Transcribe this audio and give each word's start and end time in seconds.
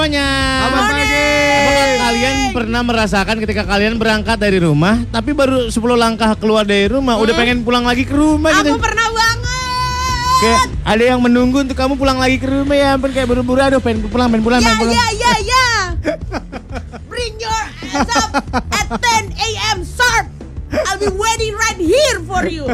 semuanya. 0.00 0.28
Selamat 0.64 0.80
pagi. 0.80 1.04
Apakah 1.60 1.92
kalian 2.00 2.36
pernah 2.56 2.80
merasakan 2.80 3.36
ketika 3.36 3.68
kalian 3.68 4.00
berangkat 4.00 4.40
dari 4.40 4.56
rumah, 4.56 5.04
tapi 5.12 5.36
baru 5.36 5.68
10 5.68 5.76
langkah 5.92 6.32
keluar 6.40 6.64
dari 6.64 6.88
rumah, 6.88 7.20
udah 7.20 7.36
pengen 7.36 7.60
pulang 7.60 7.84
lagi 7.84 8.08
ke 8.08 8.16
rumah 8.16 8.48
Aku 8.48 8.64
gitu? 8.64 8.80
pernah 8.80 9.12
banget. 9.12 9.44
Kayak 10.40 10.60
ada 10.88 11.04
yang 11.04 11.20
menunggu 11.20 11.60
untuk 11.60 11.76
kamu 11.76 12.00
pulang 12.00 12.16
lagi 12.16 12.40
ke 12.40 12.48
rumah 12.48 12.72
ya 12.72 12.96
ampun 12.96 13.12
kayak 13.12 13.28
buru-buru 13.28 13.60
aduh 13.60 13.76
pengen 13.76 14.08
pulang 14.08 14.32
pengen 14.32 14.40
pulang 14.40 14.60
Ya 14.64 14.72
pengen 14.72 14.80
pulang. 14.80 14.96
ya 14.96 15.06
ya 15.12 15.32
ya. 15.52 15.66
Bring 17.04 17.36
your 17.36 17.60
ass 17.92 18.08
up 18.24 18.30
at 18.72 18.88
10 18.88 19.36
a.m. 19.36 19.84
sharp. 19.84 20.32
I'll 20.88 20.96
be 20.96 21.12
waiting 21.12 21.52
right 21.52 21.76
here 21.76 22.24
for 22.24 22.48
you. 22.48 22.64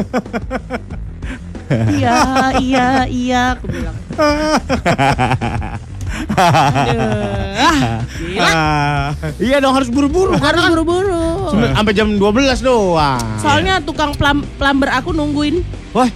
iya 1.99 2.55
iya 2.63 2.87
iya 3.03 3.41
aku 3.59 3.67
bilang. 3.67 3.97
Aduh. 6.27 7.99
Gila. 8.17 8.47
Ah, 8.47 9.07
iya 9.37 9.57
dong 9.57 9.71
harus 9.71 9.87
buru-buru 9.87 10.33
Harus 10.35 10.63
buru-buru. 10.67 11.49
Sampai- 11.49 11.73
sampai 11.73 11.93
jam 11.93 12.07
12 12.11 12.59
doang. 12.59 13.21
Soalnya 13.37 13.79
tukang 13.79 14.13
plam 14.13 14.41
plumber 14.55 14.89
aku 14.91 15.11
nungguin. 15.11 15.61
Wah, 15.91 16.09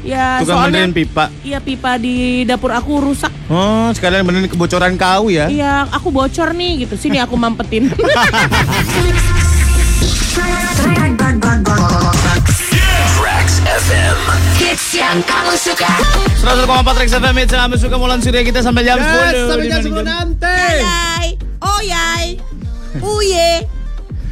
Ya, 0.00 0.36
tukang 0.38 0.68
soalnya 0.68 0.84
benerin 0.84 0.92
pipa. 0.94 1.24
iya 1.40 1.58
pipa 1.58 1.96
di 1.96 2.14
dapur 2.44 2.70
aku 2.70 3.00
rusak. 3.02 3.32
Oh, 3.46 3.88
sekalian 3.90 4.22
benerin 4.22 4.46
kebocoran 4.46 4.94
kau 4.94 5.26
ya. 5.26 5.48
Iya, 5.48 5.88
aku 5.88 6.08
bocor 6.10 6.52
nih 6.52 6.84
gitu. 6.84 6.94
Sini 6.94 7.16
aku 7.16 7.34
mampetin. 7.34 7.88
FM. 13.74 14.16
Hits 14.54 14.94
yang 14.94 15.18
kamu 15.20 15.50
suka 15.56 15.90
101,4 16.38 16.62
Rex 16.94 17.10
FM 17.12 17.34
Hits 17.36 17.50
yang 17.50 17.62
kami 17.66 17.76
suka 17.76 17.96
Mulan 17.96 18.22
Surya 18.22 18.42
kita 18.42 18.62
sampai 18.62 18.86
jam 18.86 18.96
10 18.96 19.02
Yes, 19.02 19.50
sampai 19.50 19.66
jam 19.66 19.80
Di 19.80 19.84
10 19.84 19.90
Maninggan. 19.90 20.06
nanti. 20.06 20.62
Yay, 20.78 21.26
oh 21.58 21.80
yay, 21.82 22.26
uye, 22.96 23.50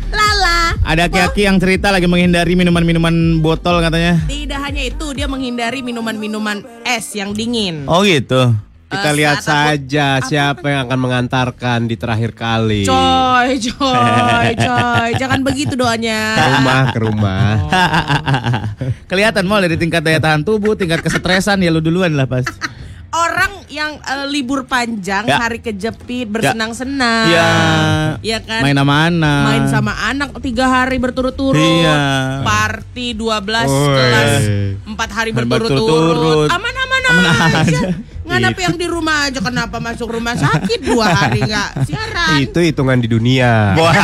lala. 0.08 0.78
Ada 0.84 1.02
aki-aki 1.06 1.42
yang 1.42 1.58
cerita 1.58 1.90
lagi 1.90 2.06
menghindari 2.06 2.54
minuman-minuman 2.54 3.10
botol 3.38 3.78
katanya 3.80 4.22
Tidak 4.24 4.60
hanya 4.60 4.82
itu, 4.84 5.10
dia 5.10 5.26
menghindari 5.26 5.82
minuman-minuman 5.82 6.62
es 6.84 7.10
yang 7.10 7.34
dingin. 7.34 7.82
Oh 7.86 8.06
gitu 8.06 8.54
Kita 8.92 9.08
Eh, 9.08 9.16
lihat 9.16 9.38
saat 9.40 9.80
aku- 9.80 9.88
saja 9.88 10.06
siapa 10.20 10.66
yang 10.68 10.80
akan 10.84 10.98
mengantarkan 11.00 11.78
di 11.84 11.96
terakhir 11.96 12.30
kali. 12.32 12.84
Coy, 12.84 13.56
coy, 13.58 14.48
coy, 14.68 15.08
jangan 15.16 15.40
begitu 15.40 15.72
Ke 15.72 15.80
doanya. 15.80 16.20
rumah, 16.36 16.80
ke 16.92 16.98
rumah. 17.00 17.52
Kelihatan 19.10 19.44
mau 19.44 19.58
dari 19.58 19.74
tingkat 19.74 20.00
daya 20.00 20.18
tahan 20.18 20.42
tubuh 20.42 20.74
Tingkat 20.74 21.00
kesetresan 21.00 21.60
ya 21.60 21.68
lu 21.68 21.80
duluan 21.80 22.12
lah 22.12 22.24
pas 22.24 22.44
Orang 23.10 23.68
yang 23.68 24.00
eh, 24.00 24.24
libur 24.24 24.64
panjang, 24.64 25.24
Ya. 25.24 25.36
hari 25.36 25.60
kejepit, 25.60 26.24
bersenang-senang. 26.26 27.28
Ya 27.28 27.48
Iya 28.24 28.38
kan? 28.40 28.64
Main 28.64 28.72
sama 28.74 28.94
anak 29.04 29.44
Main 29.44 29.64
sama 29.68 29.92
anak 30.02 30.28
tiga 30.40 30.64
hari 30.64 30.96
berturut-turut. 30.96 31.60
Iya. 31.60 32.40
Party 32.40 33.12
12 33.12 33.68
Woi. 33.68 33.84
kelas 33.90 34.32
empat 34.86 35.08
hari 35.12 35.30
berturut-turut. 35.30 36.48
Aman-aman 36.48 37.00
Aman 37.04 37.24
aja. 37.28 37.60
aja. 37.60 37.80
Nganap 38.22 38.54
yang 38.54 38.74
di 38.78 38.86
rumah 38.86 39.26
aja 39.26 39.42
kenapa 39.42 39.82
masuk 39.82 40.14
rumah 40.14 40.38
sakit 40.38 40.80
dua 40.86 41.10
hari 41.10 41.42
nggak 41.42 41.70
siaran. 41.84 42.38
Itu 42.38 42.62
hitungan 42.62 42.98
di 43.02 43.08
dunia. 43.10 43.74
Wah. 43.74 43.94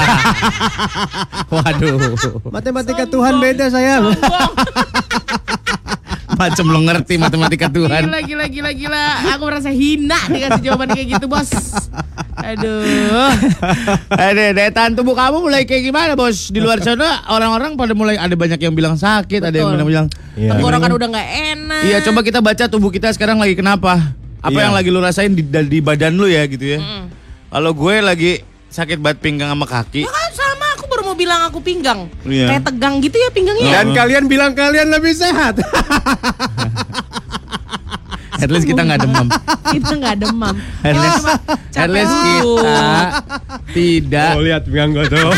Waduh 1.54 2.18
Matematika 2.50 3.06
Tuhan 3.06 3.38
beda 3.38 3.70
saya. 3.70 4.02
Sombong. 4.02 4.52
Macem 6.38 6.64
lu 6.64 6.80
ngerti 6.80 7.18
matematika 7.18 7.66
Tuhan 7.66 8.06
Gila 8.06 8.20
gila 8.22 8.44
gila 8.46 8.70
gila. 8.72 9.04
Aku 9.34 9.42
merasa 9.44 9.68
hina 9.68 10.16
dikasih 10.24 10.62
jawaban 10.62 10.88
kayak 10.88 11.06
gitu, 11.12 11.26
Bos. 11.26 11.50
Aduh. 12.38 13.34
Ada 14.08 14.54
daya 14.54 14.70
tahan 14.70 14.94
tubuh 14.94 15.12
kamu 15.12 15.42
mulai 15.42 15.66
kayak 15.66 15.82
gimana 15.84 16.14
bos 16.14 16.48
Di 16.48 16.58
luar 16.58 16.78
sana 16.78 17.26
orang-orang 17.26 17.74
pada 17.74 17.92
mulai 17.92 18.14
Ada 18.14 18.32
banyak 18.32 18.60
yang 18.60 18.70
bilang 18.72 18.94
sakit 18.94 19.42
Ada 19.42 19.56
yang 19.56 19.74
Betul. 19.74 19.84
bilang 19.84 20.06
Iya. 20.32 20.54
Tenggorokan 20.54 20.90
udah 20.92 21.08
nggak 21.10 21.28
enak. 21.50 21.82
Iya 21.82 21.98
coba 22.00 22.22
kita 22.22 22.38
baca 22.38 22.64
tubuh 22.64 22.88
kita 22.88 23.10
sekarang 23.10 23.36
lagi 23.36 23.52
kenapa 23.52 24.14
Apa 24.38 24.54
Iya. 24.54 24.64
yang 24.64 24.72
lagi 24.72 24.88
lu 24.88 25.02
rasain 25.02 25.34
di, 25.34 25.42
di 25.42 25.78
badan 25.80 26.14
lu 26.14 26.30
ya 26.30 26.46
gitu 26.46 26.62
ya 26.62 26.80
Kalau 27.48 27.74
gue 27.74 27.94
lagi 27.98 28.32
sakit 28.68 29.02
banget 29.02 29.18
pinggang 29.18 29.50
sama 29.50 29.66
kaki 29.66 30.06
Ya 30.06 30.10
kan 30.10 30.30
bilang 31.18 31.50
aku 31.50 31.58
pinggang. 31.58 32.06
Iya. 32.22 32.54
Kayak 32.54 32.62
tegang 32.70 32.94
gitu 33.02 33.16
ya 33.18 33.28
pinggangnya. 33.34 33.82
Dan 33.82 33.86
kalian 33.90 34.24
bilang 34.30 34.54
kalian 34.54 34.88
lebih 34.94 35.10
sehat. 35.10 35.58
At 38.38 38.54
least 38.54 38.70
kita 38.70 38.86
nggak 38.86 39.02
demam 39.02 39.26
Kita 39.74 39.92
nggak 39.98 40.16
demam. 40.22 40.54
At 40.86 40.94
Kita 40.94 41.02
least, 41.02 41.26
at 41.74 41.90
least 41.90 42.14
kita 42.22 42.78
Tidak 43.74 44.30
Tuh 44.38 44.42
lihat 44.46 44.62
pinggang 44.62 44.90
gue 44.94 45.06
tuh. 45.10 45.30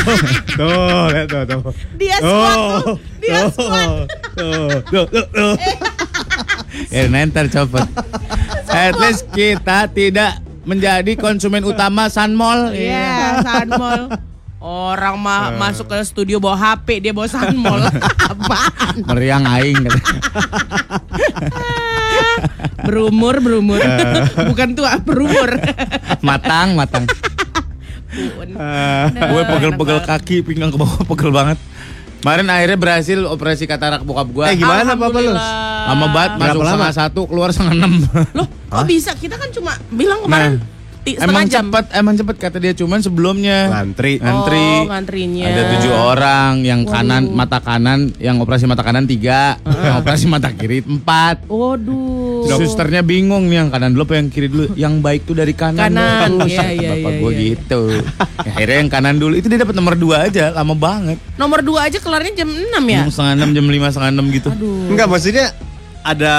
Tuh, 0.61 1.05
lihat 1.09 1.27
tuh, 1.33 1.43
tuh. 1.49 1.61
Dia 1.97 2.17
squat 2.21 2.57
tuh. 2.85 2.97
Dia 3.25 3.41
squat. 3.49 3.89
Tuh, 4.37 4.71
tuh, 4.85 5.05
tuh, 5.09 5.27
tuh. 5.33 5.55
Ya 6.95 7.09
ntar 7.11 7.51
copot 7.51 7.83
At 8.71 8.95
least 9.03 9.27
kita 9.35 9.91
tidak 9.91 10.39
menjadi 10.63 11.19
konsumen 11.19 11.65
utama 11.67 12.07
Sunmall 12.13 12.71
Iya, 12.77 13.43
Sunmall. 13.43 14.03
Orang 14.61 15.17
mah 15.25 15.57
masuk 15.57 15.89
ke 15.89 15.97
studio 16.05 16.37
bawa 16.37 16.53
HP, 16.53 17.01
dia 17.01 17.17
bawa 17.17 17.25
Sunmall. 17.25 17.81
Apaan? 18.31 19.09
Meriang 19.09 19.49
aing 19.49 19.89
katanya. 19.89 20.21
Berumur, 22.85 23.41
berumur. 23.41 23.81
Bukan 24.53 24.77
tua, 24.77 25.01
berumur. 25.01 25.57
Matang, 26.27 26.77
matang 26.77 27.09
Pun. 28.11 28.49
gue 29.09 29.43
pegel-pegel 29.49 30.01
kaki 30.05 30.37
pinggang 30.43 30.69
ke 30.69 30.77
bawah 30.77 30.99
pegel 31.07 31.31
banget 31.31 31.57
kemarin 32.21 32.51
akhirnya 32.51 32.77
berhasil 32.77 33.19
operasi 33.23 33.65
katarak 33.71 34.03
bokap 34.03 34.29
gue 34.35 34.45
Eh 34.51 34.59
gimana 34.59 34.99
Papa 34.99 35.19
lu? 35.23 35.31
Lama 35.31 36.07
banget 36.11 36.33
masuk 36.37 36.61
lama? 36.61 36.69
setengah 36.69 36.93
satu 36.93 37.21
keluar 37.31 37.49
setengah 37.55 37.75
enam 37.81 37.93
Loh, 38.35 38.51
kok 38.67 38.85
bisa? 38.91 39.15
Kita 39.15 39.39
kan 39.39 39.55
cuma 39.55 39.79
bilang 39.95 40.27
kemarin 40.27 40.59
ti- 41.01 41.17
emang 41.17 41.45
jam. 41.45 41.67
cepet 41.67 41.87
emang 41.93 42.15
cepet 42.15 42.37
kata 42.39 42.57
dia 42.59 42.73
cuman 42.73 42.99
sebelumnya 42.99 43.69
Ngantri. 43.71 44.19
ngantri 44.19 44.67
Oh, 44.79 44.89
ngantrinya. 44.89 45.47
ada 45.47 45.63
tujuh 45.73 45.93
orang 45.93 46.53
yang 46.61 46.81
kanan 46.85 47.31
mata 47.31 47.59
kanan 47.59 48.13
yang 48.17 48.37
operasi 48.39 48.65
mata 48.65 48.81
kanan 48.81 49.05
tiga 49.05 49.57
yang 49.63 49.99
operasi 49.99 50.25
mata 50.27 50.51
kiri 50.51 50.81
empat 50.81 51.45
Waduh. 51.47 52.47
Susternya 52.51 53.01
bingung 53.01 53.47
nih 53.47 53.57
yang 53.59 53.69
kanan 53.69 53.93
dulu 53.93 54.05
apa 54.05 54.15
yang 54.17 54.29
kiri 54.29 54.49
dulu. 54.49 54.73
Yang 54.73 54.95
baik 54.99 55.21
tuh 55.23 55.37
dari 55.37 55.53
kanan. 55.53 55.93
Kanan, 55.93 56.31
dong. 56.35 56.49
iya, 56.51 56.67
iya, 56.73 56.91
Bapak 56.95 57.13
iya, 57.13 57.21
gue 57.21 57.31
iya. 57.31 57.41
gitu. 57.45 57.83
Ya, 58.41 58.51
akhirnya 58.51 58.77
yang 58.81 58.91
kanan 58.91 59.17
dulu. 59.17 59.35
Itu 59.37 59.47
dia 59.47 59.61
dapat 59.61 59.77
nomor 59.77 59.95
dua 59.95 60.17
aja. 60.25 60.49
Lama 60.51 60.73
banget. 60.73 61.21
Nomor 61.37 61.61
dua 61.61 61.87
aja 61.87 62.01
kelarnya 62.01 62.33
jam 62.35 62.49
6 62.49 62.65
ya? 62.87 63.01
Jam 63.05 63.11
setengah 63.13 63.35
enam, 63.37 63.51
jam 63.53 63.67
lima, 63.67 63.87
setengah 63.89 64.11
enam 64.11 64.27
gitu. 64.31 64.49
Enggak 64.89 65.07
maksudnya 65.07 65.47
ada 66.01 66.35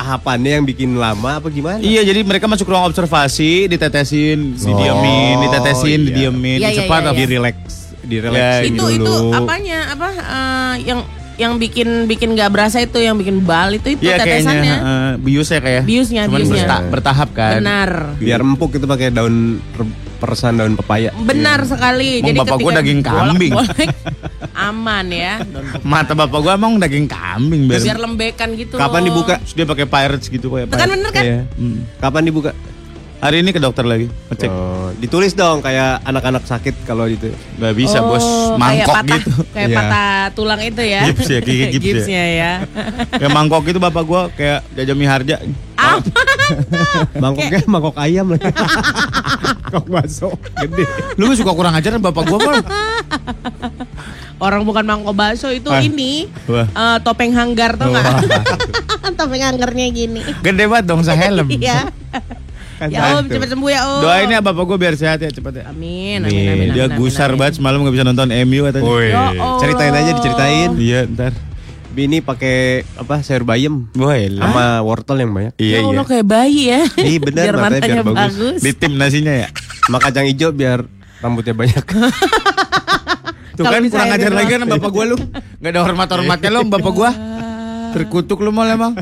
tahapannya 0.00 0.52
yang 0.52 0.64
bikin 0.64 0.90
lama 0.94 1.36
apa 1.36 1.48
gimana? 1.48 1.78
Iya, 1.78 2.00
jadi 2.02 2.20
mereka 2.22 2.44
masuk 2.44 2.66
ruang 2.66 2.84
observasi, 2.84 3.68
ditetesin, 3.68 4.56
Oh, 4.56 4.66
didiemin, 4.66 5.36
ditetesin, 5.44 5.98
iya. 5.98 6.06
didiemin, 6.06 6.58
Iya, 6.58 6.68
iya, 6.68 6.78
cepat 6.78 6.98
iya, 6.98 7.06
tapi 7.06 7.20
Di 7.20 7.26
relax, 7.30 7.56
di 8.02 8.16
relaxing 8.18 8.72
itu 8.72 8.82
dulu. 8.82 8.96
itu 8.96 9.14
apanya 9.30 9.78
apa 9.90 10.08
eh, 10.10 10.74
yang 10.84 11.00
yang 11.36 11.56
bikin 11.56 12.04
bikin 12.04 12.28
nggak 12.30 12.50
berasa 12.50 12.78
itu 12.78 12.98
yang 12.98 13.16
bikin 13.16 13.40
bal 13.40 13.72
itu 13.72 13.94
itu 13.94 14.04
Iya 14.04 14.16
kayaknya 14.18 14.44
tetesannya 14.44 14.74
uh, 14.78 15.12
biusnya 15.16 15.58
kayak. 15.58 15.82
Biusnya, 15.84 16.22
Cuman 16.26 16.36
biusnya. 16.38 16.56
berta- 16.62 16.84
bertahap 16.90 17.28
kan. 17.32 17.52
benar 17.56 17.90
Biar 18.18 18.40
empuk 18.42 18.70
itu 18.74 18.84
pakai 18.84 19.08
daun 19.08 19.56
peresan 20.20 20.52
daun 20.54 20.74
pepaya. 20.74 21.10
benar 21.18 21.64
sekali 21.64 22.20
Emang 22.20 22.28
jadi 22.28 22.38
bapak 22.38 22.56
gua 22.58 22.72
daging 22.76 23.00
kambing. 23.00 23.52
aman 24.68 25.06
ya 25.08 25.40
Mata 25.80 26.12
bapak 26.12 26.38
gua 26.38 26.52
emang 26.54 26.76
daging 26.76 27.06
kambing 27.06 27.64
biar. 27.64 27.80
biar 27.80 27.98
lembekan 27.98 28.52
gitu 28.54 28.76
Kapan 28.76 29.00
loh. 29.00 29.06
dibuka? 29.08 29.34
Terus 29.40 29.54
dia 29.54 29.64
pakai 29.64 29.86
pirates 29.86 30.26
gitu 30.26 30.46
kayak. 30.50 30.68
Kan 30.70 30.88
bener 30.90 31.10
kan? 31.10 31.22
Iya. 31.22 31.40
Hmm. 31.50 31.78
Kapan 31.96 32.22
dibuka? 32.22 32.52
Hari 33.20 33.44
ini 33.44 33.52
ke 33.52 33.60
dokter 33.60 33.84
lagi, 33.84 34.08
ngecek. 34.26 34.48
Oh, 34.48 34.96
ditulis 34.96 35.36
dong 35.36 35.60
kayak 35.60 36.00
anak-anak 36.02 36.40
sakit 36.42 36.72
kalau 36.82 37.04
gitu. 37.04 37.28
Nggak 37.54 37.74
bisa 37.74 38.00
Oh, 38.00 38.08
bos, 38.10 38.24
kayak 38.24 38.56
mangkok 38.56 38.94
patah, 38.96 39.04
gitu. 39.14 39.30
kayak 39.52 39.68
Iya. 39.68 39.76
patah 39.76 40.08
tulang 40.32 40.60
itu 40.64 40.80
ya 40.82 41.00
Gips 41.04 41.28
ya, 41.28 41.38
gigi 41.38 41.64
gips 41.68 41.76
ya. 41.76 41.80
gipsnya 41.92 42.24
ya 42.32 42.52
Kayak 43.12 43.30
mangkok 43.30 43.64
itu 43.66 43.76
bapak 43.76 44.04
gua 44.04 44.22
kayak 44.32 44.64
jajami 44.72 45.04
harja. 45.04 45.36
apa 45.76 46.00
Mangkoknya 47.14 47.60
mangkok 47.66 47.96
ayam 47.96 48.26
lah. 48.26 48.40
Mangkok 49.70 49.86
bakso 49.88 50.28
gede. 50.56 50.82
Lu 51.14 51.24
mah 51.24 51.36
suka 51.36 51.52
kurang 51.52 51.72
ajar 51.72 51.94
bapak 51.96 52.26
gua 52.26 52.38
kan. 52.40 52.64
orang 54.40 54.64
bukan 54.64 54.82
mangkok 54.82 55.14
bakso 55.14 55.46
itu 55.48 55.68
Ah. 55.68 55.78
ini 55.78 56.26
eh, 56.48 56.98
topeng 57.00 57.30
hanggar 57.30 57.76
tuh 57.76 57.86
nggak 57.86 58.04
topeng 59.20 59.42
hanggarnya 59.44 59.86
gini 59.88 60.20
Gede 60.40 60.64
banget 60.64 60.84
dong 60.86 61.02
sehelm. 61.02 61.46
iya 61.54 61.86
Kan 62.74 62.88
ya 62.88 63.14
om 63.14 63.28
cepet 63.28 63.46
sembuh 63.46 63.68
ya 63.68 63.80
om 63.84 64.00
Doain 64.00 64.26
ya 64.26 64.40
bapak 64.40 64.64
gua 64.64 64.74
biar 64.74 64.96
sehat 64.96 65.20
ya 65.20 65.28
cepet 65.28 65.60
ya. 65.60 65.64
amin 65.68 66.24
amin 66.24 66.44
amin, 66.48 66.68
Dia 66.72 66.88
amin, 66.88 66.96
gusar 66.96 67.28
amin, 67.28 67.38
banget 67.38 67.60
semalam 67.60 67.78
nggak 67.78 67.94
bisa 67.94 68.04
nonton 68.04 68.28
MU 68.42 68.60
katanya. 68.64 68.88
Ya 68.98 69.20
Allah. 69.30 69.58
ceritain 69.60 69.94
aja 69.94 70.10
diceritain. 70.16 70.70
Iya 70.74 71.00
ntar. 71.06 71.32
Bini 72.00 72.24
pakai 72.24 72.80
apa 72.96 73.20
sayur 73.20 73.44
bayam 73.44 73.84
Woi 73.92 74.32
lah. 74.32 74.48
sama 74.48 74.64
wortel 74.80 75.20
yang 75.20 75.36
banyak. 75.36 75.52
Ya 75.60 75.64
Iya 75.68 75.78
Allah 75.84 75.92
iya. 76.00 76.08
kayak 76.08 76.26
bayi 76.32 76.60
ya 76.64 76.80
Iya, 76.96 77.18
benar, 77.20 77.44
biar 77.44 77.56
matanya 77.60 77.80
biar 77.84 78.04
bagus. 78.08 78.16
bagus 78.16 78.60
Di 78.64 78.72
tim 78.72 78.92
nasinya 78.96 79.34
ya. 79.36 79.48
Sama 79.84 80.00
kacang 80.00 80.24
hijau 80.24 80.48
biar 80.48 80.88
rambutnya 81.20 81.52
banyak. 81.52 81.84
Tuh 83.60 83.64
kan 83.68 83.84
kurang 83.84 84.16
ajar 84.16 84.32
lagi 84.32 84.48
kan 84.48 84.64
bapak 84.64 84.88
gua 84.96 85.04
lu. 85.12 85.16
Gak 85.60 85.70
ada 85.76 85.80
hormat-hormatnya 85.84 86.48
lo 86.48 86.64
sama 86.64 86.72
bapak 86.80 86.92
gua. 86.96 87.10
Terkutuk 87.92 88.40
lu 88.40 88.48
mal 88.48 88.72
emang. 88.72 88.96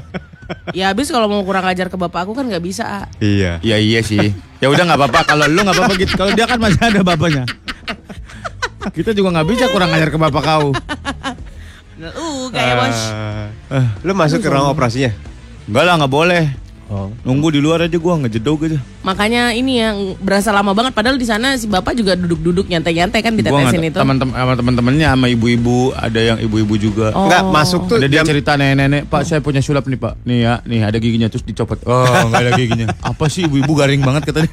Ya 0.74 0.90
habis 0.90 1.06
kalau 1.06 1.30
mau 1.30 1.46
kurang 1.46 1.70
ajar 1.70 1.86
ke 1.86 1.94
bapak 1.94 2.26
aku 2.26 2.34
kan 2.34 2.50
nggak 2.50 2.66
bisa. 2.66 3.06
iya. 3.22 3.62
Ya 3.62 3.78
iya 3.78 4.02
sih. 4.02 4.34
Ya 4.58 4.66
udah 4.66 4.82
nggak 4.82 4.98
apa-apa 4.98 5.22
kalau 5.22 5.46
lu 5.46 5.62
nggak 5.62 5.76
apa-apa 5.78 5.94
gitu. 6.02 6.18
Kalau 6.18 6.34
dia 6.34 6.50
kan 6.50 6.58
masih 6.58 6.82
ada 6.82 7.06
bapaknya. 7.06 7.46
Kita 8.90 9.14
juga 9.14 9.38
nggak 9.38 9.48
bisa 9.54 9.64
kurang 9.70 9.94
ajar 9.94 10.10
ke 10.10 10.18
bapak 10.18 10.42
kau. 10.42 10.74
Uh, 11.98 12.46
kayak 12.54 12.74
bos. 12.78 13.00
Eh, 13.74 13.86
lu 14.06 14.12
masuk 14.14 14.38
ke 14.38 14.46
ruang 14.46 14.70
operasinya? 14.70 15.10
Enggak 15.66 15.84
lah 15.84 15.94
nggak 15.98 16.12
boleh. 16.14 16.44
Oh. 16.88 17.12
Nunggu 17.20 17.52
di 17.52 17.60
luar 17.60 17.84
aja 17.84 18.00
gua 18.00 18.16
ngejedog 18.16 18.64
aja. 18.64 18.80
Makanya 19.04 19.52
ini 19.52 19.76
yang 19.76 20.16
berasa 20.24 20.48
lama 20.56 20.72
banget 20.72 20.96
padahal 20.96 21.20
di 21.20 21.28
sana 21.28 21.52
si 21.60 21.68
bapak 21.68 21.92
juga 21.92 22.16
duduk-duduk 22.16 22.64
nyantai-nyantai 22.64 23.20
kan 23.20 23.36
Gua 23.36 23.44
ditetesin 23.44 23.92
itu. 23.92 23.98
teman-teman 24.00 24.32
sama 24.32 24.54
teman-temannya 24.56 25.06
sama 25.12 25.26
ibu-ibu 25.28 25.92
ada 25.92 26.16
yang 26.16 26.38
ibu-ibu 26.40 26.80
juga. 26.80 27.12
Oh. 27.12 27.28
Enggak, 27.28 27.44
masuk 27.52 27.92
tuh 27.92 28.00
Ada 28.00 28.08
dia 28.08 28.24
cerita 28.24 28.56
nenek-nenek, 28.56 29.04
Pak 29.04 29.20
saya 29.28 29.44
punya 29.44 29.60
sulap 29.60 29.84
nih 29.84 30.00
Pak. 30.00 30.24
Nih 30.24 30.38
ya, 30.48 30.64
nih 30.64 30.80
ada 30.80 30.96
giginya 30.96 31.28
terus 31.28 31.44
dicopot. 31.44 31.76
Oh 31.84 32.24
nggak 32.32 32.40
ada 32.40 32.52
giginya. 32.56 32.86
Apa 33.12 33.28
sih 33.28 33.44
ibu-ibu 33.44 33.76
garing 33.76 34.00
banget 34.00 34.32
katanya. 34.32 34.48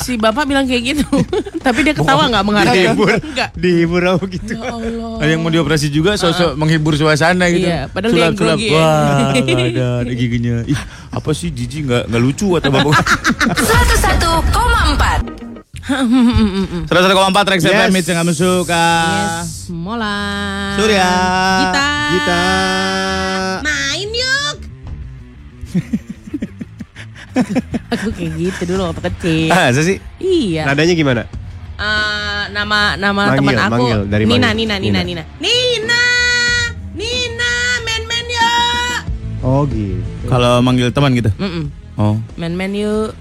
Si 0.00 0.16
bapak 0.16 0.44
bilang 0.44 0.64
kayak 0.64 0.82
gitu. 0.86 1.04
Tapi 1.60 1.82
dia 1.82 1.92
ketawa 1.92 2.26
nggak 2.26 2.42
menghargai. 2.42 2.88
Dihibur. 2.88 3.12
Enggak. 3.12 3.48
dihibur 3.52 4.02
apa 4.06 4.24
gitu. 4.26 4.52
Ya 4.54 4.66
Allah. 4.66 5.18
Ada 5.20 5.30
yang 5.30 5.40
mau 5.40 5.48
dioperasi 5.48 5.86
juga 5.88 6.14
sosok 6.14 6.54
menghibur 6.54 6.94
suasana 6.94 7.46
gitu. 7.48 7.62
Iya, 7.62 7.86
padahal 7.86 8.10
dia 8.10 8.22
yang 8.22 8.32
Sulap-sulap. 8.32 8.56
grogi 8.56 8.66
ya. 8.66 8.74
Wah, 8.74 9.30
nggak 9.36 9.66
ada, 9.70 9.86
ada 10.00 10.10
giginya. 10.10 10.64
Ih, 10.64 10.80
apa 11.10 11.30
sih 11.30 11.50
Jiji 11.50 11.78
nggak 11.84 12.02
nggak 12.08 12.18
lucu 12.18 12.46
atau 12.54 12.70
bapak? 12.70 12.94
101,4 13.50 15.26
101,4 15.90 17.50
Rex 17.50 17.60
Yes. 17.60 17.72
FM 17.72 17.90
yang 17.92 18.16
kamu 18.22 18.32
suka. 18.32 18.86
Yes, 19.42 19.68
mola. 19.68 20.16
Surya. 20.78 21.10
Kita. 21.60 21.86
Kita 22.10 22.42
Main 23.60 24.08
yuk. 24.10 24.56
Aku 27.94 28.08
kayak 28.14 28.32
gitu 28.38 28.62
dulu 28.74 28.90
waktu 28.90 29.02
kecil. 29.10 29.50
Ah, 29.50 29.72
sih? 29.72 29.98
Iya. 30.20 30.66
nadanya 30.68 30.94
gimana? 30.94 31.22
Eh, 31.80 32.42
nama 32.52 32.92
nama 33.00 33.32
teman 33.32 33.56
aku 33.56 33.72
manggil, 33.72 34.00
dari 34.04 34.24
Nina, 34.28 34.52
manggil. 34.52 34.68
Nina, 34.68 34.74
Nina, 34.76 35.00
Nina. 35.00 35.22
Nina, 35.24 35.24
Nina, 35.40 36.02
Nina, 36.92 37.52
men 37.88 38.02
men 38.04 38.26
yuk. 38.28 39.00
Oh 39.40 39.62
gitu. 39.64 40.28
Kalau 40.28 40.60
manggil 40.60 40.92
teman 40.92 41.16
gitu. 41.16 41.32
Mm-mm. 41.40 41.72
Oh, 41.96 42.20
Men 42.36 42.52
men 42.52 42.76
yuk. 42.76 43.16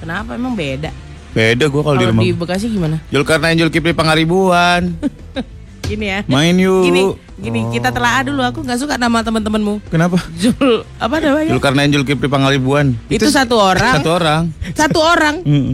Kenapa 0.00 0.36
emang 0.36 0.56
beda? 0.56 0.88
beda 1.36 1.68
gua 1.68 1.82
kalau 1.84 2.00
di 2.00 2.06
rumah. 2.08 2.22
di 2.24 2.32
Bekasi 2.32 2.66
gimana? 2.72 2.96
Julkarnain 3.12 3.60
Julkipli 3.60 3.92
Pangaribuan. 3.92 4.88
Gini 5.86 6.06
ya. 6.10 6.20
Main 6.26 6.58
yuk. 6.58 6.82
Gini, 6.82 7.02
gini 7.38 7.60
kita 7.70 7.94
telah 7.94 8.26
dulu. 8.26 8.42
Aku 8.42 8.66
nggak 8.66 8.78
suka 8.82 8.98
nama 8.98 9.22
teman-temanmu. 9.22 9.78
Kenapa? 9.86 10.18
Jul, 10.34 10.82
apa 10.98 11.16
namanya? 11.22 11.50
Julkarnain 11.54 11.90
Julkipli 11.94 12.26
Pangaribuan. 12.26 12.98
Itu 13.06 13.30
satu 13.30 13.54
orang. 13.54 14.02
Satu 14.02 14.10
orang. 14.10 14.42
Satu 14.74 14.98
orang. 14.98 15.36
Mm. 15.46 15.72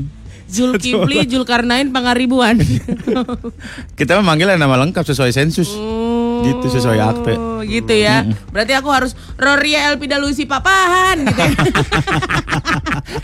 Zulkifli, 0.53 1.25
Julkarnain, 1.25 1.89
Pangaribuan. 1.89 2.61
Kita 3.99 4.21
memanggilnya 4.21 4.61
nama 4.61 4.77
lengkap 4.85 5.01
sesuai 5.01 5.33
sensus. 5.33 5.73
Gitu 6.43 6.67
sesuai 6.67 6.99
akte. 6.99 7.35
Oh, 7.39 7.63
gitu 7.63 7.95
ya. 7.95 8.27
Berarti 8.51 8.73
aku 8.75 8.89
harus 8.91 9.13
Roria 9.39 9.91
Elpida 9.93 10.19
Lucy 10.19 10.45
Papahan 10.45 11.23
gitu. 11.23 11.41
ya. 11.47 11.51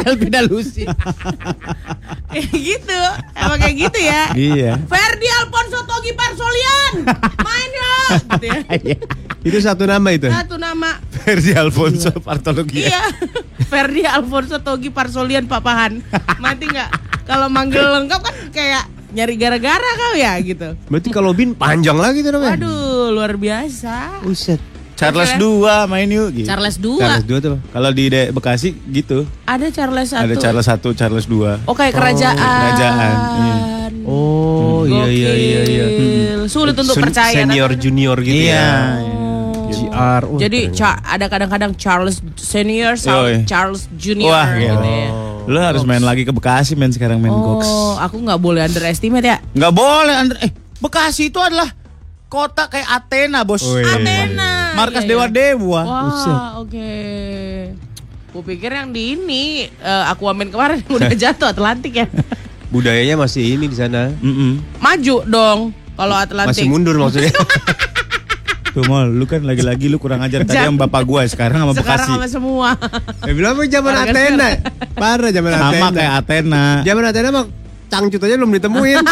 Elvida 0.07 0.41
Lucy. 0.47 0.87
Kayak 2.33 2.53
gitu. 2.55 3.01
Emang 3.35 3.59
kayak 3.59 3.77
gitu 3.89 3.99
ya. 4.05 4.23
iya. 4.37 4.73
Ferdi 4.85 5.29
Alfonso 5.41 5.81
Togi 5.89 6.13
Parsolian. 6.13 6.93
Main 7.41 7.71
yuk. 7.73 8.11
Gitu 8.37 8.47
ya. 8.47 8.61
Itu 9.49 9.59
satu 9.65 9.89
nama 9.89 10.09
itu. 10.13 10.27
Satu 10.29 10.59
nama. 10.61 10.99
Versi 11.25 11.55
Alfonso 11.55 12.11
Partologi. 12.21 12.85
Iya. 12.85 13.01
Ferdi 13.65 14.03
Alfonso 14.05 14.61
Togi 14.61 14.91
Parsolian 14.93 15.47
Papahan. 15.47 16.03
Mati 16.43 16.67
nggak? 16.69 16.91
Kalau 17.25 17.47
manggil 17.49 17.81
lengkap 17.81 18.21
kan 18.25 18.35
kayak 18.53 18.85
nyari 19.19 19.35
gara-gara 19.35 19.91
kau 19.99 20.15
ya 20.15 20.39
gitu. 20.39 20.79
Berarti 20.87 21.11
kalau 21.11 21.35
bin 21.35 21.51
panjang 21.53 21.99
lagi 21.99 22.23
tuh 22.23 22.31
namanya. 22.31 22.55
Waduh, 22.55 23.11
luar 23.11 23.35
biasa. 23.35 24.23
Buset. 24.23 24.63
Charles 24.95 25.31
Oke. 25.31 25.43
2 25.63 25.87
main 25.87 26.07
yuk. 26.07 26.29
Gitu. 26.33 26.47
Charles 26.47 26.75
2. 26.75 26.99
Charles 26.99 27.23
dua 27.25 27.39
tuh. 27.39 27.57
Kalau 27.71 27.91
di 27.91 28.05
De- 28.07 28.31
Bekasi 28.31 28.75
gitu. 28.89 29.27
Ada 29.45 29.71
Charles 29.71 30.11
1. 30.11 30.23
Ada 30.23 30.35
Charles 30.37 30.67
1, 30.67 30.91
Charles 30.95 31.27
2. 31.27 31.67
Oh 31.67 31.75
kayak 31.75 31.95
kerajaan. 31.95 32.35
kerajaan, 32.35 33.15
iya. 33.37 33.55
Oh 34.03 34.83
iya 34.85 35.07
iya 35.07 35.33
iya 35.35 35.61
iya. 35.65 35.85
Gokil. 35.87 36.41
Sulit 36.49 36.75
untuk 36.75 36.95
Sun- 36.95 37.05
percaya. 37.07 37.31
Senior 37.35 37.71
tapi- 37.71 37.79
junior 37.79 38.17
gitu 38.19 38.43
Iya. 38.47 38.55
ya. 38.55 38.71
Oh. 39.03 39.19
GR. 39.69 40.23
Oh, 40.25 40.39
Jadi 40.41 40.61
ada 41.05 41.27
kadang-kadang 41.29 41.77
Charles 41.77 42.19
Senior, 42.35 42.97
Yoi. 42.97 43.45
Charles 43.45 43.85
Junior 43.95 44.33
Wah, 44.33 44.49
gitu 44.51 44.75
gila. 44.75 44.83
ya. 44.83 45.09
Lu 45.49 45.59
harus 45.59 45.83
main 45.83 45.99
lagi 45.99 46.23
ke 46.23 46.31
Bekasi 46.31 46.77
main 46.77 46.93
sekarang 46.93 47.17
main 47.17 47.33
Oh, 47.33 47.41
goks. 47.57 47.69
aku 47.99 48.21
nggak 48.21 48.37
boleh 48.37 48.61
underestimate 48.63 49.25
ya. 49.25 49.37
Nggak 49.51 49.73
boleh 49.73 50.15
Andre. 50.15 50.37
Eh, 50.41 50.53
Bekasi 50.77 51.29
itu 51.29 51.39
adalah 51.39 51.73
kota 52.29 52.69
kayak 52.69 52.85
Athena, 52.87 53.43
Bos. 53.43 53.65
Wih. 53.65 53.81
Athena. 53.83 54.77
Markas 54.77 55.03
Iya, 55.03 55.07
iya. 55.07 55.11
dewa-dewa. 55.11 55.81
Wah, 55.83 56.61
oke. 56.61 56.93
Ku 58.29 58.45
pikir 58.45 58.69
yang 58.71 58.93
di 58.93 59.17
ini 59.17 59.45
eh, 59.65 60.05
Aquaman 60.07 60.47
kemarin 60.47 60.85
udah 60.87 61.09
jatuh 61.25 61.49
Atlantik 61.49 61.97
ya. 61.97 62.07
budayanya 62.69 63.17
masih 63.17 63.57
ini 63.57 63.65
di 63.65 63.75
sana. 63.75 64.13
Mm-mm. 64.15 64.61
Maju 64.77 65.17
dong 65.25 65.59
kalau 65.97 66.13
Atlantik. 66.15 66.61
Masih 66.61 66.69
mundur 66.69 66.95
maksudnya. 66.95 67.33
Tuh 68.79 68.87
mal, 68.87 69.11
lu 69.11 69.27
kan 69.27 69.43
lagi-lagi 69.43 69.91
lu 69.91 69.99
kurang 69.99 70.23
ajar 70.23 70.47
tadi 70.47 70.55
sama 70.55 70.87
bapak 70.87 71.03
gua 71.03 71.27
sekarang 71.27 71.67
sama 71.67 71.75
Sekarang 71.75 72.07
Bekasi. 72.07 72.15
sama 72.15 72.29
semua. 72.31 72.69
Eh 73.27 73.35
bilang 73.35 73.59
apa 73.59 73.67
zaman 73.67 73.91
Orang 73.91 74.07
Athena. 74.07 74.49
Parah 74.95 75.31
zaman 75.35 75.51
Athena. 75.51 75.75
Sama 75.75 75.87
kayak 75.91 76.13
Athena. 76.15 76.65
Zaman 76.87 77.03
Athena 77.03 77.29
mah 77.35 77.45
cangcut 77.89 78.21
aja 78.23 78.35
belum 78.39 78.53
ditemuin. 78.55 79.03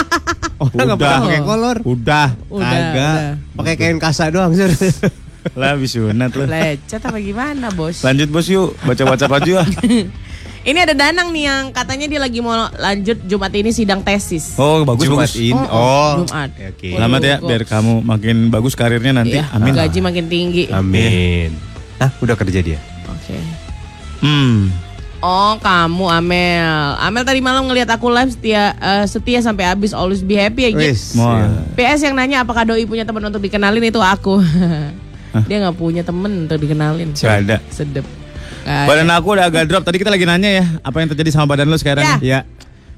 Oh, 0.57 0.73
Orang 0.73 0.89
nggak 0.89 1.01
pernah 1.03 1.21
pakai 1.21 1.43
kolor. 1.45 1.77
Udah. 1.85 2.29
Udah, 2.49 2.65
Kagak. 2.65 2.89
udah. 2.89 3.17
Pakai 3.61 3.75
kain 3.77 3.99
kasa 4.01 4.33
doang. 4.33 4.57
Sur. 4.57 4.73
Lah 5.53 5.77
habis 5.77 5.93
sunat 5.93 6.33
lu. 6.33 6.49
Lecet 6.49 6.97
apa 6.97 7.19
gimana, 7.21 7.69
Bos? 7.77 8.01
Lanjut 8.01 8.33
bos 8.33 8.49
yuk, 8.49 8.73
baca 8.81 9.03
WhatsApp 9.05 9.37
aja. 9.37 9.69
Ini 10.67 10.83
ada 10.83 10.99
Danang 10.99 11.31
nih 11.31 11.47
yang 11.47 11.63
katanya 11.71 12.11
dia 12.11 12.19
lagi 12.19 12.43
mau 12.43 12.51
lanjut 12.69 13.23
Jumat 13.23 13.55
ini 13.55 13.71
sidang 13.71 14.03
tesis. 14.03 14.59
Oh 14.59 14.83
bagus 14.83 15.07
Jumat 15.07 15.31
bagus. 15.31 15.39
ini. 15.39 15.55
Oh, 15.55 15.63
oh, 15.63 15.79
Oh. 15.79 16.13
Jumat. 16.21 16.51
Ya, 16.53 16.69
Oke. 16.69 16.91
Selamat 16.91 17.21
ya, 17.23 17.35
Kok- 17.39 17.47
biar 17.47 17.63
kamu 17.65 17.93
makin 18.03 18.37
bagus 18.51 18.75
karirnya 18.75 19.13
nanti. 19.15 19.39
Iya, 19.39 19.47
Amin. 19.55 19.73
Gaji 19.73 19.99
makin 20.03 20.25
tinggi. 20.27 20.67
Amin. 20.69 21.55
Ah, 21.97 22.11
udah 22.19 22.35
kerja 22.35 22.59
dia. 22.61 22.83
Oke. 23.07 23.39
Hmm. 24.19 24.75
Oh, 25.17 25.55
kamu 25.57 26.05
Amel. 26.13 26.71
Amel 26.99 27.23
tadi 27.23 27.39
malam 27.39 27.63
ngelihat 27.65 27.89
aku 27.89 28.11
live 28.11 28.29
setia 28.29 28.75
eh, 28.75 29.07
setia 29.07 29.39
sampai 29.41 29.65
habis 29.65 29.95
always 29.95 30.21
be 30.21 30.35
happy 30.35 30.67
ya, 30.67 30.71
Git. 30.75 30.93
Wis. 30.93 31.15
Mau. 31.15 31.31
ya. 31.31 31.47
PS 31.79 32.11
yang 32.11 32.19
nanya 32.19 32.43
apakah 32.43 32.67
doi 32.67 32.83
punya 32.85 33.07
teman 33.07 33.23
untuk 33.23 33.39
dikenalin 33.39 33.87
itu 33.87 33.97
aku. 33.97 34.43
Dia 35.49 35.63
nggak 35.63 35.79
punya 35.79 36.03
temen 36.03 36.45
untuk 36.45 36.59
dikenalin. 36.59 37.15
Gak 37.15 37.39
ada. 37.45 37.63
Sedep. 37.71 38.03
Ada. 38.67 38.87
Badan 38.91 39.09
aku 39.15 39.29
udah 39.33 39.47
agak 39.51 39.65
drop. 39.71 39.87
Tadi 39.87 39.97
kita 39.97 40.11
lagi 40.11 40.27
nanya 40.27 40.51
ya, 40.51 40.65
apa 40.83 40.99
yang 40.99 41.09
terjadi 41.09 41.31
sama 41.31 41.47
badan 41.47 41.71
lu 41.71 41.79
sekarang? 41.79 42.03
Ya. 42.19 42.19
Ya. 42.19 42.41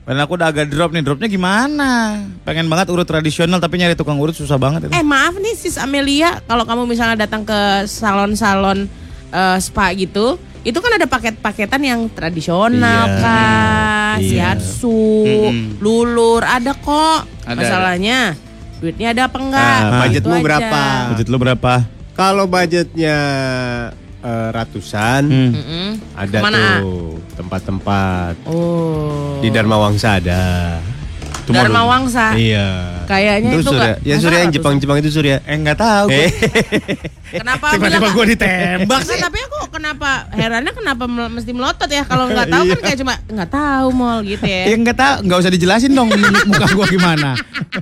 Badan 0.02 0.24
aku 0.24 0.40
udah 0.40 0.48
agak 0.48 0.72
drop 0.72 0.90
nih. 0.90 1.04
Dropnya 1.04 1.28
gimana? 1.28 2.24
Pengen 2.42 2.64
banget 2.66 2.88
urut 2.88 3.04
tradisional 3.04 3.60
tapi 3.60 3.76
nyari 3.76 3.92
tukang 3.92 4.16
urut 4.16 4.32
susah 4.32 4.56
banget 4.56 4.88
itu. 4.88 4.92
Eh 4.96 5.04
maaf 5.04 5.36
nih 5.36 5.52
sis 5.52 5.76
Amelia, 5.76 6.40
kalau 6.48 6.64
kamu 6.64 6.88
misalnya 6.88 7.28
datang 7.28 7.44
ke 7.44 7.60
salon-salon 7.84 8.88
eh, 9.28 9.58
spa 9.60 9.92
gitu, 9.92 10.40
itu 10.64 10.78
kan 10.80 10.96
ada 10.96 11.04
paket-paketan 11.04 11.80
yang 11.80 12.00
tradisional 12.08 13.04
Iya. 13.04 13.20
kah, 13.20 14.14
Iya. 14.16 14.56
shiatsu, 14.56 15.04
Mm-mm. 15.28 15.76
lulur, 15.78 16.40
ada 16.40 16.72
kok. 16.72 17.28
Ada, 17.44 17.52
Masalahnya 17.54 18.32
duitnya 18.78 19.12
ada 19.12 19.28
apa 19.28 19.36
enggak? 19.36 19.78
Nah, 19.82 20.00
budgetmu 20.00 20.36
berapa? 20.40 20.82
Budget 21.12 21.28
lu 21.28 21.36
berapa? 21.36 21.72
Kalau 22.14 22.44
budgetnya 22.46 23.16
eh, 24.18 24.48
ratusan, 24.50 25.22
Hmm. 25.28 25.92
Ada 26.14 26.38
Ke 26.38 26.44
mana? 26.44 26.58
tuh 26.82 27.22
tempat-tempat. 27.34 28.34
Oh. 28.46 29.38
Di 29.38 29.48
Dharma 29.48 29.78
Wangsa 29.78 30.18
ada. 30.18 30.42
Itu 31.48 31.56
Dharma 31.56 31.80
dulu. 31.80 31.88
Wangsa. 31.88 32.24
Iya. 32.36 32.66
Kayaknya 33.04 33.50
itu 33.50 33.60
Surya. 33.64 33.80
nggak- 33.80 33.98
Ya 34.04 34.14
Surya 34.20 34.38
yang? 34.38 34.52
Jepang-Jepang 34.52 34.96
itu 35.00 35.08
Surya. 35.08 35.36
Eh 35.42 35.56
nggak 35.56 35.78
tahu. 35.78 36.04
gua. 36.06 36.16
Eh. 36.18 36.30
Kenapa 37.30 37.66
Tiba-tiba 37.72 38.08
gue 38.08 38.24
ditembak 38.32 39.00
Nah, 39.02 39.18
tapi 39.18 39.38
aku 39.38 39.58
kenapa 39.68 40.08
herannya 40.30 40.72
kenapa 40.72 41.04
mesti 41.04 41.52
melotot 41.52 41.84
ya 41.86 42.00
kalau 42.02 42.24
nggak 42.26 42.48
tahu 42.48 42.62
Iya. 42.62 42.72
kan 42.72 42.80
kayak 42.82 42.98
cuma 42.98 43.14
nggak 43.22 43.50
tahu 43.50 43.86
mall 43.92 44.20
gitu 44.22 44.44
Ya 44.44 44.64
ya. 44.64 44.76
nggak 44.76 44.96
tahu, 44.96 45.14
nggak 45.24 45.38
usah 45.38 45.52
dijelasin 45.52 45.92
dong 45.92 46.08
muka 46.46 46.66
gue 46.66 46.86
gimana. 46.90 47.36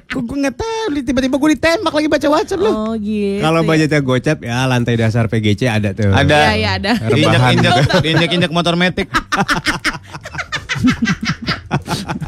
Gue 0.08 0.37
nggak 0.37 0.56
tahu, 0.56 0.85
tiba-tiba 1.00 1.37
gue 1.37 1.50
ditembak 1.54 1.92
lagi 1.92 2.08
baca 2.08 2.26
WhatsApp 2.28 2.58
lu. 2.61 2.70
Oh 2.70 2.92
gitu. 2.96 3.38
Kalau 3.38 3.61
ya. 3.61 3.66
budgetnya 3.68 4.00
gocap 4.00 4.38
ya 4.40 4.66
lantai 4.66 4.94
dasar 4.94 5.26
PGC 5.26 5.61
ada 5.64 5.90
tuh. 5.90 6.11
Ada. 6.11 6.38
Iya, 6.50 6.54
iya, 6.54 6.70
ada. 6.78 6.92
Injak-injak, 7.06 7.73
injak-injak 8.04 8.50
motor 8.50 8.75
metik. 8.75 9.06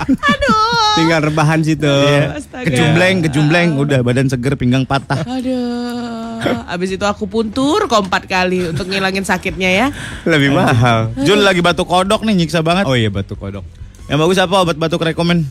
Aduh. 0.09 0.95
Tinggal 0.99 1.21
rebahan 1.30 1.61
situ. 1.62 1.87
Astaga. 1.87 2.66
Kejumbleng, 2.66 3.23
kejumbleng, 3.26 3.68
udah 3.78 4.02
badan 4.02 4.26
seger, 4.26 4.59
pinggang 4.59 4.83
patah. 4.83 5.23
Aduh. 5.23 6.38
Abis 6.71 6.95
itu 6.95 7.04
aku 7.07 7.26
puntur 7.26 7.90
kok 7.90 8.07
empat 8.07 8.30
kali 8.30 8.71
untuk 8.71 8.87
ngilangin 8.87 9.26
sakitnya 9.26 9.71
ya. 9.71 9.87
Lebih 10.26 10.54
mahal. 10.54 11.11
Jul 11.23 11.42
lagi 11.42 11.62
batuk 11.62 11.90
kodok 11.90 12.23
nih 12.23 12.45
nyiksa 12.45 12.62
banget. 12.62 12.87
Oh 12.87 12.95
iya 12.95 13.11
batuk 13.11 13.38
kodok. 13.38 13.66
Yang 14.07 14.18
bagus 14.25 14.38
apa 14.38 14.54
obat 14.62 14.76
batuk 14.78 15.02
rekomen? 15.02 15.45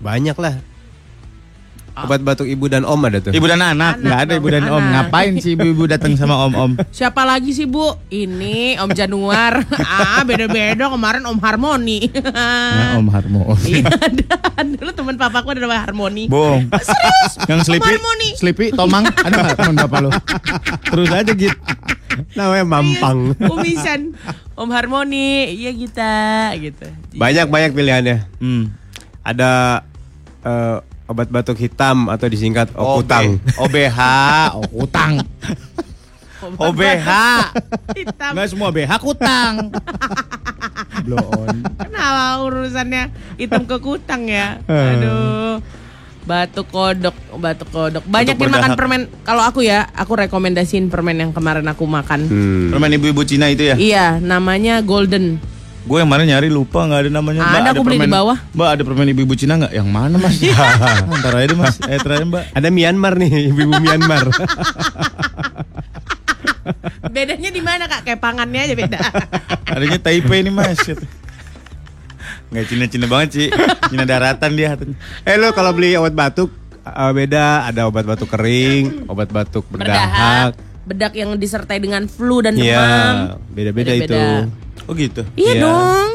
Banyak 0.00 0.36
lah. 0.40 0.58
Obat 1.96 2.20
batuk 2.22 2.46
ibu 2.46 2.70
dan 2.70 2.86
om 2.86 3.00
ada 3.02 3.18
tuh. 3.18 3.34
Ibu 3.34 3.46
dan 3.50 3.60
anak, 3.60 3.98
Anak 3.98 4.06
nggak 4.06 4.20
ada 4.22 4.32
ibu 4.38 4.48
dan 4.48 4.64
om. 4.70 4.78
anak. 4.78 4.90
Ngapain 5.10 5.32
sih 5.42 5.52
ibu-ibu 5.58 5.84
datang 5.90 6.14
sama 6.14 6.38
om-om? 6.46 6.78
Siapa 6.94 7.26
lagi 7.26 7.50
sih 7.50 7.66
Bu? 7.66 7.98
Ini 8.08 8.78
Om 8.78 8.90
Januar. 8.94 9.66
ah, 9.84 10.22
beda-beda 10.22 10.86
kemarin 10.86 11.22
Om 11.26 11.38
Harmoni. 11.42 12.06
Nah, 12.10 12.96
om 12.96 13.08
Harmo. 13.10 13.52
Iya, 13.66 13.84
ada. 13.90 14.38
Dulu 14.62 14.90
teman 14.94 15.14
papaku 15.18 15.52
ada 15.52 15.60
namanya 15.66 15.82
Harmoni. 15.90 16.30
Bohong. 16.30 16.70
Serius? 16.78 17.32
Yang 17.50 17.60
Sleepy, 17.66 17.82
Om 17.82 17.90
Harmoni. 17.90 18.28
Sleepy, 18.38 18.66
Tomang, 18.72 19.04
ada 19.10 19.34
nggak 19.34 19.58
teman 19.58 19.76
bapak 19.76 19.98
lo? 20.00 20.10
Terus 20.88 21.08
aja 21.10 21.32
gitu. 21.34 21.58
Namanya 22.38 22.64
Mampang. 22.66 23.18
Umisan. 23.38 24.14
Om 24.54 24.70
Harmoni. 24.70 25.56
Iya 25.56 25.72
kita 25.74 26.12
gitu. 26.60 26.86
Banyak-banyak 27.16 27.70
pilihannya. 27.72 28.16
Hmm. 28.38 28.72
Ada 29.24 29.82
eh, 30.44 30.76
obat 31.10 31.26
batuk 31.26 31.58
hitam 31.58 32.06
atau 32.06 32.30
disingkat 32.30 32.70
okutang. 32.70 33.42
OBH, 33.58 33.98
okutang. 34.62 35.18
OBH. 36.40 37.10
Hitam. 37.98 38.32
Enggak 38.32 38.48
semua 38.48 38.70
BH 38.70 38.92
kutang. 39.02 39.74
Blow 41.04 41.20
on. 41.34 41.66
Kenapa 41.82 42.40
urusannya 42.46 43.10
hitam 43.36 43.66
ke 43.66 43.76
kutang 43.82 44.30
ya? 44.30 44.62
Aduh. 44.64 45.58
Batuk 46.24 46.70
kodok, 46.70 47.16
batuk 47.42 47.68
kodok. 47.74 48.04
Banyak 48.06 48.38
Batuk 48.38 48.46
nih 48.46 48.54
makan 48.54 48.70
permen. 48.78 49.02
Kalau 49.26 49.42
aku 49.42 49.66
ya, 49.66 49.90
aku 49.98 50.14
rekomendasiin 50.14 50.86
permen 50.86 51.18
yang 51.18 51.32
kemarin 51.34 51.66
aku 51.66 51.84
makan. 51.90 52.20
Hmm. 52.30 52.68
Permen 52.70 52.96
ibu-ibu 52.96 53.26
Cina 53.26 53.50
itu 53.50 53.66
ya? 53.66 53.74
Iya, 53.74 54.06
namanya 54.22 54.78
Golden. 54.84 55.42
Gue 55.80 55.96
yang 55.96 56.10
mana 56.10 56.22
nyari 56.22 56.46
lupa 56.46 56.84
nggak 56.84 57.00
ada 57.02 57.10
namanya. 57.10 57.40
Ada, 57.42 57.72
aku 57.72 57.82
beli 57.82 57.96
di 57.96 58.04
permen- 58.04 58.12
bawah. 58.12 58.36
Mbak 58.52 58.68
ada 58.68 58.82
permen 58.84 59.08
ibu-ibu 59.10 59.34
Cina 59.34 59.56
nggak? 59.56 59.72
Yang 59.72 59.88
mana 59.88 60.16
mas? 60.16 60.36
Ntar 61.20 61.32
aja 61.34 61.46
deh 61.48 61.58
mas. 61.58 61.76
Eh 61.82 61.96
terakhir 61.96 62.24
mbak. 62.28 62.44
Ada 62.52 62.68
Myanmar 62.68 63.16
nih, 63.16 63.48
ibu-ibu 63.48 63.74
Myanmar. 63.78 64.28
Bedanya 67.10 67.50
di 67.50 67.62
mana 67.64 67.88
kak? 67.88 68.04
Kayak 68.04 68.20
pangannya 68.20 68.60
aja 68.62 68.74
beda. 68.76 68.98
Adanya 69.66 69.98
Taipei 69.98 70.44
nih 70.44 70.52
mas. 70.52 70.78
Nggak 72.50 72.64
Cina-Cina 72.66 73.06
banget 73.06 73.28
sih. 73.32 73.48
Cina 73.88 74.04
daratan 74.04 74.50
dia. 74.54 74.76
eh 75.24 75.36
lo 75.36 75.50
kalau 75.50 75.72
beli 75.72 75.96
obat 75.96 76.12
batuk 76.12 76.52
eh, 76.80 77.12
beda, 77.12 77.66
ada 77.66 77.86
obat 77.86 78.04
batuk 78.04 78.28
kering, 78.28 79.08
obat 79.08 79.28
batuk 79.28 79.64
berdahak. 79.66 80.54
Bedak 80.90 81.14
yang 81.14 81.30
disertai 81.34 81.78
dengan 81.78 82.04
flu 82.04 82.42
dan 82.42 82.52
demam. 82.52 82.66
Iya, 82.66 83.38
beda-beda 83.48 83.92
itu. 83.94 84.18
Oh 84.84 84.92
gitu. 84.92 85.22
Iya 85.34 85.52
Iya. 85.54 85.62
dong. 85.62 86.08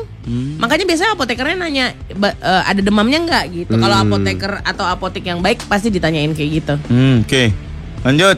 Makanya 0.57 0.83
biasanya 0.83 1.11
apotekernya 1.13 1.55
nanya 1.55 1.85
"Ba- 2.11 2.33
eh, 2.33 2.63
ada 2.65 2.81
demamnya 2.81 3.21
nggak 3.21 3.43
gitu. 3.53 3.73
Kalau 3.73 3.95
Hmm. 3.95 4.09
apoteker 4.09 4.59
atau 4.59 4.83
apotek 4.83 5.23
yang 5.23 5.39
baik 5.39 5.63
pasti 5.65 5.87
ditanyain 5.87 6.33
kayak 6.33 6.49
gitu. 6.51 6.73
Hmm, 6.85 7.21
Oke. 7.21 7.53
Lanjut. 8.01 8.37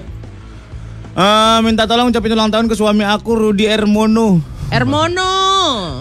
Eh, 1.13 1.57
minta 1.59 1.83
tolong 1.83 2.07
ucapin 2.07 2.29
ulang 2.29 2.47
tahun 2.47 2.67
ke 2.67 2.75
suami 2.75 3.01
aku 3.01 3.33
Rudi 3.33 3.65
Ermono. 3.65 4.37
Ermono. 4.67 5.31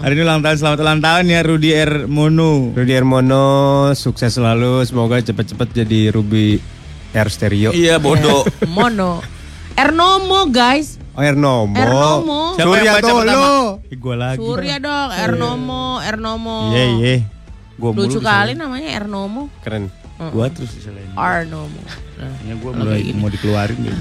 Hari 0.03 0.11
ini 0.11 0.21
ulang 0.21 0.43
tahun 0.43 0.55
selamat 0.55 0.79
ulang 0.79 0.99
tahun 0.99 1.23
ya 1.25 1.39
Rudi 1.41 1.71
Ermono. 1.71 2.75
Rudi 2.75 2.93
Hermono 2.93 3.47
sukses 3.93 4.29
selalu, 4.29 4.83
semoga 4.83 5.17
cepet-cepet 5.17 5.73
jadi 5.73 6.11
Ruby 6.11 6.59
Air 7.11 7.27
Stereo. 7.27 7.71
Iya 7.71 7.97
bodoh. 7.97 8.43
Mono. 8.67 9.23
Ernomo 9.77 10.49
guys. 10.49 10.97
Oh 11.13 11.21
Ernomo. 11.21 11.77
Ernomo. 11.77 12.41
Siapa 12.53 12.65
Surya 12.67 12.81
yang 12.83 12.95
baca 12.97 13.05
tuh 13.05 13.17
pertama? 13.21 13.37
lu. 13.37 13.61
Ih, 13.87 13.97
gua 13.97 14.15
lagi. 14.17 14.37
Surya 14.41 14.75
dong. 14.81 15.09
Ernomo. 15.13 15.85
Ernomo. 16.01 16.57
Iya 16.73 16.85
iya. 16.97 17.13
Gua 17.77 17.89
mulu 17.93 18.09
Lucu 18.09 18.19
kali 18.19 18.53
namanya 18.53 18.89
Ernomo. 18.91 19.53
Keren. 19.61 19.93
Gua 20.33 20.49
terus 20.49 20.73
disalahin. 20.73 21.13
Arnomo. 21.13 21.77
Nah. 22.17 22.25
Kayaknya 22.33 22.53
gua 22.57 22.71
mulai 22.73 23.01
mau 23.13 23.29
dikeluarin 23.29 23.77
deh. 23.79 23.93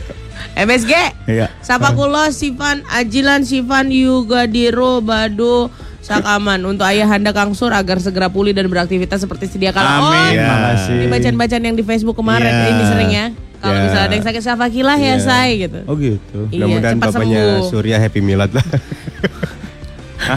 MSG. 0.64 0.92
Iya. 1.28 1.52
Sapa 1.60 1.92
kulo 1.92 2.32
Sivan 2.32 2.80
Ajilan 2.88 3.44
Sivan 3.44 3.92
Yugadiro 3.92 5.04
Bado 5.04 5.68
Sakaman 6.00 6.64
untuk 6.64 6.88
ayahanda 6.88 7.36
Kang 7.36 7.52
Sur 7.52 7.76
agar 7.76 8.00
segera 8.00 8.32
pulih 8.32 8.56
dan 8.56 8.72
beraktivitas 8.72 9.20
seperti 9.20 9.52
sedia 9.52 9.68
kala. 9.68 10.00
Amin. 10.00 10.32
Ya. 10.32 10.48
Makasih. 10.48 10.96
Ini 10.96 11.06
bacaan-bacaan 11.12 11.62
yang 11.62 11.76
di 11.76 11.84
Facebook 11.84 12.16
kemarin 12.16 12.48
Iya. 12.48 12.68
ini 12.72 12.84
sering 12.88 13.10
ya. 13.12 13.26
Kalau 13.60 13.70
Ya. 13.70 13.82
misalnya 13.84 14.02
ada 14.02 14.14
yang 14.14 14.24
sakit 14.24 14.42
syafakilah 14.42 14.96
ya 14.96 15.06
Iya. 15.06 15.16
say 15.18 15.48
gitu. 15.58 15.80
Oh 15.84 15.94
gitu. 15.94 16.38
Iya, 16.48 16.64
Mudah-mudahan 16.64 16.96
bapaknya 16.98 17.42
sembuh. 17.60 17.68
Surya 17.68 17.96
happy 17.98 18.20
milad 18.20 18.50
lah. 18.50 18.66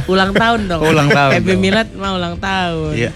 Ulang 0.06 0.32
tahun 0.34 0.60
dong. 0.65 0.82
Oh, 0.82 0.89
ulang 0.94 1.08
tahun 1.08 1.32
Happy 1.34 1.53
dong. 1.53 1.62
Milad 1.62 1.88
mau 1.94 2.13
ulang 2.15 2.36
tahun. 2.38 2.94
Iya. 2.94 3.12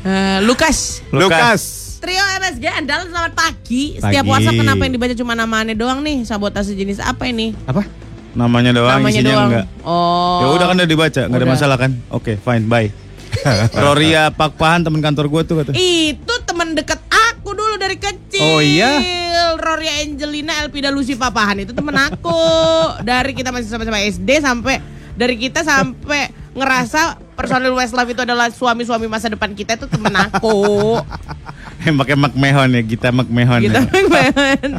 Eh, 0.00 0.38
Lukas. 0.42 1.04
Lukas. 1.10 1.60
Trio 2.00 2.16
MSG 2.40 2.64
andalan 2.64 3.06
selamat 3.06 3.32
pagi. 3.34 4.00
Setiap 4.00 4.24
Pagi. 4.24 4.30
WhatsApp 4.30 4.56
kenapa 4.56 4.80
yang 4.82 4.94
dibaca 4.96 5.14
cuma 5.14 5.32
namanya 5.34 5.74
doang 5.74 6.00
nih? 6.00 6.24
Sabotase 6.24 6.72
jenis 6.72 6.96
apa 6.96 7.28
ini? 7.28 7.52
Apa? 7.66 7.84
Namanya 8.30 8.72
doang, 8.72 9.02
Namanya 9.02 9.12
isinya 9.12 9.32
doang. 9.34 9.48
enggak. 9.50 9.66
Oh. 9.82 10.38
Ya 10.38 10.46
udah 10.54 10.66
kan 10.70 10.76
udah 10.78 10.88
dibaca, 10.88 11.20
nggak 11.26 11.36
ada 11.36 11.48
masalah 11.50 11.76
kan? 11.76 11.92
Oke, 12.08 12.38
fine, 12.38 12.64
bye. 12.64 12.88
Roria 13.84 14.30
Pak 14.30 14.56
Pahan 14.56 14.80
teman 14.80 14.98
kantor 14.98 15.26
gua 15.28 15.42
tuh 15.42 15.60
kata. 15.60 15.70
Itu 15.72 16.34
teman 16.42 16.72
dekat 16.72 17.02
aku 17.04 17.52
dulu 17.52 17.76
dari 17.76 17.94
kecil. 17.94 18.19
Oh, 18.40 18.58
iya? 18.64 19.20
Roria 19.60 20.00
Angelina 20.00 20.64
Elpida 20.64 20.88
Lucy 20.88 21.12
Papahan 21.12 21.60
itu 21.60 21.76
temen 21.76 21.92
aku. 21.92 22.40
dari 23.08 23.36
kita 23.36 23.52
masih 23.52 23.68
sama-sama 23.68 24.00
SD 24.00 24.40
sampai 24.40 24.80
dari 25.12 25.36
kita 25.36 25.60
sampai 25.60 26.32
ngerasa 26.56 27.20
personil 27.36 27.76
Westlife 27.76 28.16
itu 28.16 28.22
adalah 28.24 28.48
suami-suami 28.48 29.06
masa 29.06 29.28
depan 29.28 29.52
kita 29.52 29.76
itu 29.76 29.86
temen 29.86 30.12
aku. 30.16 30.96
Pakai 32.00 32.12
McMahon 32.16 32.68
ya, 32.76 32.82
kita 32.84 33.08
McMahon. 33.08 33.60
Kita 33.64 33.80
ya. 33.80 33.88
McMahon. 33.88 34.70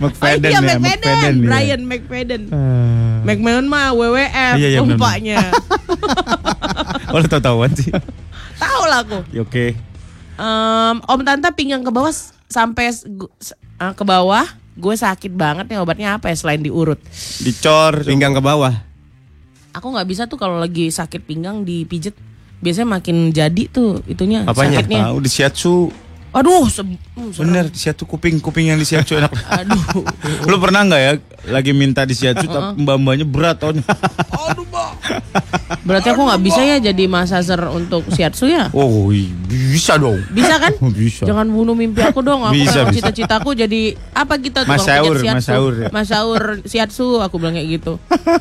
McFadden 0.00 0.48
oh, 0.48 0.52
iya, 0.52 0.60
ya, 0.60 0.60
McFadden. 0.60 0.80
McFadden, 0.80 1.34
iya. 1.36 1.48
Brian 1.48 1.82
McFadden. 1.84 2.42
McMahon 3.24 3.64
mah 3.68 3.92
WWF 3.92 4.56
Iya, 4.56 4.68
iya, 4.72 4.80
benar. 4.80 4.96
umpanya. 4.96 5.36
Oh, 7.12 7.20
lu 7.20 7.28
tahu-tahuan 7.28 7.72
sih. 7.76 7.92
Tahu 8.56 8.82
lah 8.88 9.00
aku. 9.04 9.18
Ya, 9.32 9.44
Oke. 9.44 9.76
Om 11.04 11.20
tante 11.24 11.48
pinggang 11.52 11.84
ke 11.84 11.92
bawah 11.92 12.12
sampai 12.48 12.90
eh, 12.90 13.92
ke 13.94 14.04
bawah 14.04 14.44
gue 14.78 14.94
sakit 14.94 15.34
banget 15.34 15.66
nih 15.68 15.78
obatnya 15.78 16.16
apa 16.16 16.30
ya 16.30 16.36
selain 16.38 16.62
diurut 16.62 16.98
Dicor. 17.42 18.06
Pinggang 18.06 18.32
ke 18.32 18.42
bawah. 18.42 18.74
aku 19.68 19.86
nggak 19.94 20.08
bisa 20.08 20.22
tuh 20.26 20.38
kalau 20.40 20.58
lagi 20.58 20.90
sakit 20.90 21.22
pinggang 21.22 21.62
dipijet 21.62 22.14
biasanya 22.58 22.98
makin 22.98 23.30
jadi 23.30 23.62
tuh 23.70 24.02
itunya 24.06 24.42
Apanya? 24.42 24.82
sakitnya 24.82 25.06
Tahu 25.06 25.18
di 25.22 25.30
shiatsu. 25.30 25.74
Aduh 26.38 26.64
se- 26.66 26.86
hmm. 26.86 27.34
Bener, 27.36 27.66
di 27.66 27.76
shiatsu 27.76 28.04
kuping, 28.04 28.38
kuping 28.38 28.66
yang 28.66 28.76
di 28.76 28.84
shiatsu 28.84 29.16
enak. 29.16 29.32
aduh 29.58 30.06
Lu 30.44 30.56
pernah 30.56 30.82
nggak 30.82 31.00
ya 31.00 31.12
lagi 31.48 31.72
minta 31.72 32.02
di 32.02 32.12
shiatsu 32.12 32.44
tapi 32.44 32.78
mbak-mbaknya 32.78 33.24
berat 33.24 33.56
tahun. 33.56 33.82
berarti 35.80 36.08
aku 36.10 36.20
nggak 36.22 36.42
bisa 36.42 36.60
ya 36.62 36.76
jadi 36.78 37.04
masazer 37.06 37.60
untuk 37.66 38.04
shiatsu 38.08 38.44
ya 38.46 38.68
Oh, 38.70 39.08
iya, 39.08 39.32
bisa 39.48 39.96
dong. 39.96 40.20
bisa 40.28 40.54
kan 40.56 40.72
Bisa. 40.98 41.24
Jangan 41.24 41.46
bunuh 41.46 41.72
mimpi 41.72 42.00
aku 42.00 42.20
dong. 42.20 42.42
Aku 42.42 42.54
Bisa, 42.54 42.84
bisa. 42.84 43.08
cita-citaku 43.08 43.54
jadi 43.54 43.96
apa 44.12 44.36
kita 44.36 44.62
tukang 44.62 44.78
Masaur, 44.78 45.14
masaur 45.16 45.72
ya. 45.74 45.88
Masaur 45.90 46.40
shiatsu 46.62 47.18
aku 47.18 47.36
bilang 47.36 47.54
kayak 47.54 47.68
gitu. 47.72 47.96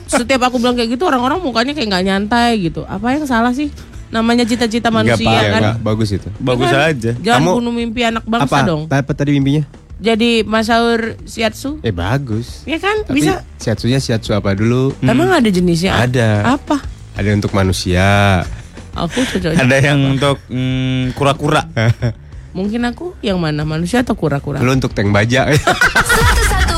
Setiap 0.06 0.42
aku 0.44 0.58
bilang 0.58 0.76
kayak 0.76 0.92
gitu 0.92 1.04
orang-orang 1.04 1.40
mukanya 1.40 1.72
kayak 1.72 1.88
nggak 1.88 2.06
nyantai 2.06 2.52
gitu. 2.62 2.84
Apa 2.84 3.16
yang 3.16 3.24
salah 3.24 3.52
sih? 3.52 3.72
Namanya 4.08 4.48
cita-cita 4.48 4.88
manusia 4.88 5.20
apa, 5.20 5.44
kan. 5.44 5.62
enggak. 5.62 5.76
bagus 5.84 6.10
itu. 6.12 6.30
Bagus 6.40 6.70
kan? 6.70 6.96
aja. 6.96 7.12
Jangan 7.14 7.42
Kamu- 7.44 7.56
bunuh 7.60 7.74
mimpi 7.74 8.02
anak 8.02 8.24
bangsa 8.24 8.56
apa? 8.56 8.60
dong. 8.64 8.82
Apa 8.88 9.12
tadi 9.12 9.32
mimpinya? 9.32 9.68
Jadi 9.98 10.46
masaur 10.46 11.18
shiatsu, 11.26 11.82
Eh 11.82 11.90
bagus. 11.90 12.62
ya 12.64 12.78
kan? 12.78 13.02
Tapi 13.04 13.18
Bisa. 13.18 13.42
shiatsunya 13.58 13.98
shiatsu 13.98 14.32
apa 14.32 14.54
dulu? 14.54 14.94
Emang 15.02 15.28
ada 15.28 15.50
jenisnya? 15.50 15.98
Ada. 15.98 16.54
Apa? 16.54 16.78
Ada 17.18 17.34
untuk 17.34 17.50
manusia. 17.52 18.46
Aku 18.94 19.26
cocoknya. 19.26 19.58
Ada 19.58 19.78
yang 19.84 20.00
untuk 20.14 20.38
mm, 20.48 21.14
kura-kura. 21.14 21.66
Mungkin 22.58 22.82
aku 22.86 23.14
yang 23.22 23.38
mana? 23.38 23.62
Manusia 23.62 24.02
atau 24.02 24.14
kura-kura? 24.14 24.62
Lu 24.62 24.70
untuk 24.70 24.94
tank 24.94 25.10
baja. 25.10 25.46
101,4 25.50 25.58
Tracks. 25.58 26.77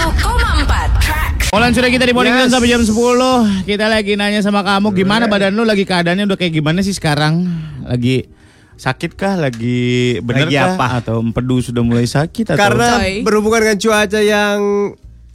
Online 1.50 1.74
sudah 1.74 1.90
kita 1.90 2.06
di 2.06 2.14
Morning 2.14 2.30
Yes. 2.32 2.54
Sampai 2.54 2.70
jam 2.70 2.82
10 2.82 2.94
Kita 3.66 3.86
lagi 3.90 4.14
nanya 4.14 4.40
sama 4.40 4.62
kamu 4.62 4.94
Gimana 4.94 5.26
badan 5.26 5.58
lu 5.58 5.66
lagi 5.66 5.82
keadaannya 5.82 6.30
udah 6.30 6.38
kayak 6.38 6.54
gimana 6.54 6.80
sih 6.80 6.94
sekarang 6.94 7.50
Lagi 7.82 8.30
sakit 8.78 9.12
kah? 9.14 9.36
Lagi 9.36 9.80
bener 10.22 10.48
Lagi 10.48 10.56
kah? 10.56 10.78
apa? 10.78 10.88
Atau 11.02 11.20
empedu 11.20 11.60
sudah 11.60 11.82
mulai 11.82 12.06
sakit? 12.06 12.54
Atau 12.54 12.60
Karena 12.60 12.96
Coy. 12.96 13.26
berhubungan 13.26 13.60
dengan 13.62 13.78
cuaca 13.78 14.20
yang 14.22 14.60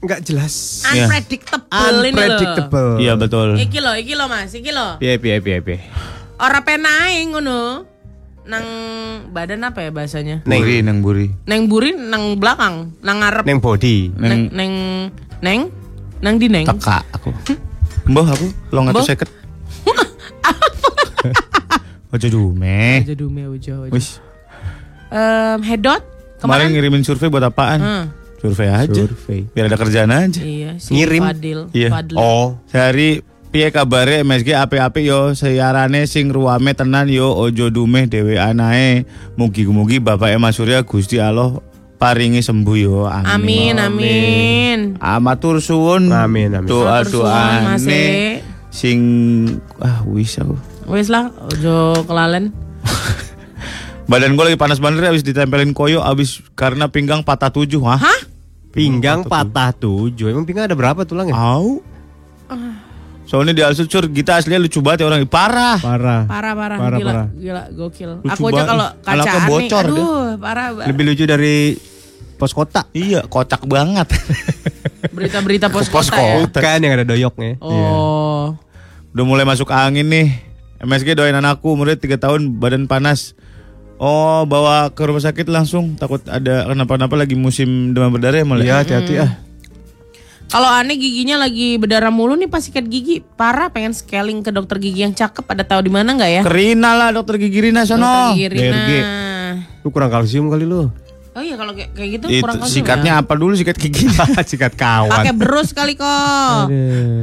nggak 0.00 0.21
jelas. 0.23 0.85
Iya. 0.87 1.09
Unpredictable 1.09 1.68
ini 1.68 1.85
loh. 1.85 2.00
Unpredictable. 2.04 2.90
Iya 2.97 3.12
betul 3.16 3.49
Iki 3.59 3.78
loh, 3.80 3.94
iki 3.97 4.14
loh 4.14 4.28
mas, 4.28 4.52
iki 4.52 4.68
loh. 4.68 4.97
Piye 4.97 5.16
piye 5.16 5.40
piye 5.40 5.61
piye. 5.61 5.76
Ora 6.37 6.61
penae 6.61 7.21
ngono. 7.26 7.85
nang 8.44 8.64
badan 9.28 9.64
apa 9.64 9.80
ya 9.83 9.88
bahasanya? 9.88 10.44
Neng. 10.44 10.61
Buri, 10.61 10.76
neng 10.80 10.99
buri. 11.00 11.26
Neng 11.44 11.64
buri, 11.64 11.90
nang 11.92 12.37
belakang, 12.37 12.92
nang 13.00 13.16
ngarep, 13.18 13.44
Neng 13.44 13.56
body. 13.56 14.12
neng 14.14 14.52
neng 14.52 14.73
neng, 15.40 15.61
nang 16.25 16.40
di 16.40 16.49
neng. 16.49 16.64
Teka 16.64 17.04
aku. 17.12 17.28
Mbah 18.09 18.26
aku 18.33 18.47
lo 18.73 18.78
nggak 18.88 19.04
seket. 19.04 19.28
Ojo 22.14 22.26
dume. 22.33 23.04
Aja 23.04 23.12
dume 23.12 23.45
ujo. 23.52 23.85
ujo. 23.85 23.93
Wis. 23.93 24.23
Em, 25.12 25.61
hedot 25.66 26.00
Kemarin 26.40 26.40
kemarin. 26.40 26.66
ngirimin 26.73 27.02
survei 27.04 27.28
buat 27.28 27.45
apaan? 27.45 27.78
Hmm. 27.81 28.04
Survei 28.40 28.69
aja. 28.73 28.93
Survei. 28.93 29.49
Biar 29.52 29.66
ada 29.69 29.76
kerjaan 29.76 30.11
aja. 30.12 30.40
Iya, 30.40 30.76
si 30.81 30.95
Ngirim. 30.97 31.23
Fadil. 31.25 31.61
Iya. 31.73 31.88
Fadil. 31.90 32.16
Oh. 32.21 32.61
Sehari 32.69 33.25
piye 33.49 33.71
kabare 33.71 34.21
MSG 34.26 34.50
api-api 34.52 35.07
yo 35.07 35.31
siarane 35.33 36.04
sing 36.11 36.28
ruame 36.28 36.75
tenan 36.75 37.07
yo 37.07 37.31
ojo 37.31 37.71
dumeh 37.71 38.11
dhewe 38.11 38.35
anae 38.35 39.07
mugi-mugi 39.38 40.02
Bapak 40.02 40.35
Mas 40.43 40.59
Surya 40.59 40.83
Gusti 40.83 41.23
Allah 41.23 41.62
paringi 42.04 42.44
sembuh 42.44 42.76
yo 42.76 43.08
Amin, 43.08 43.80
amin. 43.80 45.00
Amatur 45.00 45.64
suwun 45.64 46.12
Amin, 46.12 46.52
amin. 46.52 46.68
doa 46.68 47.00
doane 47.00 47.80
E. 47.80 48.44
sing 48.68 48.99
ah 49.80 50.04
wis 50.04 50.37
aku 50.37 50.52
Wes 50.84 51.08
lah, 51.08 51.32
ojo 51.32 52.04
kelalen. 52.04 52.52
badan 54.12 54.37
gue 54.37 54.44
lagi 54.44 54.61
panas 54.61 54.76
banget 54.76 55.08
habis 55.08 55.25
ditempelin 55.25 55.73
koyo 55.73 56.04
habis 56.04 56.44
karena 56.52 56.92
pinggang 56.92 57.25
patah 57.25 57.49
tujuh 57.49 57.80
hah? 57.88 57.96
Hah? 57.96 58.20
Pinggang 58.68 59.25
patah 59.25 59.73
tujuh. 59.73 60.28
Emang 60.28 60.44
pinggang 60.44 60.68
ada 60.68 60.76
berapa 60.76 61.08
tulangnya? 61.08 61.32
Au. 61.32 61.80
Soalnya 63.25 63.56
di 63.56 63.62
Alsucur 63.64 64.12
kita 64.12 64.37
aslinya 64.37 64.61
lucu 64.61 64.84
banget 64.84 65.00
ya 65.00 65.06
orang 65.08 65.25
parah. 65.25 65.80
Parah. 65.80 66.28
Parah, 66.28 66.52
parah, 66.52 66.76
Parah, 66.76 66.99
gila, 67.00 67.12
parah. 67.16 67.26
gila, 67.32 67.62
gokil. 67.73 68.11
Lucu 68.20 68.32
Aku 68.37 68.44
aja 68.52 68.62
kalau 68.68 68.87
kacaan 69.00 69.25
nih, 69.25 69.49
bocor 69.49 69.84
dia. 69.87 69.94
aduh, 69.96 70.28
parah 70.37 70.66
banget. 70.70 70.88
Lebih 70.92 71.02
lucu 71.08 71.25
dari 71.25 71.56
pos 72.35 72.53
kota. 72.53 72.87
Iya, 72.93 73.25
kocak 73.25 73.64
banget. 73.64 74.11
Berita-berita 75.11 75.69
pos 75.69 75.87
Pos 75.88 76.09
kota 76.11 76.21
ya. 76.21 76.35
kota. 76.43 76.59
Bukan 76.61 76.79
yang 76.81 76.95
ada 76.95 77.07
doyoknya. 77.07 77.61
Oh, 77.61 78.57
Udah 79.14 79.25
mulai 79.25 79.47
masuk 79.47 79.71
angin 79.71 80.09
nih. 80.09 80.29
MSG 80.81 81.14
doain 81.14 81.33
anakku 81.33 81.71
murid 81.73 81.97
3 81.97 82.19
tahun 82.19 82.41
badan 82.59 82.85
panas. 82.85 83.33
Oh, 83.97 84.43
bawa 84.45 84.91
ke 84.91 85.00
rumah 85.00 85.23
sakit 85.23 85.47
langsung 85.47 85.95
takut 85.95 86.19
ada 86.26 86.67
kenapa-napa 86.67 87.14
lagi 87.14 87.38
musim 87.38 87.95
demam 87.95 88.11
berdarah 88.11 88.43
ya 88.43 88.47
mulai. 88.47 88.67
Iya, 88.67 88.75
hati-hati 88.83 89.14
ah. 89.17 89.33
kalau 90.45 90.69
aneh 90.69 90.95
giginya 90.95 91.41
lagi 91.41 91.79
berdarah 91.79 92.11
mulu 92.11 92.35
nih 92.35 92.47
pas 92.47 92.61
sikat 92.61 92.85
gigi, 92.85 93.23
parah 93.35 93.71
pengen 93.71 93.91
scaling 93.91 94.38
ke 94.38 94.50
dokter 94.50 94.76
gigi 94.79 95.03
yang 95.03 95.11
cakep. 95.11 95.43
Ada 95.43 95.64
tahu 95.64 95.87
di 95.87 95.93
mana 95.95 96.11
nggak 96.11 96.31
ya? 96.31 96.43
Kerina 96.43 96.91
lah 96.93 97.09
dokter 97.11 97.38
gigi 97.38 97.71
Rina 97.71 97.83
Dokter 97.83 97.97
sono. 97.97 98.35
gigi 98.35 98.47
Rina. 98.50 98.67
DRG. 98.67 98.91
Lu 99.83 99.88
kurang 99.88 100.11
kalsium 100.11 100.50
kali 100.50 100.62
lu. 100.62 100.91
Oh 101.35 101.43
iya 101.43 101.59
kalau 101.59 101.75
kayak, 101.75 101.91
gitu 101.99 102.26
Itu 102.31 102.47
kurang 102.47 102.62
kalsium 102.62 102.87
sikatnya 102.87 103.12
ya. 103.19 103.23
apa 103.26 103.33
dulu 103.35 103.59
sikat 103.59 103.75
gigi? 103.75 104.07
Sikat 104.55 104.79
kawan. 104.79 105.11
Pakai 105.11 105.35
berus 105.35 105.75
kali 105.75 105.99
kok. 105.99 106.71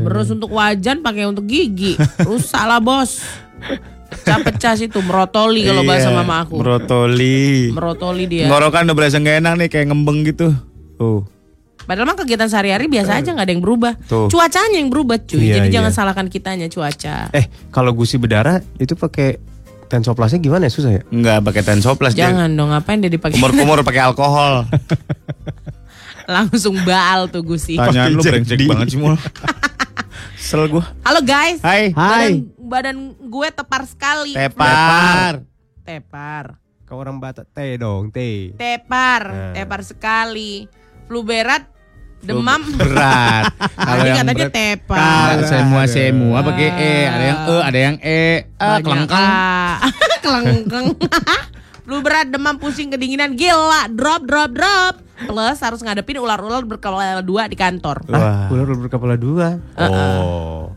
Berus 0.04 0.28
untuk 0.36 0.52
wajan, 0.52 1.00
pakai 1.00 1.32
untuk 1.32 1.48
gigi. 1.48 1.96
Rusak 2.20 2.60
lah 2.68 2.84
bos. 2.84 3.24
Pecah-pecah 4.12 4.76
situ 4.76 5.00
merotoli 5.00 5.64
kalau 5.64 5.88
bahasa 5.88 6.12
Iya, 6.12 6.20
mama 6.20 6.44
aku. 6.44 6.60
Merotoli. 6.60 7.72
Merotoli 7.72 8.28
dia. 8.28 8.52
Ngorokan 8.52 8.92
udah 8.92 8.96
berasa 9.00 9.24
gak 9.24 9.40
enak 9.40 9.54
nih 9.56 9.68
kayak 9.72 9.88
ngembeng 9.96 10.28
gitu. 10.28 10.52
Tuh. 11.00 11.24
Padahal 11.88 12.12
mah 12.12 12.18
kegiatan 12.20 12.52
sehari-hari 12.52 12.86
biasa 12.92 13.20
aja 13.24 13.32
nggak 13.34 13.48
ada 13.48 13.54
yang 13.56 13.64
berubah. 13.64 13.94
Tuh. 14.06 14.28
Cuacanya 14.28 14.78
yang 14.78 14.92
berubah 14.92 15.18
cuy. 15.24 15.40
Iya, 15.40 15.64
Jadi 15.64 15.68
iya. 15.72 15.76
jangan 15.80 15.92
salahkan 15.96 16.28
kitanya 16.28 16.68
cuaca. 16.68 17.32
Eh, 17.32 17.48
kalau 17.72 17.96
gusi 17.96 18.20
berdarah 18.20 18.60
itu 18.78 18.94
pakai 18.94 19.40
tensoplasnya 19.92 20.40
gimana 20.40 20.66
ya? 20.68 20.72
Susah 20.72 20.92
ya? 20.96 21.02
Enggak 21.12 21.44
pakai 21.44 21.62
tensoplas 21.68 22.16
dia. 22.16 22.32
Jangan 22.32 22.48
dong 22.56 22.72
ngapain 22.72 23.04
dia 23.04 23.12
dipakai 23.12 23.36
Kumur-kumur 23.36 23.84
pakai 23.88 24.02
alkohol. 24.08 24.64
langsung 26.32 26.80
baal 26.88 27.28
tuh 27.28 27.44
Gusi. 27.44 27.76
Tanyaan 27.76 28.16
lu 28.16 28.24
brengsek 28.24 28.56
jadi. 28.56 28.64
banget 28.72 28.96
sih 28.96 29.00
mul. 29.02 29.20
Sel 30.40 30.68
gua. 30.72 30.88
Halo 31.04 31.20
guys. 31.24 31.60
Hai. 31.60 31.92
Badan, 31.92 32.32
badan 32.56 32.98
gue 33.20 33.48
tepar 33.52 33.84
sekali. 33.84 34.32
Tepar. 34.32 35.44
Tepar. 35.84 36.56
Kau 36.88 37.00
orang 37.00 37.24
Batak 37.24 37.48
teh 37.56 37.80
dong, 37.80 38.12
teh. 38.12 38.52
Tepar. 38.60 39.22
Nah. 39.32 39.54
Tepar 39.56 39.80
sekali. 39.84 40.68
Flu 41.08 41.24
berat. 41.24 41.71
Demam. 42.22 42.62
Berat. 42.78 43.50
Tadi 43.90 44.10
katanya 44.14 44.46
berat- 44.48 44.54
tepar. 44.54 44.98
Kalau 44.98 45.46
semua 45.50 45.84
semua 45.90 46.38
pakai 46.46 46.68
e, 46.70 46.92
ada 47.10 47.24
yang 47.26 47.40
e, 47.42 47.56
ada 47.58 47.80
yang 47.80 47.96
e, 47.98 48.20
ah, 48.62 48.78
Banyak 48.78 48.86
kelengkang. 48.86 49.30
Kelengkang. 50.26 50.86
Flu 51.82 51.98
berat, 52.06 52.30
demam, 52.30 52.56
pusing, 52.62 52.94
kedinginan, 52.94 53.34
gila, 53.34 53.90
drop, 53.90 54.22
drop, 54.30 54.54
drop. 54.54 54.96
Plus 55.22 55.58
harus 55.62 55.82
ngadepin 55.82 56.18
ular-ular 56.18 56.66
berkepala 56.66 57.22
dua 57.22 57.46
di 57.46 57.58
kantor. 57.58 58.06
Wah. 58.10 58.50
Ular 58.50 58.70
berkepala 58.70 59.16
dua. 59.18 59.62
Oh. 59.78 60.74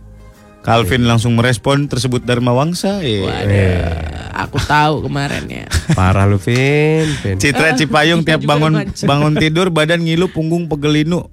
Calvin 0.65 1.05
langsung 1.05 1.37
merespon 1.37 1.85
tersebut 1.85 2.25
Dharma 2.25 2.57
Wangsa. 2.57 3.05
Iya. 3.05 3.85
Aku 4.33 4.57
tahu 4.59 5.05
kemarin 5.05 5.45
ya. 5.47 5.69
Parah 5.93 6.25
lu, 6.25 6.41
Vin. 6.41 7.05
Vin. 7.21 7.37
Citra 7.37 7.75
Cipayung 7.79 8.25
tiap 8.25 8.41
bangun 8.43 8.81
bangun 9.05 9.37
tidur 9.37 9.69
badan 9.69 10.01
ngilu 10.01 10.33
punggung 10.33 10.65
pegelinu. 10.65 11.29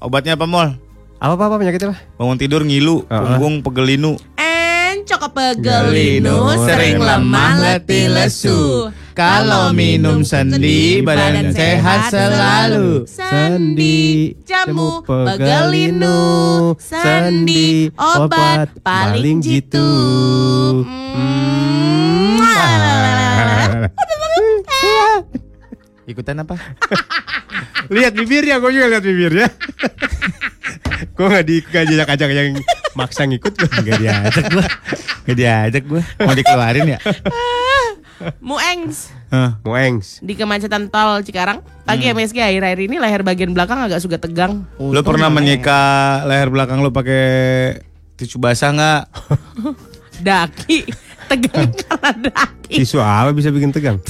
Obatnya 0.00 0.32
apa 0.32 0.48
mol? 0.48 0.80
Apa 1.20 1.36
apa, 1.36 1.42
apa 1.46 1.56
penyakitnya, 1.60 1.92
Pak? 1.92 2.00
Bangun 2.16 2.36
tidur 2.40 2.64
ngilu 2.64 3.04
Ah. 3.12 3.36
punggung 3.36 3.60
pegelinu. 3.60 4.16
Encok 4.40 5.28
pegelinu 5.28 6.48
sering 6.64 6.96
lemah 6.96 7.52
letih 7.60 8.08
lesu. 8.08 8.88
Kalau 9.10 9.74
minum 9.74 10.22
sendi, 10.22 11.02
badan 11.02 11.50
sehat 11.50 12.14
selalu. 12.14 13.10
Sendi, 13.10 14.38
jamu, 14.46 15.02
pegelinu, 15.02 16.78
sendi, 16.78 17.90
obat 17.98 18.70
paling 18.80 19.42
jitu. 19.42 19.90
Hmm. 20.86 22.38
Ikutan 26.10 26.42
apa? 26.42 26.58
lihat 27.94 28.12
bibirnya, 28.14 28.58
gue 28.58 28.70
juga 28.74 28.86
lihat 28.90 29.04
bibirnya. 29.06 29.48
gue 31.16 31.26
gak 31.26 31.44
di 31.46 31.56
gak 31.62 31.86
ajak-ajak 31.86 32.28
yang 32.30 32.58
maksa 32.98 33.22
ngikut 33.26 33.54
gue. 33.54 33.70
Gak 33.90 33.98
diajak 34.02 34.44
gua. 34.50 34.66
Gak 35.26 35.36
diajak 35.38 35.84
gua. 35.86 36.02
Mau 36.26 36.34
dikeluarin 36.34 36.94
ya? 36.94 36.98
Muengs 38.44 39.10
Hah. 39.32 39.56
Moengs. 39.64 40.20
di 40.20 40.34
kemacetan 40.36 40.92
tol 40.92 41.24
Cikarang. 41.24 41.64
Pagi 41.86 42.06
MSG 42.10 42.38
akhir-akhir 42.38 42.80
ini 42.86 42.96
leher 43.00 43.22
bagian 43.26 43.50
belakang 43.50 43.82
agak 43.82 43.98
suka 43.98 44.18
tegang. 44.20 44.66
Lu 44.78 45.00
pernah 45.02 45.26
menyeka 45.32 46.22
leher 46.26 46.50
belakang 46.52 46.84
lu 46.84 46.94
pakai 46.94 47.24
tisu 48.14 48.38
basah 48.38 48.70
nggak? 48.74 49.02
Daki 50.26 50.78
tegang 51.30 51.70
karena 51.86 52.10
daki. 52.28 52.74
Tisu 52.82 52.98
apa 53.00 53.30
bisa 53.30 53.54
bikin 53.54 53.70
tegang? 53.70 54.02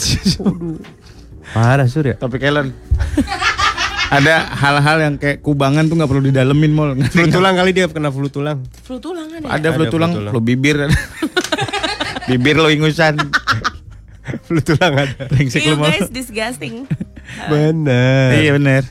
Parah 1.52 1.86
sur 1.86 2.04
ya. 2.06 2.16
Topik 2.16 2.42
Ellen. 2.42 2.72
Ada 4.10 4.42
hal-hal 4.58 4.98
yang 5.06 5.14
kayak 5.22 5.38
kubangan 5.38 5.86
tuh 5.86 5.94
nggak 5.94 6.10
perlu 6.10 6.22
didalemin 6.26 6.72
mol. 6.74 6.98
Flu 7.14 7.30
tulang 7.30 7.54
kali 7.54 7.70
dia 7.70 7.86
kena 7.86 8.10
flu 8.10 8.26
tulang. 8.26 8.58
Flu 8.82 8.98
tulang 8.98 9.30
ada. 9.30 9.46
ya? 9.46 9.54
Ada 9.54 9.68
tulang, 9.86 10.10
flu 10.10 10.18
tulang. 10.18 10.32
flu 10.34 10.40
bibir. 10.42 10.90
bibir 12.26 12.58
lo 12.58 12.66
ingusan. 12.74 13.14
Tulang 14.58 14.94
ada. 14.98 15.22
Brengsek 15.28 15.62
You 15.62 15.78
lu 15.78 15.86
guys 15.86 16.10
disgusting. 16.10 16.90
Bener. 17.52 18.34
Iya 18.34 18.50
bener. 18.52 18.82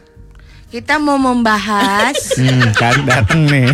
Kita 0.69 0.95
mau 0.95 1.17
membahas 1.17 2.15
Hmm, 2.39 2.72
kan 2.72 2.95
datang 3.04 3.43
nih. 3.43 3.67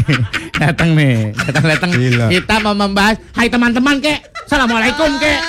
Datang 0.56 0.90
nih. 0.96 1.36
Datang 1.38 1.66
datang. 1.68 1.90
Gila. 1.92 2.26
Kita 2.32 2.56
mau 2.60 2.74
membahas 2.74 3.22
Hai 3.32 3.46
teman-teman 3.46 4.00
kek. 4.00 4.26
Assalamualaikum 4.48 5.12
kek. 5.20 5.40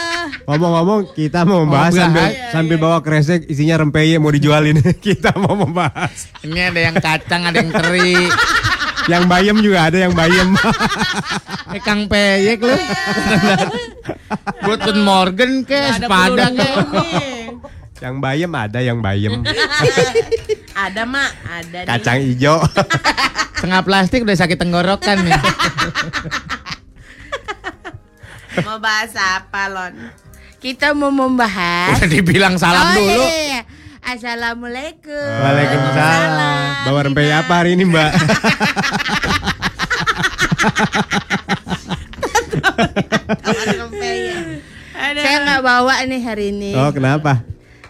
Ngomong-ngomong 0.45 1.15
kita 1.15 1.43
mau 1.43 1.63
membahas 1.63 1.91
Oh, 1.93 1.99
sambil 2.01 2.23
enggak. 2.27 2.51
sambil 2.51 2.77
bawa 2.77 2.99
kresek 2.99 3.47
isinya 3.47 3.79
rempeyek 3.79 4.19
mau 4.19 4.29
dijualin. 4.29 4.79
kita 5.07 5.33
mau 5.37 5.55
membahas. 5.57 6.29
Ini 6.43 6.71
ada 6.71 6.81
yang 6.83 6.97
kacang, 6.99 7.47
ada 7.47 7.57
yang 7.57 7.71
teri. 7.71 8.27
Yang 9.07 9.25
bayam 9.27 9.57
juga 9.59 9.79
ada 9.87 9.99
yang 9.99 10.13
bayam. 10.13 10.49
Eh 11.67 11.83
Kang 11.83 12.07
Peyek 12.07 12.63
lu. 12.63 12.73
Guten 14.67 14.99
Morgen 15.03 15.67
ke 15.67 15.75
Ada 15.77 15.99
sepada 16.01 16.45
ke. 16.49 16.69
yang 17.99 18.17
bayam 18.17 18.51
ada 18.53 18.79
yang 18.79 18.99
bayam. 19.01 19.43
Ada 20.77 21.03
mak, 21.03 21.33
ada 21.43 21.79
nih. 21.81 21.89
Kacang 21.89 22.21
hijau. 22.21 22.61
Setengah 23.57 23.81
plastik 23.81 24.23
udah 24.23 24.37
sakit 24.37 24.61
tenggorokan 24.61 25.25
nih. 25.25 25.33
Mau 28.61 28.77
bahas 28.77 29.13
apa 29.13 29.63
Lon? 29.69 29.95
kita 30.57 30.93
mau 30.93 31.09
membahas 31.09 31.97
Udah 31.97 32.09
dibilang 32.09 32.57
salam 32.57 32.91
Oh, 32.91 32.93
dulu. 32.97 33.23
iya, 33.23 33.61
iya. 33.61 33.61
Assalamualaikum. 34.07 35.19
Waalaikumsalam. 35.43 36.87
Bawa 36.87 37.01
rempeyek 37.11 37.35
apa 37.43 37.53
hari 37.59 37.75
ini, 37.75 37.91
Mbak? 37.91 38.11
Saya 44.95 45.37
nggak 45.43 45.63
bawa 45.67 46.07
nih 46.07 46.23
hari 46.23 46.55
ini. 46.55 46.71
Oh, 46.79 46.95
kenapa? 46.95 47.43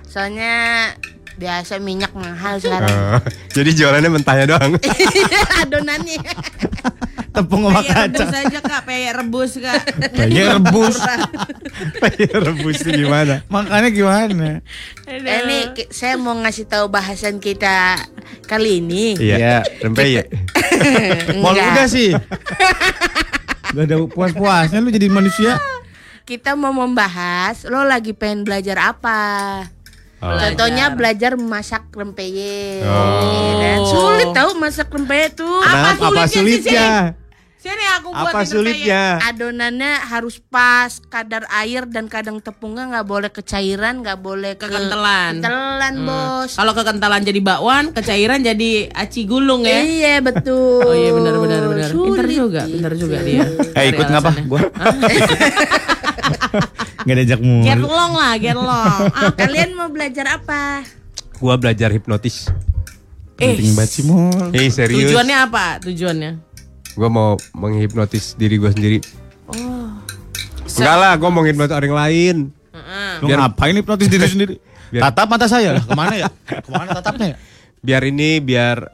Soalnya 0.09 0.97
biasa 1.37 1.77
minyak 1.79 2.13
mahal 2.17 2.57
sekarang. 2.57 3.21
Oh, 3.21 3.21
jadi 3.57 3.71
jualannya 3.77 4.11
mentahnya 4.11 4.45
doang. 4.57 4.73
Adonannya. 5.63 6.21
Tepung 7.37 7.69
sama 7.69 7.85
Peyek 7.85 8.17
rebus 8.17 8.33
aja 8.33 8.59
kak, 8.65 8.81
peyek 8.89 9.13
rebus 9.13 9.53
kak. 9.61 9.83
Peyek 10.17 10.49
rebus. 10.57 10.97
Rebus 12.33 12.77
itu 12.81 12.91
gimana? 13.05 13.45
Makanya 13.53 13.93
gimana? 13.93 14.65
Eh, 15.05 15.21
ini 15.21 15.85
saya 15.93 16.17
mau 16.17 16.33
ngasih 16.33 16.65
tahu 16.65 16.89
bahasan 16.89 17.37
kita 17.37 18.01
kali 18.49 18.81
ini. 18.81 19.21
Iya, 19.21 19.69
rempeyek. 19.85 20.33
Mal 21.37 21.53
Enggak. 21.53 21.69
udah 21.77 21.87
sih. 21.93 22.17
Gak 23.77 23.85
ada 23.85 23.97
puas-puasnya 24.09 24.81
lu 24.81 24.89
jadi 24.89 25.13
manusia. 25.13 25.61
Kita 26.25 26.57
mau 26.57 26.73
membahas 26.73 27.69
lo 27.69 27.85
lagi 27.85 28.17
pengen 28.17 28.49
belajar 28.49 28.97
apa? 28.97 29.21
Oh. 30.17 30.33
Contohnya 30.33 30.97
belajar 30.97 31.37
memasak 31.37 31.93
rempeyek. 31.93 32.81
Oh. 32.83 33.21
Iya 33.21 33.53
kan? 33.59 33.79
Sulit 33.85 34.29
tahu 34.33 34.51
masak 34.57 34.89
rempeyek 34.89 35.37
tuh. 35.37 35.61
Kenapa? 35.61 36.09
Apa 36.09 36.25
sulitnya 36.25 36.27
sih, 36.27 36.41
sulitnya? 36.41 36.91
Sini 37.57 37.85
aku 37.99 38.09
buat 38.15 38.31
Apa 38.31 38.41
sulitnya? 38.47 39.19
Adonannya 39.27 39.93
harus 40.07 40.39
pas 40.39 41.03
kadar 41.11 41.45
air 41.51 41.83
dan 41.85 42.07
kadang 42.07 42.39
tepungnya 42.39 42.87
nggak 42.87 43.07
boleh 43.07 43.27
kecairan, 43.27 44.07
nggak 44.07 44.19
boleh 44.23 44.55
ke- 44.55 44.71
Kekentelan. 44.71 45.43
Kentelan, 45.43 45.95
bos. 46.07 46.55
Kalau 46.55 46.73
kekentalan 46.73 47.21
jadi 47.21 47.41
bakwan, 47.43 47.85
kecairan 47.91 48.41
jadi 48.41 48.71
aci 48.95 49.27
gulung 49.27 49.67
ya. 49.67 49.83
Iya 49.83 50.15
betul. 50.23 50.81
Oh 50.81 50.95
iya 50.95 51.11
benar 51.11 51.35
benar 51.37 51.63
benar. 51.67 51.91
Pintar 51.91 52.27
juga, 52.31 52.61
gitu. 52.65 52.75
pintar 52.79 52.93
juga 52.95 53.17
dia. 53.21 53.45
Eh 53.75 53.85
ikut 53.91 54.07
ngapa? 54.07 54.31
Gua. 54.47 54.63
Gak 56.99 57.15
diajak 57.15 57.39
Get 57.39 57.79
mulu. 57.79 57.87
long 57.87 58.13
lah, 58.13 58.33
get 58.35 58.55
long. 58.55 59.01
Ah, 59.09 59.31
Kalian 59.33 59.73
mau 59.73 59.87
belajar 59.87 60.27
apa? 60.33 60.83
Gua 61.37 61.55
belajar 61.55 61.89
hipnotis. 61.89 62.49
eh, 63.37 63.53
Penting 63.53 63.73
banget 63.73 63.91
sih 63.93 64.03
Mul. 64.03 64.51
Hei 64.51 64.69
serius. 64.69 65.07
tujuannya 65.07 65.37
apa? 65.39 65.79
Tujuannya? 65.81 66.31
Gua 66.93 67.09
mau 67.09 67.31
menghipnotis 67.53 68.33
diri 68.35 68.57
gua 68.57 68.71
sendiri. 68.71 69.05
Oh. 69.47 69.93
Enggak 70.67 70.97
lah, 70.97 71.13
gua 71.15 71.29
mau 71.29 71.41
menghipnotis 71.41 71.73
orang 71.73 71.95
lain. 71.95 72.37
Lu 73.19 73.29
Biar- 73.29 73.41
ngapain 73.43 73.73
hipnotis 73.73 74.09
diri 74.09 74.27
sendiri? 74.27 74.55
Biar- 74.93 75.05
Tatap 75.05 75.27
mata 75.29 75.47
saya 75.47 75.73
lah. 75.73 75.83
Ke 75.83 75.93
mana 75.93 76.15
ya? 76.17 76.29
Ke 76.43 76.69
mana 76.69 76.91
tatapnya 76.91 77.27
ya? 77.33 77.39
Biar 77.79 78.03
ini 78.03 78.41
biar 78.41 78.91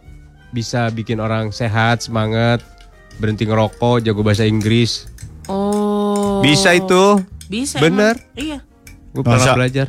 bisa 0.51 0.91
bikin 0.91 1.17
orang 1.17 1.49
sehat, 1.49 2.03
semangat, 2.03 2.61
berhenti 3.17 3.43
ngerokok, 3.43 4.03
jago 4.03 4.21
bahasa 4.21 4.43
Inggris. 4.43 5.07
Bisa 6.43 6.75
itu. 6.75 7.03
Bisa. 7.47 7.79
Bener. 7.79 8.19
emang. 8.19 8.37
Iya. 8.37 8.59
Gue 9.13 9.23
pernah 9.23 9.39
Masa? 9.39 9.55
belajar. 9.55 9.87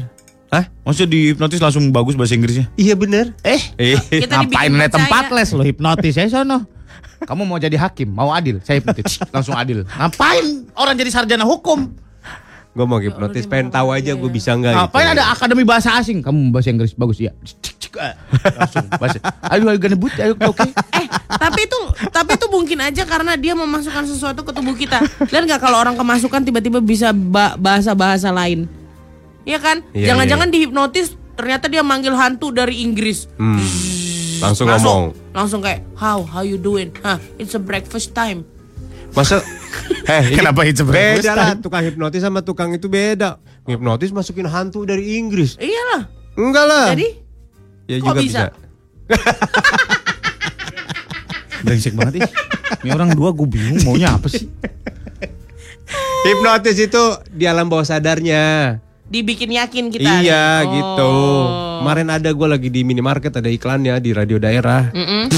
Hah? 0.48 0.70
Maksudnya 0.86 1.10
di 1.10 1.20
hipnotis 1.34 1.58
langsung 1.58 1.90
bagus 1.90 2.14
bahasa 2.14 2.38
Inggrisnya? 2.38 2.70
Iya 2.76 2.94
bener. 2.94 3.34
Eh, 3.42 3.58
Eh, 3.76 3.98
Kita 3.98 4.38
ngapain 4.38 4.70
dibikin 4.70 4.78
nih 4.78 4.90
tempat 4.92 5.26
les 5.34 5.50
lo 5.50 5.64
hipnotis 5.64 6.14
ya 6.14 6.30
sono? 6.30 6.70
Kamu 7.24 7.48
mau 7.48 7.56
jadi 7.56 7.80
hakim, 7.80 8.12
mau 8.12 8.30
adil, 8.30 8.60
saya 8.60 8.78
hipnotis, 8.78 9.16
langsung 9.32 9.56
adil. 9.56 9.88
Ngapain 9.88 10.68
orang 10.76 10.94
jadi 10.94 11.10
sarjana 11.10 11.48
hukum? 11.48 11.96
Gue 12.74 12.86
mau 12.86 12.98
hipnotis, 12.98 13.46
pengen 13.46 13.70
tahu 13.70 13.94
aja 13.94 14.12
gue 14.12 14.30
bisa 14.30 14.52
nggak 14.52 14.74
Ngapain 14.74 15.06
gitu. 15.06 15.14
ada 15.14 15.24
akademi 15.30 15.62
bahasa 15.62 15.94
asing? 15.94 16.26
Kamu 16.26 16.50
bahasa 16.50 16.74
Inggris 16.74 16.94
bagus 16.94 17.22
ya. 17.22 17.30
Langsung 18.58 18.90
bahasa. 18.90 19.22
Ayo 19.46 19.70
ayo 19.70 19.78
gonna 19.78 19.94
but, 19.94 20.14
ayo 20.18 20.34
oke. 20.34 20.66
Eh, 20.66 21.06
tapi 21.30 21.62
itu 21.64 21.80
tapi 22.10 22.34
itu 22.34 22.48
mungkin 22.50 22.82
aja 22.82 23.06
karena 23.06 23.38
dia 23.38 23.54
memasukkan 23.54 24.10
sesuatu 24.10 24.42
ke 24.42 24.50
tubuh 24.50 24.74
kita. 24.74 24.98
Lihat 25.30 25.44
nggak 25.46 25.62
kalau 25.62 25.78
orang 25.78 25.94
kemasukan 25.94 26.42
tiba-tiba 26.42 26.82
bisa 26.82 27.14
ba- 27.14 27.54
bahasa-bahasa 27.54 28.34
lain. 28.34 28.66
Iya 29.46 29.62
kan? 29.62 29.86
Iya, 29.94 30.14
Jangan-jangan 30.14 30.50
dihipnotis 30.50 31.14
ternyata 31.38 31.70
dia 31.70 31.86
manggil 31.86 32.18
hantu 32.18 32.50
dari 32.50 32.82
Inggris. 32.82 33.30
Hmm. 33.38 33.62
Langsung 34.42 34.66
ngomong. 34.66 35.14
Langsung 35.30 35.62
kayak 35.62 35.86
how 35.94 36.26
how 36.26 36.42
you 36.42 36.58
doing? 36.58 36.90
Hah, 37.00 37.22
it's 37.38 37.54
a 37.54 37.62
breakfast 37.62 38.18
time. 38.18 38.50
Masa 39.14 39.38
Eh, 40.04 40.36
Kenapa 40.36 40.68
itu 40.68 40.84
breakfast 40.84 41.24
beda 41.24 41.34
lah, 41.34 41.56
tukang 41.56 41.80
hipnotis 41.80 42.20
sama 42.20 42.44
tukang 42.44 42.76
itu 42.76 42.92
beda. 42.92 43.40
Hipnotis 43.64 44.12
masukin 44.12 44.46
hantu 44.46 44.84
dari 44.84 45.16
Inggris. 45.16 45.56
Iyalah. 45.56 46.12
Enggak 46.36 46.66
lah. 46.68 46.88
Jadi 46.92 47.08
ya 47.88 47.96
kok 47.98 48.12
juga 48.12 48.20
bisa? 48.20 48.42
bisa. 48.52 49.08
Brengsek 51.64 51.96
banget 51.96 52.20
ih. 52.20 52.30
Ini 52.84 52.90
orang 52.92 53.16
dua 53.16 53.32
gue 53.32 53.48
bingung 53.48 53.80
maunya 53.88 54.12
apa 54.12 54.28
sih? 54.28 54.52
Hipnotis 56.28 56.78
itu 56.80 57.04
di 57.32 57.44
alam 57.48 57.68
bawah 57.68 57.84
sadarnya. 57.84 58.80
dibikin 59.04 59.54
yakin 59.54 59.94
kita. 59.94 60.26
iya 60.26 60.66
nih. 60.66 60.74
gitu. 60.74 61.06
Oh. 61.06 61.46
Kemarin 61.84 62.10
ada 62.10 62.34
gue 62.34 62.48
lagi 62.50 62.70
di 62.74 62.82
minimarket 62.82 63.30
ada 63.38 63.46
iklannya 63.46 64.02
di 64.02 64.10
radio 64.10 64.42
daerah. 64.42 64.90
Mm-mm. 64.90 65.30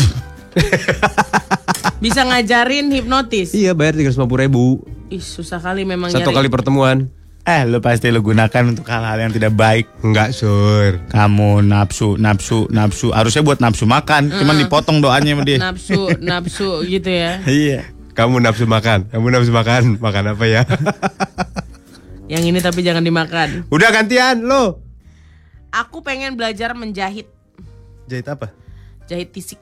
Bisa 2.05 2.21
ngajarin 2.21 2.93
hipnotis. 2.93 3.49
Iya 3.57 3.73
bayar 3.73 3.97
tiga 3.97 4.13
ribu 4.13 4.85
Ih, 5.09 5.21
susah 5.25 5.57
kali 5.57 5.89
memang 5.89 6.13
satu 6.13 6.29
nyari. 6.29 6.37
kali 6.37 6.49
pertemuan. 6.53 7.09
Eh, 7.45 7.61
lo 7.65 7.81
pasti 7.81 8.09
lo 8.09 8.21
gunakan 8.21 8.73
untuk 8.73 8.85
hal-hal 8.89 9.17
yang 9.21 9.33
tidak 9.33 9.53
baik. 9.57 9.89
Enggak 10.05 10.33
sur. 10.33 11.01
Kamu 11.09 11.65
nafsu, 11.65 12.17
nafsu, 12.17 12.69
nafsu. 12.69 13.09
Harusnya 13.09 13.41
buat 13.41 13.61
nafsu 13.61 13.85
makan, 13.85 14.33
cuman 14.33 14.65
dipotong 14.65 14.97
doanya 15.01 15.33
sama 15.33 15.43
dia. 15.45 15.57
nafsu, 15.61 16.09
nafsu 16.21 16.69
gitu 16.85 17.09
ya. 17.09 17.41
Iya. 17.45 17.89
Kamu 18.17 18.37
nafsu 18.41 18.65
makan. 18.69 19.09
Kamu 19.09 19.25
nafsu 19.29 19.53
makan. 19.53 19.97
Makan 19.97 20.23
apa 20.37 20.45
ya? 20.45 20.61
Yang 22.33 22.43
ini 22.49 22.59
tapi 22.61 22.81
jangan 22.81 23.05
dimakan. 23.05 23.69
Udah 23.69 23.89
gantian 23.93 24.45
lo. 24.45 24.81
Aku 25.69 26.01
pengen 26.01 26.37
belajar 26.37 26.73
menjahit, 26.73 27.29
Jahit 28.09 28.25
apa? 28.29 28.53
jahit 29.05 29.29
tisik. 29.29 29.61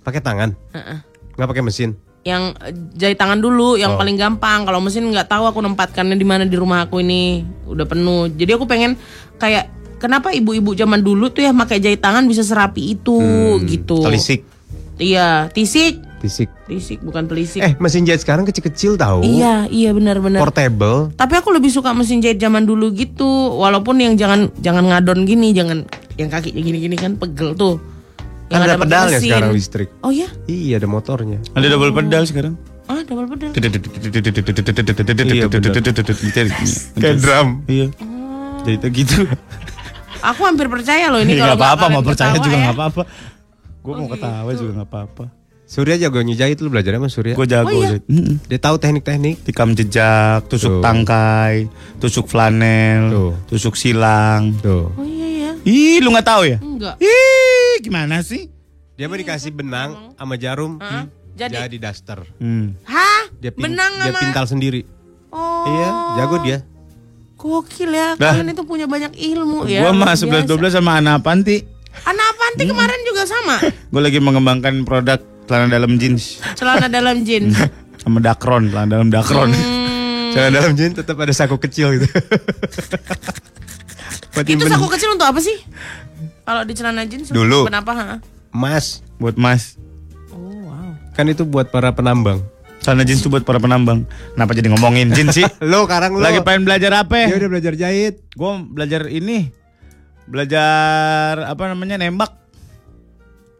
Pakai 0.00 0.24
tangan. 0.24 0.56
Heeh. 0.72 1.17
Nggak 1.38 1.48
pakai 1.48 1.64
mesin. 1.64 1.90
Yang 2.26 2.42
eh, 2.60 2.74
jahit 2.98 3.16
tangan 3.16 3.38
dulu, 3.38 3.78
yang 3.78 3.94
Oh. 3.94 3.98
paling 3.98 4.18
gampang. 4.18 4.66
Kalau 4.66 4.82
mesin 4.82 5.06
nggak 5.06 5.30
tahu 5.30 5.46
aku 5.46 5.62
nempatkannya 5.62 6.18
di 6.18 6.26
mana 6.26 6.42
di 6.42 6.58
rumah 6.58 6.84
aku 6.84 6.98
ini 6.98 7.40
udah 7.64 7.86
penuh. 7.86 8.26
Jadi 8.28 8.58
aku 8.58 8.66
pengen 8.66 8.98
kayak 9.38 9.70
kenapa 9.96 10.34
ibu-ibu 10.34 10.74
zaman 10.74 10.98
dulu 10.98 11.30
tuh 11.30 11.46
ya 11.46 11.54
pakai 11.54 11.78
jahit 11.78 12.02
tangan 12.02 12.26
bisa 12.26 12.42
serapi 12.42 12.98
itu 12.98 13.16
gitu. 13.64 14.02
Telisik. 14.02 14.42
Iya, 14.98 15.46
tisik, 15.54 16.02
Tisik. 16.18 16.50
tisik 16.66 16.98
bukan 17.06 17.30
telisik. 17.30 17.62
Eh 17.62 17.78
mesin 17.78 18.02
jahit 18.02 18.18
sekarang 18.18 18.42
kecil-kecil 18.42 18.98
tahu. 18.98 19.22
Iya, 19.22 19.70
iya 19.70 19.94
benar-benar. 19.94 20.42
Portable. 20.42 21.14
Tapi 21.14 21.38
aku 21.38 21.54
lebih 21.54 21.70
suka 21.70 21.94
mesin 21.94 22.18
jahit 22.18 22.42
zaman 22.42 22.66
dulu 22.66 22.90
gitu. 22.90 23.54
Walaupun 23.54 24.02
yang 24.02 24.18
jangan 24.18 24.50
jangan 24.58 24.90
ngadon 24.90 25.22
gini, 25.22 25.54
jangan 25.54 25.86
yang 26.18 26.26
kakinya 26.26 26.58
gini-gini 26.58 26.98
kan 26.98 27.14
pegel 27.14 27.54
tuh. 27.54 27.78
Kan 28.48 28.60
ada 28.64 28.76
pedalnya 28.80 29.20
mesin. 29.20 29.28
sekarang 29.28 29.50
listrik. 29.52 29.88
Oh 30.00 30.12
ya? 30.12 30.28
Iya 30.48 30.80
ada 30.80 30.88
motornya. 30.88 31.38
Ada 31.52 31.66
double 31.68 31.92
pedal 31.92 32.24
sekarang. 32.24 32.54
Ah, 32.88 33.04
double 33.04 33.28
pedal. 33.28 33.52
Kayak 36.96 37.16
drum. 37.20 37.48
Iya. 37.68 37.86
Jadi 38.64 38.88
gitu. 38.92 39.28
Aku 40.18 40.40
hampir 40.42 40.66
percaya 40.66 41.14
loh 41.14 41.22
ini 41.22 41.38
kalau 41.38 41.54
apa-apa, 41.54 41.84
mau 41.92 42.02
percaya 42.02 42.34
juga 42.42 42.56
ya. 42.58 42.62
nggak 42.68 42.76
apa-apa. 42.76 43.02
Gue 43.84 43.94
mau 43.94 44.08
ketawa 44.10 44.50
juga 44.56 44.70
nggak 44.82 44.88
apa-apa. 44.90 45.24
Surya 45.68 46.00
jago 46.00 46.24
nyejahit 46.24 46.64
lu 46.64 46.72
belajarnya 46.72 46.96
sama 46.96 47.12
Surya. 47.12 47.34
Gue 47.36 47.44
jago. 47.44 47.68
Oh, 47.68 47.84
iya? 47.84 48.00
Dia 48.48 48.56
tahu 48.58 48.80
teknik-teknik. 48.80 49.44
Tikam 49.44 49.76
jejak, 49.76 50.48
tusuk 50.48 50.80
Tuh. 50.80 50.82
tangkai, 50.82 51.68
tusuk 52.00 52.24
flanel, 52.24 53.12
Tuh. 53.12 53.32
tusuk 53.52 53.76
silang. 53.76 54.56
Tuh. 54.64 54.88
Oh 54.96 55.04
iya 55.04 55.27
ya. 55.27 55.27
Ih, 55.68 56.00
lu 56.00 56.08
nggak 56.08 56.24
tahu 56.24 56.42
ya? 56.48 56.56
Enggak. 56.58 56.96
Ih, 56.96 57.76
gimana 57.84 58.24
sih? 58.24 58.48
Dia 58.96 59.04
mah 59.04 59.20
dikasih 59.20 59.52
benang 59.52 60.16
sama 60.16 60.34
jarum. 60.34 60.80
Hah? 60.80 61.04
hmm, 61.04 61.36
Jadi- 61.36 61.60
jadi 61.60 61.76
daster. 61.78 62.24
Hmm. 62.40 62.72
Hah? 62.82 63.28
Dia 63.36 63.52
pin- 63.52 63.68
Benang 63.68 63.92
dia 63.94 64.08
sama 64.08 64.18
pintal 64.18 64.46
sendiri. 64.48 64.80
Oh. 65.28 65.68
Iya, 65.68 65.88
jago 66.16 66.36
dia. 66.40 66.58
Gokil 67.36 67.92
ya. 67.92 68.16
Dah. 68.16 68.32
Kalian 68.32 68.50
itu 68.50 68.64
punya 68.64 68.88
banyak 68.88 69.12
ilmu 69.12 69.68
ya. 69.68 69.84
Gua 69.84 69.92
mah 69.92 70.16
11 70.16 70.48
biasa. 70.48 70.72
12 70.72 70.72
sama 70.72 70.98
Ana 70.98 71.20
Panti. 71.20 71.60
Anak 71.98 72.26
Avanti 72.32 72.62
kemarin 72.64 73.00
juga 73.04 73.22
sama. 73.26 73.56
Gue 73.92 74.02
lagi 74.02 74.18
mengembangkan 74.18 74.86
produk 74.86 75.18
celana 75.44 75.66
dalam 75.68 75.98
jeans 75.98 76.38
Celana 76.54 76.86
dalam 76.86 77.22
jeans. 77.22 77.54
sama 78.02 78.18
dakron, 78.18 78.70
celana 78.70 78.98
dalam 78.98 79.08
dakron. 79.10 79.50
Hmm. 79.50 80.30
Jangan 80.32 80.50
dalam 80.50 80.72
jeans 80.74 80.94
tetap 80.94 81.16
ada 81.18 81.32
saku 81.32 81.58
kecil 81.58 81.98
gitu. 81.98 82.06
Buat 84.38 84.46
Itu 84.46 84.64
saku 84.70 84.86
kecil 84.86 85.18
untuk 85.18 85.26
apa 85.26 85.40
sih? 85.42 85.58
Kalau 86.46 86.62
di 86.62 86.72
celana 86.78 87.02
jeans 87.10 87.34
Dulu. 87.34 87.66
Kenapa? 87.66 87.90
Ha? 87.90 88.16
emas. 88.54 89.02
Buat 89.18 89.34
mas. 89.34 89.74
Oh 90.30 90.70
wow. 90.70 90.94
Kan 91.18 91.26
itu 91.26 91.42
buat 91.42 91.74
para 91.74 91.90
penambang. 91.90 92.38
Celana 92.78 93.02
jeans 93.02 93.18
itu 93.18 93.26
buat 93.26 93.42
para 93.42 93.58
penambang. 93.58 94.06
Kenapa 94.38 94.54
jadi 94.54 94.70
ngomongin 94.70 95.10
jeans 95.10 95.34
sih? 95.34 95.42
Lo 95.70 95.90
sekarang 95.90 96.14
lo. 96.14 96.22
Lagi 96.22 96.38
pengen 96.46 96.62
belajar 96.62 97.02
apa? 97.02 97.26
Dia 97.26 97.34
udah 97.34 97.50
belajar 97.50 97.74
jahit. 97.74 98.22
Gue 98.38 98.52
belajar 98.62 99.10
ini. 99.10 99.50
Belajar 100.30 101.50
apa 101.50 101.62
namanya 101.66 101.98
nembak. 101.98 102.30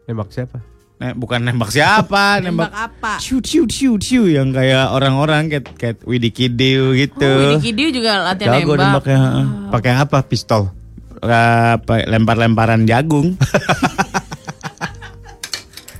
Nembak 0.07 0.31
siapa? 0.31 0.62
Ne- 0.98 1.14
bukan 1.14 1.38
nembak 1.40 1.70
siapa, 1.70 2.42
Nembak 2.42 2.68
nembak 2.68 2.72
apa? 2.74 3.12
ciu 3.18 3.38
ciu 3.38 3.64
ciu 3.64 3.94
ciu 3.96 4.26
yang 4.26 4.50
kayak 4.50 4.90
orang-orang 4.90 5.46
kayak 5.46 5.64
kayak 5.72 5.96
Widi 6.02 6.28
Kidiu 6.28 6.90
gitu. 6.92 7.22
Oh, 7.22 7.54
Widi 7.54 7.70
Kidiu 7.70 7.88
juga 7.92 8.18
latihan 8.24 8.58
Jago 8.58 8.74
nembak. 8.74 9.06
nembaknya. 9.06 9.18
heeh. 9.20 9.44
Pakai 9.70 9.92
apa? 9.94 10.18
Pistol. 10.22 10.74
Eh, 11.18 11.30
apa, 11.74 12.02
lempar-lemparan 12.04 12.82
jagung. 12.82 13.34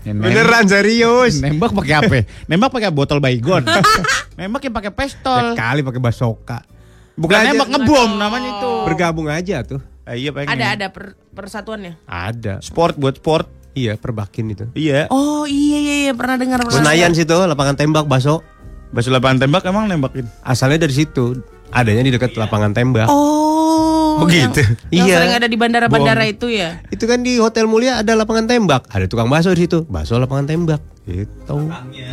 Ya, 0.03 0.17
Beneran 0.17 0.65
serius. 0.65 1.37
Nembak 1.37 1.75
pakai 1.75 1.95
apa? 1.95 2.15
Nembak 2.49 2.73
pakai 2.73 2.89
botol 2.89 3.21
baygon. 3.21 3.61
nembak 4.39 4.65
yang 4.65 4.73
pakai 4.73 4.89
Ya 4.89 4.97
pistol. 4.97 5.45
kali 5.53 5.85
pakai 5.85 6.01
basoka. 6.01 6.59
Bukan 7.13 7.35
Belajar- 7.35 7.53
nembak 7.53 7.69
ngebom 7.69 8.11
namanya 8.17 8.49
itu. 8.57 8.71
Bergabung 8.87 9.29
aja 9.29 9.61
tuh. 9.63 9.85
Ah, 10.03 10.17
iya 10.17 10.33
pengen. 10.33 10.49
Ada 10.49 10.67
ada 10.73 10.87
per- 10.89 11.13
persatuannya. 11.29 12.01
Ada. 12.03 12.65
Sport 12.65 12.97
buat 12.97 13.21
sport. 13.21 13.53
Iya, 13.73 13.95
perbakin 13.95 14.45
itu. 14.49 14.65
Iya. 14.73 15.07
Oh 15.09 15.45
iya 15.45 15.79
iya 15.79 15.95
iya 16.05 16.13
pernah 16.13 16.37
dengar 16.37 16.61
pernah 16.61 16.79
Senayan 16.79 17.13
situ, 17.13 17.35
lapangan 17.35 17.75
tembak 17.75 18.05
baso. 18.05 18.43
Basu 18.89 19.09
lapangan 19.09 19.45
tembak 19.45 19.63
emang 19.65 19.87
nembakin. 19.87 20.25
Asalnya 20.41 20.81
dari 20.81 20.95
situ. 20.95 21.37
Adanya 21.69 22.01
di 22.01 22.09
dekat 22.09 22.33
lapangan 22.33 22.73
tembak. 22.73 23.07
Oh. 23.07 24.19
Oh, 24.19 24.27
yang- 24.27 24.51
gitu. 24.51 24.65
Yang 24.91 25.07
Iya. 25.07 25.15
sering 25.15 25.33
ada 25.37 25.47
di 25.47 25.55
bandara-bandara 25.55 26.25
itu 26.27 26.49
ya. 26.49 26.81
Itu 26.89 27.07
kan 27.07 27.21
di 27.21 27.39
Hotel 27.39 27.69
Mulia 27.69 28.01
ada 28.01 28.17
lapangan 28.17 28.49
tembak. 28.49 28.89
Ada 28.89 29.07
tukang 29.07 29.29
bakso 29.29 29.53
di 29.53 29.63
situ. 29.63 29.85
Bakso 29.87 30.17
lapangan 30.17 30.49
tembak. 30.49 30.81
Gitu. 31.07 31.57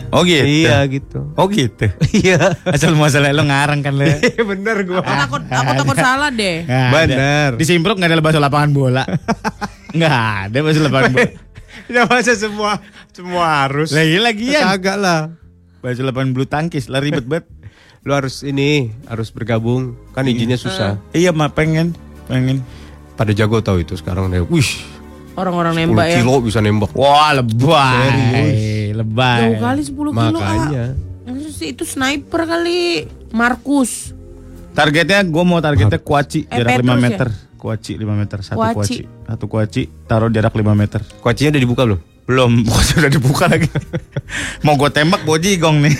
Oh 0.08 0.22
gitu. 0.22 0.46
Iya 0.46 0.86
gitu. 0.86 1.34
Oh 1.34 1.48
gitu. 1.48 1.88
Iya. 2.14 2.56
Asal 2.64 2.94
masalah 2.94 3.32
lo 3.32 3.44
ngarang 3.44 3.82
kan 3.82 3.96
lo. 3.96 4.06
Bener 4.54 4.86
gua. 4.86 5.02
Aku 5.02 5.40
takut 5.40 5.42
aku 5.50 5.72
takut 5.82 5.98
salah 5.98 6.30
deh. 6.30 6.62
Bener. 6.68 7.58
Di 7.58 7.66
Simpruk 7.66 7.98
nggak 7.98 8.12
ada 8.12 8.22
basu 8.22 8.38
lapangan 8.38 8.70
bola. 8.70 9.04
Nggak 9.96 10.12
ada 10.52 10.58
basu 10.60 10.80
lapangan 10.84 11.10
bola. 11.10 11.32
Ya 11.86 12.10
masa 12.10 12.34
semua 12.34 12.82
semua 13.14 13.66
harus. 13.66 13.94
Lagi 13.94 14.18
lagian. 14.18 14.62
Kagak 14.66 14.98
lah. 14.98 15.22
Basu 15.86 16.02
lapangan 16.02 16.34
bulu 16.34 16.50
tangkis 16.50 16.90
lah 16.90 16.98
ribet 16.98 17.26
banget. 17.26 17.46
Lu 18.06 18.14
harus 18.14 18.42
ini, 18.42 18.94
harus 19.06 19.30
bergabung. 19.30 19.94
Kan 20.14 20.26
izinnya 20.26 20.58
susah. 20.58 20.98
Iya 21.14 21.34
mah 21.34 21.54
pengen, 21.54 21.94
pengen. 22.26 22.62
Pada 23.14 23.34
jago 23.34 23.62
tahu 23.62 23.82
itu 23.82 23.94
sekarang 23.98 24.30
deh. 24.30 24.42
Wih, 24.46 24.66
Orang-orang 25.36 25.74
10 25.76 25.80
nembak 25.90 26.06
ya. 26.10 26.16
kilo 26.22 26.42
bisa 26.42 26.60
nembak. 26.62 26.92
Wah 26.94 27.34
lebay, 27.34 28.94
lebay. 28.94 29.42
Jauh 29.42 29.58
kali 29.62 29.82
10 29.84 29.94
kilo. 29.94 30.12
Makanya. 30.14 30.86
Ah. 31.26 31.34
Itu 31.66 31.84
sniper 31.84 32.42
kali. 32.46 33.06
Markus. 33.34 34.16
Targetnya 34.76 35.24
gue 35.24 35.44
mau 35.48 35.64
targetnya 35.64 36.00
kuaci 36.04 36.46
Eh, 36.46 36.60
jarak 36.60 36.84
5 36.84 37.00
Petrus 37.00 37.36
ya? 37.36 37.45
Kuaci 37.66 37.98
5 37.98 38.06
meter, 38.14 38.46
satu 38.46 38.62
Kuaci. 38.62 38.78
kuaci. 38.78 39.02
Satu 39.26 39.46
kuaci 39.50 39.82
taruh 40.06 40.30
jarak 40.30 40.54
5 40.54 40.78
meter. 40.78 41.02
Kuacinya 41.18 41.50
udah 41.50 41.64
dibuka 41.66 41.82
belum? 41.82 42.00
Belum, 42.24 42.52
kuaci 42.70 42.94
udah 42.96 43.10
dibuka 43.10 43.46
lagi. 43.50 43.66
mau 44.62 44.78
gue 44.78 44.86
tembak 44.88 45.26
gue 45.26 45.38
jigong 45.42 45.82
nih. 45.82 45.94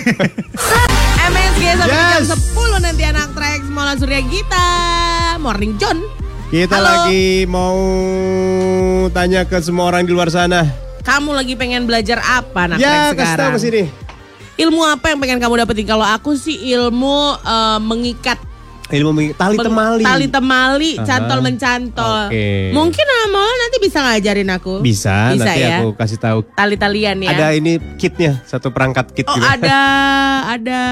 MSG 1.26 1.62
sampai 1.74 1.90
Yes. 1.90 2.30
jam 2.30 2.38
10 2.38 2.86
nanti 2.86 3.02
anak 3.02 3.34
trek 3.34 3.66
Mola 3.66 3.98
Surya 3.98 4.22
Gita. 4.22 4.68
Morning 5.42 5.74
John. 5.74 6.06
Kita 6.46 6.78
Halo. 6.78 6.86
lagi 6.86 7.26
mau 7.50 7.74
tanya 9.10 9.42
ke 9.42 9.58
semua 9.58 9.90
orang 9.90 10.06
di 10.06 10.14
luar 10.14 10.30
sana. 10.30 10.62
Kamu 11.02 11.34
lagi 11.34 11.58
pengen 11.58 11.82
belajar 11.82 12.22
apa 12.22 12.70
anak 12.70 12.78
ya, 12.78 13.10
trek 13.10 13.18
kasih 13.18 13.26
tahu 13.26 13.26
sekarang? 13.26 13.50
ke 13.50 13.58
sini. 13.58 13.82
Ilmu 14.56 14.80
apa 14.86 15.10
yang 15.10 15.18
pengen 15.18 15.42
kamu 15.42 15.54
dapetin? 15.60 15.82
Kalau 15.84 16.06
aku 16.06 16.38
sih 16.38 16.62
ilmu 16.70 17.18
eh, 17.36 17.78
mengikat 17.82 18.38
Ilmu 18.86 19.34
tali 19.34 19.58
temali. 19.58 20.04
Tali 20.06 20.26
temali, 20.30 20.90
Aha. 20.94 21.02
cantol 21.02 21.42
mencantol. 21.42 22.30
Oke. 22.30 22.70
Mungkin 22.70 23.06
Amol 23.26 23.54
nanti 23.58 23.76
bisa 23.82 23.98
ngajarin 23.98 24.46
aku. 24.54 24.78
Bisa, 24.78 25.34
Bisa 25.34 25.42
nanti 25.42 25.58
ya. 25.58 25.82
aku 25.82 25.98
kasih 25.98 26.18
tahu. 26.22 26.38
Tali-talian 26.54 27.18
ya. 27.18 27.34
Ada 27.34 27.46
ini 27.58 27.82
kitnya, 27.98 28.38
satu 28.46 28.70
perangkat 28.70 29.10
kit 29.10 29.26
Oh 29.26 29.34
gitu. 29.34 29.42
ada, 29.42 29.82
ada, 30.54 30.82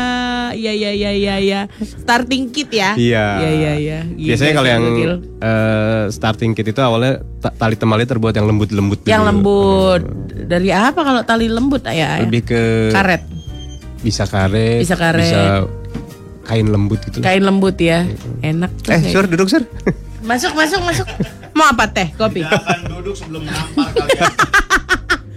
ya 0.59 0.75
ya 0.75 0.91
ya 0.91 1.15
ya 1.15 1.37
ya, 1.39 1.61
starting 1.79 2.51
kit 2.51 2.75
ya. 2.75 2.99
Iya. 2.99 3.27
Iya 3.39 3.51
iya 3.55 3.73
iya. 3.79 3.99
Biasanya 4.11 4.53
kalau 4.53 4.69
yang 4.69 4.85
eh, 5.39 6.05
starting 6.11 6.51
kit 6.53 6.67
itu 6.67 6.81
awalnya 6.83 7.23
ta- 7.39 7.55
tali 7.55 7.79
temali 7.79 8.03
terbuat 8.03 8.35
yang 8.35 8.51
lembut-lembut. 8.51 9.07
yang 9.07 9.23
dulu. 9.23 9.31
lembut. 9.31 10.03
Dari 10.51 10.75
apa 10.75 10.99
kalau 10.99 11.23
tali 11.23 11.47
lembut 11.47 11.87
ya? 11.87 12.19
Lebih 12.27 12.43
ke 12.43 12.63
karet, 12.91 13.23
bisa 14.03 14.27
karet, 14.27 14.83
Bisa 14.83 14.99
karet. 14.99 15.23
bisa 15.23 15.43
kain 16.45 16.67
lembut 16.69 17.01
gitu. 17.09 17.19
kain 17.21 17.41
lembut 17.41 17.77
ya. 17.81 18.05
Enak. 18.41 18.71
tuh 18.85 18.93
eh, 18.93 19.01
kayak- 19.01 19.13
sur 19.13 19.25
duduk 19.25 19.49
sur. 19.49 19.65
Masuk 20.29 20.57
masuk 20.57 20.81
masuk. 20.81 21.07
Mau 21.57 21.69
apa 21.69 21.85
teh? 21.93 22.09
Kopi. 22.17 22.41
duduk 22.89 23.13
sebelum 23.13 23.45
nampar 23.45 23.93
kalian. 23.93 24.33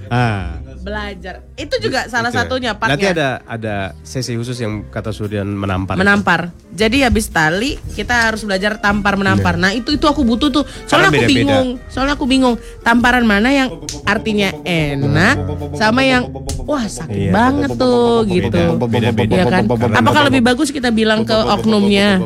ah. 0.16 0.67
Belajar. 0.88 1.44
Itu 1.54 1.76
juga 1.78 2.08
salah 2.08 2.32
Itu. 2.32 2.40
satunya 2.40 2.72
Nanti 2.72 2.82
partnya. 2.82 3.10
ada 3.12 3.30
ada 3.44 3.76
sesi 4.02 4.34
khusus 4.34 4.56
yang 4.56 4.88
kata 4.88 5.12
Suryan 5.12 5.44
menampar. 5.46 6.00
menampar. 6.00 6.56
Jadi 6.72 7.04
habis 7.04 7.28
tali 7.28 7.76
kita 7.92 8.32
harus 8.32 8.42
belajar 8.42 8.80
tampar 8.80 9.20
menampar. 9.20 9.60
Nah 9.60 9.76
itu 9.76 9.92
itu 9.92 10.06
aku 10.06 10.24
butuh 10.24 10.48
tuh. 10.48 10.64
Soalnya 10.86 11.12
aku 11.12 11.28
bingung. 11.28 11.68
Soalnya 11.88 12.16
aku 12.16 12.24
bingung 12.24 12.56
tamparan 12.82 13.28
mana 13.28 13.52
yang 13.52 13.70
artinya 14.04 14.56
enak 14.64 15.36
sama 15.76 16.02
yang 16.02 16.32
wah 16.64 16.88
sakit 16.88 17.28
Iya. 17.28 17.32
banget 17.32 17.70
tuh 17.76 18.24
gitu. 18.26 18.62
Beda-beda. 18.80 19.34
Iya 19.34 19.46
kan? 19.46 19.64
Karena- 19.68 20.00
Apakah 20.00 20.22
lebih 20.26 20.42
bagus 20.42 20.72
kita 20.72 20.88
bilang 20.90 21.28
ke 21.28 21.36
oknumnya 21.36 22.24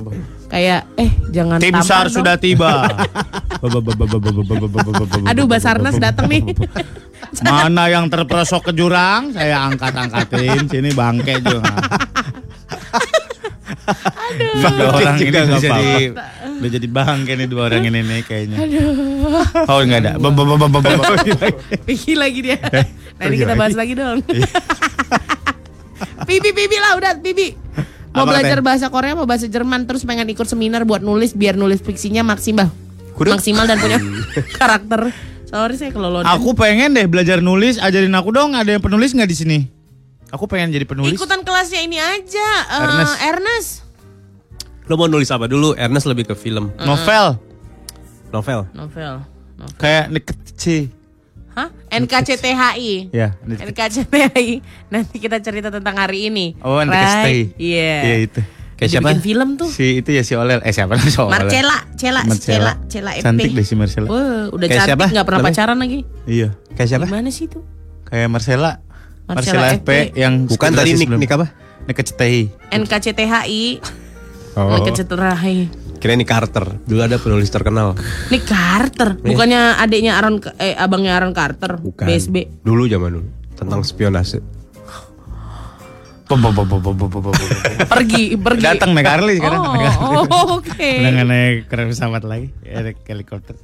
kayak 0.51 0.83
eh 0.99 1.09
jangan 1.31 1.57
Tim 1.63 1.79
SAR 1.79 2.11
dong. 2.11 2.21
sudah 2.21 2.35
tiba. 2.35 2.83
Aduh 5.31 5.47
Basarnas 5.47 5.95
datang 5.95 6.27
nih. 6.27 6.43
Mana 7.47 7.87
yang 7.87 8.11
terperosok 8.11 8.69
ke 8.69 8.71
jurang, 8.75 9.31
saya 9.31 9.63
angkat-angkatin. 9.71 10.67
Sini 10.67 10.91
bangke 10.91 11.39
juga. 11.39 11.63
Dua 14.35 14.91
orang 14.91 15.15
ini 15.15 15.29
udah 15.31 15.43
jadi 15.57 15.87
udah 16.59 16.69
jadi 16.69 16.87
bangke 16.91 17.31
nih 17.39 17.47
dua 17.47 17.71
orang 17.71 17.87
ini 17.87 17.99
nih 18.03 18.21
kayaknya. 18.27 18.57
Oh 19.71 19.79
enggak 19.79 19.99
ada. 20.03 20.11
Pikir 21.87 22.19
lagi 22.19 22.39
dia. 22.43 22.59
Eh, 22.59 22.85
Nanti 23.15 23.35
kita 23.39 23.53
bahas 23.55 23.75
lagi 23.77 23.93
dong. 23.95 24.19
Bibi, 26.27 26.49
Bibi 26.53 26.77
lah 26.77 26.91
udah, 26.97 27.13
Bibi. 27.17 27.47
Mau 28.11 28.27
Apa, 28.27 28.35
belajar 28.35 28.59
bahasa 28.59 28.87
Korea, 28.91 29.15
mau 29.15 29.23
bahasa 29.23 29.47
Jerman, 29.47 29.87
terus 29.87 30.03
pengen 30.03 30.27
ikut 30.27 30.43
seminar 30.43 30.83
buat 30.83 30.99
nulis 30.99 31.31
biar 31.31 31.55
nulis 31.55 31.79
fiksinya 31.79 32.27
maksimal. 32.27 32.67
Maksimal 33.15 33.63
dan 33.63 33.79
punya 33.79 34.03
karakter. 34.59 35.15
Sorry 35.47 35.75
saya 35.79 35.91
kelolodan. 35.95 36.27
Aku 36.27 36.51
pengen 36.51 36.95
deh 36.95 37.07
belajar 37.07 37.39
nulis, 37.39 37.79
ajarin 37.79 38.11
aku 38.15 38.35
dong. 38.35 38.51
Ada 38.55 38.75
yang 38.75 38.83
penulis 38.83 39.15
nggak 39.15 39.29
di 39.31 39.37
sini? 39.37 39.57
Aku 40.31 40.47
pengen 40.47 40.71
jadi 40.75 40.83
penulis. 40.87 41.15
Ikutan 41.15 41.43
kelasnya 41.43 41.83
ini 41.83 41.99
aja, 41.99 42.49
eh, 42.67 42.83
Ernest. 42.83 43.15
Ernest. 43.19 43.69
Lo 44.87 44.99
mau 44.99 45.07
nulis 45.07 45.31
apa 45.31 45.47
dulu? 45.47 45.75
Ernest 45.75 46.07
lebih 46.07 46.31
ke 46.31 46.35
film, 46.35 46.71
Novel. 46.83 47.39
novel. 48.31 48.67
Novel. 48.75 49.23
Novel. 49.55 49.75
Kayak 49.79 50.11
C. 50.55 50.87
Hah? 51.51 51.69
NKCTHI. 51.91 52.93
Ya, 53.19 53.35
NKCTHI. 53.43 54.63
Nanti 54.87 55.15
kita 55.19 55.37
cerita 55.43 55.67
tentang 55.67 55.95
hari 55.99 56.31
ini. 56.31 56.55
Oh, 56.63 56.79
NKCTHI. 56.79 57.59
Iya. 57.59 57.95
Iya 58.07 58.17
itu. 58.29 58.41
Kayak 58.81 58.91
siapa? 58.97 59.09
Dibikin 59.13 59.21
film 59.21 59.49
tuh. 59.61 59.69
Si 59.69 60.01
itu 60.01 60.09
ya 60.09 60.25
si 60.25 60.33
Olel. 60.33 60.57
Eh 60.65 60.73
siapa 60.73 60.97
namanya 60.97 61.13
si 61.13 61.19
Olel? 61.21 61.33
Marcella, 61.37 61.77
Cela, 61.93 62.21
Cela, 62.33 62.73
Cela 62.89 63.11
FP. 63.13 63.25
Cantik 63.29 63.51
deh 63.53 63.65
si 63.67 63.75
Marcella. 63.77 64.09
Wah, 64.09 64.49
udah 64.49 64.65
Kayak 64.65 64.81
cantik 64.89 65.09
nggak 65.13 65.27
pernah 65.29 65.41
pacaran 65.45 65.77
lagi. 65.77 65.99
Iya. 66.25 66.57
Kayak 66.73 66.89
siapa? 66.89 67.05
Gimana 67.05 67.29
sih 67.29 67.45
itu? 67.45 67.61
Kayak 68.09 68.27
Marcella. 68.33 68.81
Marcella 69.29 69.69
Marcella 69.69 69.77
FP. 69.77 69.85
FP 69.85 69.89
yang 70.17 70.33
Bukan 70.49 70.71
tadi 70.73 70.97
nik 70.97 71.09
nik 71.13 71.29
apa? 71.29 71.47
Nik 71.85 71.93
kecetai. 71.93 72.49
NKCTHI. 72.73 73.63
Oh. 74.57 74.73
NKCTHI. 74.81 75.55
Kira 76.01 76.11
ini 76.11 76.25
Carter. 76.25 76.81
Dulu 76.81 76.97
ada 76.99 77.15
penulis 77.15 77.47
terkenal. 77.47 77.93
Ini 78.27 78.39
Carter, 78.41 79.21
bukannya 79.21 79.77
adiknya 79.77 80.17
Aaron 80.17 80.41
eh 80.57 80.73
abangnya 80.73 81.13
Aaron 81.13 81.29
Carter, 81.31 81.77
Bukan. 81.77 82.03
BSB. 82.03 82.65
Dulu 82.65 82.89
zaman 82.89 83.09
dulu 83.13 83.29
tentang 83.53 83.85
spionase. 83.85 84.41
Pergi, 87.85 88.39
pergi. 88.39 88.63
Datang 88.63 88.95
naik 88.95 89.03
Harley 89.05 89.35
sekarang. 89.37 89.59
Oh, 89.59 89.73
naik 89.73 89.91
Harley. 89.91 90.15
oh, 90.25 90.45
oke. 90.57 90.89
Udah 90.95 91.11
nggak 91.11 91.27
naik 91.27 91.55
keren 91.67 91.87
pesawat 91.87 92.23
lagi. 92.23 92.47
Ya, 92.61 92.81
naik 92.81 93.03
helikopter. 93.05 93.55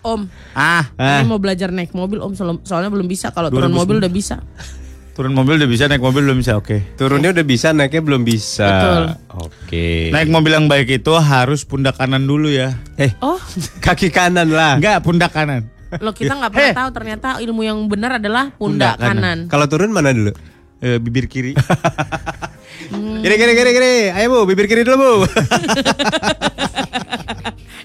Om, 0.00 0.32
Ah, 0.52 0.88
saya 0.96 1.22
mau 1.22 1.36
belajar 1.36 1.68
naik 1.68 1.92
mobil 1.92 2.18
Om, 2.18 2.32
soal- 2.32 2.64
soalnya 2.64 2.88
belum 2.88 3.04
bisa. 3.04 3.30
Kalau 3.30 3.48
turun 3.48 3.68
2009. 3.68 3.76
mobil 3.76 3.96
udah 3.98 4.08
bisa. 4.10 4.36
Turun 5.20 5.36
mobil 5.36 5.60
udah 5.60 5.68
bisa, 5.68 5.84
naik 5.84 6.00
mobil 6.00 6.24
belum 6.24 6.40
bisa. 6.40 6.56
Oke. 6.56 6.80
Turunnya 6.96 7.28
udah 7.28 7.44
bisa, 7.44 7.70
naiknya 7.70 8.00
belum 8.00 8.24
bisa. 8.24 8.64
Betul. 8.64 9.02
Oke. 9.44 10.08
Naik 10.08 10.28
mobil 10.28 10.48
yang 10.50 10.64
baik 10.64 10.88
itu 10.94 11.12
harus 11.12 11.60
pundak 11.62 11.92
kanan 11.94 12.24
dulu 12.24 12.48
ya. 12.48 12.72
Eh, 12.96 13.12
Oh, 13.20 13.36
kaki 13.84 14.08
kanan 14.08 14.48
lah. 14.48 14.80
Enggak, 14.80 15.04
pundak 15.04 15.28
kanan. 15.30 15.68
lo 15.92 16.14
kita 16.14 16.32
nggak 16.32 16.50
pernah 16.50 16.70
Eh. 16.70 16.76
tahu 16.76 16.88
ternyata 16.90 17.28
ilmu 17.38 17.60
yang 17.60 17.76
benar 17.84 18.16
adalah 18.16 18.48
pundak, 18.52 18.94
Pundak 18.94 19.12
kanan. 19.12 19.20
kanan. 19.20 19.38
Kalau 19.46 19.66
turun 19.66 19.90
mana 19.90 20.08
dulu? 20.10 20.32
Eh, 20.80 20.96
bibir 20.96 21.26
kiri. 21.26 21.52
Kiri 23.20 23.34
kiri 23.36 23.52
kiri 23.52 23.70
kiri. 23.70 23.94
Ayo 24.08 24.26
bu, 24.32 24.48
bibir 24.48 24.64
kiri 24.64 24.80
dulu 24.80 24.96
bu. 24.96 25.28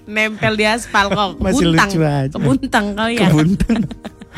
Nempel 0.07 0.53
di 0.53 0.63
aspal 0.63 1.09
kok. 1.09 1.35
Masih 1.37 1.67
Kebuntang. 1.67 1.89
lucu 1.89 1.99
aja. 1.99 2.29
Kebuntang 2.31 2.85
kali 2.93 3.13
ya. 3.17 3.27
Kebuntang. 3.27 3.81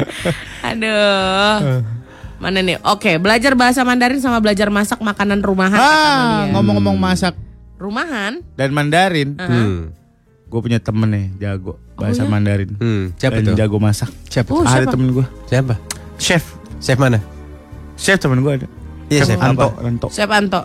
Aduh. 0.72 1.84
Mana 2.38 2.62
nih? 2.62 2.78
Oke, 2.84 3.17
belajar 3.17 3.54
bahasa 3.54 3.82
Mandarin 3.82 4.17
sama 4.17 4.38
belajar 4.38 4.69
masak 4.69 5.00
makanan 5.00 5.41
rumahan. 5.41 5.73
kata 5.73 5.89
Ah, 6.06 6.45
ngomong-ngomong 6.52 6.93
masak 6.95 7.34
Rumahan? 7.76 8.41
dan 8.54 8.69
Mandarin, 8.71 9.34
Hmm. 9.34 9.89
gue 10.43 10.60
punya 10.60 10.78
temen 10.78 11.06
nih 11.08 11.26
jago 11.39 11.78
bahasa 11.93 12.21
ya? 12.21 12.30
Mandarin. 12.30 12.73
Hmm, 12.76 13.04
siapa 13.15 13.38
dan 13.38 13.43
tuh? 13.47 13.58
jago 13.58 13.78
masak. 13.78 14.10
Siapa 14.28 14.50
Oh? 14.50 14.62
Ada 14.62 14.86
temen 14.88 15.12
gue, 15.12 15.26
Siapa? 15.45 15.82
chef. 16.17 16.45
Chef 16.78 16.93
mana? 16.95 17.17
Chef 17.95 18.17
temen 18.17 18.38
gue 18.39 18.54
ada. 18.56 18.67
Iya, 19.08 19.21
chef 19.23 19.34
chef 19.34 19.41
Anto? 19.41 19.69
Anto. 19.80 20.08
Siapa 20.08 20.34
Anto? 20.36 20.62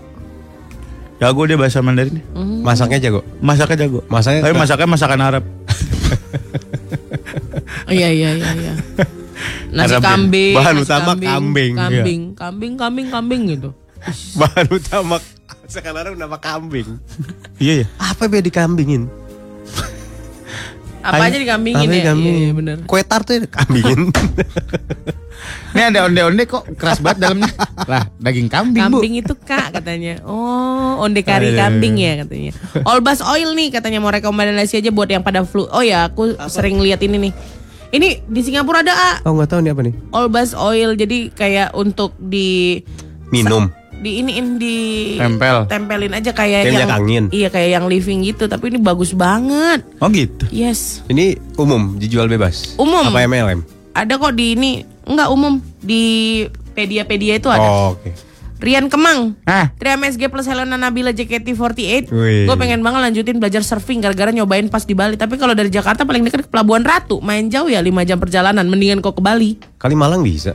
Jago 1.18 1.40
dia 1.46 1.56
bahasa 1.56 1.80
Mandarin. 1.80 2.20
Masaknya 2.60 2.98
jago. 3.00 3.20
Masaknya 3.38 3.76
jago. 3.82 4.04
Masaknya- 4.06 4.42
Tapi 4.42 4.54
masaknya 4.54 4.88
masakan 4.90 5.20
Arab. 5.22 5.44
Oh, 7.82 7.92
iya 7.92 8.08
iya 8.10 8.30
iya 8.34 8.50
iya. 8.54 8.74
Nasi 9.72 9.96
kambing. 9.98 10.54
Bahan 10.56 10.74
nasi 10.76 10.84
utama 10.84 11.12
kambing, 11.16 11.72
iya. 11.74 11.80
Kambing, 11.80 12.20
kambing, 12.36 12.72
kambing, 12.76 13.06
kambing 13.08 13.42
gitu. 13.48 13.70
Bahan 14.40 14.66
utama 14.68 15.16
sekarang 15.70 16.14
nama 16.18 16.36
kambing. 16.36 16.98
Iya 17.62 17.84
ya. 17.84 17.86
Apa 18.02 18.26
beda 18.26 18.42
dikambingin? 18.42 19.06
Apa 21.02 21.26
aja 21.26 21.38
dikambingin 21.38 21.86
Apa 21.90 21.94
ya? 21.94 22.02
dikambingin? 22.02 22.38
Iya, 22.38 22.46
iya, 22.46 22.54
bener. 22.54 22.76
Kue 22.86 23.02
tart 23.02 23.26
tuh 23.26 23.42
kambingin. 23.50 24.10
Ini 25.74 25.88
ada 25.90 26.06
onde-onde 26.06 26.44
kok 26.46 26.68
keras 26.78 27.02
banget 27.02 27.26
dalamnya. 27.26 27.50
Lah, 27.88 28.04
daging 28.20 28.46
kambing, 28.46 28.82
Bu. 28.86 29.02
Kambing 29.02 29.14
itu 29.18 29.34
kak 29.34 29.74
katanya. 29.74 30.22
Oh, 30.22 31.02
onde 31.02 31.24
kari 31.26 31.56
kambing 31.58 31.98
ya 31.98 32.22
katanya. 32.22 32.52
Olbas 32.86 33.18
oil 33.24 33.50
nih 33.56 33.74
katanya 33.74 33.98
mau 33.98 34.12
rekomendasi 34.14 34.78
aja 34.78 34.90
buat 34.94 35.10
yang 35.10 35.24
pada 35.24 35.42
flu. 35.42 35.66
Oh 35.72 35.82
ya, 35.82 36.06
aku 36.06 36.38
sering 36.46 36.78
lihat 36.78 37.02
ini 37.02 37.30
nih. 37.30 37.32
Ini 37.92 38.24
di 38.24 38.40
Singapura 38.40 38.80
ada 38.80 38.92
ah, 38.92 39.16
oh 39.22 39.36
nggak 39.36 39.48
tahu 39.48 39.60
nih 39.60 39.70
apa 39.70 39.82
nih? 39.84 39.94
Olbas 40.10 40.50
oil 40.52 40.96
jadi 40.96 41.28
kayak 41.28 41.68
untuk 41.72 42.16
di 42.18 42.80
Minum. 43.28 43.68
di 43.94 44.18
iniin 44.18 44.56
di 44.56 44.76
Tempel. 45.14 45.68
tempelin 45.68 46.10
aja 46.10 46.32
kayak 46.32 46.64
Kayak 46.64 46.80
yang 46.80 46.90
angin. 46.90 47.24
iya 47.28 47.46
kayak 47.46 47.70
yang 47.70 47.86
living 47.86 48.24
gitu 48.24 48.44
tapi 48.44 48.66
ini 48.66 48.80
bagus 48.80 49.12
banget 49.12 49.84
Oh 50.00 50.08
gitu. 50.08 50.48
yes 50.48 51.04
Ini 51.06 51.36
umum 51.54 51.94
dijual 51.96 52.26
bebas. 52.26 52.74
Umum. 52.76 53.06
Apa 53.06 53.22
MLM? 53.22 53.60
ada 53.92 54.16
kok 54.16 54.32
di 54.32 54.56
ini 54.56 54.70
enggak 55.04 55.28
umum 55.28 55.60
di 55.78 56.02
pedia 56.72 57.04
pedia 57.04 57.36
itu 57.36 57.46
ada 57.46 57.60
Oh, 57.62 57.92
oke. 57.92 58.08
Rian 58.62 58.86
Kemang 58.86 59.34
Ah, 59.42 59.74
Tri 59.74 59.90
MSG 59.92 60.30
plus 60.30 60.46
Helena 60.46 60.78
Nabila 60.78 61.10
JKT48 61.10 62.08
Wih. 62.08 62.46
Gue 62.46 62.56
pengen 62.56 62.78
banget 62.78 63.02
lanjutin 63.02 63.36
belajar 63.36 63.60
surfing 63.60 63.98
Gara-gara 63.98 64.30
nyobain 64.30 64.64
pas 64.66 64.80
di 64.80 64.94
Bali 64.94 65.14
Tapi 65.14 65.34
kalau 65.34 65.50
dari 65.50 65.66
Jakarta 65.66 66.02
paling 66.02 66.22
dekat 66.22 66.46
ke 66.46 66.48
Pelabuhan 66.48 66.80
Ratu 66.80 67.18
Main 67.18 67.50
jauh 67.50 67.66
ya 67.66 67.78
5 67.78 67.90
jam 68.04 68.16
perjalanan 68.16 68.62
Mendingan 68.64 68.98
kok 68.98 69.14
ke 69.14 69.22
Bali 69.22 69.58
Kali 69.76 69.92
Malang 69.92 70.22
bisa. 70.22 70.54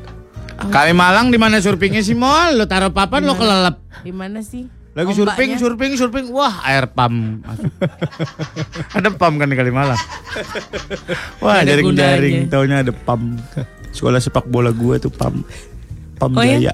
Kali 0.57 0.89
Malang 0.89 1.29
di 1.29 1.37
mana 1.37 1.59
surfingnya 1.59 1.99
sih 1.99 2.15
mall? 2.15 2.55
Lo 2.55 2.65
taruh 2.65 2.89
papan 2.89 3.21
lo 3.21 3.35
kelelep. 3.35 3.77
Di 4.01 4.09
mana 4.09 4.41
sih? 4.41 4.65
Lagi 4.95 5.13
Ombaknya? 5.13 5.53
surfing, 5.53 5.93
surfing, 5.93 5.93
surfing. 5.93 6.27
Wah, 6.33 6.65
air 6.65 6.89
pam. 6.89 7.45
ada 8.97 9.13
pam 9.13 9.37
kan 9.37 9.45
di 9.45 9.53
Kalimalang. 9.53 10.01
Wah, 11.37 11.61
Ada 11.61 11.77
jaring-jaring. 11.77 12.49
Taunya 12.49 12.81
ada 12.81 12.89
pam. 12.89 13.37
Sekolah 13.93 14.17
sepak 14.17 14.49
bola 14.49 14.73
gue 14.73 14.97
tuh 14.97 15.13
pam. 15.13 15.45
Pam 16.17 16.33
Oh, 16.33 16.41
ya? 16.41 16.73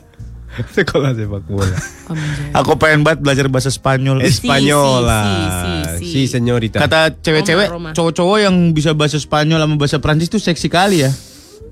Sekolah 0.77 1.11
sepak 1.17 1.43
bola. 1.49 1.65
Jaya. 1.65 2.53
Aku 2.61 2.77
pengen 2.77 3.01
banget 3.01 3.25
belajar 3.25 3.45
bahasa 3.49 3.73
Spanyol. 3.73 4.21
Si, 4.21 4.45
Espanyola. 4.45 5.21
si, 5.25 5.33
si, 5.41 5.71
si. 5.97 6.05
Si 6.05 6.21
senyorita. 6.37 6.77
Kata 6.81 7.13
cewek-cewek, 7.17 7.93
cowok-cowok 7.93 8.37
yang 8.41 8.55
bisa 8.71 8.93
bahasa 8.93 9.17
Spanyol 9.17 9.65
sama 9.65 9.75
bahasa 9.77 9.97
Prancis 9.97 10.29
tuh 10.29 10.41
seksi 10.41 10.67
kali 10.69 11.05
ya. 11.05 11.11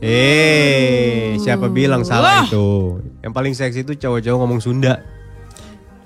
Eh, 0.01 1.37
siapa 1.37 1.69
bilang 1.69 2.01
salah 2.01 2.49
itu? 2.49 2.97
Yang 3.21 3.33
paling 3.37 3.53
seksi 3.53 3.85
itu 3.85 3.93
cowok-cowok 4.01 4.37
ngomong 4.41 4.59
Sunda. 4.59 4.97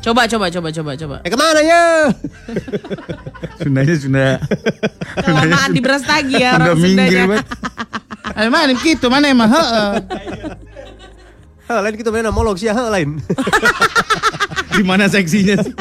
Coba 0.03 0.29
coba 0.29 0.53
coba 0.53 0.69
coba 0.69 0.91
coba 0.93 1.15
Eh 1.25 1.33
ke 1.33 1.37
mana 1.39 1.61
ya? 1.65 2.13
Sundanya 3.63 3.95
Sunda. 3.95 4.27
Kelamaan 5.17 5.71
di 5.73 5.81
Brastagi 5.81 6.37
ya 6.43 6.59
Sunda 6.59 6.65
orang 6.69 6.77
minggir 6.77 6.91
Sundanya 6.91 7.23
banget. 7.31 7.47
Eh, 8.35 8.51
mana 8.51 8.75
gitu, 8.75 9.07
mana 9.07 9.31
emang? 9.31 9.47
Heeh. 9.47 9.91
Hah, 11.65 11.81
lain 11.81 11.97
kita 11.97 12.13
main 12.13 12.29
monolog 12.29 12.61
sih, 12.61 12.69
hah, 12.69 12.93
lain. 12.93 13.17
Di 14.75 14.83
mana 14.85 15.09
seksinya 15.09 15.55
sih? 15.63 15.73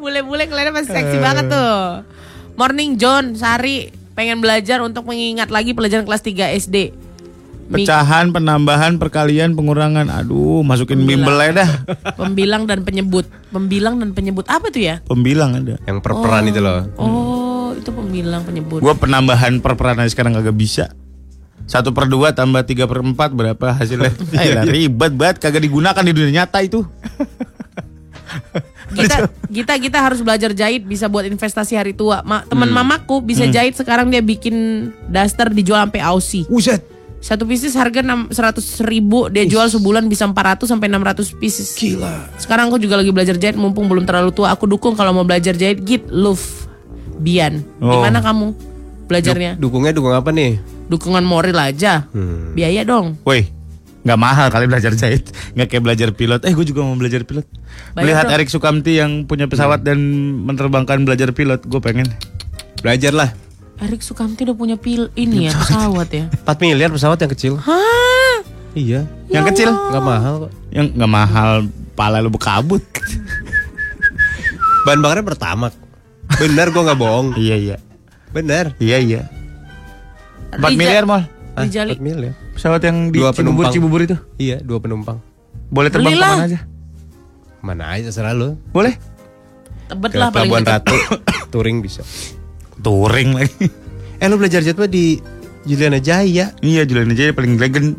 Bule-bule 0.00 0.44
kalian 0.48 0.72
masih 0.72 0.92
seksi 0.92 1.16
banget 1.20 1.48
tuh 1.52 2.04
Morning 2.56 2.96
John 3.00 3.36
Sari 3.36 3.92
Pengen 4.14 4.38
belajar 4.38 4.78
untuk 4.80 5.04
mengingat 5.08 5.50
lagi 5.50 5.74
pelajaran 5.74 6.06
kelas 6.06 6.22
3 6.22 6.60
SD 6.60 6.76
Pecahan, 7.64 8.28
penambahan, 8.28 9.00
perkalian, 9.00 9.56
pengurangan. 9.56 10.12
Aduh, 10.12 10.60
masukin 10.60 11.08
bimbel 11.08 11.32
aja 11.40 11.64
dah. 11.64 11.70
Pembilang 12.12 12.68
dan 12.68 12.84
penyebut 12.84 13.24
Pembilang 13.48 13.96
dan 13.96 14.12
penyebut 14.12 14.44
Apa 14.52 14.68
tuh 14.68 14.84
ya? 14.84 15.00
Pembilang 15.08 15.56
ada. 15.56 15.80
Yang 15.88 15.98
perperan 16.04 16.44
itu 16.44 16.60
loh. 16.60 16.84
Oh 17.00 17.72
itu 17.72 17.88
pembilang 17.88 18.44
penyebut 18.44 18.84
Gua 18.84 18.92
penambahan 18.92 19.64
per 19.64 19.80
peran 19.80 19.96
aja 19.96 20.12
sekarang 20.12 20.36
kagak 20.36 20.56
bisa. 20.56 20.92
Satu 21.64 21.90
per 21.90 22.04
dua 22.04 22.30
tambah 22.30 22.60
tiga 22.62 22.84
per 22.84 23.00
empat 23.00 23.32
berapa 23.32 23.72
hasilnya? 23.72 24.12
Eh 24.32 24.52
lah, 24.52 24.64
ribet 24.74 25.12
banget 25.12 25.40
kagak 25.40 25.62
digunakan 25.62 26.00
di 26.00 26.12
dunia 26.12 26.44
nyata 26.44 26.60
itu. 26.60 26.84
kita 28.94 29.16
kita 29.48 29.72
kita 29.80 29.98
harus 29.98 30.20
belajar 30.20 30.52
jahit 30.52 30.84
bisa 30.84 31.08
buat 31.08 31.24
investasi 31.24 31.74
hari 31.74 31.92
tua. 31.92 32.20
Ma, 32.22 32.44
teman 32.44 32.68
Hmm. 32.68 32.84
mamaku 32.84 33.20
bisa 33.20 33.48
jahit 33.48 33.74
sekarang 33.74 34.08
dia 34.08 34.20
bikin 34.20 34.54
daster 35.08 35.48
dijual 35.48 35.82
sampai 35.82 36.00
Aussie. 36.00 36.44
Uset. 36.46 36.84
Satu 37.18 37.48
pieces 37.48 37.72
harga 37.72 38.04
enam- 38.04 38.28
100 38.28 38.84
ribu 38.84 39.32
dia 39.32 39.48
jual 39.48 39.64
sebulan 39.64 40.04
bisa 40.04 40.28
400 40.28 40.68
sampai 40.68 40.92
600 40.92 41.32
pieces. 41.32 41.72
Gila. 41.72 42.28
Sekarang 42.36 42.68
aku 42.68 42.76
juga 42.76 43.00
lagi 43.00 43.08
belajar 43.08 43.40
jahit 43.40 43.56
mumpung 43.56 43.88
belum 43.88 44.04
terlalu 44.04 44.28
tua. 44.30 44.52
Aku 44.52 44.68
dukung 44.68 44.92
kalau 44.92 45.16
mau 45.16 45.24
belajar 45.24 45.56
jahit 45.56 45.80
git 45.80 46.04
love 46.12 46.68
Bian. 47.16 47.64
Oh. 47.80 47.88
Gimana 47.88 48.20
kamu 48.20 48.52
belajarnya? 49.04 49.56
Dukungnya 49.56 49.92
dukung 49.92 50.12
apa 50.12 50.30
nih? 50.30 50.58
Dukungan 50.86 51.22
moral 51.22 51.56
aja. 51.56 52.08
Hmm. 52.10 52.52
Biaya 52.52 52.82
dong. 52.82 53.16
Woi, 53.22 53.48
nggak 54.02 54.18
mahal 54.18 54.46
kali 54.48 54.64
belajar 54.64 54.92
jahit, 54.92 55.28
nggak 55.52 55.68
kayak 55.68 55.82
belajar 55.82 56.08
pilot. 56.10 56.40
Eh, 56.42 56.52
gue 56.52 56.66
juga 56.66 56.80
mau 56.80 56.94
belajar 56.94 57.22
pilot. 57.22 57.44
Bayar 57.92 58.04
Melihat 58.04 58.24
dong. 58.24 58.34
Erik 58.34 58.48
Sukamti 58.48 58.92
yang 58.96 59.24
punya 59.24 59.44
pesawat 59.44 59.80
dan 59.80 59.98
menerbangkan 60.42 61.02
belajar 61.02 61.30
pilot, 61.30 61.64
gue 61.64 61.80
pengen. 61.80 62.08
Belajar 62.80 63.12
lah. 63.12 63.30
Erik 63.74 64.00
Sukamti 64.00 64.44
udah 64.44 64.54
punya 64.54 64.76
pil 64.76 65.10
ini 65.14 65.48
ya 65.48 65.52
pesawat 65.52 66.08
ya. 66.08 66.24
4 66.46 66.62
miliar 66.62 66.88
pesawat 66.88 67.18
yang 67.18 67.32
kecil. 67.32 67.54
Hah? 67.58 68.38
Iya. 68.74 69.06
yang 69.30 69.46
kecil, 69.46 69.70
Nggak 69.70 70.02
mahal 70.02 70.34
kok. 70.46 70.52
yang 70.70 70.86
nggak 70.90 71.10
mahal, 71.10 71.50
pala 71.94 72.18
lu 72.18 72.26
bekabut. 72.28 72.82
Bahan 74.84 75.00
bakarnya 75.00 75.24
pertama. 75.24 75.66
Bener 76.36 76.68
gue 76.68 76.82
nggak 76.82 76.98
bohong. 76.98 77.28
iya 77.40 77.56
iya, 77.56 77.76
Bener. 78.34 78.74
iya 78.76 78.98
iya. 78.98 79.22
4 80.50 80.58
Rija- 80.60 80.74
miliar 80.76 81.04
mal. 81.04 81.22
Ah, 81.54 81.62
Rijali. 81.62 81.94
4 81.94 82.02
miliar. 82.02 82.34
Pesawat 82.52 82.82
yang 82.82 83.08
di 83.08 83.18
Dua 83.18 83.30
Cibubur 83.30 83.64
penumpang. 83.64 83.72
Cibubur 83.72 84.00
itu. 84.00 84.16
Iya, 84.36 84.58
dua 84.60 84.78
penumpang. 84.78 85.18
Boleh 85.66 85.90
terbang 85.90 86.12
Belilah. 86.12 86.28
ke 86.28 86.36
mana 86.36 86.46
aja? 86.46 86.58
Mana 87.60 87.84
aja 87.90 88.08
serah 88.10 88.30
lu. 88.30 88.54
Boleh. 88.70 88.94
Tebet 89.84 90.10
Ke 90.10 90.18
lah 90.18 90.28
paling 90.30 90.50
Pelabuhan. 90.50 90.62
Ratu. 90.64 90.94
Touring 91.52 91.78
bisa. 91.78 92.02
Touring 92.78 93.34
lagi. 93.34 93.66
Eh 94.16 94.26
lu 94.26 94.36
belajar 94.36 94.60
jadwal 94.60 94.86
di 94.86 95.18
Juliana 95.62 95.98
Jaya. 95.98 96.54
iya, 96.60 96.82
Juliana 96.82 97.12
Jaya 97.12 97.30
paling 97.30 97.56
legend. 97.56 97.98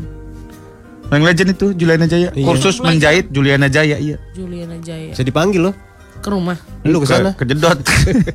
Paling 1.06 1.24
legend 1.24 1.50
itu 1.52 1.68
Juliana 1.74 2.06
Jaya. 2.06 2.30
Iya. 2.32 2.46
Kursus 2.46 2.80
menjahit 2.80 3.30
Juliana 3.30 3.68
Jaya, 3.68 3.98
iya. 3.98 4.18
Juliana 4.32 4.80
Jaya. 4.80 5.12
Bisa 5.12 5.22
dipanggil 5.22 5.62
loh. 5.62 5.76
Ke 6.26 6.34
rumah. 6.34 6.58
Lu 6.82 6.98
ke 6.98 7.06
sana. 7.06 7.38
Kejedot. 7.38 7.86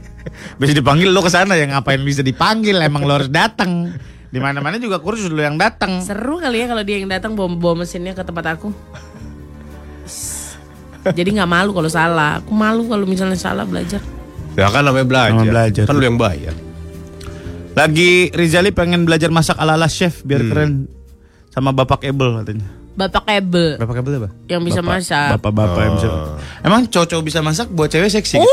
bisa 0.62 0.70
dipanggil 0.70 1.10
lo 1.10 1.26
ke 1.26 1.30
sana 1.34 1.58
ya 1.58 1.66
ngapain 1.66 1.98
bisa 2.06 2.22
dipanggil 2.22 2.78
emang 2.78 3.02
lo 3.02 3.18
harus 3.18 3.26
datang. 3.26 3.90
Di 4.30 4.38
mana-mana 4.38 4.78
juga 4.78 5.02
kursus 5.02 5.26
lo 5.26 5.42
yang 5.42 5.58
datang. 5.58 5.98
Seru 5.98 6.38
kali 6.38 6.62
ya 6.62 6.70
kalau 6.70 6.86
dia 6.86 7.02
yang 7.02 7.10
datang 7.10 7.34
bawa, 7.34 7.50
bawa 7.50 7.82
mesinnya 7.82 8.14
ke 8.14 8.22
tempat 8.22 8.54
aku. 8.54 8.70
Jadi 11.02 11.28
nggak 11.34 11.50
malu 11.50 11.74
kalau 11.74 11.90
salah. 11.90 12.38
Aku 12.38 12.54
malu 12.54 12.86
kalau 12.86 13.10
misalnya 13.10 13.34
salah 13.34 13.66
belajar. 13.66 13.98
Ya 14.54 14.70
kan 14.70 14.86
namanya 14.86 15.06
belajar. 15.10 15.34
Namanya 15.34 15.50
belajar. 15.50 15.84
Kan 15.90 15.94
lu 15.98 16.04
yang 16.06 16.20
bayar. 16.20 16.54
Lagi 17.74 18.30
Rizali 18.30 18.70
pengen 18.70 19.02
belajar 19.02 19.34
masak 19.34 19.58
ala-ala 19.58 19.90
chef 19.90 20.22
biar 20.22 20.46
Hmm. 20.46 20.50
keren. 20.50 20.72
Sama 21.50 21.74
Bapak 21.74 22.06
Ebel 22.06 22.38
katanya. 22.38 22.68
Bapak 22.90 23.24
Ebel 23.26 23.78
Berapa 23.78 23.94
kabel 23.96 24.12
apa? 24.18 24.28
yang 24.50 24.62
bisa 24.66 24.82
Bapak- 24.82 24.98
masak. 24.98 25.28
Bapak-bapak 25.38 25.80
yang 25.80 25.94
bisa. 25.96 26.08
Emang 26.60 26.80
cowok-cowok 26.90 27.24
bisa 27.24 27.38
masak 27.40 27.66
buat 27.70 27.88
cewek 27.88 28.10
seksi? 28.10 28.36
Uh, 28.36 28.46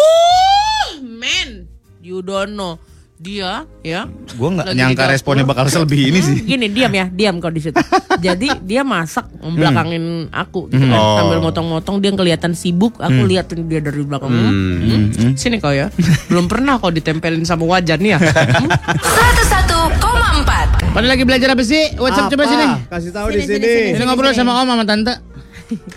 men, 1.01 1.65
you 1.99 2.21
don't 2.21 2.53
know. 2.53 2.77
Dia, 3.17 3.65
ya. 3.81 4.05
Gue 4.37 4.49
nggak 4.53 4.77
nyangka 4.77 5.09
responnya 5.09 5.41
bakal 5.41 5.65
selebih 5.65 6.13
ini 6.13 6.21
sih. 6.21 6.37
Gini, 6.37 6.69
diam 6.69 6.93
ya, 6.93 7.09
diam 7.09 7.41
kau 7.41 7.49
di 7.49 7.65
situ. 7.65 7.73
Jadi 8.21 8.61
dia 8.61 8.85
masak 8.85 9.25
membelakangin 9.41 10.29
aku 10.29 10.69
gitu 10.69 10.85
kan. 10.85 11.01
Oh. 11.01 11.17
Sambil 11.17 11.41
motong-motong 11.41 11.97
dia 11.97 12.13
kelihatan 12.13 12.53
sibuk, 12.53 12.93
aku 13.01 13.25
liatin 13.25 13.65
dia 13.65 13.81
dari 13.81 14.05
belakang. 14.05 14.29
Hmm, 14.29 15.09
hmm, 15.09 15.33
Sini 15.33 15.57
kau 15.57 15.73
ya. 15.73 15.89
Belum 16.29 16.45
pernah 16.45 16.77
kau 16.77 16.93
ditempelin 16.93 17.41
sama 17.41 17.65
wajan 17.65 18.05
ya. 18.05 18.21
Hmm? 18.57 18.69
101,4 20.97 20.97
Pada 20.97 21.07
lagi 21.13 21.23
belajar 21.29 21.53
apa 21.53 21.61
sih? 21.61 21.93
WhatsApp 22.01 22.33
coba 22.33 22.43
sini. 22.49 22.65
Kasih 22.89 23.11
tahu 23.13 23.27
Sini, 23.29 23.37
di 23.37 23.41
sini, 23.45 23.57
sini. 23.61 23.67
sini. 23.69 23.97
Ini 24.01 24.03
ngobrol 24.09 24.33
sama 24.33 24.57
om 24.57 24.65
sama 24.65 24.81
tante. 24.81 25.13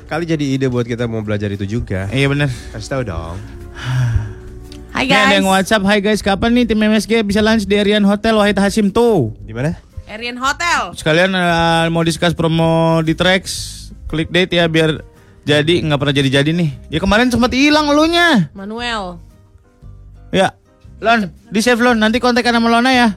Kali 0.05 0.25
jadi 0.29 0.45
ide 0.45 0.67
buat 0.69 0.85
kita 0.85 1.09
mau 1.09 1.25
belajar 1.25 1.49
itu 1.49 1.65
juga. 1.65 2.05
Iya 2.13 2.29
bener. 2.29 2.53
Kasih 2.77 2.89
tahu 2.93 3.03
dong. 3.09 3.41
Hai 4.93 5.09
Ini 5.09 5.17
ada 5.17 5.25
guys. 5.25 5.37
yang 5.41 5.47
WhatsApp. 5.49 5.83
Hai 5.89 5.99
guys, 6.05 6.21
kapan 6.21 6.53
nih 6.53 6.65
tim 6.69 6.77
MSG 6.77 7.25
bisa 7.25 7.41
lunch 7.41 7.65
di 7.65 7.81
Arian 7.81 8.05
Hotel 8.05 8.37
Wahid 8.37 8.61
Hasim 8.61 8.93
tuh? 8.93 9.33
Di 9.41 9.57
mana? 9.57 9.73
Arian 10.05 10.37
Hotel. 10.37 10.93
Sekalian 10.93 11.33
eh, 11.33 11.89
mau 11.89 12.05
discuss 12.05 12.37
promo 12.37 13.01
di 13.01 13.17
Trax. 13.17 13.43
Klik 14.05 14.29
date 14.29 14.61
ya 14.61 14.69
biar 14.69 15.01
jadi 15.49 15.81
nggak 15.81 15.97
pernah 15.97 16.13
jadi-jadi 16.13 16.51
nih. 16.53 16.93
Ya 16.93 17.01
kemarin 17.01 17.33
sempat 17.33 17.57
hilang 17.57 17.89
elunya. 17.89 18.53
Manuel. 18.53 19.17
Ya, 20.29 20.53
Lon, 21.01 21.33
di 21.49 21.65
save 21.65 21.81
Lon. 21.81 21.97
Nanti 21.97 22.21
kontekan 22.21 22.53
sama 22.53 22.69
Lona 22.69 22.93
ya. 22.93 23.09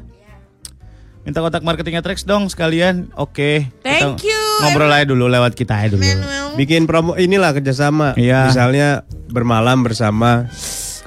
Minta 1.24 1.40
kontak 1.40 1.64
marketingnya 1.64 2.04
Trax 2.04 2.28
dong 2.28 2.52
sekalian. 2.52 3.08
Oke. 3.16 3.72
Thank 3.80 4.20
Kita 4.20 4.28
you, 4.28 4.42
Ngobrol 4.60 4.92
aja 4.92 5.08
dulu 5.08 5.32
lewat 5.32 5.56
kita 5.56 5.72
aja 5.80 5.96
dulu. 5.96 6.04
Manuel. 6.04 6.60
Bikin 6.60 6.84
promo 6.84 7.16
inilah 7.16 7.56
kerjasama. 7.56 8.12
Iya. 8.20 8.52
Misalnya 8.52 9.08
bermalam 9.32 9.88
bersama 9.88 10.52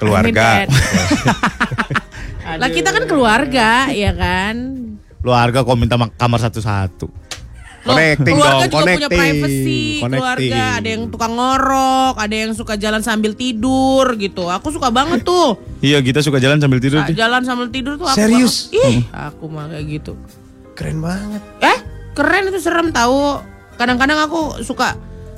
keluarga. 0.01 0.65
Lah 2.61 2.69
kita 2.73 2.89
kan 2.89 3.05
keluarga, 3.05 3.93
ya 3.93 4.09
kan? 4.17 4.55
Keluarga 5.21 5.61
kok 5.61 5.77
minta 5.77 6.01
mak- 6.01 6.17
kamar 6.17 6.39
satu-satu. 6.41 7.26
Loh, 7.79 7.93
Connecting 7.93 8.35
keluarga 8.35 8.51
dong, 8.57 8.61
juga 8.67 8.73
punya 8.73 8.83
connecting, 9.07 9.19
privacy. 9.19 9.81
connecting. 9.97 10.11
Keluarga 10.17 10.61
ada 10.75 10.87
yang 10.89 11.03
tukang 11.07 11.33
ngorok, 11.33 12.15
ada 12.17 12.35
yang 12.35 12.51
suka 12.51 12.73
jalan 12.75 12.99
sambil 12.99 13.31
tidur 13.31 14.05
gitu. 14.15 14.43
Aku 14.45 14.67
suka 14.69 14.89
banget 14.89 15.23
tuh. 15.23 15.55
Iya, 15.79 16.01
kita 16.01 16.19
suka 16.19 16.37
jalan 16.37 16.57
sambil 16.57 16.77
tidur 16.77 16.99
deh. 17.01 17.13
jalan 17.13 17.41
sambil 17.41 17.67
tidur 17.69 17.95
tuh 17.95 18.05
aku 18.05 18.17
Serius? 18.17 18.67
banget. 18.67 18.91
Ih, 18.91 18.99
aku 19.07 19.43
mah 19.45 19.69
kayak 19.69 19.85
gitu. 19.87 20.13
Keren 20.73 20.99
banget. 20.99 21.41
Eh, 21.59 21.77
keren 22.11 22.43
itu 22.47 22.59
serem 22.59 22.89
tahu. 22.89 23.39
Kadang-kadang 23.77 24.19
aku 24.19 24.59
suka 24.61 24.97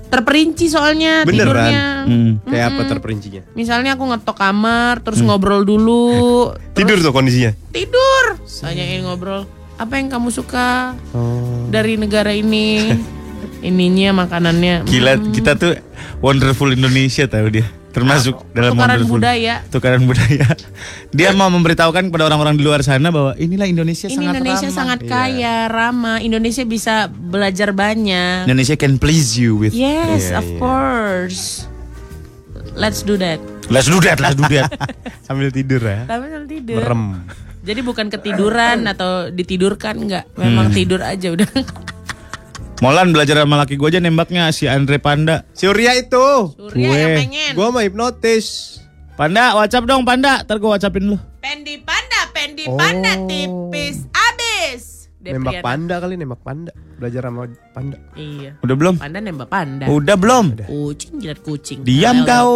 terperinci 0.10 0.66
soalnya 0.68 1.22
Beneran? 1.22 1.46
tidurnya. 1.46 1.84
Hmm. 2.10 2.32
Kayak 2.42 2.66
apa 2.68 2.82
terperincinya? 2.90 3.42
Misalnya 3.54 3.94
aku 3.94 4.10
ngetok 4.10 4.34
kamar, 4.34 5.06
terus 5.06 5.22
ngobrol 5.22 5.62
dulu. 5.62 6.50
Tidur 6.74 6.98
tuh 6.98 7.14
kondisinya. 7.14 7.54
Tidur. 7.70 8.42
Tanyain 8.42 9.06
ngobrol. 9.06 9.46
Apa 9.80 9.96
yang 9.96 10.12
kamu 10.12 10.30
suka 10.30 10.94
Oh. 11.10 11.66
dari 11.68 11.96
negara 11.96 12.30
ini? 12.30 12.92
Ininya 13.62 14.12
makanannya. 14.18 14.84
Gila, 14.84 15.14
Hmm, 15.16 15.32
kita 15.32 15.56
tuh 15.56 15.76
wonderful 16.20 16.68
Indonesia 16.70 17.24
tahu 17.26 17.48
dia. 17.50 17.68
Termasuk 17.90 18.46
dalam 18.52 18.72
tukaran 18.72 19.02
wonderful. 19.02 19.16
budaya. 19.18 19.56
Tukaran 19.66 20.02
budaya. 20.06 20.46
Dia 21.10 21.34
mau 21.34 21.50
memberitahukan 21.50 22.06
kepada 22.06 22.24
orang-orang 22.24 22.54
di 22.54 22.62
luar 22.62 22.80
sana 22.80 23.10
bahwa 23.10 23.34
inilah 23.36 23.66
Indonesia 23.66 24.06
Ini 24.06 24.14
sangat 24.14 24.34
Indonesia 24.38 24.62
ramah. 24.64 24.78
sangat 24.78 25.00
kaya, 25.04 25.56
ramah. 25.66 26.18
Indonesia 26.22 26.64
bisa 26.64 26.96
belajar 27.10 27.74
banyak. 27.74 28.46
Indonesia 28.46 28.78
can 28.78 28.96
please 28.96 29.34
you 29.34 29.58
with. 29.58 29.74
Yes, 29.74 30.30
Iya, 30.30 30.38
of 30.38 30.46
iya. 30.46 30.60
course. 30.62 31.66
Let's 32.76 33.02
do 33.02 33.18
that. 33.18 33.42
Let's 33.68 33.88
do 33.88 33.98
that, 34.00 34.22
let's 34.22 34.38
do 34.38 34.46
that. 34.48 34.70
Sambil 35.26 35.50
tidur 35.50 35.82
ya. 35.82 36.06
Sambil 36.06 36.46
tidur. 36.46 36.80
Merem. 36.80 37.04
Jadi 37.70 37.86
bukan 37.86 38.10
ketiduran 38.10 38.82
atau 38.90 39.30
ditidurkan 39.30 39.94
enggak. 40.02 40.26
Memang 40.34 40.74
tidur 40.74 41.06
aja 41.06 41.30
udah. 41.30 41.46
Molan 42.82 43.14
belajar 43.14 43.38
sama 43.38 43.62
laki 43.62 43.78
gue 43.78 43.88
aja 43.92 44.02
nembaknya 44.02 44.50
si 44.50 44.66
Andre 44.66 44.98
Panda. 44.98 45.46
Surya 45.54 45.94
itu. 45.94 46.50
Surya 46.58 46.90
Gue. 46.90 46.98
yang 46.98 47.14
pengen. 47.22 47.52
Gua 47.54 47.70
mah 47.70 47.86
hipnotis. 47.86 48.80
Panda, 49.14 49.54
WhatsApp 49.54 49.86
dong 49.86 50.02
Panda. 50.02 50.42
Ntar 50.42 50.58
gue 50.58 50.70
WhatsAppin 50.72 51.14
lu. 51.14 51.18
Pendi 51.38 51.78
panda, 51.78 52.20
pendi 52.34 52.66
Oh. 52.66 52.80
panda 52.80 53.20
tipis 53.30 54.08
abis. 54.10 55.12
Nembak 55.20 55.62
panda 55.62 56.00
kali 56.00 56.16
nembak 56.16 56.42
panda. 56.42 56.72
Belajar 56.98 57.28
sama 57.28 57.52
panda. 57.70 58.00
Iya. 58.16 58.58
Udah 58.64 58.76
belum? 58.80 58.96
Panda 58.98 59.20
nembak 59.22 59.50
panda. 59.52 59.86
Udah 59.86 60.16
belum? 60.18 60.46
Kucing 60.64 61.20
jilat 61.20 61.40
kucing. 61.44 61.84
Diam 61.84 62.24
Ayo, 62.24 62.26
kau. 62.26 62.52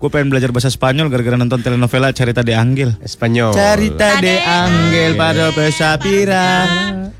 Gue 0.00 0.08
pengen 0.08 0.32
belajar 0.32 0.48
bahasa 0.48 0.72
Spanyol 0.72 1.12
gara-gara 1.12 1.36
nonton 1.36 1.60
telenovela 1.60 2.08
Cerita 2.16 2.40
de 2.40 2.56
Angel. 2.56 2.96
Espanyol. 3.04 3.52
Cerita 3.52 4.16
de 4.16 4.40
Angel 4.40 5.12
pada 5.12 5.52
pesapira 5.52 6.48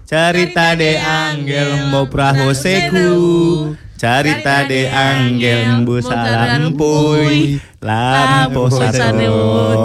Cerita 0.09 0.73
de 0.81 0.97
Angel 0.97 1.93
mau 1.93 2.09
praho 2.09 2.57
seku 2.57 3.77
Cerita 4.01 4.65
de 4.65 4.89
Angel 4.89 5.85
bu 5.85 6.01
salampuy 6.01 7.61
Lampo 7.85 8.73
sadot 8.73 9.77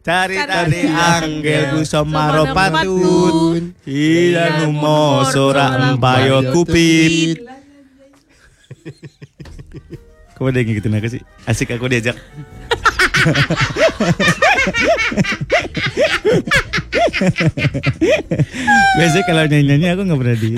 Cerita 0.00 0.64
de 0.64 0.82
Angel 0.88 1.62
ku 1.76 1.84
somaro 1.84 2.56
patun 2.56 3.76
Hida 3.84 4.64
numo 4.64 5.28
sora 5.28 5.92
empayo 5.92 6.56
kupit 6.56 7.44
Kok 10.34 10.44
ada 10.44 10.58
yang 10.58 10.68
ngikutin 10.70 10.94
aku 10.94 11.08
sih? 11.10 11.22
Asik 11.44 11.74
aku 11.74 11.90
diajak. 11.90 12.14
Biasanya 18.96 19.24
kalau 19.24 19.42
nyanyi-nyanyi 19.46 19.86
aku 19.92 20.02
gak 20.04 20.18
pernah 20.18 20.36
di 20.36 20.48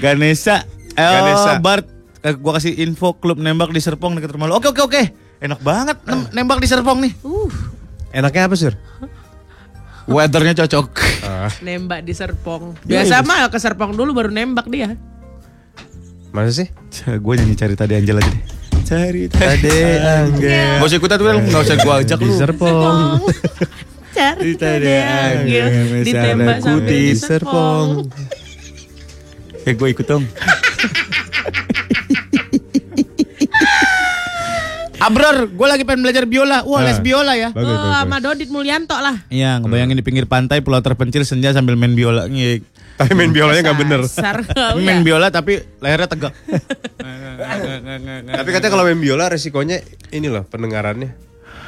Ganesha 0.00 0.56
Eh, 0.90 1.06
Ganesha. 1.06 1.52
Bart. 1.62 1.86
Eh, 2.20 2.34
Gua 2.36 2.58
kasih 2.58 2.76
info 2.76 3.16
klub 3.16 3.40
nembak 3.40 3.72
di 3.72 3.80
Serpong 3.80 4.12
dekat 4.12 4.36
rumah 4.36 4.50
lu. 4.50 4.58
Oke 4.58 4.68
oke 4.68 4.82
oke. 4.82 5.02
Enak 5.40 5.62
banget 5.62 5.96
nem- 6.04 6.28
nembak 6.34 6.60
di 6.60 6.68
Serpong 6.68 7.00
nih. 7.00 7.12
Enaknya 8.12 8.50
apa, 8.50 8.54
Sur? 8.54 8.74
Weathernya 10.10 10.58
cocok 10.58 10.88
Nembak 11.62 12.02
di 12.02 12.10
Serpong. 12.10 12.74
Biasa 12.82 13.22
mah 13.22 13.46
ke 13.46 13.58
Serpong 13.62 13.94
dulu 13.94 14.10
baru 14.10 14.30
nembak 14.34 14.66
dia. 14.66 14.98
Masa 16.34 16.50
sih? 16.62 16.68
Gue 17.22 17.38
nyanyi 17.38 17.54
cari 17.54 17.74
tadi 17.78 17.94
Angel 17.98 18.18
aja 18.18 18.30
deh 18.30 18.42
Cari 18.86 19.30
Tade 19.30 19.78
Angel. 20.02 20.78
Gak 20.82 20.86
usah 20.86 20.98
ikutan 20.98 21.16
tuh 21.18 21.26
Gak 21.30 21.62
usah 21.62 21.76
gue 21.78 21.94
ajak 22.06 22.18
Di 22.18 22.26
lu 22.26 22.34
Serpong. 22.34 23.22
Cari 24.18 24.50
tadi 24.58 24.94
Angel 24.98 25.66
ditembak 26.02 26.58
misalnya 26.58 26.62
sampai 26.62 26.86
Di 26.86 26.98
di 26.98 27.14
Serpong. 27.14 27.88
Serpong. 28.10 29.66
Eh 29.66 29.74
gue 29.78 29.88
ikut 29.94 30.06
dong 30.06 30.24
Abror, 35.00 35.48
gue 35.48 35.66
lagi 35.66 35.82
pengen 35.82 36.04
belajar 36.04 36.24
biola. 36.24 36.60
Wah, 36.62 36.80
les 36.82 36.96
Ah. 36.96 37.02
biola 37.02 37.32
ya. 37.32 37.48
Bagus, 37.50 37.66
Oh, 37.66 37.74
bagus. 37.74 37.96
sama 37.96 38.16
Dodit 38.18 38.48
Mulyanto 38.48 38.94
lah. 38.94 39.16
Iya, 39.26 39.56
ngebayangin 39.58 39.96
di 39.96 40.02
pinggir 40.02 40.24
pantai 40.24 40.60
pulau 40.60 40.78
terpencil 40.78 41.24
senja 41.24 41.50
sambil 41.50 41.74
main 41.74 41.92
biola. 41.92 42.24
Ngik. 42.24 42.60
Tapi 42.94 43.12
main 43.14 43.32
biolanya 43.32 43.64
nggak 43.64 43.78
bener. 43.80 44.00
Main 44.78 45.00
biola 45.00 45.32
tapi 45.32 45.56
lehernya 45.80 46.04
tegak. 46.06 46.36
Tapi 48.30 48.48
katanya 48.50 48.68
kalau 48.70 48.84
main 48.84 49.00
biola 49.00 49.26
resikonya 49.26 49.80
ini 50.10 50.28
loh 50.28 50.44
pendengarannya. 50.44 51.16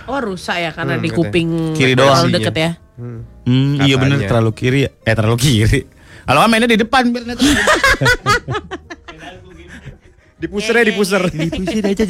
Oh 0.05 0.21
rusak 0.21 0.59
ya 0.59 0.71
karena 0.71 0.99
Hmm, 0.99 1.03
di 1.03 1.09
kuping 1.09 1.73
Kiri 1.73 1.97
terlalu 1.97 2.29
doang. 2.29 2.37
deket 2.37 2.55
ya. 2.55 2.71
Hmm. 2.95 3.25
Hmm, 3.43 3.81
iya 3.81 3.97
bener 3.97 4.21
terlalu 4.23 4.53
kiri 4.53 4.81
ya. 4.83 4.91
Eh 5.01 5.15
terlalu 5.15 5.39
kiri. 5.39 5.81
Kalau 6.23 6.45
mainnya 6.45 6.69
di 6.69 6.77
depan 6.77 7.09
biar. 7.09 7.25
Dipuser 10.43 10.75
ya 10.75 10.85
dipuser. 10.85 11.23
Dipusir 11.33 11.85
aja 11.87 12.05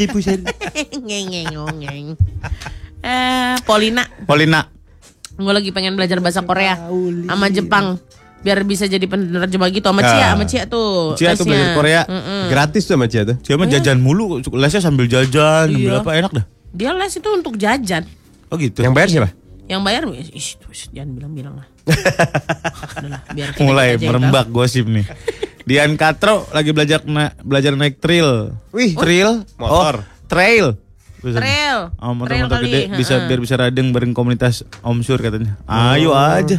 ngeng. 1.69 2.17
Eh, 3.03 3.55
Polina, 3.69 4.09
Polina. 4.25 4.73
gue 5.33 5.49
lagi 5.49 5.69
pengen 5.73 5.97
belajar 5.97 6.21
bahasa 6.21 6.45
Korea 6.45 6.77
sama 7.25 7.49
Jepang 7.49 7.99
biar 8.43 8.63
bisa 8.63 8.85
jadi 8.85 9.03
penerjemah 9.07 9.69
gitu 9.71 9.87
sama 9.87 10.03
Ah. 10.03 10.09
Cia, 10.09 10.29
sama 10.35 10.45
Cia 10.45 10.65
tuh. 10.67 11.15
Cia 11.15 11.33
tuh 11.35 11.45
belajar 11.47 11.73
Korea. 11.75 12.03
Mm-mm. 12.05 12.49
Gratis 12.49 12.85
tuh 12.85 12.95
sama 12.95 13.07
Cia 13.07 13.23
tuh. 13.23 13.37
Dia 13.39 13.55
mah 13.55 13.67
jajan 13.67 13.99
mulu, 13.99 14.39
lesnya 14.55 14.83
sambil 14.83 15.07
jajan, 15.07 15.73
sambil 15.73 15.95
Iya. 15.95 16.03
apa 16.03 16.11
enak 16.15 16.33
dah. 16.33 16.45
Dia 16.73 16.91
les 16.95 17.13
itu 17.13 17.29
untuk 17.29 17.55
jajan. 17.57 18.03
Oh 18.51 18.57
gitu. 18.57 18.83
Yang 18.83 18.95
bayar 18.95 19.09
siapa? 19.09 19.29
Yang 19.71 19.83
bayar, 19.87 20.03
ish, 20.35 20.51
jangan 20.91 21.11
bilang-bilang 21.17 21.55
lah. 21.57 21.67
Biar 23.37 23.49
Mulai 23.63 23.97
merembak 23.97 24.47
gosip 24.51 24.85
nih. 24.91 25.07
Dian 25.63 25.95
Katro 25.95 26.47
lagi 26.51 26.71
belajar 26.71 27.01
na- 27.05 27.35
belajar 27.39 27.73
naik 27.73 27.99
trail. 27.99 28.55
Wih. 28.71 28.95
trail, 28.95 29.47
Motor. 29.57 30.03
Oh, 30.03 30.27
trail. 30.27 30.67
tahu. 31.23 31.39
Trail. 31.39 31.79
Oh, 31.97 32.19
Trail 32.27 32.47
motor-motor 32.47 32.59
kali, 32.59 32.67
gede 32.67 32.81
bisa 32.99 33.15
biar 33.23 33.39
bisa 33.39 33.55
radeng 33.55 33.95
bareng 33.95 34.11
komunitas 34.11 34.67
Om 34.83 35.07
Sur 35.07 35.23
katanya. 35.23 35.55
Ayo 35.65 36.11
aja. 36.13 36.59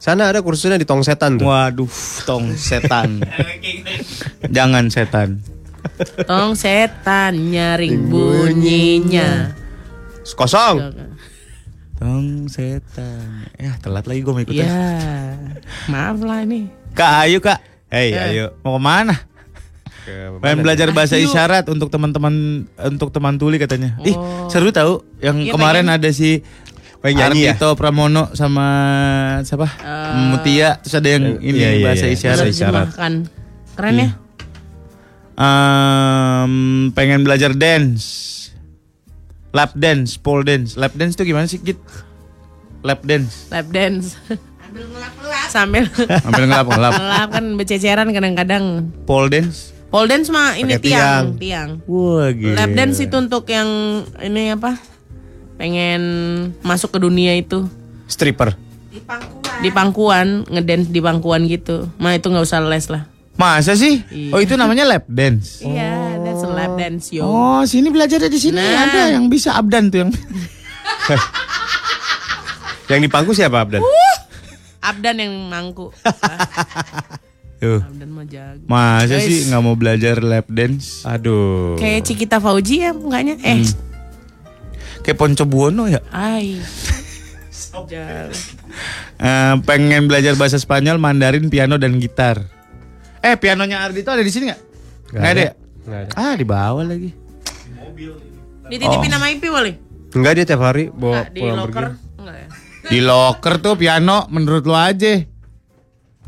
Sana 0.00 0.32
ada 0.32 0.40
kursusnya 0.40 0.80
di 0.80 0.88
Tong 0.88 1.04
Setan 1.04 1.36
tuh. 1.36 1.44
Waduh, 1.44 1.92
tong 2.24 2.56
setan. 2.56 3.20
Jangan 4.56 4.88
setan. 4.88 5.44
Tong 6.24 6.56
setan 6.56 7.52
nyaring 7.52 8.08
bunyinya. 8.08 9.52
Kosong. 10.24 10.96
Tong 12.00 12.48
setan. 12.48 13.44
Ya, 13.60 13.76
telat 13.76 14.08
lagi 14.08 14.24
gue 14.24 14.32
mau 14.32 14.40
ikut. 14.40 14.56
Ya, 14.56 15.36
maaf 15.92 16.16
lah 16.24 16.48
ini. 16.48 16.72
Kak, 16.96 17.28
ayo 17.28 17.44
Kak. 17.44 17.60
Hei, 17.90 18.14
Ya. 18.14 18.30
ayo. 18.30 18.46
Mau 18.62 18.78
ke 18.78 18.80
mana? 18.80 19.14
Ke 20.06 20.14
ke 20.30 20.38
Pengen 20.38 20.62
belajar 20.62 20.88
bahasa 20.94 21.18
Ayo. 21.18 21.26
isyarat 21.26 21.66
untuk 21.66 21.90
teman-teman 21.90 22.64
untuk 22.86 23.10
teman 23.10 23.34
tuli 23.34 23.58
katanya. 23.58 23.98
Ih, 24.00 24.14
Oh. 24.14 24.46
seru 24.46 24.70
tahu 24.70 25.02
yang 25.18 25.42
Iya, 25.42 25.52
kemarin 25.52 25.84
pengen. 25.84 25.98
ada 25.98 26.08
si 26.08 26.40
yang 27.02 27.34
nyanyi 27.34 27.50
ya? 27.50 27.54
Pramono 27.74 28.30
sama 28.32 28.66
siapa? 29.42 29.66
Mutia 30.30 30.78
terus 30.78 30.94
ada 30.94 31.08
yang 31.10 31.42
ini 31.42 31.58
Iya, 31.58 31.70
iya, 31.74 31.84
bahasa 31.84 32.06
iya. 32.06 32.14
isyarat. 32.14 32.46
Bahasa 32.46 32.54
isyarat. 32.54 32.88
Keren 33.74 33.94
ya? 33.96 34.08
Em, 35.34 36.52
pengen 36.92 37.24
belajar 37.24 37.50
dance. 37.52 38.28
Lap 39.50 39.74
dance, 39.74 40.14
pole 40.14 40.46
dance. 40.46 40.78
Lap 40.78 40.94
dance 40.94 41.18
tuh 41.18 41.26
gimana 41.26 41.50
sih, 41.50 41.58
Git? 41.58 41.80
Lap 42.86 43.02
dance. 43.02 43.50
Lap 43.50 43.66
dance. 43.66 44.14
Sambil 45.50 45.90
Hampir 45.90 46.46
ngelap-ngelap. 46.46 46.92
ngelap 46.96 47.28
kan 47.30 47.44
bececeran 47.54 48.08
kadang-kadang. 48.10 48.64
Pole 49.02 49.28
dance. 49.28 49.74
Pole 49.90 50.06
dance 50.06 50.30
mah 50.30 50.54
ini 50.54 50.78
Pakai 50.78 50.86
tiang, 50.86 51.24
tiang. 51.34 51.70
Wah, 51.84 52.30
gila. 52.30 52.54
Lap 52.56 52.70
dance 52.72 53.02
itu 53.02 53.10
untuk 53.12 53.42
yang 53.46 53.66
ini 54.16 54.54
apa? 54.54 54.78
Pengen 55.56 56.02
masuk 56.60 56.94
ke 56.94 56.98
dunia 56.98 57.34
itu. 57.34 57.66
stripper. 58.06 58.54
Di 59.60 59.70
pangkuan, 59.70 60.46
ngedance 60.46 60.88
di 60.88 60.98
pangkuan 60.98 61.44
gitu. 61.44 61.90
Mah 61.96 62.14
itu 62.14 62.26
nggak 62.26 62.42
usah 62.42 62.58
les 62.60 62.86
lah. 62.86 63.06
Masa 63.34 63.72
sih? 63.72 64.02
Iya. 64.06 64.30
Oh, 64.30 64.38
itu 64.38 64.54
namanya 64.54 64.84
lap 64.84 65.06
dance. 65.06 65.58
Iya, 65.60 66.18
that's 66.20 66.42
a 66.42 66.50
lap 66.50 66.74
dance 66.74 67.10
yo. 67.10 67.22
Oh, 67.22 67.62
sini 67.62 67.88
belajar 67.88 68.18
di 68.20 68.36
sini 68.36 68.56
Nah. 68.56 68.84
ada 68.84 69.10
yang 69.10 69.26
bisa 69.26 69.54
abdan 69.54 69.88
tuh 69.88 69.98
yang. 70.00 70.10
Yang 72.88 73.00
di 73.00 73.08
pangku 73.08 73.30
siapa 73.30 73.62
Abdan? 73.62 73.78
Abdan 74.80 75.16
yang 75.16 75.34
mangku. 75.46 75.92
Tuh. 77.60 77.84
Abdan 77.84 78.08
mah 78.08 78.24
jago. 78.24 78.64
Masa 78.64 79.14
Guys. 79.14 79.24
sih 79.24 79.38
nggak 79.46 79.60
mau 79.60 79.76
belajar 79.76 80.16
lap 80.18 80.48
dance? 80.48 81.04
Aduh. 81.04 81.76
Kayak 81.76 82.08
Cikita 82.08 82.40
Fauji 82.40 82.80
ya 82.80 82.90
mukanya. 82.90 83.36
Eh, 83.40 83.60
Kayak 85.00 85.16
Ponco 85.16 85.44
Buono 85.44 85.84
ya? 85.84 86.00
ay. 86.10 86.56
Jauh. 87.70 88.32
Eh, 89.16 89.54
pengen 89.62 90.04
belajar 90.04 90.34
bahasa 90.34 90.56
Spanyol, 90.56 90.96
Mandarin, 90.96 91.46
piano 91.46 91.76
dan 91.76 91.96
gitar. 91.96 92.42
Eh, 93.20 93.36
pianonya 93.36 93.84
Ardito 93.84 94.08
ada 94.08 94.20
di 94.20 94.32
sini 94.32 94.48
nggak? 94.48 94.60
Nggak 95.12 95.22
ada. 95.22 95.30
ada. 95.30 95.40
ya? 95.40 95.52
Nggak 95.80 96.00
ada. 96.00 96.12
Ah, 96.16 96.34
di 96.34 96.44
bawah 96.44 96.82
lagi. 96.82 97.10
Dititipin 98.66 99.10
sama 99.10 99.28
Ipi 99.28 99.48
boleh? 99.48 99.74
Enggak 100.10 100.32
dia 100.34 100.44
tiap 100.44 100.62
hari 100.62 100.90
bawa 100.90 101.28
di 101.28 101.38
pulang 101.38 101.58
locker. 101.60 101.84
pergi. 101.94 102.09
Di 102.90 102.98
locker 102.98 103.62
tuh 103.62 103.78
piano 103.78 104.26
menurut 104.34 104.66
lo 104.66 104.74
aja. 104.74 105.22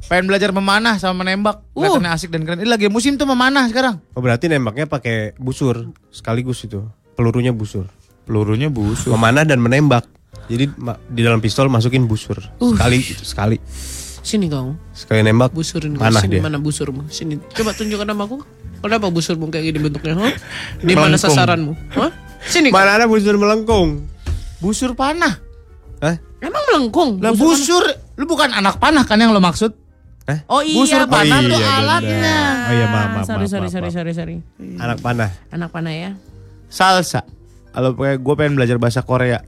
Pengen 0.07 0.31
belajar 0.31 0.55
memanah 0.55 0.95
sama 1.03 1.27
menembak. 1.27 1.67
Uh. 1.75 1.83
Kelihatannya 1.83 2.11
asik 2.15 2.31
dan 2.31 2.47
keren. 2.47 2.63
Ini 2.63 2.71
lagi 2.71 2.87
musim 2.87 3.19
tuh 3.19 3.27
memanah 3.27 3.67
sekarang. 3.67 3.99
Oh 4.15 4.23
berarti 4.23 4.47
nembaknya 4.47 4.87
pakai 4.87 5.35
busur 5.43 5.91
sekaligus 6.15 6.63
itu. 6.63 6.87
Pelurunya 7.19 7.51
busur. 7.51 7.91
Pelurunya 8.23 8.71
busuk. 8.71 9.11
Memanah 9.11 9.43
dan 9.43 9.59
menembak. 9.59 10.07
Jadi 10.47 10.71
di 11.11 11.21
dalam 11.23 11.43
pistol 11.43 11.67
masukin 11.67 12.07
busur. 12.07 12.39
Sekali 12.59 12.99
gitu, 13.03 13.27
sekali. 13.27 13.57
Sini 14.23 14.47
kau. 14.47 14.79
Sekali 14.95 15.27
nembak 15.27 15.51
Busurin 15.51 15.99
kau. 15.99 16.07
manah 16.07 16.23
Sini 16.23 16.39
dia. 16.39 16.43
mana 16.47 16.59
busurmu? 16.63 17.11
Sini. 17.11 17.43
Coba 17.59 17.75
tunjukkan 17.75 18.07
sama 18.07 18.23
aku. 18.31 18.39
Kenapa 18.83 19.11
busurmu 19.11 19.51
kayak 19.51 19.75
gini 19.75 19.79
bentuknya? 19.83 20.15
Hah? 20.15 20.33
Di 20.87 20.95
mana 20.95 21.19
sasaranmu? 21.19 21.75
Hah? 21.99 22.11
Sini. 22.47 22.71
kau. 22.71 22.79
Mana 22.79 23.03
ada 23.03 23.11
busur 23.11 23.35
melengkung? 23.35 24.07
Busur 24.63 24.95
panah. 24.95 25.43
Hah? 25.99 26.23
Emang 26.43 26.63
melengkung? 26.75 27.23
Lah 27.23 27.31
busur, 27.39 27.87
lu 28.19 28.27
bukan 28.27 28.51
anak 28.51 28.83
panah 28.83 29.07
kan 29.07 29.15
yang 29.23 29.31
lo 29.31 29.39
maksud? 29.39 29.71
Oh 30.51 30.63
iya. 30.63 30.79
Busur 30.79 31.03
panah 31.07 31.39
Oh 31.39 31.51
tuh 31.51 31.59
iya, 31.59 31.71
alatnya. 31.83 32.39
Oh 32.67 32.73
iya 32.75 32.87
maaf 32.87 33.09
maaf 33.11 33.27
sorry, 33.27 33.47
maaf, 33.47 33.51
sorry, 33.51 33.63
maaf, 33.63 33.73
sorry, 33.73 33.87
maaf. 33.87 33.95
sorry, 33.95 34.13
sorry. 34.15 34.37
Anak 34.79 34.99
panah. 35.03 35.31
Anak 35.55 35.69
panah 35.71 35.95
ya. 35.95 36.11
Salsa. 36.67 37.23
Kalau 37.73 37.95
gue 37.97 38.35
pengen 38.35 38.55
belajar 38.59 38.77
bahasa 38.83 39.03
Korea. 39.07 39.43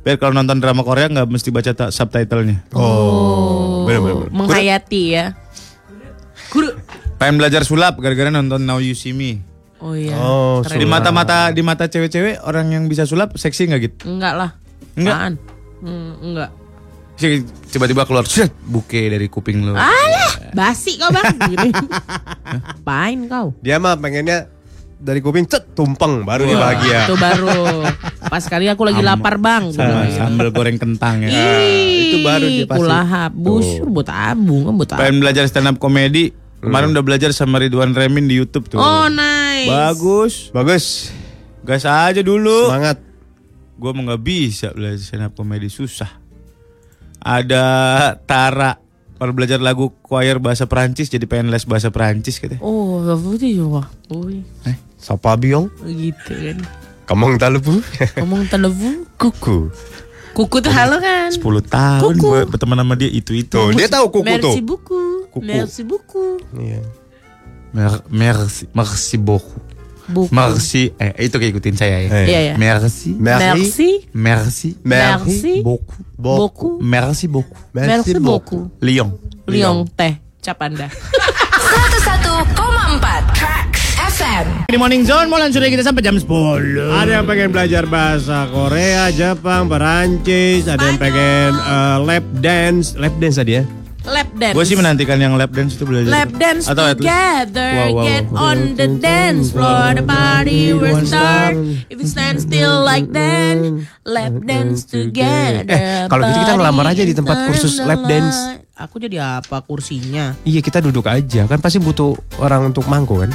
Biar 0.00 0.16
kalau 0.16 0.32
nonton 0.32 0.58
drama 0.64 0.80
Korea 0.80 1.12
nggak 1.12 1.28
mesti 1.28 1.50
baca 1.52 1.92
subtitlenya. 1.92 2.70
Oh. 2.72 3.84
Benar 3.84 4.00
benar. 4.00 4.16
benar. 4.26 4.30
Menghayati 4.32 5.02
ya. 5.12 5.26
Guru. 6.50 6.70
Pengen 7.20 7.36
belajar 7.36 7.62
sulap 7.68 8.00
gara-gara 8.00 8.32
nonton 8.32 8.64
Now 8.64 8.80
You 8.80 8.96
See 8.96 9.12
Me. 9.12 9.44
Oh 9.80 9.92
iya. 9.92 10.16
Oh. 10.16 10.64
Di 10.64 10.88
mata-mata 10.88 11.52
di 11.52 11.60
mata 11.60 11.86
cewek-cewek 11.86 12.42
orang 12.44 12.72
yang 12.72 12.84
bisa 12.88 13.04
sulap 13.04 13.36
seksi 13.36 13.70
nggak 13.70 13.80
gitu? 13.84 13.96
Enggak 14.08 14.34
lah. 14.34 14.50
Enggak. 14.96 15.38
Hmm, 15.80 16.12
enggak. 16.20 16.50
Tiba-tiba 17.68 18.08
keluar 18.08 18.24
set 18.24 18.48
buke 18.64 18.96
dari 18.96 19.28
kuping 19.28 19.60
lo. 19.60 19.76
Alah, 19.76 20.56
basi 20.56 20.96
kau 20.96 21.12
bang. 21.12 21.36
Apain 22.80 23.28
kau? 23.28 23.52
Dia 23.60 23.76
mah 23.76 24.00
pengennya 24.00 24.48
dari 24.96 25.20
kuping 25.20 25.44
cet 25.44 25.76
tumpeng 25.76 26.24
baru 26.24 26.48
dia 26.48 26.56
bahagia. 26.56 26.98
Itu 27.04 27.20
baru. 27.20 27.84
Pas 28.24 28.40
kali 28.48 28.72
aku 28.72 28.88
lagi 28.88 29.04
lapar 29.04 29.36
bang. 29.36 29.68
Sambal 30.16 30.48
goreng 30.48 30.80
kentang 30.80 31.28
ya. 31.28 31.28
Ih, 31.28 32.08
itu 32.08 32.16
baru 32.24 32.46
dia 32.48 32.64
pasti. 32.64 32.80
Kulahap, 32.80 33.32
busur, 33.36 33.88
buat 33.92 34.08
tabung 34.08 34.64
kan 34.64 34.72
buat. 34.80 34.96
Pengen 34.96 35.20
belajar 35.20 35.44
stand 35.44 35.68
up 35.68 35.76
komedi. 35.76 36.32
Kemarin 36.60 36.92
udah 36.96 37.04
belajar 37.04 37.32
sama 37.36 37.60
Ridwan 37.60 37.92
Remin 37.92 38.28
di 38.28 38.36
YouTube 38.36 38.68
tuh. 38.68 38.80
Oh 38.80 39.12
nice. 39.12 39.68
Bagus. 39.68 40.34
Bagus. 40.56 40.84
Gas 41.68 41.84
aja 41.84 42.24
dulu. 42.24 42.68
Semangat. 42.72 43.09
Gue 43.80 43.90
mau 43.96 44.04
nggak 44.04 44.20
bisa 44.20 44.68
belajar 44.76 45.00
stand 45.00 45.24
up 45.24 45.32
komedi 45.32 45.72
susah. 45.72 46.20
Ada 47.20 47.64
Tara 48.28 48.76
kalau 49.16 49.32
belajar 49.36 49.60
lagu 49.60 49.92
choir 50.04 50.40
bahasa 50.40 50.64
Perancis 50.64 51.08
jadi 51.12 51.24
pengen 51.24 51.48
les 51.52 51.64
bahasa 51.64 51.88
Perancis 51.88 52.36
gitu. 52.36 52.56
Oh, 52.60 53.00
apa 53.04 53.36
itu 53.36 53.56
ya? 53.56 53.84
Wih, 54.12 54.44
Sapa 54.96 55.36
biong? 55.36 55.68
gitu 55.84 56.32
kan. 56.32 56.60
Kamong 57.04 57.36
talupu. 57.36 57.80
Ngomong 58.20 58.48
telepon. 58.48 59.04
Kuku. 59.18 59.68
Kuku 60.30 60.56
tuh 60.62 60.70
halo 60.72 61.02
kan. 61.02 61.28
10 61.28 61.42
tahun 61.66 62.14
Kuku. 62.16 62.22
gue 62.22 62.40
berteman 62.48 62.78
sama 62.80 62.94
dia 62.94 63.10
itu-itu. 63.10 63.50
Tuh, 63.50 63.74
dia 63.74 63.90
tahu 63.90 64.08
kuku 64.08 64.24
tuh. 64.38 64.54
Merci 64.54 64.60
buku. 64.62 65.00
Kuku. 65.28 65.42
Merci 65.44 65.82
buku. 65.82 66.38
Iya. 66.54 66.80
Mer- 67.74 68.06
merci, 68.08 68.70
merci 68.70 69.16
beaucoup. 69.18 69.69
Buku. 70.10 70.34
Merci, 70.34 70.90
eh 70.98 71.14
itu 71.22 71.38
kayak 71.38 71.54
ikutin 71.54 71.76
saya 71.78 71.96
ya. 72.02 72.10
Eh. 72.10 72.26
Iya 72.26 72.40
ya. 72.42 72.54
Merci, 72.58 73.14
Merci. 73.14 73.90
merci, 74.10 74.68
Merci. 74.82 75.62
beaucoup, 75.62 76.02
Buku. 76.18 76.68
merci 76.82 77.30
beaucoup. 77.30 77.56
Merci 77.70 78.18
buku. 78.18 78.68
Lyon. 78.82 79.14
Liong 79.46 79.86
teh. 79.94 80.18
Capanda. 80.40 80.88
101,4 80.88 82.48
Tracks 83.38 83.82
FM. 84.16 84.46
Di 84.72 84.76
Morning 84.80 85.04
Zone 85.04 85.28
mau 85.28 85.36
langsung 85.36 85.60
kita 85.60 85.84
sampai 85.84 86.00
jam 86.00 86.16
10. 86.16 86.26
Ada 86.96 87.20
yang 87.20 87.26
pengen 87.28 87.52
belajar 87.52 87.84
bahasa 87.84 88.48
Korea, 88.48 89.12
Jepang, 89.12 89.68
Perancis, 89.68 90.64
ada 90.64 90.80
yang 90.80 90.96
pengen 90.96 91.52
eh, 91.52 91.96
lap 92.00 92.24
dance, 92.40 92.96
lap 92.96 93.12
dance 93.20 93.36
tadi 93.36 93.60
ya. 93.60 93.64
Lap 94.10 94.28
dance. 94.34 94.54
Gue 94.58 94.64
sih 94.66 94.74
menantikan 94.74 95.16
yang 95.22 95.38
lap 95.38 95.54
dance 95.54 95.78
itu 95.78 95.86
belajar. 95.86 96.10
Lap 96.10 96.30
dance 96.34 96.66
Atau 96.66 96.82
together, 96.98 97.70
Wow, 97.78 97.88
wow, 97.94 98.04
get 98.04 98.26
wow. 98.26 98.50
on 98.50 98.58
the 98.74 98.88
dance 98.98 99.54
floor, 99.54 99.94
the 99.94 100.02
party 100.02 100.74
will 100.74 100.98
start. 101.06 101.54
If 101.86 102.02
you 102.02 102.10
stand 102.10 102.42
still 102.42 102.82
like 102.82 103.06
that, 103.14 103.54
lap 104.02 104.34
dance 104.42 104.82
together. 104.82 105.62
Eh, 105.70 106.10
kalau 106.10 106.26
gitu 106.26 106.38
kita 106.42 106.52
ngelamar 106.58 106.86
aja 106.90 107.02
di 107.06 107.14
tempat 107.14 107.46
kursus 107.46 107.78
lap 107.78 108.02
dance. 108.04 108.58
Aku 108.74 108.98
jadi 108.98 109.38
apa 109.38 109.60
kursinya? 109.62 110.34
Iya 110.42 110.58
kita 110.58 110.80
duduk 110.80 111.04
aja 111.06 111.44
kan 111.44 111.60
pasti 111.60 111.78
butuh 111.78 112.16
orang 112.40 112.72
untuk 112.72 112.88
mangku 112.90 113.20
kan. 113.22 113.30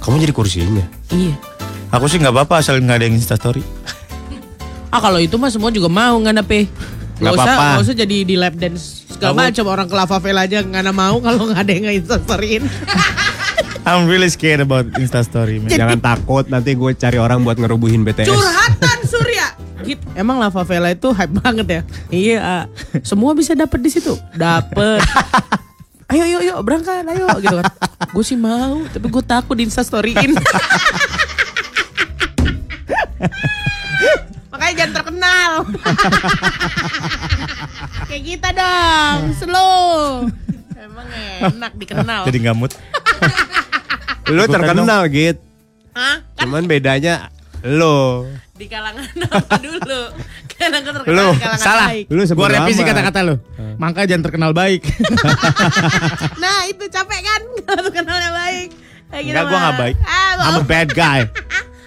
Kamu 0.00 0.16
jadi 0.16 0.32
kursinya. 0.32 0.86
Iya. 1.12 1.36
Aku 1.92 2.08
sih 2.08 2.16
nggak 2.16 2.32
apa-apa 2.32 2.64
asal 2.64 2.80
nggak 2.80 2.96
ada 2.96 3.04
yang 3.04 3.16
instastory. 3.18 3.60
Ah 4.88 5.04
kalau 5.04 5.20
itu 5.20 5.36
mah 5.36 5.52
semua 5.52 5.68
juga 5.68 5.84
mau 5.92 6.16
nggak 6.16 6.32
nape. 6.32 6.64
Gak 7.18 7.34
usah, 7.34 7.44
apa-apa. 7.44 7.66
nggak 7.68 7.82
usah 7.82 7.96
jadi 7.98 8.16
di 8.22 8.34
lap 8.34 8.54
dance 8.54 8.82
segala 9.10 9.30
Kamu- 9.34 9.42
macam 9.50 9.64
orang 9.66 9.86
ke 9.86 9.94
Lava 9.94 10.16
Fair 10.18 10.36
aja 10.36 10.58
nggak 10.62 10.82
ada 10.82 10.94
mau 10.94 11.16
kalau 11.18 11.50
nggak 11.50 11.60
ada 11.60 11.72
yang 11.72 11.84
nge-instastoryin. 11.86 12.62
I'm 13.88 14.04
really 14.04 14.28
scared 14.28 14.60
about 14.60 14.84
instastory. 14.96 15.58
man. 15.58 15.72
Jangan 15.72 15.98
takut 15.98 16.44
nanti 16.46 16.76
gue 16.76 16.92
cari 16.92 17.16
orang 17.16 17.40
buat 17.40 17.56
ngerubuhin 17.56 18.04
BTS. 18.04 18.28
Curhatan 18.28 18.98
Surya. 19.10 19.56
Gitu. 19.80 20.04
Emang 20.12 20.36
Lava 20.36 20.60
Vela 20.60 20.92
itu 20.92 21.08
hype 21.08 21.34
banget 21.40 21.66
ya? 21.66 21.80
Iya. 22.12 22.38
ah. 22.38 22.62
Semua 23.00 23.32
bisa 23.32 23.56
dapat 23.56 23.80
di 23.80 23.88
situ. 23.88 24.12
Dapat. 24.36 25.00
Ayo 26.12 26.24
yuk 26.24 26.40
yuk 26.40 26.58
berangkat 26.64 27.04
ayo 27.04 27.28
gitu 27.36 27.52
kan. 27.52 27.68
Gue 28.16 28.24
sih 28.24 28.32
mau, 28.32 28.80
tapi 28.88 29.12
gue 29.12 29.20
takut 29.20 29.52
di 29.52 29.68
instastoryin. 29.68 30.32
Makanya 34.58 34.74
jangan 34.76 34.92
terkenal. 34.92 35.50
Kayak 38.08 38.22
kita 38.24 38.48
dong, 38.50 39.18
slow. 39.32 40.26
Emang 40.74 41.06
enak 41.40 41.72
dikenal. 41.78 42.22
Jadi 42.26 42.36
nggak 42.42 42.56
mood. 42.58 42.72
Lu 44.26 44.42
terkenal 44.44 45.06
gitu. 45.06 45.40
Hah? 45.94 46.16
Kan 46.34 46.44
Cuman 46.44 46.64
bedanya 46.66 47.30
Lo. 47.60 48.26
Di 48.52 48.66
kalangan 48.66 49.06
apa 49.30 49.56
dulu? 49.56 50.02
Aku 50.58 50.90
terkenal 50.92 51.06
Lu 51.06 51.26
di 51.30 51.38
kalangan 51.38 51.60
salah. 51.60 51.88
baik. 51.88 52.04
Lu 52.08 52.22
Gua 52.34 52.48
revisi 52.48 52.82
kata-kata 52.82 53.18
lu. 53.22 53.34
Maka 53.78 54.04
jangan 54.04 54.24
terkenal 54.24 54.50
baik. 54.50 54.82
Nah 56.36 56.66
itu 56.66 56.84
capek 56.88 57.20
kan 57.20 57.42
kalau 57.62 57.82
terkenalnya 57.86 58.30
baik. 58.32 58.68
Kayak 59.08 59.22
gitu 59.22 59.32
Enggak, 59.32 59.44
gua 59.44 59.52
mah. 59.52 59.60
nggak 59.62 59.76
baik. 59.78 59.96
Ah, 60.02 60.32
I'm 60.44 60.56
a 60.58 60.64
bad 60.66 60.88
guy. 60.90 61.20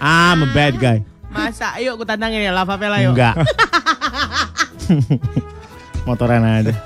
I'm 0.00 0.40
a 0.40 0.48
bad 0.50 0.74
guy. 0.76 0.98
Masa, 1.32 1.72
ayo 1.80 1.96
aku 1.96 2.04
tantangin 2.04 2.44
ya 2.44 2.52
Lava 2.52 2.76
Vela 2.76 3.00
yuk. 3.00 3.16
Enggak. 3.16 3.34
Motoran 6.06 6.44
aja. 6.44 6.76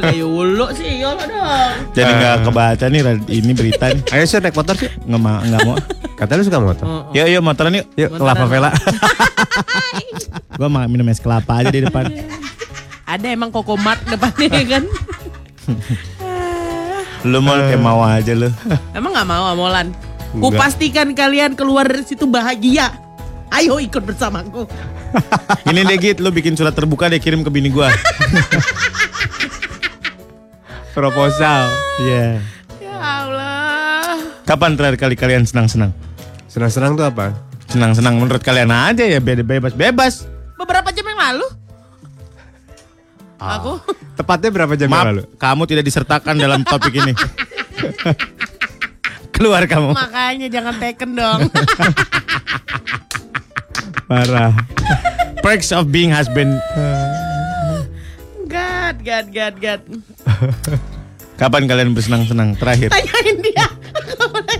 Kayak 0.00 0.26
ulu 0.28 0.66
sih, 0.76 1.02
yolo 1.02 1.24
dong. 1.26 1.72
Jadi 1.96 2.10
nggak 2.12 2.36
kebaca 2.46 2.84
nih 2.86 3.00
ini 3.32 3.52
berita 3.56 3.90
nih. 3.90 4.02
Ayo 4.12 4.24
sih 4.28 4.38
naik 4.38 4.54
motor 4.54 4.76
sih. 4.76 4.90
Nggak 5.08 5.20
mau, 5.24 5.40
nggak 5.40 5.60
mau. 5.66 5.76
Kata 6.14 6.36
lu 6.36 6.44
suka 6.44 6.60
motor. 6.60 6.84
Yuk, 7.16 7.26
yuk 7.32 7.42
motoran 7.42 7.72
yuk. 7.74 7.86
Yuk, 7.96 8.10
ke 8.14 8.22
Lava 8.22 8.44
Vela. 8.46 8.70
Gua 10.60 10.68
mau 10.68 10.84
minum 10.84 11.08
es 11.08 11.18
kelapa 11.18 11.64
aja 11.64 11.72
di 11.72 11.80
depan. 11.80 12.12
Ada 13.10 13.26
emang 13.32 13.50
kokomat 13.50 14.04
depannya 14.06 14.62
kan? 14.68 14.84
Lu 17.26 17.40
mau 17.42 17.56
kayak 17.58 17.80
mau 17.82 18.04
aja 18.04 18.32
lu. 18.36 18.52
Emang 18.94 19.10
nggak 19.16 19.26
mau 19.26 19.44
Amolan? 19.50 19.90
Kupastikan 20.30 21.10
kalian 21.10 21.58
keluar 21.58 21.90
dari 21.90 22.06
situ 22.06 22.22
bahagia. 22.24 22.94
Ayo 23.50 23.82
ikut 23.82 24.06
bersamaku. 24.06 24.70
Ini 25.70 25.82
deh 25.82 25.98
Git, 25.98 26.22
lu 26.22 26.30
bikin 26.30 26.54
surat 26.54 26.70
terbuka 26.70 27.10
deh 27.10 27.18
kirim 27.18 27.42
ke 27.42 27.50
bini 27.50 27.66
gua. 27.66 27.90
Proposal. 30.94 31.66
Iya. 31.98 32.38
Ya 32.78 32.94
Allah. 32.94 34.22
Kapan 34.46 34.78
terakhir 34.78 34.98
kali 34.98 35.14
kalian 35.18 35.42
senang-senang? 35.46 35.90
Senang-senang 36.46 36.94
tuh 36.94 37.06
apa? 37.06 37.34
Senang-senang 37.70 38.18
menurut 38.18 38.42
kalian 38.42 38.70
aja 38.70 39.06
ya 39.06 39.18
beda 39.22 39.42
bebas 39.42 39.74
bebas. 39.74 40.14
Beberapa 40.58 40.90
jam 40.90 41.06
yang 41.06 41.18
lalu. 41.18 41.46
Aku 43.40 43.80
Tepatnya 44.20 44.50
berapa 44.52 44.76
jam 44.76 44.92
yang 44.92 45.00
Maaf, 45.00 45.06
lalu? 45.16 45.22
kamu 45.40 45.62
tidak 45.64 45.84
disertakan 45.86 46.34
dalam 46.36 46.60
topik 46.60 46.92
ini. 46.92 47.14
Keluar 49.40 49.64
kamu. 49.64 49.96
makanya 49.96 50.52
jangan 50.52 50.76
taken 50.76 51.16
dong. 51.16 51.48
Parah. 54.12 54.52
Perks 55.40 55.72
of 55.72 55.88
being 55.88 56.12
husband. 56.12 56.60
God, 58.44 59.00
God, 59.00 59.32
God, 59.32 59.54
God. 59.56 59.80
Kapan 61.40 61.64
kalian 61.64 61.96
bersenang-senang 61.96 62.52
terakhir? 62.60 62.92
Tanyain 62.92 63.40
dia. 63.40 63.64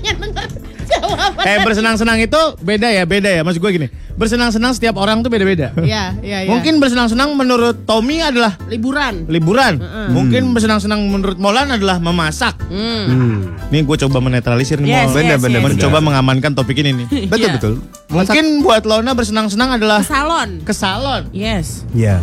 Jawaban. 1.11 1.45
Eh 1.51 1.57
bersenang-senang 1.61 2.19
itu 2.21 2.41
beda 2.59 2.87
ya, 2.87 3.03
beda 3.03 3.29
ya. 3.29 3.41
Maksud 3.41 3.59
gue 3.59 3.73
gini, 3.73 3.89
bersenang-senang 4.15 4.71
setiap 4.71 4.95
orang 4.97 5.21
tuh 5.21 5.29
beda-beda. 5.29 5.73
Iya, 5.77 6.15
iya, 6.21 6.39
iya. 6.45 6.49
Mungkin 6.49 6.79
bersenang-senang 6.79 7.33
menurut 7.33 7.83
Tommy 7.83 8.21
adalah 8.21 8.55
liburan. 8.67 9.27
liburan. 9.27 9.81
Mungkin 10.11 10.53
bersenang-senang 10.53 11.01
menurut 11.03 11.37
Molan 11.37 11.71
adalah 11.71 11.99
memasak. 11.99 12.55
Hmm. 12.67 13.05
Hmm. 13.05 13.39
Nih 13.69 13.83
gue 13.83 13.97
coba 13.99 14.19
menetralisir 14.21 14.79
nih, 14.79 14.89
Yes, 14.89 14.99
Mol. 15.07 15.09
yes, 15.09 15.15
bener, 15.17 15.31
yes. 15.33 15.43
bener. 15.43 15.61
Mencoba 15.65 15.99
mengamankan 16.01 16.53
topik 16.53 16.77
ini 16.77 16.91
nih. 16.95 17.07
Betul 17.33 17.41
Iya. 17.41 17.55
betul. 17.57 17.75
Mungkin 18.09 18.45
buat 18.61 18.83
Lona 18.85 19.13
bersenang-senang 19.13 19.77
adalah 19.77 20.03
Salon. 20.03 20.61
ke 20.61 20.71
salon. 20.71 21.31
Yes. 21.31 21.83
Iya. 21.91 22.19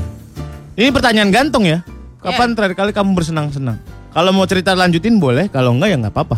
Ini 0.73 0.91
pertanyaan 0.91 1.29
gantung 1.29 1.63
ya. 1.63 1.81
Kapan 2.17 2.53
terakhir 2.53 2.75
kali 2.75 2.91
kamu 2.91 3.15
bersenang-senang? 3.15 3.79
Kalau 4.09 4.31
mau 4.31 4.43
cerita 4.43 4.73
lanjutin 4.73 5.15
boleh, 5.15 5.47
kalau 5.47 5.71
enggak 5.71 5.89
ya 5.89 5.97
nggak 5.97 6.13
apa-apa. 6.13 6.37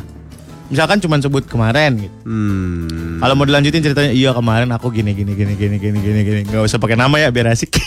Misalkan 0.69 1.01
cuma 1.01 1.17
sebut 1.17 1.49
kemarin 1.49 1.97
gitu. 1.97 2.13
Hmm. 2.29 3.17
Kalau 3.17 3.33
mau 3.33 3.45
dilanjutin 3.45 3.81
ceritanya, 3.81 4.13
iya 4.13 4.29
kemarin 4.37 4.69
aku 4.69 4.93
gini 4.93 5.17
gini 5.17 5.33
gini 5.33 5.57
gini 5.57 5.81
gini 5.81 5.97
gini 5.97 6.19
gini. 6.21 6.41
Gak 6.45 6.69
usah 6.69 6.77
pakai 6.77 6.93
nama 6.93 7.17
ya 7.17 7.33
biar 7.33 7.49
asik. 7.49 7.73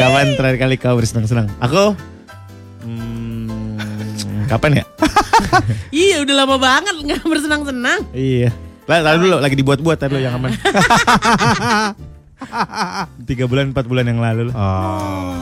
Kapan 0.00 0.32
terakhir 0.34 0.58
kali 0.58 0.74
kau 0.80 0.96
bersenang-senang? 0.96 1.52
Aku 1.60 1.92
hmm, 2.88 4.48
kapan 4.48 4.80
ya? 4.80 4.84
Iya, 5.92 6.24
udah 6.24 6.34
lama 6.44 6.56
banget 6.56 6.96
nggak 7.04 7.28
bersenang-senang. 7.28 8.00
iya. 8.16 8.48
Lah, 8.88 8.98
lalu 9.04 9.28
dulu 9.28 9.36
lagi 9.38 9.54
dibuat-buat 9.54 10.00
tadi 10.00 10.24
yang 10.24 10.40
aman. 10.40 10.50
Tiga 13.28 13.46
bulan, 13.46 13.70
empat 13.70 13.86
bulan 13.86 14.08
yang 14.08 14.18
lalu. 14.18 14.50
Oh. 14.50 15.36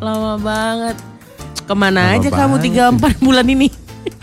Lama 0.00 0.40
banget. 0.40 0.96
Ke 1.72 1.74
mana 1.74 2.00
Lama 2.04 2.20
aja 2.20 2.28
kamu 2.28 2.56
tiga 2.60 2.82
empat 2.86 3.16
bulan 3.18 3.48
ini? 3.48 3.72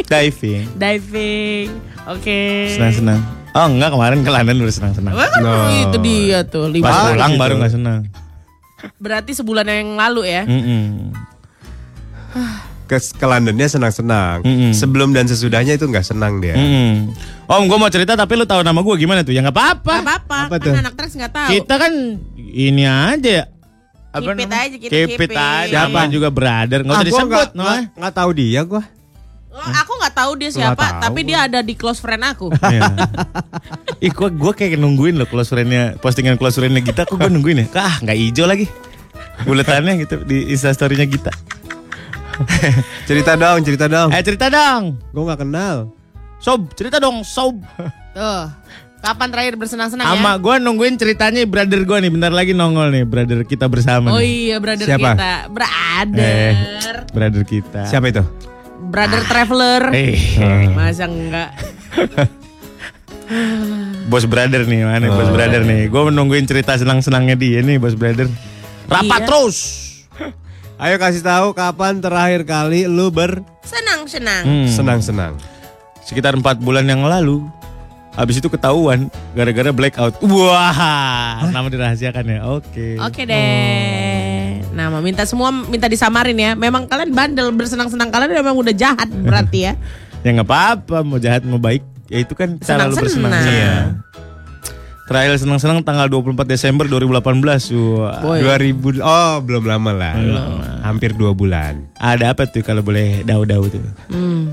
Diving, 0.05 0.69
Diving. 0.81 1.67
Oke. 2.07 2.69
senang-senang. 2.71 3.21
Oh 3.49 3.65
enggak 3.65 3.89
kemarin 3.89 4.21
ke 4.21 4.29
London 4.29 4.61
bersenang-senang. 4.61 5.13
Wah, 5.13 5.25
kan 5.27 5.41
No. 5.41 5.53
itu 5.71 5.97
dia 5.99 6.45
tuh. 6.45 6.69
Pas 6.69 6.71
Lima. 6.71 7.09
pulang 7.09 7.31
gitu. 7.31 7.41
baru 7.41 7.53
nggak 7.57 7.73
senang. 7.73 7.99
Berarti 8.95 9.31
sebulan 9.33 9.65
yang 9.65 9.97
lalu 9.97 10.21
ya. 10.23 10.45
Mm-mm. 10.45 11.09
Ke, 12.85 12.97
ke 12.97 13.25
Londonnya 13.25 13.65
senang-senang. 13.65 14.41
Mm-mm. 14.41 14.69
Sebelum 14.71 15.09
dan 15.09 15.25
sesudahnya 15.25 15.73
itu 15.73 15.85
nggak 15.85 16.01
senang 16.03 16.37
dia. 16.37 16.53
Mm-mm. 16.53 17.09
Om, 17.45 17.65
gue 17.65 17.77
mau 17.77 17.89
cerita 17.89 18.13
tapi 18.13 18.33
lu 18.33 18.45
tahu 18.45 18.61
nama 18.61 18.77
gue 18.77 18.95
gimana 18.95 19.21
tuh? 19.21 19.29
Ya 19.29 19.41
nggak 19.41 19.53
apa-apa. 19.53 19.93
Gak 19.95 20.05
apa-apa. 20.05 20.39
Apa 20.45 20.55
Kan 20.55 20.65
tuh? 20.65 20.73
anak 20.75 20.93
trans 20.93 21.13
nggak 21.15 21.33
tahu. 21.33 21.49
Kita 21.51 21.73
kan 21.75 21.93
ini 22.37 22.83
aja 22.85 23.49
ya. 24.11 24.17
Keep 24.19 24.29
it 24.31 24.37
namanya? 24.39 24.57
aja, 24.59 24.75
kita 24.75 24.91
Keep 24.91 25.07
keep 25.07 25.21
it 25.21 25.29
it. 25.29 25.37
aja. 25.37 25.69
Siapa? 25.85 25.99
Juga 26.07 26.27
brother. 26.27 26.79
Nggak 26.81 26.91
Ah, 26.91 26.99
usah 26.99 27.05
gua 27.05 27.13
disebut. 27.13 27.47
nggak- 27.51 27.81
no. 27.85 27.97
nggak 27.97 28.13
tahu 28.15 28.29
dia 28.31 28.61
gua. 28.63 28.83
Oh, 29.49 29.65
aku 29.67 29.91
nggak 29.93 30.15
tahu 30.15 30.31
dia 30.35 30.49
siapa, 30.51 30.77
tahu. 30.79 31.01
tapi 31.03 31.19
dia 31.21 31.39
ada 31.43 31.59
di 31.59 31.73
close 31.73 31.99
friend 31.99 32.23
aku. 32.23 32.47
Iya. 32.65 32.85
Ih, 33.99 34.09
gua, 34.09 34.29
gua 34.29 34.51
kayak 34.51 34.75
nungguin 34.75 35.13
loh 35.13 35.25
close 35.25 35.49
friend-nya, 35.49 35.97
postingan 35.97 36.35
close 36.35 36.55
friend-nya 36.55 36.79
Gita, 36.81 37.03
kok 37.03 37.15
gua 37.15 37.27
nungguin 37.27 37.61
ya? 37.61 37.67
Ah, 37.75 37.99
nggak 37.99 38.15
hijau 38.15 38.45
lagi. 38.45 38.69
Buletannya 39.41 39.99
gitu 39.99 40.23
di 40.23 40.47
instastory-nya 40.47 41.03
Gita. 41.05 41.33
Cerita 43.03 43.35
dong, 43.35 43.59
cerita 43.61 43.85
dong. 43.85 44.09
Eh, 44.09 44.21
cerita 44.21 44.47
dong. 44.47 44.95
Gua 45.11 45.23
nggak 45.27 45.41
kenal. 45.43 45.91
Sob, 46.39 46.71
cerita 46.71 46.97
dong, 46.97 47.19
Sob. 47.21 47.59
Tuh. 48.09 48.45
Kapan 48.99 49.27
terakhir 49.31 49.55
bersenang-senang 49.55 50.05
Sama 50.05 50.35
ya? 50.35 50.37
gua 50.37 50.55
nungguin 50.59 50.95
ceritanya 50.95 51.41
brother 51.43 51.81
gua 51.81 51.97
nih, 51.97 52.11
bentar 52.11 52.29
lagi 52.29 52.51
nongol 52.51 52.91
nih, 52.91 53.03
brother 53.03 53.41
kita 53.41 53.65
bersama. 53.65 54.11
Oh 54.11 54.19
nih. 54.19 54.51
iya, 54.51 54.55
brother 54.59 54.85
Siapa? 54.85 55.09
kita. 55.15 55.31
Brother. 55.47 56.19
Eh, 56.19 56.53
brother 57.09 57.43
kita. 57.43 57.79
Siapa 57.87 58.05
itu? 58.07 58.23
Brother 58.89 59.21
traveler. 59.23 59.81
Eh, 59.95 60.19
Masa 60.69 61.07
enggak? 61.07 61.49
bos 64.11 64.25
brother 64.25 64.65
nih, 64.65 64.83
mana 64.83 65.07
bos 65.07 65.29
brother 65.31 65.63
nih. 65.63 65.87
Gua 65.87 66.11
menungguin 66.11 66.43
cerita 66.43 66.75
senang-senangnya 66.75 67.33
dia 67.33 67.63
nih, 67.63 67.79
bos 67.79 67.95
brother. 67.95 68.27
Rapat 68.85 69.21
Iya. 69.21 69.25
terus. 69.25 69.57
Ayo 70.83 70.95
kasih 70.99 71.21
tahu 71.21 71.53
kapan 71.53 71.99
terakhir 71.99 72.43
kali 72.43 72.83
lu 72.83 73.07
Senang-senang. 73.63 74.43
Hmm. 74.43 74.67
bersenang-senang. 74.67 75.33
sekitar 75.99 76.33
empat 76.33 76.57
bulan 76.57 76.83
yang 76.83 77.05
lalu. 77.05 77.45
Habis 78.19 78.43
itu 78.43 78.51
ketahuan 78.51 79.07
gara-gara 79.31 79.71
blackout. 79.71 80.19
Wah, 80.19 81.39
nama 81.47 81.71
dirahasiakan 81.71 82.27
ya. 82.27 82.39
Oke. 82.51 82.99
Oke 82.99 83.23
deh. 83.23 84.59
Nama 84.75 84.99
minta 84.99 85.23
semua 85.23 85.55
minta 85.55 85.87
disamarin 85.87 86.35
ya. 86.35 86.51
Memang 86.51 86.83
kalian 86.83 87.15
bandel 87.15 87.55
bersenang-senang 87.55 88.11
kalian 88.11 88.35
memang 88.35 88.59
udah 88.59 88.75
jahat 88.75 89.07
berarti 89.07 89.71
ya. 89.71 89.73
Ya 90.19 90.35
nggak 90.35 90.51
apa-apa, 90.51 90.99
mau 90.99 91.15
jahat 91.15 91.47
mau 91.47 91.55
baik, 91.55 91.79
ya 92.11 92.19
itu 92.19 92.35
kan 92.35 92.59
cara 92.59 92.91
lu 92.91 92.91
Senang-senang. 92.91 93.31
bersenang. 93.31 93.45
Iya. 93.47 93.75
Terakhir 95.07 95.39
senang-senang 95.39 95.79
tanggal 95.79 96.11
24 96.11 96.43
Desember 96.43 96.83
2018. 96.85 97.71
Wah. 97.95 98.19
Boy. 98.19 98.43
2000 98.43 98.99
oh 98.99 99.33
belum 99.39 99.63
lama 99.63 99.91
lah. 99.95 100.13
Hampir 100.83 101.15
dua 101.15 101.31
bulan. 101.31 101.87
Ada 101.95 102.35
apa 102.35 102.45
tuh 102.45 102.67
kalau 102.67 102.83
boleh 102.83 103.23
dau-dau 103.23 103.63
tuh? 103.71 103.79
Hmm. 104.11 104.51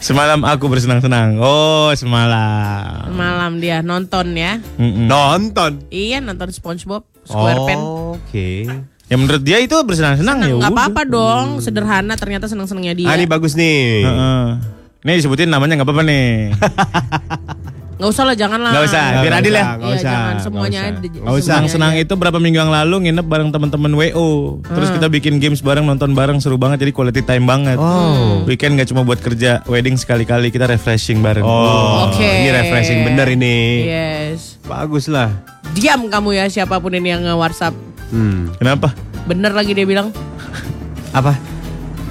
Semalam 0.00 0.40
aku 0.48 0.72
bersenang-senang. 0.72 1.36
Oh, 1.44 1.92
semalam. 1.92 3.12
Malam 3.12 3.60
dia 3.60 3.84
nonton 3.84 4.32
ya. 4.32 4.56
Mm-mm. 4.80 5.04
Nonton. 5.04 5.84
Iya 5.92 6.24
nonton 6.24 6.48
SpongeBob 6.56 7.04
SquarePants. 7.28 8.16
Oke. 8.16 8.64
Ya 9.12 9.16
menurut 9.20 9.44
dia 9.44 9.60
itu 9.60 9.76
bersenang-senang 9.84 10.40
ya. 10.40 10.56
Nggak 10.56 10.72
udah. 10.72 10.72
apa-apa 10.72 11.02
dong, 11.04 11.46
sederhana 11.60 12.16
ternyata 12.16 12.48
senang-senangnya 12.48 12.96
dia. 12.96 13.08
Ah 13.12 13.20
ini 13.20 13.28
bagus 13.28 13.52
nih. 13.52 14.08
Heeh. 14.08 14.44
Nih 15.04 15.14
disebutin 15.20 15.52
namanya 15.52 15.76
nggak 15.76 15.88
apa-apa 15.88 16.04
nih. 16.08 16.28
Nggak 18.00 18.10
usah 18.10 18.24
lah, 18.24 18.32
jangan 18.32 18.58
lah. 18.58 18.72
Nggak 18.72 18.84
usah, 18.88 19.02
biar 19.20 19.34
adil 19.36 19.52
ya. 19.52 19.60
usah, 19.60 19.68
nggak 19.68 19.76
Iya, 19.76 19.92
usah, 19.92 20.00
jangan 20.08 20.24
nggak 20.24 20.40
semuanya 20.40 20.80
Nggak 20.80 21.04
semuanya 21.04 21.30
usah. 21.36 21.44
Senang-senang 21.44 21.92
itu 21.94 22.12
berapa 22.16 22.38
minggu 22.40 22.58
yang 22.58 22.72
lalu 22.72 22.96
nginep 23.04 23.26
bareng 23.28 23.48
teman-teman 23.52 23.92
WO. 23.92 24.28
Terus 24.64 24.88
kita 24.88 25.06
bikin 25.06 25.36
games 25.36 25.60
bareng, 25.60 25.84
nonton 25.84 26.10
bareng 26.10 26.40
seru 26.40 26.56
banget 26.56 26.80
jadi 26.80 26.92
quality 26.92 27.20
time 27.20 27.44
banget. 27.44 27.76
Oh. 27.76 28.40
Weekend 28.42 28.80
gak 28.80 28.88
cuma 28.88 29.04
buat 29.04 29.20
kerja, 29.20 29.60
wedding 29.64 29.94
sekali-kali 29.94 30.48
kita 30.48 30.64
refreshing 30.64 31.20
bareng. 31.20 31.44
Oh, 31.44 32.08
Oke. 32.08 32.24
ini 32.24 32.48
refreshing 32.48 33.04
bener 33.04 33.28
ini. 33.28 33.84
Yes. 33.84 34.56
Bagus 34.64 35.04
lah. 35.04 35.28
Diam 35.70 36.08
kamu 36.08 36.34
ya 36.34 36.48
siapa 36.48 36.80
pun 36.80 36.90
ini 36.90 37.12
yang 37.12 37.20
nge-WhatsApp. 37.22 37.76
Hmm. 38.08 38.48
Kenapa? 38.56 38.96
Bener 39.22 39.52
lagi 39.52 39.70
dia 39.70 39.84
bilang. 39.84 40.08
Apa? 41.12 41.36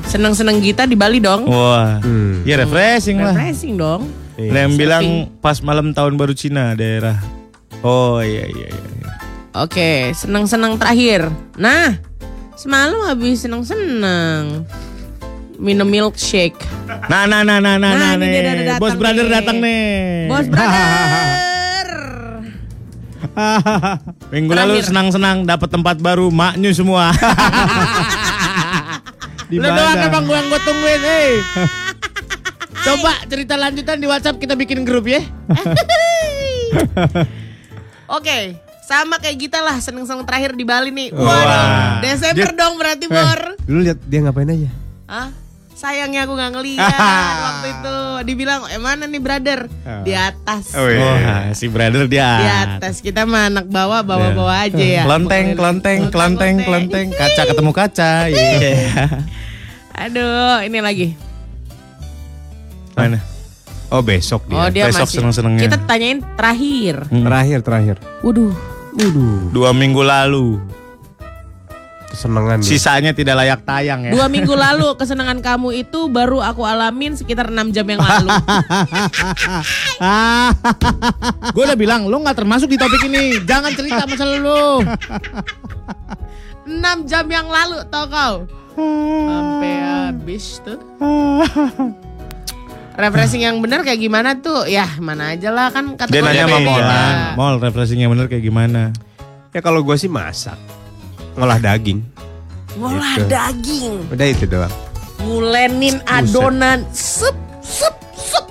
Seneng-seneng 0.06 0.58
kita 0.60 0.86
di 0.86 0.94
Bali 0.94 1.18
dong. 1.18 1.46
Wah, 1.46 1.98
Hmm. 2.00 2.42
ya 2.42 2.58
refreshing 2.58 3.18
lah. 3.18 3.34
Refreshing 3.34 3.74
dong. 3.74 4.06
Iya. 4.40 4.50
Ada 4.50 4.58
yang 4.58 4.72
Surfing. 4.72 4.80
bilang 4.80 5.06
pas 5.38 5.58
malam 5.60 5.88
tahun 5.92 6.16
baru 6.16 6.32
Cina 6.32 6.72
daerah. 6.72 7.20
Oh 7.82 8.20
iya 8.20 8.48
iya 8.48 8.68
iya. 8.72 9.12
Oke, 9.52 10.14
seneng-seneng 10.14 10.78
terakhir. 10.78 11.28
Nah, 11.56 11.98
semalam 12.56 13.04
habis 13.04 13.44
seneng-seneng. 13.44 14.64
Minum 15.60 15.86
milkshake. 15.86 16.56
Nah 17.12 17.28
nah 17.28 17.44
nah 17.44 17.60
nah 17.60 17.76
nah, 17.76 17.92
Nah, 17.92 17.94
nah, 17.94 18.12
nih. 18.16 18.64
datang 18.64 18.80
Bos 18.80 18.96
brother 18.96 19.28
nih. 19.28 19.34
datang 19.34 19.58
nih. 19.60 19.92
Bos 20.26 20.48
brother. 20.48 21.90
Minggu 24.32 24.52
lalu 24.52 24.80
senang-senang 24.80 25.44
dapat 25.44 25.68
tempat 25.68 25.96
baru 26.00 26.30
maknyu 26.30 26.72
semua. 26.72 27.12
Di 29.50 29.58
Lu 29.58 29.66
doang 29.66 29.98
emang 29.98 30.24
gue 30.24 30.32
yang 30.32 30.46
gue 30.46 30.62
tungguin, 30.62 31.02
eh. 31.02 31.42
Coba 32.80 33.14
cerita 33.26 33.54
lanjutan 33.56 33.98
di 33.98 34.08
WhatsApp 34.08 34.38
kita 34.38 34.56
bikin 34.56 34.84
grup 34.84 35.06
ya. 35.06 35.22
Oke, 38.10 38.58
sama 38.82 39.22
kayak 39.22 39.38
kita 39.38 39.62
lah 39.62 39.78
seneng-seneng 39.78 40.26
terakhir 40.26 40.58
di 40.58 40.66
Bali 40.66 40.90
nih. 40.90 41.14
Wah. 41.14 41.30
Waduh, 41.30 41.66
Desember 42.02 42.50
dong 42.54 42.82
berarti 42.82 43.06
Eh, 43.06 43.14
Bor. 43.14 43.42
Dulu 43.66 43.80
lihat 43.86 44.00
dia 44.02 44.20
ngapain 44.26 44.50
aja? 44.50 44.70
Hah? 45.06 45.30
Sayangnya 45.80 46.28
aku 46.28 46.36
nggak 46.36 46.52
ngeliat 46.52 47.00
waktu 47.48 47.68
itu. 47.72 47.98
Dibilang, 48.28 48.68
eh 48.68 48.82
mana 48.82 49.08
nih 49.08 49.22
brother? 49.22 49.70
Di 50.04 50.12
atas. 50.12 50.76
Oh, 50.76 50.90
iya. 50.90 51.00
Wah, 51.00 51.44
si 51.56 51.72
brother 51.72 52.04
dia. 52.10 52.30
Di 52.36 52.50
atas. 52.50 53.00
Kita 53.00 53.24
mah 53.24 53.48
anak 53.48 53.70
bawah, 53.70 54.04
bawah-bawah 54.04 54.68
aja 54.68 54.76
ya. 54.76 55.04
Kelenteng, 55.08 55.56
kelenteng, 55.56 56.00
kelenteng, 56.12 56.56
kelenteng, 56.60 57.08
kaca 57.14 57.42
ketemu 57.48 57.72
kaca. 57.72 58.12
Iya. 58.28 58.76
Aduh, 60.04 60.66
ini 60.68 60.80
lagi. 60.84 61.08
Mana? 63.00 63.20
Oh 63.90 64.06
besok 64.06 64.46
dia. 64.46 64.58
Oh, 64.58 64.70
dia 64.70 64.86
besok 64.86 65.10
masih. 65.10 65.18
seneng-senengnya. 65.18 65.62
Kita 65.66 65.78
tanyain 65.90 66.22
terakhir. 66.38 67.10
Terakhir 67.10 67.60
terakhir. 67.66 67.96
Waduh. 68.22 68.54
Waduh. 68.94 69.50
Dua 69.50 69.74
minggu 69.74 70.06
lalu. 70.06 70.62
Kesenangan. 72.10 72.62
dia. 72.62 72.70
Sisanya 72.70 73.12
tidak 73.18 73.38
layak 73.38 73.66
tayang 73.66 74.06
ya. 74.06 74.12
Dua 74.14 74.30
minggu 74.30 74.54
lalu 74.54 74.94
kesenangan 74.94 75.42
kamu 75.42 75.74
itu 75.86 76.06
baru 76.10 76.42
aku 76.42 76.66
alamin 76.66 77.18
sekitar 77.18 77.50
6 77.50 77.70
jam 77.74 77.86
yang 77.86 78.02
lalu. 78.02 78.30
Gue 81.54 81.64
udah 81.70 81.78
bilang, 81.78 82.10
lo 82.10 82.18
nggak 82.22 82.38
termasuk 82.46 82.70
di 82.70 82.78
topik 82.82 83.06
ini. 83.10 83.42
Jangan 83.46 83.74
cerita 83.74 84.10
masa 84.10 84.26
lalu. 84.26 84.86
6 86.66 87.10
jam 87.10 87.26
yang 87.30 87.50
lalu 87.50 87.82
tau 87.90 88.06
kau. 88.10 88.36
Sampai 88.78 89.74
habis 89.82 90.62
tuh. 90.66 90.82
Refreshing 93.00 93.40
yang 93.42 93.64
benar 93.64 93.80
kayak 93.82 93.96
gimana 93.98 94.36
tuh? 94.36 94.68
Ya 94.68 94.84
mana 95.00 95.32
aja 95.32 95.48
lah 95.50 95.72
kan 95.72 95.96
kata 95.96 96.12
Dia 96.12 96.20
nanya 96.20 96.44
sama 96.46 96.60
Molan. 96.60 97.16
Mol, 97.34 97.56
refreshing 97.58 98.04
yang 98.04 98.12
bener 98.12 98.28
kayak 98.28 98.44
gimana? 98.44 98.92
Ya 99.50 99.64
kalau 99.64 99.80
gue 99.80 99.96
sih 99.96 100.12
masak. 100.12 100.60
Ngolah 101.34 101.58
daging. 101.58 102.04
Ngolah 102.76 103.16
Gitu. 103.16 103.32
daging. 103.32 103.94
Udah 104.12 104.28
itu 104.28 104.44
doang. 104.44 104.74
Ngulenin 105.20 106.04
adonan. 106.04 106.84
Sup, 106.92 107.32
sup, 107.64 107.96
sup. 108.14 108.44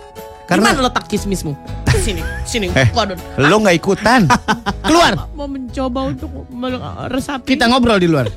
Karena- 0.48 0.72
Gimana 0.72 0.88
letak 0.88 1.04
kismismu? 1.06 1.52
Sini, 1.98 2.24
sini. 2.42 2.72
Eh. 2.78 2.88
Kodon. 2.88 3.20
Lo 3.36 3.60
nggak 3.60 3.76
ikutan. 3.76 4.24
Keluar. 4.88 5.28
Mau 5.36 5.44
mencoba 5.44 6.08
untuk 6.08 6.32
meresapi. 6.48 7.52
Kita 7.52 7.68
ngobrol 7.68 8.00
di 8.00 8.08
luar. 8.08 8.32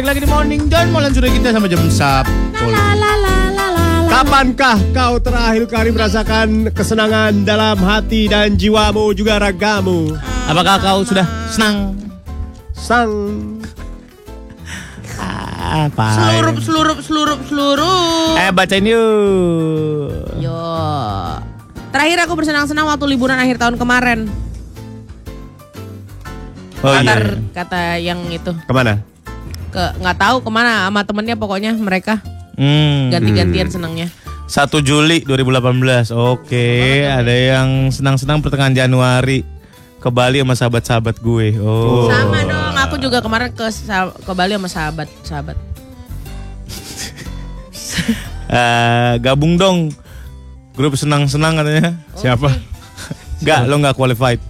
Lagi 0.00 0.16
di 0.16 0.28
Morning 0.30 0.64
John, 0.72 0.88
Molan 0.90 1.12
sudah 1.12 1.28
kita 1.28 1.52
sama 1.52 1.68
jam 1.68 1.82
Sabtu. 1.92 2.64
Kapankah 4.20 4.76
kau 4.92 5.16
terakhir 5.16 5.64
kali 5.64 5.96
merasakan 5.96 6.68
kesenangan 6.76 7.40
dalam 7.40 7.80
hati 7.80 8.28
dan 8.28 8.52
jiwamu 8.52 9.16
juga 9.16 9.40
ragamu? 9.40 10.12
Apakah 10.44 10.76
kau 10.76 11.00
sudah 11.08 11.24
senang? 11.48 11.96
Sang 12.76 13.08
Apa? 15.56 16.08
Selurup, 16.12 16.60
selurup, 16.60 16.98
selurup, 17.00 17.40
selurup. 17.48 18.36
Eh 18.44 18.52
bacain 18.52 18.84
yuk. 18.84 20.36
Yo. 20.36 20.68
Terakhir 21.88 22.28
aku 22.28 22.36
bersenang-senang 22.36 22.92
waktu 22.92 23.08
liburan 23.08 23.40
akhir 23.40 23.56
tahun 23.56 23.80
kemarin. 23.80 24.28
Oh 26.84 26.92
kata, 26.92 27.08
iya. 27.08 27.16
kata 27.56 27.80
yang 27.96 28.20
itu 28.28 28.52
ke 28.52 28.72
mana? 28.76 29.00
ke 29.72 29.84
nggak 29.96 30.18
tahu 30.20 30.44
ke 30.44 30.50
mana 30.52 30.92
sama 30.92 31.08
temennya 31.08 31.40
pokoknya 31.40 31.72
mereka 31.72 32.20
Hmm. 32.60 33.08
ganti-gantian 33.08 33.72
senangnya. 33.72 34.12
1 34.44 34.82
Juli 34.84 35.24
2018. 35.24 36.12
Oke, 36.12 37.00
ada 37.08 37.30
yang 37.32 37.88
senang-senang 37.88 38.44
pertengahan 38.44 38.76
Januari 38.76 39.46
ke 39.96 40.08
Bali 40.12 40.44
sama 40.44 40.52
sahabat-sahabat 40.52 41.24
gue. 41.24 41.56
Oh. 41.56 42.12
Sama 42.12 42.44
dong, 42.44 42.74
aku 42.76 43.00
juga 43.00 43.24
kemarin 43.24 43.48
ke 43.48 43.64
ke 44.26 44.32
Bali 44.36 44.52
sama 44.60 44.68
sahabat 44.68 45.08
sahabat. 45.24 45.56
Eh, 48.50 49.14
gabung 49.22 49.54
dong. 49.54 49.94
Grup 50.74 50.98
senang-senang 50.98 51.54
katanya. 51.54 51.94
Siapa? 52.18 52.50
Enggak, 53.46 53.70
lo 53.70 53.78
nggak 53.78 53.94
qualified. 53.94 54.42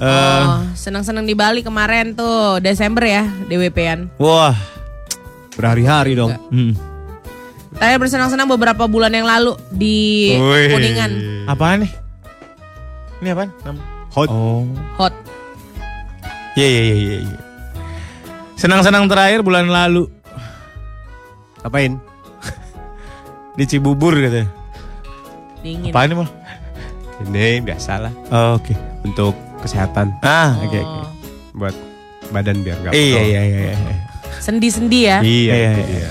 Eh, 0.00 0.08
oh, 0.08 0.64
senang-senang 0.72 1.28
di 1.28 1.36
Bali 1.36 1.60
kemarin 1.60 2.16
tuh 2.16 2.56
Desember 2.64 3.04
ya 3.04 3.28
DWP-an. 3.52 4.16
wah. 4.16 4.56
Berhari-hari 5.54 6.12
dong. 6.14 6.32
Hmm. 6.48 6.72
Saya 7.72 7.96
bersenang-senang 7.96 8.46
beberapa 8.46 8.84
bulan 8.84 9.10
yang 9.10 9.24
lalu 9.24 9.54
di 9.70 10.34
Wih. 10.34 10.68
Kuningan 10.68 11.10
Apaan 11.46 11.86
nih? 11.86 11.92
Ini 13.20 13.28
apaan? 13.30 13.50
Nama- 13.62 13.84
Hot. 14.10 14.26
Oh. 14.26 14.66
hot. 14.96 15.14
Iya 16.52 16.66
iya 16.66 16.82
iya 16.82 16.94
iya. 16.96 17.16
iya. 17.22 17.38
Senang-senang 18.54 19.06
terakhir 19.06 19.40
bulan 19.40 19.66
lalu 19.66 20.10
Apain? 21.62 21.94
di 23.56 23.64
Cibubur 23.64 24.12
katanya. 24.12 24.50
Dingin. 25.62 25.92
Apaan 25.94 26.08
nih 26.10 26.16
mal? 26.16 26.28
Ini 27.20 27.60
biasalah 27.60 28.12
Oh, 28.30 28.56
Oke. 28.56 28.72
untuk 29.04 29.36
kesehatan 29.60 30.10
Ah, 30.20 30.56
Oh. 30.56 30.64
oke 30.64 30.74
oke. 30.74 31.04
buat 31.52 31.74
badan 32.30 32.64
biar 32.64 32.78
gak 32.80 32.92
Iya 32.92 32.98
pegal. 33.14 33.22
iya 33.22 33.40
iya 33.44 33.58
iya. 33.70 33.76
Sendi-sendi 34.38 35.00
ya. 35.04 35.18
Iya, 35.20 35.52
Iya, 35.52 35.70
iya. 35.82 36.10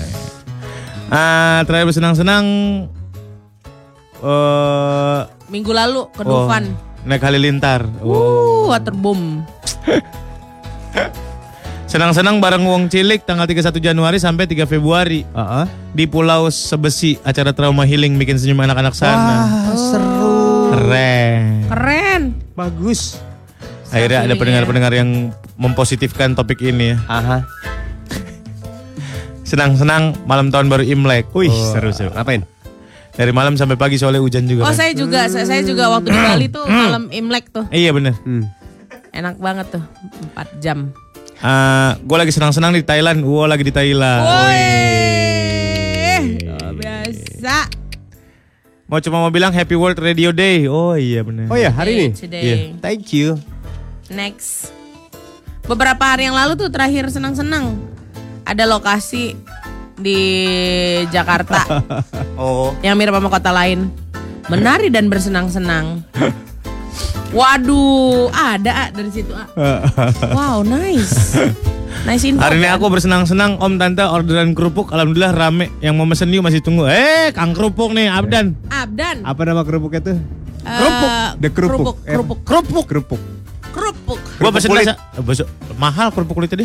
Ah, 1.08 1.64
terakhir 1.64 1.88
bersenang-senang 1.88 2.44
eh 4.20 5.20
Minggu 5.48 5.72
lalu 5.72 6.06
ke 6.10 6.22
oh, 6.22 6.46
Dufan. 6.46 6.70
naik 7.02 7.24
halilintar. 7.24 7.88
Uh, 7.98 8.06
Oh. 8.06 8.62
waterboom. 8.68 9.42
Senang-senang 11.86 12.38
bareng 12.38 12.62
Wong 12.62 12.86
Cilik 12.86 13.26
tanggal 13.26 13.50
31 13.50 13.82
Januari 13.82 14.14
sampai 14.16 14.46
3 14.46 14.62
Februari 14.62 15.26
Ah, 15.32 15.64
ah. 15.64 15.66
di 15.90 16.06
Pulau 16.06 16.46
Sebesi 16.46 17.18
acara 17.20 17.50
trauma 17.50 17.82
healing 17.82 18.14
bikin 18.14 18.38
senyum 18.38 18.60
anak-anak 18.60 18.94
sana. 18.94 19.50
Wah, 19.66 19.74
seru. 19.74 20.38
Keren. 20.70 21.66
Keren. 21.66 22.22
Bagus. 22.54 23.18
Akhirnya 23.90 24.22
ada 24.22 24.30
Feelingnya. 24.30 24.38
pendengar-pendengar 24.38 24.92
yang 24.94 25.10
mempositifkan 25.56 26.38
topik 26.38 26.62
ini 26.62 26.94
ya. 26.94 26.96
Aha. 27.10 27.42
Senang-senang 29.50 30.14
malam 30.30 30.54
tahun 30.54 30.70
baru 30.70 30.86
Imlek. 30.86 31.34
Wih, 31.34 31.50
Oh, 31.50 31.74
seru-seru. 31.74 32.14
Ngapain? 32.14 32.46
Dari 33.10 33.34
malam 33.34 33.58
sampai 33.58 33.74
pagi 33.74 33.98
soalnya 33.98 34.22
hujan 34.22 34.46
juga 34.46 34.62
Oh 34.62 34.70
kan. 34.70 34.78
saya 34.78 34.94
juga, 34.94 35.26
saya, 35.26 35.42
saya 35.42 35.66
juga 35.66 35.90
waktu 35.90 36.14
di 36.14 36.16
Bali 36.16 36.46
tuh 36.46 36.62
malam 36.64 37.10
Imlek 37.10 37.50
tuh. 37.50 37.66
Iya 37.68 37.90
bener. 37.90 38.14
Hmm. 38.22 38.46
Enak 39.10 39.42
banget 39.42 39.66
tuh, 39.74 39.82
4 40.38 40.62
jam. 40.62 40.94
gue 41.98 42.16
lagi 42.16 42.30
senang-senang 42.30 42.70
di 42.70 42.86
Thailand. 42.86 43.18
Gue 43.20 43.44
lagi 43.44 43.66
di 43.66 43.74
Thailand. 43.74 44.22
Woi, 44.22 44.62
oh, 46.46 46.70
biasa. 46.78 47.66
Mau 48.86 49.02
cuma 49.02 49.18
mau 49.18 49.30
bilang 49.30 49.50
Happy 49.50 49.74
World 49.74 49.98
Radio 49.98 50.30
Day. 50.30 50.70
Oh 50.70 50.94
iya 50.94 51.26
bener. 51.26 51.50
Oh 51.50 51.58
ya, 51.58 51.74
hari 51.74 51.98
ini. 51.98 52.08
Today. 52.14 52.42
Iya. 52.42 52.56
Thank 52.78 53.10
you. 53.10 53.34
Next. 54.06 54.70
Beberapa 55.62 56.02
hari 56.06 56.26
yang 56.26 56.38
lalu 56.38 56.54
tuh 56.54 56.70
terakhir 56.70 57.10
senang-senang. 57.10 57.78
Ada 58.50 58.66
lokasi 58.66 59.38
di 59.94 60.18
Jakarta 61.08 61.62
Oh. 62.40 62.74
yang 62.80 62.98
mirip 62.98 63.14
sama 63.14 63.30
kota 63.30 63.54
lain. 63.54 63.92
Menari 64.48 64.90
dan 64.90 65.06
bersenang-senang. 65.06 66.02
Waduh, 67.30 68.26
ada 68.32 68.72
ah, 68.74 68.88
dari 68.90 69.10
situ 69.12 69.30
ah. 69.30 69.46
Wow, 70.34 70.66
nice. 70.66 71.38
Nice 72.02 72.26
info. 72.26 72.42
Hari 72.42 72.58
ini 72.58 72.66
kan? 72.66 72.74
aku 72.74 72.90
bersenang-senang 72.90 73.60
Om 73.60 73.76
Tante 73.76 74.02
orderan 74.02 74.50
kerupuk 74.50 74.88
Alhamdulillah 74.88 75.30
rame 75.30 75.68
Yang 75.78 75.94
mau 75.94 76.08
mesen 76.08 76.32
yuk 76.32 76.40
masih 76.40 76.58
tunggu 76.58 76.88
Eh 76.88 77.28
Kang 77.30 77.52
kerupuk 77.52 77.92
nih 77.92 78.08
Abdan 78.08 78.56
Abdan. 78.66 79.20
Apa 79.20 79.44
nama 79.44 79.62
kerupuknya 79.62 80.00
tuh? 80.00 80.16
Eh, 80.16 80.70
Kerupuk. 80.72 81.10
The 81.36 81.48
kerupuk. 81.50 81.96
Kerupuk. 82.00 82.38
Kerupuk. 82.40 82.84
Kerupuk. 82.88 83.20
Kerupuk. 83.70 84.18
Gue 84.38 84.50
pesen 84.50 84.68
kulit. 84.72 84.86
rasa 84.88 84.94
eh, 84.96 85.22
besok- 85.22 85.50
Mahal 85.76 86.08
kerupuk 86.10 86.34
kulit 86.34 86.48
tadi 86.48 86.64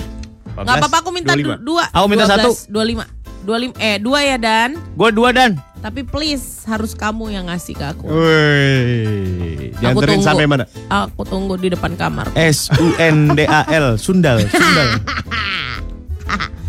Nggak 0.57 0.75
apa-apa 0.79 0.97
aku 0.99 1.09
minta 1.11 1.33
25. 1.33 1.43
du- 1.57 1.61
dua. 1.65 1.83
Aku 1.89 2.05
minta 2.07 2.25
satu. 2.25 2.49
25. 2.65 3.03
25 3.43 3.77
eh 3.77 3.97
dua 3.99 4.19
ya 4.23 4.37
Dan. 4.37 4.79
Gue 4.95 5.09
dua 5.11 5.29
dan. 5.29 5.59
Tapi 5.77 6.01
please 6.01 6.65
harus 6.65 6.97
kamu 6.97 7.29
yang 7.29 7.45
ngasih 7.45 7.77
ke 7.77 7.85
aku. 7.85 8.09
Woi, 8.09 9.69
dianterin 9.77 10.17
sampai 10.17 10.49
mana? 10.49 10.65
Aku 10.89 11.21
tunggu 11.21 11.53
di 11.55 11.69
depan 11.69 11.93
kamar. 11.93 12.25
S 12.33 12.73
U 12.73 12.89
N 12.97 13.37
D 13.37 13.45
A 13.45 13.69
L 13.69 13.93
Sundal 13.95 14.41
Sundal. 14.49 14.97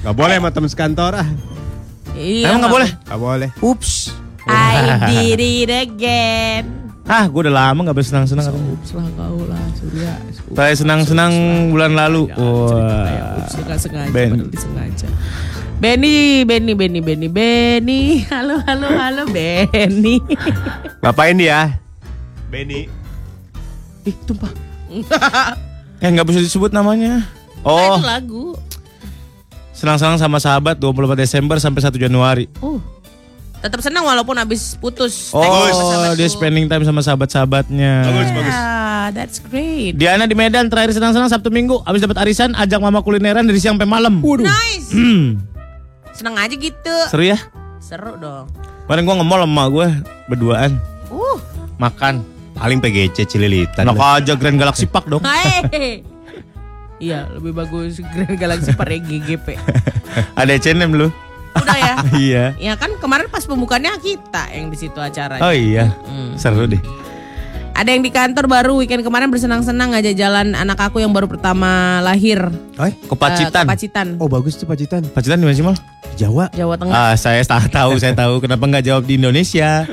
Gak 0.02 0.14
boleh 0.14 0.36
sama 0.36 0.52
temen 0.52 0.68
sekantor 0.68 1.16
ah. 1.16 1.28
Iya, 2.12 2.52
Emang 2.52 2.60
nggak 2.60 2.74
boleh? 2.74 2.90
Gak 2.92 3.18
boleh. 3.18 3.48
Ups. 3.58 4.12
I 4.44 5.08
did 5.08 5.40
it 5.40 5.70
again. 5.72 6.85
Ah, 7.06 7.30
gue 7.30 7.38
udah 7.38 7.54
lama 7.54 7.86
gak 7.86 8.02
bersenang-senang. 8.02 8.50
lah 8.50 9.06
kau 9.14 9.38
lah 9.46 9.62
Surya. 9.78 10.18
Saya 10.58 10.74
senang-senang 10.74 11.32
bulan 11.70 11.94
lalu. 11.94 12.26
Wah. 12.34 13.38
Ups, 13.38 13.54
nggak 13.62 13.78
sengaja, 13.78 14.10
Ben. 14.10 14.34
padahal 14.34 14.50
disengaja. 14.50 15.08
Benny, 15.78 16.42
Benny, 16.42 16.74
Benny, 16.74 16.98
Benny, 16.98 17.28
Benny. 17.30 18.00
Halo, 18.32 18.58
halo, 18.66 18.88
halo, 18.90 19.22
Benny. 19.30 20.18
Ngapain 21.04 21.38
dia? 21.38 21.78
Benny. 22.50 22.90
Ih, 24.02 24.14
tumpah. 24.26 24.50
Eh, 25.96 26.12
nggak 26.12 26.28
bisa 26.28 26.44
disebut 26.44 26.76
namanya. 26.76 27.24
Oh, 27.64 27.96
Itu 27.96 28.04
lagu. 28.04 28.44
senang-senang 29.72 30.20
sama 30.20 30.36
sahabat 30.36 30.76
24 30.76 31.16
Desember 31.16 31.56
sampai 31.56 31.80
1 31.80 31.96
Januari. 31.96 32.44
Uh. 32.60 32.76
Tetap 33.56 33.80
senang 33.80 34.04
walaupun 34.04 34.36
habis 34.36 34.76
putus. 34.76 35.32
Oh, 35.32 35.42
dia 36.12 36.28
spending 36.28 36.66
time 36.66 36.84
sama 36.84 37.00
sahabat-sahabatnya. 37.00 37.92
Yeah, 38.04 39.10
that's 39.10 39.40
great. 39.40 39.96
Diana 39.96 40.24
di 40.24 40.34
Medan 40.34 40.68
terakhir 40.68 40.92
senang-senang 40.92 41.26
Sabtu 41.26 41.48
Minggu 41.48 41.80
habis 41.82 41.98
dapat 41.98 42.20
arisan 42.20 42.52
ajak 42.52 42.78
mama 42.78 43.00
kulineran 43.00 43.42
dari 43.42 43.56
siang 43.56 43.74
sampai 43.74 43.88
malam. 43.88 44.20
Nice. 44.20 44.92
Hmm, 44.92 45.40
Seneng 46.12 46.36
aja 46.36 46.52
gitu. 46.52 46.96
seru 47.08 47.24
ya? 47.24 47.38
Seru 47.78 48.14
dong. 48.16 48.46
Kemarin 48.86 49.02
gua 49.02 49.14
nge-mall 49.18 49.42
sama 49.42 49.64
gue 49.66 49.88
berduaan 50.26 50.70
Uh. 51.06 51.38
makan. 51.76 52.22
Paling 52.52 52.80
PGC 52.80 53.26
Cililitan. 53.26 53.84
Enak 53.84 54.00
aja 54.00 54.32
Grand 54.32 54.56
Galaxy 54.56 54.86
Park 54.86 55.08
dong. 55.08 55.20
Hai. 55.22 55.64
Iya, 56.96 57.28
lebih 57.28 57.52
bagus 57.52 58.00
Grand 58.00 58.40
Galaxy 58.40 58.72
Park 58.72 58.88
ya 58.88 58.96
GGP. 58.96 59.60
Ada 60.40 60.56
H&M 60.56 60.88
lu. 60.88 61.12
Udah 61.56 61.76
ya. 61.76 61.94
iya. 62.24 62.44
Ya 62.56 62.74
kan 62.74 62.94
kemarin 62.96 63.26
pas 63.26 63.42
pembukaannya 63.42 63.96
kita 63.96 64.50
yang 64.50 64.68
di 64.68 64.76
situ 64.76 64.96
acaranya. 64.96 65.40
Oh 65.40 65.50
iya. 65.50 65.92
Seru 66.34 66.64
deh. 66.64 66.80
Ada 67.72 67.92
yang 67.92 68.00
di 68.00 68.08
kantor 68.08 68.48
baru 68.48 68.72
weekend 68.74 69.04
kemarin 69.04 69.28
bersenang-senang 69.28 69.92
aja 69.92 70.08
jalan 70.10 70.56
anak 70.56 70.80
aku 70.80 70.96
yang 70.96 71.12
baru 71.12 71.28
pertama 71.28 72.00
lahir. 72.00 72.40
Eh, 72.80 72.88
Eh, 72.88 72.92
Kepacitan. 73.04 73.64
ke 73.64 73.68
Pacitan. 73.68 74.06
oh 74.16 74.26
bagus 74.26 74.56
tuh 74.56 74.64
Pacitan. 74.64 75.04
Pacitan 75.06 75.36
di 75.36 75.44
mana 75.44 75.52
sih 75.52 75.60
mal? 75.60 75.76
Jawa. 76.16 76.48
Jawa 76.50 76.80
Tengah. 76.80 76.96
Ah, 76.96 77.14
saya 77.14 77.44
tak 77.44 77.68
tahu, 77.68 78.00
saya 78.00 78.16
tahu. 78.16 78.40
Kenapa 78.40 78.64
nggak 78.64 78.80
jawab 78.82 79.04
di 79.04 79.20
Indonesia? 79.20 79.84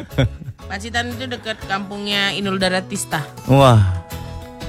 Pacitan 0.63 1.11
itu 1.11 1.27
dekat 1.27 1.59
kampungnya 1.63 2.31
Inul 2.31 2.55
Daratista. 2.55 3.19
Wah. 3.45 3.83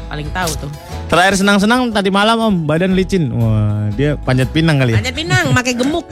Paling 0.04 0.28
tahu 0.28 0.50
tuh. 0.58 0.70
Terakhir 1.06 1.38
senang-senang 1.38 1.94
tadi 1.94 2.10
malam 2.10 2.36
om, 2.36 2.54
badan 2.66 2.92
licin. 2.92 3.30
Wah, 3.30 3.94
dia 3.94 4.18
panjat 4.18 4.50
pinang 4.50 4.76
kali 4.76 4.90
ya. 4.90 4.98
Panjat 4.98 5.14
Pinang 5.14 5.54
pakai 5.54 5.74
gemuk. 5.74 6.06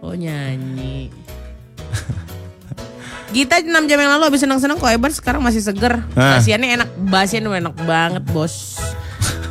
Oh 0.00 0.14
nyanyi. 0.14 1.10
Gita 3.30 3.62
6 3.62 3.70
jam 3.86 3.98
yang 3.98 4.10
lalu 4.18 4.26
habis 4.26 4.42
senang-senang 4.42 4.74
kok 4.78 4.90
hebat 4.90 5.14
sekarang 5.14 5.38
masih 5.38 5.62
seger. 5.62 6.02
Ah. 6.18 6.38
Basiannya 6.38 6.82
enak, 6.82 6.88
basian 7.06 7.46
enak 7.46 7.74
banget 7.86 8.26
bos. 8.26 8.82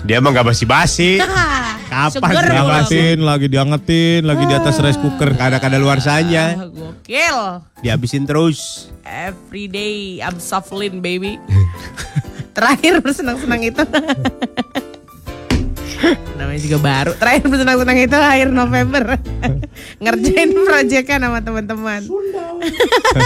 Dia 0.04 0.20
emang 0.20 0.36
gak 0.36 0.52
basi-basi. 0.52 1.20
Kapan 1.90 2.12
seger 2.12 2.46
Diangetin, 2.54 3.18
lagi 3.26 3.48
diangetin, 3.50 4.22
lagi 4.22 4.44
di 4.46 4.54
atas 4.54 4.78
rice 4.78 5.00
cooker. 5.00 5.34
Kada-kada 5.34 5.82
luar 5.82 5.98
sanya. 6.04 6.54
Gokil. 6.70 7.66
Dihabisin 7.82 8.28
terus. 8.28 8.92
Every 9.04 9.66
day 9.72 10.22
I'm 10.22 10.38
shuffling 10.38 11.02
baby. 11.02 11.40
Terakhir 12.56 13.00
bersenang-senang 13.00 13.64
itu. 13.64 13.84
Namanya 16.40 16.60
juga 16.64 16.78
baru. 16.80 17.12
Terakhir 17.20 17.44
bersenang-senang 17.52 17.98
itu 18.00 18.16
akhir 18.16 18.48
November. 18.50 19.04
Ngerjain 20.04 20.50
proyeknya 20.56 21.18
sama 21.20 21.40
teman-teman. 21.44 22.02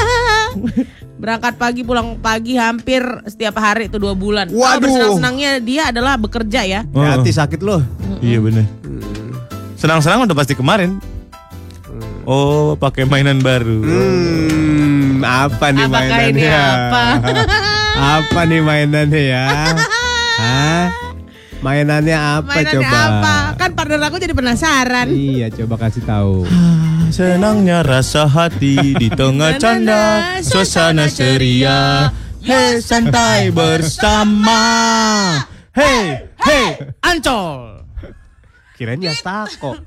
Berangkat 1.22 1.56
pagi 1.56 1.82
pulang 1.86 2.20
pagi 2.20 2.60
hampir 2.60 3.06
setiap 3.30 3.56
hari 3.62 3.88
itu 3.88 4.02
dua 4.02 4.18
bulan. 4.18 4.50
Kalau 4.50 4.60
Waduh. 4.60 4.82
bersenang-senangnya 4.82 5.52
dia 5.62 5.94
adalah 5.94 6.18
bekerja 6.18 6.62
ya. 6.66 6.82
Oh. 6.92 7.06
Hati 7.06 7.32
sakit 7.32 7.62
loh. 7.62 7.80
Iya 8.20 8.42
bener. 8.42 8.66
Senang-senang 9.78 10.26
udah 10.26 10.36
pasti 10.36 10.58
kemarin. 10.58 10.98
Oh, 12.24 12.80
pakai 12.80 13.04
mainan 13.04 13.44
baru. 13.44 13.84
Hmm, 13.84 15.20
apa 15.28 15.76
nih 15.76 15.86
Apakah 15.92 16.08
mainannya? 16.08 16.32
ini 16.32 16.46
apa? 16.48 17.02
apa 18.16 18.40
nih 18.48 18.62
mainannya 18.64 19.22
ya? 19.28 19.46
Hah? 20.40 20.88
Mainannya 21.64 22.18
apa 22.20 22.60
Mainannya 22.60 22.76
coba? 22.84 23.00
apa? 23.08 23.36
Kan 23.56 23.70
partner 23.72 24.04
aku 24.04 24.20
jadi 24.20 24.36
penasaran. 24.36 25.08
Iya, 25.08 25.48
coba 25.64 25.88
kasih 25.88 26.04
tahu. 26.04 26.44
Senangnya 27.08 27.80
rasa 27.88 28.28
hati 28.28 29.00
di 29.00 29.08
tengah 29.08 29.56
canda, 29.64 30.38
suasana 30.44 31.08
ceria. 31.08 32.12
Hei 32.44 32.84
santai 32.84 33.48
bersama. 33.56 34.60
Hei, 35.72 36.28
hei, 36.44 36.68
ancol. 37.00 37.88
Kirain 38.76 39.00
Yastako. 39.00 39.80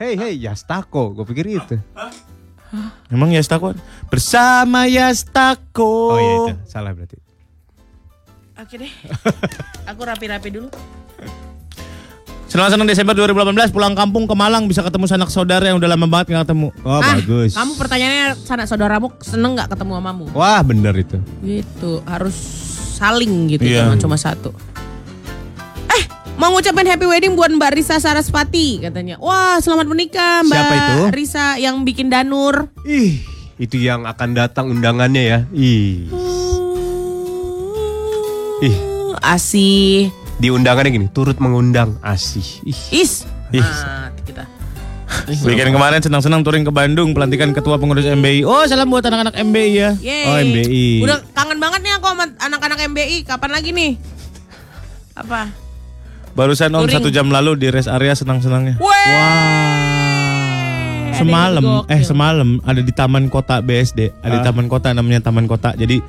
Hei, 0.00 0.16
hei, 0.16 0.40
Yastako. 0.40 1.12
Gue 1.12 1.28
pikir 1.28 1.44
itu. 1.52 1.76
Emang 3.12 3.28
Yastako? 3.28 3.76
Bersama 4.08 4.88
Yastako. 4.88 6.16
Oh 6.16 6.18
iya 6.18 6.34
itu, 6.48 6.52
salah 6.64 6.96
berarti. 6.96 7.20
Oke 8.60 8.76
deh. 8.76 8.92
Aku 9.88 10.04
rapi-rapi 10.04 10.52
dulu. 10.52 10.68
Senang-senang 12.44 12.84
Desember 12.84 13.14
2018 13.14 13.70
pulang 13.70 13.94
kampung 13.94 14.26
ke 14.26 14.34
Malang 14.34 14.66
bisa 14.66 14.82
ketemu 14.82 15.06
sanak 15.06 15.30
saudara 15.30 15.64
yang 15.64 15.78
udah 15.78 15.86
lama 15.86 16.04
banget 16.04 16.34
nggak 16.34 16.44
ketemu. 16.44 16.68
Oh, 16.82 16.98
Ah, 16.98 17.14
bagus. 17.14 17.54
Kamu 17.54 17.72
pertanyaannya 17.78 18.26
sanak 18.36 18.66
saudaramu 18.66 19.14
seneng 19.22 19.54
nggak 19.54 19.70
ketemu 19.70 19.90
mamamu? 19.96 20.24
Wah, 20.34 20.60
bener 20.60 20.92
itu. 20.92 21.16
Gitu, 21.40 22.02
harus 22.04 22.34
saling 22.98 23.48
gitu, 23.48 23.64
Iya. 23.64 23.86
jangan 23.86 23.98
cuma 24.02 24.16
satu. 24.18 24.50
Eh, 25.88 26.02
mau 26.36 26.50
ngucapin 26.50 26.84
happy 26.84 27.06
wedding 27.06 27.32
buat 27.32 27.48
Mbak 27.48 27.70
Risa 27.70 27.96
Sarasvati 27.96 28.82
katanya. 28.82 29.16
Wah, 29.22 29.56
selamat 29.56 29.86
menikah 29.86 30.42
Mbak 30.42 30.50
Siapa 30.52 30.74
itu? 30.74 30.98
Risa 31.14 31.46
yang 31.56 31.86
bikin 31.86 32.10
danur. 32.10 32.66
Ih, 32.82 33.22
itu 33.56 33.78
yang 33.78 34.04
akan 34.04 34.34
datang 34.34 34.68
undangannya 34.68 35.22
ya. 35.22 35.38
Ih. 35.54 36.10
Ih. 38.60 38.76
Asih. 39.24 40.12
Di 40.36 40.52
undangannya 40.52 40.92
gini, 40.92 41.06
turut 41.08 41.40
mengundang 41.40 41.96
asih. 42.04 42.44
Ih. 42.68 42.80
Is. 42.92 43.24
Ih. 43.56 43.64
Mati 43.64 44.20
kita. 44.28 44.44
Weekend 45.42 45.74
kemarin 45.74 46.00
senang-senang 46.04 46.44
touring 46.44 46.62
ke 46.62 46.72
Bandung 46.72 47.16
pelantikan 47.16 47.50
ketua 47.56 47.80
pengurus 47.80 48.04
MBI. 48.04 48.44
Oh, 48.44 48.62
salam 48.68 48.92
buat 48.92 49.02
anak-anak 49.02 49.34
MBI 49.42 49.70
ya. 49.74 49.90
Yeay. 49.98 50.28
Oh, 50.28 50.36
MBI. 50.38 50.88
Udah 51.02 51.18
kangen 51.32 51.58
banget 51.58 51.80
nih 51.82 51.92
aku 51.98 52.06
sama 52.12 52.24
anak-anak 52.36 52.78
MBI. 52.92 53.16
Kapan 53.24 53.50
lagi 53.50 53.70
nih? 53.72 53.98
Apa? 55.16 55.50
Barusan 56.36 56.70
Om 56.70 56.86
Touring. 56.86 56.94
satu 57.00 57.08
jam 57.10 57.26
lalu 57.32 57.58
di 57.58 57.72
rest 57.72 57.88
area 57.90 58.14
senang-senangnya. 58.14 58.78
Wah. 58.78 59.90
Semalam, 61.16 61.84
eh 61.90 62.00
semalam 62.00 62.48
ada 62.64 62.80
di 62.80 62.92
Taman 62.96 63.28
Kota 63.28 63.60
BSD, 63.60 64.24
ada 64.24 64.40
di 64.40 64.44
Taman 64.46 64.72
Kota 64.72 64.88
namanya 64.96 65.20
Taman 65.20 65.44
Kota. 65.44 65.76
Jadi 65.76 66.00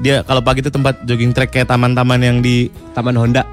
dia 0.00 0.20
kalau 0.22 0.40
pagi 0.40 0.60
itu 0.60 0.68
tempat 0.68 1.04
jogging 1.04 1.30
track 1.30 1.50
kayak 1.50 1.66
taman-taman 1.66 2.18
yang 2.18 2.36
di 2.40 2.66
Taman 2.90 3.14
Honda. 3.14 3.44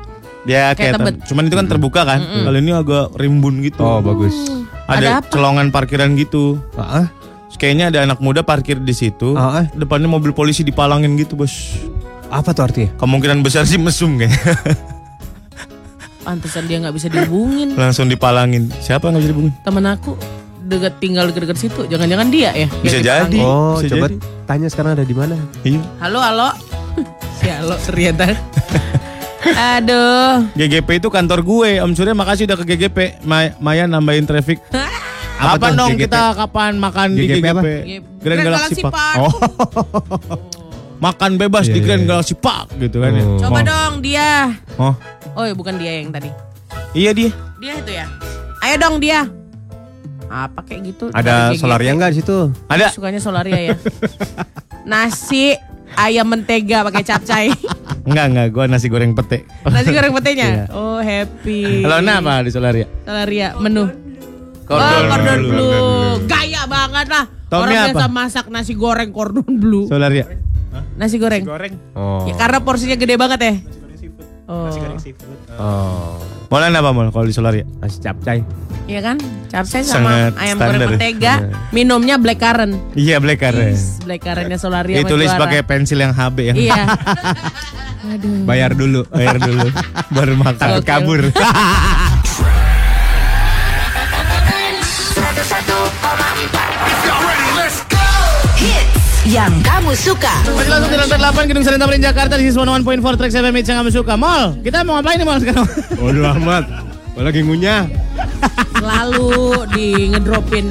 dia 0.41 0.71
Kayak 0.71 0.75
kayak, 0.75 0.93
tebet. 0.95 1.15
cuman 1.27 1.43
itu 1.43 1.55
kan 1.55 1.67
terbuka 1.67 2.01
kan. 2.03 2.19
Kalau 2.23 2.55
ini 2.55 2.71
agak 2.71 3.11
rimbun 3.15 3.59
gitu. 3.61 3.83
Oh, 3.83 3.99
bagus. 3.99 4.31
Ada 4.85 4.95
Ada, 4.95 5.07
apa? 5.19 5.27
celongan 5.29 5.67
parkiran 5.69 6.15
gitu. 6.15 6.55
Ah, 6.73 7.11
Terus 7.47 7.57
Kayaknya 7.57 7.85
ada 7.91 7.99
anak 8.05 8.19
muda 8.19 8.41
parkir 8.41 8.79
di 8.79 8.91
situ. 8.91 9.35
Ah, 9.35 9.59
ah. 9.59 9.65
Depannya 9.69 10.07
mobil 10.07 10.31
polisi 10.31 10.63
dipalangin 10.63 11.15
gitu, 11.15 11.35
Bos. 11.35 11.75
apa 12.27 12.51
tuh 12.51 12.63
artinya? 12.63 12.95
Kemungkinan 12.95 13.39
besar 13.39 13.63
sih 13.63 13.75
mesum 13.75 14.15
kayak. 14.15 14.35
Pantesan 16.21 16.67
dia 16.67 16.79
nggak 16.79 16.91
bisa 16.91 17.07
dihubungin. 17.07 17.71
Langsung 17.73 18.07
dipalangin. 18.07 18.67
Siapa 18.77 19.07
yang 19.07 19.15
gak 19.15 19.23
bisa 19.23 19.31
dihubungin? 19.31 19.53
Temen 19.61 19.85
aku 19.85 20.11
deket 20.67 20.93
tinggal 20.99 21.25
deket-deket 21.25 21.57
situ. 21.57 21.81
Jangan-jangan 21.87 22.27
dia 22.27 22.51
ya. 22.53 22.67
Bisa 22.77 22.99
jadi. 22.99 23.39
Oh, 23.39 23.79
bisa 23.79 23.95
coba 23.95 24.07
jadi. 24.07 24.15
tanya 24.43 24.67
sekarang 24.67 24.91
ada 24.93 25.03
di 25.03 25.15
mana? 25.15 25.35
Iya. 25.63 25.81
Halo, 25.97 26.19
halo. 26.19 26.49
si 27.37 27.47
halo 27.47 27.75
ternyata. 27.81 28.35
Aduh. 29.77 30.43
GGP 30.53 30.99
itu 30.99 31.07
kantor 31.07 31.39
gue. 31.41 31.71
Om 31.79 31.91
Surya 31.93 32.11
makasih 32.11 32.45
udah 32.45 32.57
ke 32.57 32.65
GGP. 32.67 33.23
Ma- 33.23 33.55
Maya 33.57 33.87
nambahin 33.87 34.23
traffic. 34.23 34.59
Apa 35.37 35.55
Kapan 35.55 35.69
tuh 35.69 35.77
dong 35.77 35.91
GGP? 35.93 36.03
kita 36.03 36.23
kapan 36.33 36.71
makan 36.75 37.07
di 37.13 37.23
GGP 37.23 37.37
GGP? 37.37 37.47
apa? 37.47 37.61
Grand 38.17 38.41
Galaxy 38.43 38.81
Park. 38.83 39.17
Oh, 39.19 39.33
Makan 40.97 41.37
bebas 41.37 41.69
Iya, 41.69 41.73
di 41.77 41.79
Grand 41.79 42.01
iya. 42.01 42.09
Galaxy 42.09 42.33
Park 42.33 42.73
gitu 42.75 42.97
kan 42.97 43.13
ya. 43.13 43.21
Oh. 43.21 43.37
Coba 43.37 43.53
Oh. 43.53 43.63
dong 43.63 43.93
dia. 44.01 44.29
Oh. 44.75 44.93
Oh, 45.37 45.45
bukan 45.53 45.77
dia 45.77 46.01
yang 46.01 46.09
tadi. 46.09 46.33
Iya 46.91 47.13
dia. 47.13 47.29
Dia 47.61 47.73
itu 47.77 47.91
ya. 47.93 48.05
Ayo 48.59 48.75
dong 48.81 48.97
dia. 48.97 49.29
Apa 50.27 50.59
kayak 50.63 50.81
gitu? 50.93 51.05
Ada 51.15 51.55
GGT. 51.55 51.61
solaria 51.63 51.91
nggak 51.95 52.11
di 52.11 52.17
situ? 52.19 52.37
Ada. 52.67 52.87
Sukanya 52.91 53.21
solaria 53.23 53.59
ya. 53.71 53.75
Nasi 54.91 55.55
ayam 55.95 56.27
mentega 56.27 56.83
pakai 56.83 57.03
capcay. 57.03 57.45
Enggak 58.03 58.25
enggak, 58.31 58.47
gua 58.51 58.65
nasi 58.67 58.87
goreng 58.91 59.15
pete. 59.15 59.47
Nasi 59.73 59.89
goreng 59.95 60.11
petenya. 60.11 60.47
Iya. 60.47 60.65
Oh, 60.75 60.99
happy. 60.99 61.83
Kalau 61.83 61.97
apa 62.03 62.33
di 62.43 62.51
Solaria? 62.51 62.85
Solaria 63.03 63.47
menu. 63.59 63.85
Cordon 64.67 64.83
oh, 64.83 65.01
cordon 65.07 65.39
bleu. 65.47 65.51
bleu. 65.55 66.11
Gaya 66.27 66.61
banget 66.67 67.07
lah. 67.07 67.25
Tommy 67.47 67.71
Orang 67.71 67.75
apa? 67.79 67.87
biasa 67.95 68.05
masak 68.11 68.45
nasi 68.51 68.75
goreng 68.75 69.15
cordon 69.15 69.47
bleu. 69.47 69.87
Solaria. 69.87 70.27
Nasi 70.99 71.15
goreng. 71.15 71.47
Oh. 71.95 72.27
Ya, 72.27 72.35
karena 72.35 72.59
porsinya 72.59 72.99
gede 72.99 73.15
banget 73.15 73.39
ya. 73.39 73.53
Oh. 74.47 74.71
Oh. 75.59 76.15
Molan 76.47 76.71
apa 76.71 76.95
mal 76.95 77.11
kalau 77.11 77.27
di 77.27 77.35
Solaria? 77.35 77.67
Nasi 77.83 77.99
capcay. 77.99 78.39
Iya 78.87 79.03
kan? 79.03 79.19
Capcay 79.51 79.83
sama 79.83 80.31
Sangat 80.31 80.33
ayam 80.39 80.55
goreng 80.55 80.81
mentega. 80.95 81.33
Minumnya 81.75 82.15
black 82.15 82.39
currant. 82.39 82.79
Iya, 82.95 83.19
black 83.19 83.43
currant. 83.43 83.75
Black 84.07 84.23
currantnya 84.23 84.55
Solaria. 84.55 85.03
Ditulis 85.03 85.35
pakai 85.35 85.67
pensil 85.67 85.99
yang 85.99 86.15
HB 86.15 86.37
yang 86.39 86.55
Iya. 86.55 86.83
Aduh. 88.15 88.47
Bayar 88.47 88.71
dulu. 88.71 89.03
bayar 89.11 89.35
dulu 89.35 89.67
baru 90.15 90.33
makan 90.39 90.79
kabur. 90.87 91.21
yang 99.27 99.51
kamu 99.59 99.91
suka. 99.93 100.31
Masih 100.47 100.71
langsung 100.71 100.87
di 100.89 100.97
lantai 100.97 101.19
8 101.19 101.49
Gedung 101.51 101.63
Saren 101.63 101.79
Tamrin 101.79 101.99
Jakarta 101.99 102.39
di 102.39 102.47
Siswa 102.47 102.63
1.4 102.63 103.19
Trax 103.19 103.31
FM 103.33 103.53
yang 103.53 103.77
kamu 103.83 103.91
suka. 103.91 104.13
Mall, 104.15 104.55
kita 104.63 104.87
mau 104.87 104.95
ngapain 104.97 105.19
nih 105.19 105.27
Mall 105.27 105.39
sekarang? 105.43 105.67
Waduh 105.99 106.31
amat. 106.39 106.63
Gua 107.11 107.23
lagi 107.25 107.41
ngunyah. 107.43 107.83
Selalu 108.73 109.31
di 109.73 109.87
ngedropin. 110.07 110.65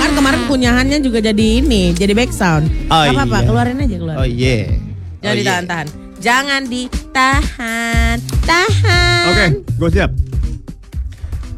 Kan 0.00 0.10
kemarin 0.14 0.42
kunyahannya 0.46 0.98
juga 1.00 1.18
jadi 1.20 1.46
ini, 1.60 1.92
jadi 1.92 2.12
back 2.12 2.30
sound. 2.30 2.70
Oh, 2.88 3.02
Gak 3.02 3.12
apa-apa, 3.12 3.36
iya. 3.36 3.46
keluarin 3.46 3.76
aja 3.78 3.96
keluarin. 3.98 4.20
Oh 4.20 4.26
iya. 4.26 4.56
Jangan 4.64 5.20
Oh, 5.20 5.28
iya. 5.28 5.40
ditahan-tahan. 5.40 5.86
Jangan 6.16 6.60
ditahan, 6.64 8.16
tahan. 8.42 9.24
Oke, 9.28 9.44
gue 9.76 9.88
siap. 9.90 10.10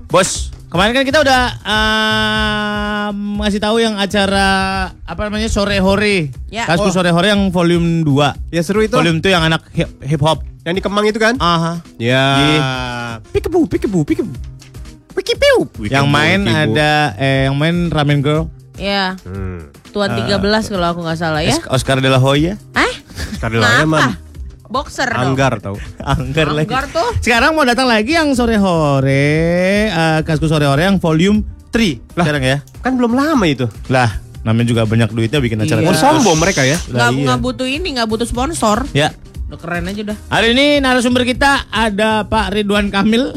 Bos, 0.08 0.50
kemarin 0.66 0.92
kan 0.92 1.04
kita 1.04 1.18
udah 1.20 1.42
um, 1.62 3.16
ngasih 3.38 3.58
tahu 3.58 3.76
yang 3.78 3.94
acara 3.96 4.48
apa 4.98 5.20
namanya 5.22 5.46
sore 5.46 5.78
hore. 5.78 6.30
Ya. 6.48 6.66
Kaskus 6.66 6.90
Oh. 6.90 6.96
sore 6.96 7.10
hore 7.10 7.28
yang 7.28 7.48
volume 7.48 8.02
2. 8.02 8.50
Ya 8.50 8.62
seru 8.62 8.82
itu. 8.82 8.92
Volume 8.92 9.18
2 9.18 9.28
yang 9.28 9.44
anak 9.44 9.62
hip 10.00 10.20
hop. 10.20 10.42
Yang 10.62 10.74
di 10.74 10.82
Kemang 10.82 11.06
itu 11.06 11.16
kan? 11.16 11.38
Aha. 11.38 11.78
Ya. 11.96 12.24
Iya. 12.36 12.62
Pikebu, 13.30 13.66
pikebu, 13.66 14.02
pikebu. 14.02 14.34
Pikipiu. 15.14 15.58
Yang 15.82 16.06
main 16.06 16.44
ada 16.44 17.16
eh 17.16 17.48
yang 17.48 17.56
main 17.56 17.88
Ramen 17.88 18.20
Girl, 18.20 18.52
Ya, 18.76 19.16
Hmm. 19.24 19.72
tuan 19.88 20.12
13 20.12 20.36
kalau 20.68 20.84
aku 20.86 21.00
nggak 21.00 21.16
salah 21.16 21.40
ya. 21.40 21.56
Os- 21.56 21.80
Oscar 21.80 21.96
de 21.96 22.12
la 22.12 22.20
Hoya, 22.20 22.60
Eh? 22.76 22.92
Sekali 23.32 23.56
lagi 23.56 23.88
mah 23.88 24.12
Boxer 24.66 25.06
dong. 25.06 25.32
anggar 25.32 25.62
tau. 25.62 25.76
Anggar 26.02 26.50
lagi. 26.50 26.66
Anggar 26.66 26.90
tuh. 26.90 27.08
Sekarang 27.22 27.54
mau 27.54 27.62
datang 27.62 27.86
lagi 27.86 28.14
yang 28.14 28.34
sore 28.34 28.58
hore, 28.58 29.26
eh, 29.88 30.18
Kaskus 30.22 30.50
sore 30.50 30.66
hore 30.66 30.82
yang 30.82 30.98
volume 30.98 31.46
3 31.70 32.02
sekarang 32.14 32.42
ya. 32.42 32.56
Kan 32.80 32.96
belum 32.96 33.14
lama 33.14 33.44
itu. 33.46 33.68
Lah, 33.86 34.18
namanya 34.42 34.66
juga 34.66 34.82
banyak 34.82 35.10
duitnya 35.10 35.38
bikin 35.38 35.60
acara. 35.60 35.80
Iya. 35.80 35.90
Oh, 35.90 35.94
sombong 35.94 36.38
mereka 36.38 36.62
ya. 36.62 36.78
Lah, 36.90 37.08
Nggak 37.08 37.10
iya. 37.14 37.24
nggak 37.30 37.40
butuh 37.40 37.68
ini, 37.68 37.88
nggak 37.94 38.08
butuh 38.08 38.26
sponsor. 38.26 38.82
Ya. 38.90 39.14
Udah 39.46 39.58
keren 39.62 39.86
aja 39.86 40.02
udah. 40.02 40.16
Hari 40.26 40.58
ini 40.58 40.82
narasumber 40.82 41.22
kita 41.22 41.70
ada 41.70 42.26
Pak 42.26 42.50
Ridwan 42.50 42.90
Kamil. 42.90 43.30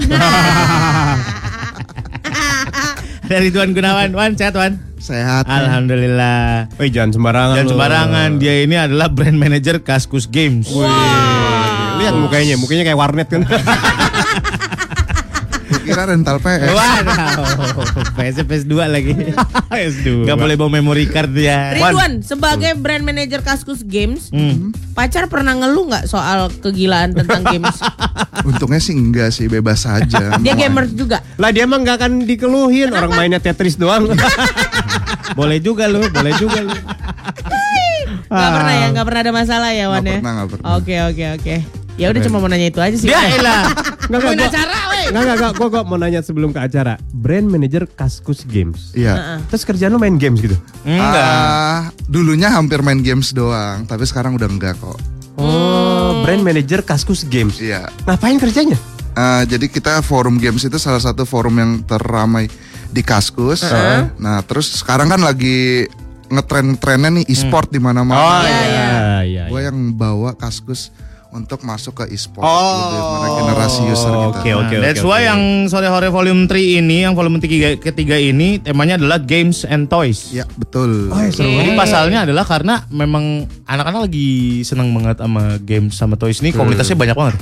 ada 3.30 3.36
Ridwan 3.38 3.78
Gunawan. 3.78 4.10
Wan, 4.18 4.34
sehat 4.34 4.58
Wan? 4.58 4.89
Sehat. 5.00 5.48
Alhamdulillah. 5.48 6.68
Wih, 6.76 6.92
jangan 6.92 7.16
sembarangan. 7.16 7.64
Lo. 7.64 7.72
sembarangan, 7.72 8.30
dia 8.36 8.68
ini 8.68 8.76
adalah 8.76 9.08
brand 9.08 9.40
manager 9.40 9.80
Kaskus 9.80 10.28
Games. 10.28 10.68
Lihat 12.00 12.16
mukanya, 12.20 12.56
mukanya 12.60 12.84
kayak 12.84 13.00
warnet 13.00 13.28
kan. 13.32 13.48
Kira 15.90 16.04
rental 16.06 16.38
PS. 16.38 16.70
Waduh, 16.70 17.18
PS 18.14 18.36
PS2 18.46 18.74
lagi. 18.86 19.14
S2. 19.92 20.24
Gak 20.24 20.38
boleh 20.38 20.54
bawa 20.54 20.70
memory 20.72 21.10
card 21.10 21.34
ya. 21.34 21.74
Ridwan 21.74 22.22
sebagai 22.22 22.78
brand 22.78 23.02
manager 23.02 23.42
Kaskus 23.42 23.82
Games, 23.82 24.30
Hmm. 24.30 24.70
pacar 24.94 25.26
pernah 25.26 25.58
ngeluh 25.58 25.90
nggak 25.90 26.06
soal 26.06 26.54
kegilaan 26.54 27.12
tentang 27.12 27.42
games? 27.42 27.82
Untungnya 28.50 28.78
sih 28.78 28.94
enggak 28.94 29.34
sih, 29.34 29.50
bebas 29.50 29.84
saja. 29.84 30.36
Dia 30.46 30.54
gamers 30.54 30.94
juga. 30.94 31.26
Lah 31.36 31.50
dia 31.50 31.66
mah 31.66 31.82
nggak 31.82 31.96
akan 31.98 32.12
dikeluhin 32.24 32.94
orang 32.94 33.12
mainnya 33.12 33.42
Tetris 33.42 33.76
doang. 33.76 34.06
Boleh 35.34 35.58
juga 35.58 35.90
lu, 35.90 36.06
boleh 36.06 36.34
juga 36.38 36.62
lu. 36.62 36.74
Gak 38.30 38.52
pernah 38.54 38.74
ya, 38.76 38.88
gak 38.94 39.06
pernah 39.10 39.22
ada 39.26 39.34
masalah 39.34 39.70
ya 39.74 39.90
Wan 39.90 40.06
ya? 40.06 40.22
pernah, 40.22 40.34
nggak 40.38 40.50
pernah. 40.54 40.66
Oke 40.78 40.96
oke 41.02 41.26
oke. 41.40 41.56
Ya 42.00 42.08
udah 42.08 42.22
cuma 42.24 42.38
mau 42.40 42.48
nanya 42.48 42.72
itu 42.72 42.80
aja 42.80 42.96
sih. 42.96 43.10
Ya 43.10 43.20
elah. 43.36 43.70
Enggak 44.08 44.50
acara 44.50 44.76
weh. 44.88 44.89
Enggak 45.10 45.22
enggak 45.26 45.38
enggak. 45.42 45.52
Gua 45.58 45.68
gua 45.68 45.82
mau 45.84 45.98
nanya 45.98 46.22
sebelum 46.22 46.54
ke 46.54 46.62
acara. 46.62 47.02
Brand 47.10 47.50
manager 47.50 47.90
Kaskus 47.90 48.46
Games. 48.46 48.94
Iya. 48.94 49.42
Terus 49.50 49.66
kerjaan 49.66 49.92
lu 49.92 50.00
main 50.00 50.22
games 50.22 50.38
gitu? 50.38 50.54
Enggak. 50.86 51.26
Ah, 51.26 51.82
dulunya 52.06 52.54
hampir 52.54 52.86
main 52.86 53.02
games 53.02 53.34
doang, 53.34 53.90
tapi 53.90 54.06
sekarang 54.06 54.38
udah 54.38 54.46
enggak 54.46 54.78
kok. 54.78 54.98
Oh, 55.40 56.20
brand 56.22 56.44
manager 56.44 56.84
Kaskus 56.84 57.24
Games. 57.24 57.58
Iya. 57.58 57.88
Ngapain 58.04 58.38
kerjanya? 58.38 58.76
Ah, 59.16 59.48
jadi 59.48 59.66
kita 59.66 60.04
forum 60.04 60.36
games 60.36 60.62
itu 60.62 60.76
salah 60.76 61.00
satu 61.00 61.24
forum 61.24 61.56
yang 61.58 61.72
terramai 61.84 62.52
di 62.92 63.02
Kaskus. 63.02 63.64
Nah, 64.20 64.44
terus 64.44 64.70
sekarang 64.78 65.08
kan 65.08 65.24
lagi 65.24 65.88
ngetren-trennya 66.30 67.10
nih 67.10 67.26
e-sport 67.26 67.74
di 67.74 67.82
mana-mana. 67.82 68.20
Oh, 68.20 68.42
Iya, 68.46 68.62
iya. 68.68 68.90
iya. 69.26 69.44
Gue 69.50 69.66
yang 69.66 69.96
bawa 69.98 70.38
Kaskus 70.38 70.94
untuk 71.30 71.62
masuk 71.62 71.94
ke 71.94 72.10
e-sport 72.10 72.42
Oh, 72.42 73.22
lebih 73.22 73.32
generasi 73.38 73.82
user 73.86 74.10
kita. 74.10 74.28
oke, 74.34 74.50
oke. 74.66 74.76
Nah, 74.76 74.82
That's 74.82 75.06
why 75.06 75.30
yang 75.30 75.70
sore 75.70 75.86
hore 75.86 76.10
volume 76.10 76.50
3 76.50 76.82
ini, 76.82 77.06
yang 77.06 77.14
volume 77.14 77.38
ketiga, 77.38 77.78
ketiga 77.78 78.18
ini 78.18 78.58
temanya 78.58 78.98
adalah 78.98 79.22
games 79.22 79.62
and 79.62 79.86
toys. 79.86 80.34
Ya, 80.34 80.50
betul. 80.58 81.14
Jadi 81.30 81.78
pasalnya 81.78 82.26
adalah 82.26 82.44
karena 82.44 82.82
memang 82.90 83.46
anak-anak 83.64 84.10
lagi 84.10 84.30
seneng 84.66 84.90
banget 84.90 85.22
sama 85.22 85.62
games 85.62 85.94
sama 85.94 86.18
toys 86.18 86.42
ini 86.42 86.50
komunitasnya 86.50 86.98
banyak 86.98 87.18
banget. 87.18 87.36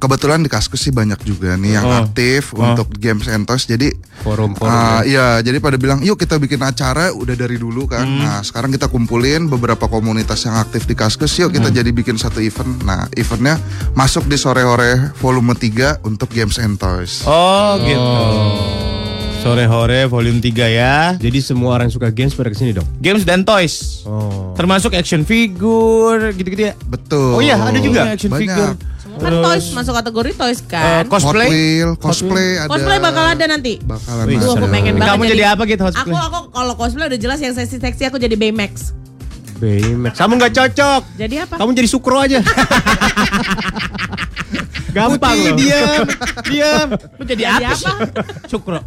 Kebetulan 0.00 0.40
di 0.40 0.48
Kaskus 0.48 0.80
sih 0.80 0.90
banyak 0.90 1.20
juga 1.22 1.54
nih 1.54 1.76
yang 1.76 1.84
Oh. 1.84 2.00
aktif 2.00 2.50
Oh. 2.50 2.64
untuk 2.64 2.88
games 2.96 3.28
and 3.28 3.44
toys. 3.44 3.68
Jadi 3.68 3.92
Forum-forum. 4.18 4.64
ah, 4.66 5.04
iya, 5.04 5.38
jadi 5.38 5.60
pada 5.60 5.76
bilang, 5.76 6.00
"Yuk 6.00 6.16
kita 6.16 6.34
bikin 6.36 6.56
acara 6.58 7.12
udah 7.12 7.36
dari 7.36 7.54
dulu 7.54 7.84
kan." 7.84 8.02
Hmm. 8.02 8.18
Nah, 8.18 8.40
sekarang 8.40 8.72
kita 8.72 8.88
kumpulin 8.88 9.44
beberapa 9.46 9.84
komunitas 9.86 10.40
yang 10.42 10.56
aktif 10.56 10.88
di 10.88 10.96
Kaskus. 10.96 11.36
Yuk 11.36 11.52
Hmm. 11.52 11.56
kita 11.60 11.68
jadi 11.74 11.90
bikin 11.90 12.16
satu 12.16 12.40
event. 12.40 12.80
Nah, 12.80 13.12
eventnya 13.12 13.60
masuk 13.92 14.24
di 14.24 14.34
sore-hore 14.34 15.12
volume 15.14 15.52
3 15.52 16.00
untuk 16.00 16.28
games 16.28 16.56
and 16.56 16.80
toys. 16.80 17.20
Oh, 17.22 17.76
gitu. 17.78 18.12
Sore 19.40 19.64
hore 19.64 20.04
volume 20.04 20.36
3 20.38 20.68
ya. 20.68 21.16
Jadi 21.16 21.40
semua 21.40 21.72
orang 21.72 21.88
yang 21.88 21.96
suka 21.96 22.08
games 22.08 22.32
pada 22.32 22.48
ke 22.48 22.56
sini 22.56 22.72
dong. 22.72 22.84
Games 23.00 23.24
dan 23.24 23.40
toys. 23.40 24.04
Oh. 24.04 24.52
Termasuk 24.52 24.92
action 24.92 25.24
figure 25.24 26.28
gitu-gitu 26.30 26.68
ya. 26.68 26.74
Betul. 26.84 27.36
Oh 27.36 27.40
iya, 27.40 27.56
ada 27.56 27.76
juga 27.76 28.04
action 28.06 28.28
Banyak. 28.28 28.44
figure. 28.44 28.72
Kan 29.16 29.32
toys 29.40 29.66
masuk 29.72 29.92
kategori 29.92 30.30
toys 30.32 30.60
kan. 30.62 31.02
Hot 31.02 31.08
cosplay. 31.10 31.48
Wheel, 31.48 31.90
cosplay 31.96 32.48
ada. 32.56 32.68
Cosplay 32.68 32.98
bakal 32.98 33.24
ada 33.26 33.44
nanti. 33.46 33.80
Bakalan 33.80 34.24
Wih, 34.24 34.36
Duh, 34.36 34.52
aku 34.52 34.62
ada. 34.62 34.70
pengen 34.70 34.94
banget 34.94 35.10
Kamu 35.10 35.22
jadi 35.26 35.44
apa 35.48 35.62
gitu 35.64 35.82
Aku 35.82 35.90
cosplay? 35.90 36.14
aku 36.14 36.38
kalau 36.52 36.72
cosplay 36.76 37.06
udah 37.08 37.18
jelas 37.18 37.38
yang 37.40 37.52
seksi-seksi 37.52 38.02
aku 38.06 38.16
jadi 38.16 38.36
Baymax. 38.36 38.94
Baymax. 39.60 40.16
Kamu 40.16 40.32
nggak 40.34 40.52
cocok. 40.52 41.02
Jadi 41.14 41.34
apa? 41.38 41.54
Kamu 41.54 41.70
jadi 41.70 41.86
sukro 41.86 42.16
aja. 42.16 42.40
Gampang 44.90 45.38
Putih, 45.38 45.54
loh. 45.54 45.56
diam, 45.56 46.06
diam. 46.50 46.88
Lu 47.14 47.22
jadi 47.22 47.42
Jadi 47.46 47.62
apa? 47.62 47.90
apa? 47.94 48.22
Cukro. 48.50 48.80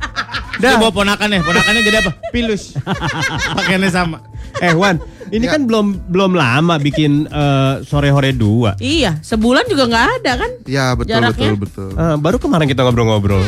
Dia 0.60 0.76
bawa 0.76 0.92
ponakannya, 0.92 1.40
ponakannya 1.42 1.82
jadi 1.82 1.98
apa? 2.04 2.12
Pilus. 2.30 2.76
Pakaiannya 3.56 3.88
sama. 3.88 4.20
Eh 4.60 4.76
Wan, 4.76 5.00
ini 5.32 5.48
Ya. 5.48 5.56
kan 5.56 5.64
belum 5.64 6.12
belum 6.12 6.36
lama 6.36 6.76
bikin 6.78 7.26
eh, 7.26 7.74
sore 7.82 8.12
hore 8.12 8.36
dua. 8.36 8.76
Iya, 8.78 9.16
sebulan 9.18 9.64
juga 9.66 9.88
nggak 9.88 10.08
ada 10.20 10.32
kan? 10.38 10.52
Ya, 10.68 10.92
betul 10.92 11.16
Jaraknya? 11.16 11.56
betul 11.56 11.56
betul. 11.58 11.90
Eh, 11.96 12.16
baru 12.20 12.38
kemarin 12.38 12.68
kita 12.68 12.84
ngobrol-ngobrol. 12.84 13.42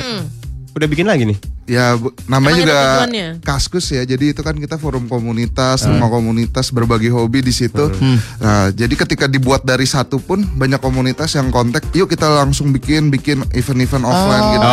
Udah 0.76 0.86
bikin 0.86 1.08
lagi 1.08 1.24
nih. 1.24 1.40
Ya, 1.66 1.96
bu- 1.96 2.12
namanya 2.28 2.52
Emang 2.54 2.62
juga? 2.62 2.80
Kaskus 3.42 3.88
ya. 3.90 4.04
Jadi 4.04 4.36
itu 4.36 4.42
kan 4.42 4.54
kita 4.54 4.76
forum 4.76 5.08
komunitas, 5.08 5.82
semua 5.82 6.12
komunitas 6.12 6.68
berbagi 6.70 7.08
hobi 7.08 7.40
di 7.40 7.50
situ. 7.50 7.90
Nah, 8.38 8.70
jadi 8.70 8.92
ketika 8.94 9.26
dibuat 9.26 9.64
dari 9.64 9.84
satu 9.84 10.20
pun 10.20 10.44
banyak 10.44 10.78
komunitas 10.78 11.32
yang 11.34 11.48
kontak, 11.48 11.88
yuk 11.92 12.06
kita 12.08 12.28
langsung 12.30 12.70
bikin 12.70 13.08
bikin 13.08 13.48
event-event 13.50 14.04
offline 14.04 14.46
gitu. 14.54 14.68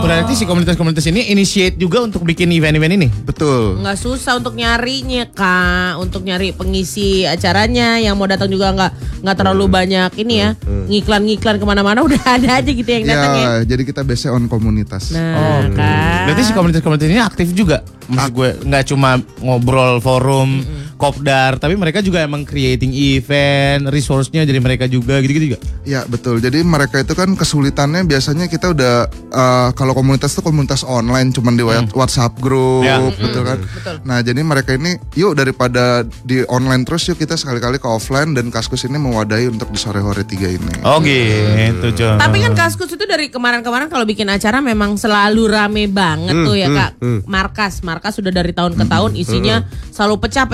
Berarti 0.00 0.32
si 0.34 0.44
komunitas-komunitas 0.44 1.04
ini 1.06 1.26
initiate 1.26 1.74
juga 1.74 1.98
untuk 1.98 2.22
bikin 2.22 2.52
event-event 2.52 2.94
ini. 2.94 3.08
Betul. 3.24 3.80
nggak 3.80 3.98
susah 3.98 4.36
untuk 4.36 4.54
nyarinya 4.54 5.26
kak 5.26 5.98
untuk 5.98 6.22
nyari 6.22 6.52
pengisi 6.52 7.24
acaranya 7.24 7.98
yang 7.98 8.14
mau 8.14 8.24
datang 8.24 8.46
juga 8.46 8.70
nggak 8.70 8.92
nggak 9.20 9.36
terlalu 9.36 9.64
banyak 9.66 10.10
ini 10.18 10.34
ya 10.38 10.50
ngiklan-ngiklan 10.86 11.56
ke 11.56 11.64
mana-mana 11.64 12.04
udah 12.06 12.20
ada 12.22 12.48
aja 12.54 12.70
gitu 12.70 12.84
yang 12.86 13.04
datang 13.04 13.32
ya 13.32 13.42
Ya, 13.44 13.52
jadi 13.66 13.82
kita 13.82 14.00
base 14.00 14.28
on 14.28 14.44
komunitas. 14.46 14.83
Nah 15.12 15.64
kan. 15.72 16.28
Berarti 16.28 16.42
si 16.44 16.52
komunitas-komunitas 16.52 17.08
ini 17.08 17.20
aktif 17.20 17.48
juga. 17.56 17.82
Maksud 18.08 18.32
gue 18.36 18.48
nggak 18.68 18.84
cuma 18.92 19.16
ngobrol 19.40 19.98
forum, 20.04 20.60
kopdar, 21.04 21.60
tapi 21.60 21.76
mereka 21.76 22.00
juga 22.00 22.24
emang 22.24 22.48
creating 22.48 22.88
event, 22.92 23.92
resource-nya 23.92 24.48
jadi 24.48 24.56
mereka 24.56 24.88
juga 24.88 25.20
gitu-gitu 25.20 25.52
juga. 25.52 25.58
Ya 25.84 26.08
betul. 26.08 26.40
Jadi 26.40 26.64
mereka 26.64 27.04
itu 27.04 27.12
kan 27.12 27.28
kesulitannya 27.36 28.08
biasanya 28.08 28.48
kita 28.48 28.72
udah 28.72 28.94
eh, 29.12 29.68
kalau 29.76 29.92
komunitas 29.92 30.32
itu 30.32 30.40
komunitas 30.40 30.80
online, 30.80 31.28
cuman 31.28 31.54
di 31.54 31.64
wa- 31.66 31.84
WhatsApp 31.92 32.40
group, 32.40 32.88
Ya. 32.88 33.04
betul 33.04 33.44
kan? 33.44 33.58
Nah 34.02 34.24
jadi 34.24 34.40
mereka 34.40 34.72
ini, 34.72 34.96
yuk 35.12 35.36
daripada 35.36 36.02
di 36.24 36.40
online 36.48 36.88
terus, 36.88 37.04
yuk 37.04 37.20
kita 37.20 37.36
sekali-kali 37.36 37.76
ke 37.76 37.84
offline 37.84 38.32
dan 38.32 38.48
Kaskus 38.48 38.88
ini 38.88 38.96
mewadahi 38.96 39.52
untuk 39.52 39.68
di 39.68 39.76
sore-sore 39.76 40.24
tiga 40.24 40.48
ini. 40.48 40.80
Oh 40.86 41.02
gitu, 41.04 41.92
Con. 41.92 42.16
Tapi 42.16 42.36
kan 42.40 42.56
Kaskus 42.56 42.88
itu 42.94 43.04
dari 43.04 43.28
kemarin-kemarin 43.28 43.92
kalau 43.92 44.08
bikin 44.08 44.30
acara 44.32 44.64
memang 44.64 44.96
selalu 44.96 45.52
rame 45.52 45.84
banget 45.90 46.32
tuh 46.32 46.56
ya 46.56 46.72
kak. 46.72 46.90
Markas, 47.28 47.84
markas 47.84 48.16
sudah 48.16 48.32
dari 48.32 48.54
tahun 48.54 48.78
ke 48.78 48.84
tahun 48.86 49.10
isinya 49.18 49.66
selalu 49.90 50.22
pecah, 50.22 50.46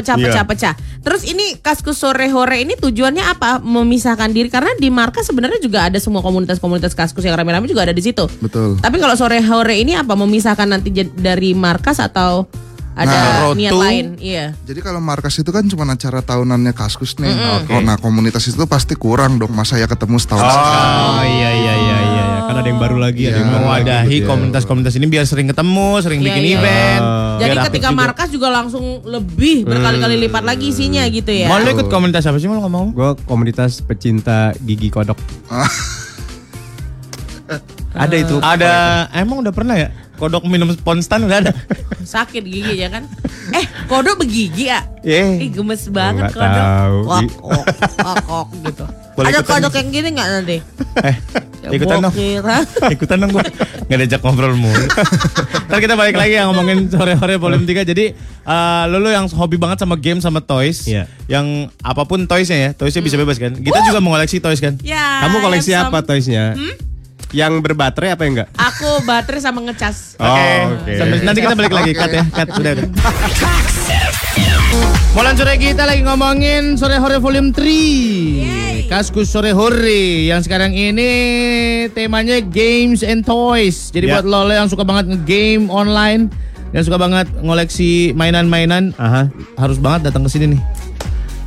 pecah, 0.44 0.72
Iya. 0.72 0.74
pecah, 0.74 0.74
pecah. 0.76 1.00
Terus 1.00 1.22
ini 1.24 1.56
Kaskus 1.60 1.96
sore 1.96 2.28
hore 2.28 2.62
ini 2.62 2.76
tujuannya 2.76 3.24
apa? 3.24 3.58
Memisahkan 3.60 4.32
diri 4.32 4.48
karena 4.48 4.72
di 4.76 4.88
markas 4.88 5.26
sebenarnya 5.26 5.60
juga 5.60 5.88
ada 5.88 5.96
semua 5.96 6.20
komunitas-komunitas 6.20 6.92
Kaskus 6.92 7.24
yang 7.24 7.36
rame-rame 7.36 7.66
juga 7.66 7.84
ada 7.88 7.94
di 7.96 8.02
situ. 8.04 8.28
Betul. 8.40 8.76
Tapi 8.80 8.96
kalau 9.00 9.16
sore 9.16 9.40
hore 9.40 9.80
ini 9.80 9.96
apa? 9.96 10.12
Memisahkan 10.16 10.68
nanti 10.68 10.92
dari 11.16 11.56
markas 11.56 12.00
atau 12.00 12.44
ada 12.90 13.06
Nah, 13.06 13.54
niat 13.56 13.72
Rotu. 13.72 13.80
lain? 13.80 14.06
Iya. 14.20 14.52
Jadi 14.66 14.80
kalau 14.82 15.00
markas 15.00 15.38
itu 15.40 15.48
kan 15.48 15.64
cuma 15.64 15.88
acara 15.88 16.20
tahunannya 16.20 16.72
Kaskus 16.76 17.16
nih. 17.16 17.32
Oh, 17.70 17.80
Nah 17.80 17.96
komunitas 17.96 18.44
itu 18.50 18.60
pasti 18.68 18.92
kurang 18.98 19.40
dong. 19.40 19.54
Masa 19.56 19.80
ya 19.80 19.88
ketemu 19.88 20.20
setahun 20.20 20.44
sekali. 20.44 20.76
Oh 20.76 21.22
iya 21.24 21.50
iya 21.54 21.74
iya 21.76 21.98
iya. 22.02 22.24
Iya. 22.50 22.58
Kan 22.58 22.60
ada 22.60 22.68
yang 22.68 22.80
baru 22.82 22.96
lagi, 22.98 23.22
ada 23.30 23.38
yang 23.38 23.50
baru 23.54 23.62
mewadahi 23.62 24.10
gitu 24.10 24.18
ya. 24.18 24.26
komunitas-komunitas 24.26 24.94
ini 24.98 25.06
biar 25.06 25.24
sering 25.24 25.46
ketemu, 25.46 25.88
sering 26.02 26.20
Iya, 26.20 26.26
bikin 26.26 26.42
iya. 26.42 26.58
event. 26.58 27.02
Jadi 27.40 27.56
ketika 27.70 27.88
juga. 27.94 28.00
markas 28.02 28.28
juga 28.34 28.48
langsung 28.50 28.84
lebih 29.06 29.62
berkali-kali 29.64 30.16
lipat 30.26 30.42
lagi 30.42 30.74
isinya 30.74 31.06
gitu 31.06 31.30
ya. 31.30 31.46
Mau 31.46 31.62
lu 31.62 31.70
ikut 31.70 31.86
komunitas 31.86 32.26
apa 32.26 32.36
sih 32.42 32.50
mau 32.50 32.58
lu 32.58 32.66
ngomong? 32.66 32.86
Gue 32.92 33.14
komunitas 33.24 33.78
pecinta 33.80 34.50
gigi 34.66 34.90
kodok. 34.90 35.16
ada 37.94 38.16
itu. 38.18 38.42
Ada 38.42 39.06
emang 39.14 39.46
udah 39.46 39.54
pernah 39.54 39.78
ya? 39.78 40.09
Kodok 40.20 40.44
minum 40.44 40.68
sponstan 40.68 41.24
udah 41.24 41.38
ada. 41.40 41.52
Sakit 41.98 42.44
gigi 42.44 42.76
ya 42.76 42.88
kan? 42.88 43.08
Eh, 43.50 43.64
kodok 43.88 44.20
begigi 44.20 44.68
ya? 44.68 44.84
Iya. 45.00 45.40
Ih 45.40 45.48
gemes 45.48 45.88
banget 45.88 46.28
Nggak 46.28 46.36
kodok. 46.36 46.60
tahu. 46.60 46.96
Wak, 47.02 47.22
wak, 47.40 47.66
wak, 47.98 48.16
wak, 48.22 48.48
gitu. 48.62 48.84
Boleh 49.10 49.26
Ada 49.26 49.38
ikutan 49.38 49.52
kodok 49.58 49.72
yang 49.74 49.88
gini 49.90 50.08
nggak 50.12 50.28
nanti? 50.30 50.56
Eh, 51.02 51.16
Ya, 51.60 51.76
ikutan 51.76 52.00
dong. 52.00 52.08
bokir, 52.08 52.40
ha? 52.40 52.64
Ikutan 52.96 53.16
dong 53.20 53.30
gue 53.30 53.44
Gak 53.84 53.98
diajak 54.00 54.24
ngobrol 54.24 54.56
mulu 54.56 54.80
Ntar 55.68 55.76
kita 55.78 55.92
balik 55.92 56.16
lagi 56.16 56.32
ya 56.32 56.48
ngomongin 56.48 56.88
sore-sore 56.88 57.36
volume 57.36 57.68
3 57.68 57.84
Jadi 57.84 58.16
eh, 58.16 58.82
lu, 58.88 58.96
lu 58.96 59.12
yang 59.12 59.28
hobi 59.28 59.60
banget 59.60 59.76
sama 59.78 59.92
game 59.94 60.24
sama 60.24 60.40
toys 60.40 60.88
Iya. 60.88 61.04
Yang 61.28 61.68
apa 61.78 62.02
pun 62.02 62.24
toysnya 62.24 62.56
ya 62.58 62.70
Toysnya 62.72 63.04
bisa 63.04 63.20
bebas 63.20 63.36
kan 63.36 63.52
Kita 63.52 63.76
juga 63.84 64.00
mengoleksi 64.00 64.40
toys 64.40 64.56
kan 64.56 64.80
Ya. 64.80 65.20
Kamu 65.20 65.36
koleksi 65.38 65.68
yang 65.70 65.92
apa 65.92 66.00
sam- 66.00 66.08
toysnya? 66.08 66.44
Yang 67.30 67.62
berbaterai 67.62 68.10
apa 68.10 68.22
yang 68.24 68.32
enggak? 68.34 68.48
Aku 68.54 69.02
baterai 69.02 69.38
sama 69.38 69.62
ngecas. 69.62 70.18
Oh, 70.18 70.26
oke. 70.26 70.92
Sampai- 70.98 71.22
Nanti 71.22 71.38
kita 71.40 71.54
balik 71.54 71.70
lagi 71.72 71.92
Cut 71.94 72.10
ya 72.10 72.24
Cut 72.26 72.48
udah 72.52 72.72
udah 72.74 72.86
Molan 75.10 75.34
sore 75.34 75.58
kita 75.58 75.82
lagi 75.82 76.02
ngomongin 76.02 76.74
sore 76.74 76.94
hore 76.96 77.18
volume 77.18 77.50
3 77.50 78.86
Kaskus 78.86 79.26
sore 79.26 79.50
hore 79.50 80.26
Yang 80.26 80.46
sekarang 80.46 80.70
ini 80.70 81.10
temanya 81.90 82.38
games 82.40 83.02
and 83.02 83.22
toys 83.22 83.90
Jadi 83.90 84.06
Ya. 84.06 84.18
buat 84.18 84.24
lo 84.24 84.46
lo 84.46 84.52
yang 84.52 84.66
suka 84.66 84.82
banget 84.82 85.10
nge-game 85.10 85.66
online 85.66 86.30
Yang 86.70 86.86
suka 86.86 86.98
banget 86.98 87.26
ngoleksi 87.36 88.14
mainan-mainan. 88.14 88.94
Harus 89.54 89.78
banget 89.78 90.10
datang 90.10 90.22
ke 90.22 90.30
sini 90.30 90.54
nih 90.54 90.62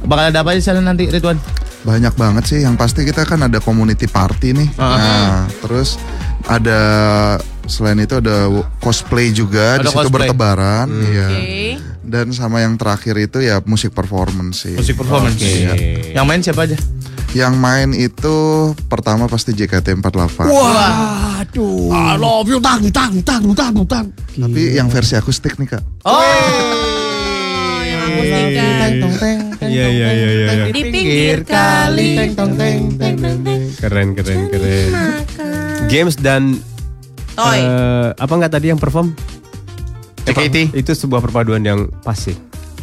Bakal 0.03 0.35
ada 0.35 0.43
apa 0.43 0.51
sana 0.59 0.83
nanti 0.83 1.07
Ridwan? 1.07 1.39
Banyak 1.83 2.13
banget 2.15 2.43
sih. 2.47 2.59
Yang 2.63 2.75
pasti 2.79 2.99
kita 3.03 3.27
kan 3.27 3.43
ada 3.43 3.59
community 3.59 4.07
party 4.07 4.55
nih. 4.55 4.69
Nah, 4.79 5.47
terus 5.59 5.99
ada 6.47 6.81
selain 7.67 7.99
itu 8.03 8.19
ada 8.19 8.51
cosplay 8.83 9.31
juga 9.31 9.79
Ada 9.79 9.87
di 9.87 9.91
situ 9.91 9.97
cosplay. 10.07 10.27
bertebaran. 10.27 10.87
Iya. 10.91 11.27
Oke. 11.27 11.63
Dan 12.03 12.35
sama 12.35 12.59
yang 12.59 12.75
terakhir 12.75 13.15
itu 13.15 13.39
ya 13.39 13.63
musik 13.63 13.95
performance 13.95 14.67
sih. 14.67 14.75
Musik 14.75 14.99
performance 14.99 15.39
Oke. 15.39 16.11
Yang 16.11 16.25
main 16.27 16.41
siapa 16.43 16.61
aja? 16.67 16.77
Yang 17.33 17.53
main 17.57 17.89
itu 17.97 18.35
pertama 18.85 19.25
pasti 19.25 19.57
JKT48. 19.57 20.37
Waduh. 20.45 21.89
I 21.89 22.13
love 22.19 22.45
you 22.45 22.61
tang 22.61 22.85
tang 22.93 23.17
tang 23.25 23.43
tang 23.57 23.75
tang. 23.89 24.07
Tapi 24.37 24.77
yang 24.77 24.85
versi 24.87 25.17
akustik 25.17 25.57
nih 25.57 25.73
kak. 25.73 25.83
Oh, 26.05 26.21
Iya 29.63 29.85
iya 29.87 30.09
iya 30.09 30.29
iya. 30.29 30.47
iya. 30.53 30.65
Di 30.69 30.81
pinggir 30.83 31.37
kali. 31.43 32.09
Keren 33.75 34.07
keren 34.13 34.39
keren. 34.47 34.89
Games 35.87 36.15
dan 36.15 36.57
Toy. 37.33 37.59
eh, 37.59 38.09
apa 38.13 38.33
enggak 38.33 38.53
tadi 38.53 38.69
yang 38.69 38.77
perform? 38.77 39.11
JKT? 40.23 40.71
Itu 40.71 40.93
sebuah 40.93 41.19
perpaduan 41.19 41.59
yang 41.59 41.89
pas 41.99 42.15
sih. 42.15 42.37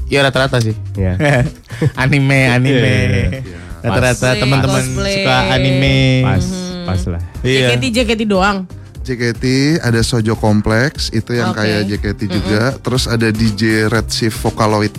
Iya 0.05 0.27
rata-rata 0.27 0.59
sih 0.59 0.75
Ya. 0.93 1.15
anime 2.03 2.51
anime 2.51 2.83
Iya. 2.83 3.59
rata-rata 3.81 4.27
Cosplay, 4.29 4.41
teman-teman 4.43 4.83
suka 4.83 5.37
anime 5.55 5.97
Pas 6.21 6.45
pas 6.83 7.01
lah. 7.09 7.23
iya 7.41 7.71
JKT 7.71 7.85
JKT 7.95 8.23
doang. 8.27 8.67
JKT 9.01 9.45
ada 9.81 10.03
Sojo 10.03 10.35
Complex 10.35 11.09
itu 11.11 11.33
yang 11.33 11.55
Oke. 11.55 11.63
kayak 11.63 11.81
JKT 11.89 12.21
juga. 12.29 12.63
Terus 12.77 13.07
ada 13.07 13.31
DJ 13.31 13.87
Red 13.87 14.11
Shift 14.11 14.37
Vocaloid. 14.37 14.93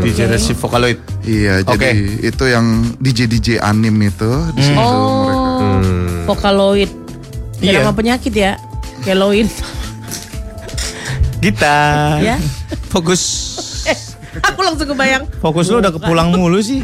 DJ 0.00 0.26
Resi 0.26 0.52
Vocaloid 0.52 0.98
Iya, 1.20 1.60
Oke. 1.60 1.76
jadi 1.76 1.90
itu 2.22 2.44
yang 2.44 2.66
DJ 2.96 3.18
DJ 3.26 3.48
anim 3.58 3.92
itu 3.98 4.26
di 4.52 4.62
situ 4.62 4.76
mereka. 4.76 5.44
Oh, 5.44 5.80
Vocaloid. 6.26 6.90
Iya. 7.58 7.80
Nama 7.80 7.92
penyakit 7.92 8.32
ya. 8.32 8.56
Keloid. 9.00 9.48
kita 11.38 11.74
ya. 12.18 12.36
fokus 12.88 13.22
Aku 14.48 14.60
langsung 14.60 14.88
kebayang. 14.88 15.22
fokus 15.38 15.66
lu 15.66 15.78
udah 15.78 15.90
kepulang 15.90 16.30
mulu 16.30 16.58
sih 16.58 16.82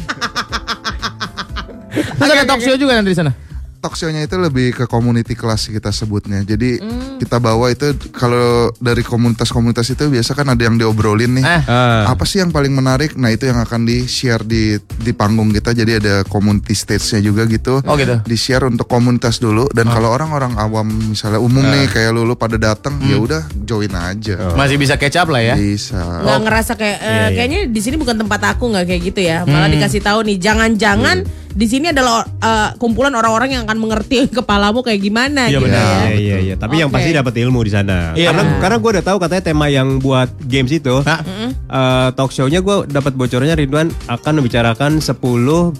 Terus 1.90 2.28
ada 2.28 2.44
talk 2.44 2.60
show 2.60 2.74
juga 2.74 2.94
nanti 2.94 3.10
di 3.10 3.18
sana 3.18 3.34
Talk 3.78 3.94
show-nya 3.94 4.22
itu 4.22 4.34
lebih 4.34 4.72
ke 4.72 4.84
community 4.86 5.34
kelas 5.34 5.68
kita 5.68 5.90
sebutnya. 5.90 6.40
Jadi 6.40 6.80
Hmm. 6.80 7.13
Kita 7.24 7.40
bawa 7.40 7.66
itu 7.68 7.88
kalau 8.10 8.44
dari 8.76 9.00
komunitas-komunitas 9.00 9.88
itu 9.88 10.06
biasa 10.06 10.32
kan 10.32 10.46
ada 10.46 10.60
yang 10.60 10.76
diobrolin 10.76 11.40
nih. 11.40 11.44
Eh. 11.44 11.62
Ah. 11.64 12.04
Apa 12.06 12.22
sih 12.22 12.38
yang 12.38 12.52
paling 12.52 12.70
menarik? 12.70 13.16
Nah 13.16 13.28
itu 13.28 13.44
yang 13.44 13.56
akan 13.56 13.82
di 13.82 14.04
share 14.04 14.44
di 14.44 14.76
di 14.78 15.10
panggung 15.10 15.48
kita. 15.50 15.72
Jadi 15.72 15.92
ada 15.96 16.14
community 16.22 16.72
stage-nya 16.72 17.20
juga 17.20 17.42
gitu. 17.44 17.80
Oh, 17.80 17.96
gitu. 17.96 18.20
Di 18.20 18.36
share 18.36 18.64
untuk 18.64 18.84
komunitas 18.84 19.38
dulu. 19.38 19.64
Dan 19.70 19.88
kalau 19.88 20.12
orang-orang 20.12 20.52
awam 20.54 20.84
misalnya 21.10 21.40
umum 21.40 21.64
nih 21.64 21.88
kayak 21.88 22.12
lu 22.12 22.22
lu 22.22 22.34
pada 22.34 22.54
datang, 22.54 23.00
ya 23.00 23.16
udah 23.16 23.42
join 23.58 23.90
aja. 23.90 24.52
masih 24.52 24.76
bisa 24.76 24.94
catch 24.94 25.16
up 25.16 25.28
lah 25.28 25.40
ya 25.40 25.54
Bisa. 25.54 25.96
nggak 25.96 26.40
ngerasa 26.42 26.72
kayak 26.74 26.98
eh, 26.98 27.06
Iya, 27.06 27.14
iya. 27.14 27.28
kayaknya 27.32 27.60
di 27.66 27.80
sini 27.80 27.96
bukan 27.96 28.16
tempat 28.16 28.40
aku 28.52 28.68
nggak 28.68 28.84
kayak 28.84 29.02
gitu 29.04 29.20
ya 29.22 29.38
malah 29.44 29.66
dikasih 29.66 30.00
tahu 30.00 30.20
nih 30.22 30.36
jangan-jangan 30.38 31.22
di 31.54 31.66
sini 31.66 31.86
adalah 31.88 32.26
eh, 32.26 32.70
kumpulan 32.76 33.14
orang-orang 33.14 33.54
yang 33.54 33.62
akan 33.64 33.78
mengerti 33.78 34.26
kepalamu 34.38 34.82
kayak 34.82 34.98
gimana 35.00 35.46
Iya, 35.46 35.54
gitu 35.54 35.64
benar. 35.64 35.78
ya 35.78 35.94
Iya 36.04 36.10
iya 36.18 36.36
iya. 36.42 36.54
Tapi 36.56 36.74
yang 36.76 36.90
Oke. 36.90 36.98
pasti 36.98 37.10
dapat 37.14 37.34
ilmu 37.38 37.60
di 37.60 37.70
sana. 37.70 38.12
Iya. 38.12 38.30
Karena 38.30 38.42
karena 38.58 38.76
gue 38.76 38.90
udah 38.92 39.04
tahu 39.04 39.18
katanya 39.18 39.42
tema 39.44 39.66
yang 39.68 39.98
buat 39.98 40.26
games 40.42 40.70
itu. 40.70 41.00
Hah? 41.00 41.20
eh, 41.64 42.08
talk 42.12 42.30
show-nya 42.30 42.58
gue 42.58 42.86
dapat 42.86 43.14
bocornya 43.14 43.54
Ridwan 43.54 43.88
akan 44.06 44.32
membicarakan 44.38 44.98
10 44.98 45.14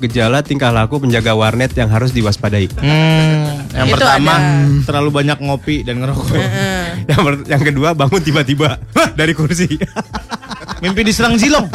gejala 0.00 0.40
tingkah 0.40 0.70
laku 0.70 0.98
penjaga 0.98 1.32
warnet 1.32 1.72
yang 1.72 1.88
harus 1.88 2.10
diwaspadai. 2.10 2.70
Hmm, 2.74 3.66
yang 3.70 3.86
Itu 3.86 3.94
pertama 3.94 4.32
ada. 4.32 4.66
terlalu 4.82 5.10
banyak 5.12 5.38
ngopi 5.40 5.82
dan 5.82 5.98
ngerokok 5.98 6.26
yang 7.10 7.20
yang 7.46 7.62
kedua 7.62 7.92
bangun 7.92 8.20
tiba-tiba 8.20 8.78
dari 9.18 9.32
kursi. 9.32 9.76
mimpi 10.80 11.00
diserang 11.00 11.34
zilong 11.34 11.64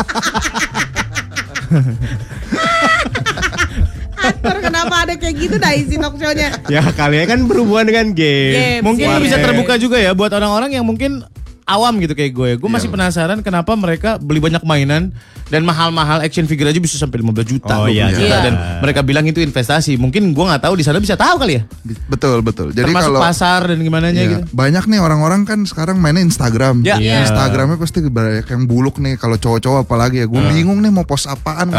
Atur, 4.29 4.57
kenapa 4.61 4.95
ada 5.07 5.13
kayak 5.17 5.35
gitu 5.35 5.55
dah 5.57 5.73
isi 5.73 5.95
talk 5.97 6.15
show-nya 6.15 6.49
ya 6.69 6.81
kalian 6.93 7.25
kan 7.25 7.39
berhubungan 7.49 7.85
dengan 7.89 8.05
game. 8.13 8.53
Games, 8.53 8.83
mungkin 8.85 9.07
iya. 9.09 9.19
bisa 9.19 9.37
terbuka 9.41 9.73
juga 9.81 9.97
ya 9.97 10.11
buat 10.13 10.31
orang-orang 10.31 10.77
yang 10.77 10.85
mungkin 10.85 11.25
awam 11.69 12.01
gitu 12.01 12.17
kayak 12.17 12.33
gue. 12.33 12.49
Gue 12.57 12.69
masih 12.69 12.89
penasaran 12.89 13.39
kenapa 13.39 13.77
mereka 13.77 14.17
beli 14.17 14.41
banyak 14.41 14.65
mainan 14.65 15.13
dan 15.49 15.61
mahal-mahal 15.61 16.21
action 16.21 16.45
figure 16.45 16.65
aja 16.65 16.77
bisa 16.77 16.97
sampai 16.97 17.21
15 17.21 17.45
juta. 17.45 17.73
Oh, 17.77 17.85
20 17.85 17.93
iya, 17.93 18.05
juta. 18.09 18.25
iya. 18.25 18.37
Dan 18.41 18.53
mereka 18.81 19.01
bilang 19.01 19.25
itu 19.25 19.37
investasi. 19.37 19.97
Mungkin 19.97 20.33
gue 20.33 20.45
nggak 20.45 20.65
tahu 20.65 20.73
di 20.77 20.83
sana 20.83 20.97
bisa 20.97 21.13
tahu 21.13 21.41
kali 21.41 21.61
ya. 21.61 21.63
Betul 22.09 22.41
betul. 22.41 22.73
Jadi 22.73 22.89
Termasuk 22.89 23.13
kalau 23.13 23.21
pasar 23.21 23.69
dan 23.69 23.77
gimana 23.79 24.09
Iya, 24.09 24.41
gitu. 24.41 24.43
banyak 24.51 24.83
nih 24.85 24.99
orang-orang 24.99 25.45
kan 25.45 25.61
sekarang 25.63 26.01
mainnya 26.01 26.25
Instagram. 26.25 26.81
Ya. 26.81 26.97
Iya. 26.97 27.25
Instagramnya 27.29 27.77
pasti 27.77 28.01
banyak 28.01 28.45
yang 28.45 28.63
buluk 28.65 28.97
nih 28.97 29.15
kalau 29.15 29.37
cowok-cowok 29.37 29.85
apalagi 29.85 30.21
ya. 30.21 30.27
Gue 30.27 30.41
bingung 30.49 30.81
nih 30.81 30.89
mau 30.89 31.05
post 31.05 31.29
apaan. 31.29 31.69
gitu. 31.69 31.77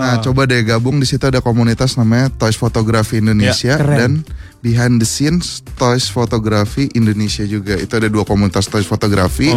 Nah, 0.00 0.16
coba 0.20 0.44
deh 0.44 0.60
gabung 0.62 0.96
di 0.96 1.06
situ 1.06 1.22
ada 1.22 1.40
komunitas 1.40 1.96
namanya 1.96 2.32
Toys 2.32 2.56
Photography 2.56 3.20
Indonesia 3.20 3.76
dan 3.76 4.24
Behind 4.60 5.00
the 5.00 5.08
Scenes 5.08 5.64
Toys 5.74 6.04
Photography 6.06 6.92
Indonesia 6.92 7.40
juga. 7.42 7.74
Itu 7.74 7.96
ada 7.96 8.06
dua 8.06 8.22
komunitas 8.22 8.68
Toys 8.68 8.84
Photography. 8.84 9.48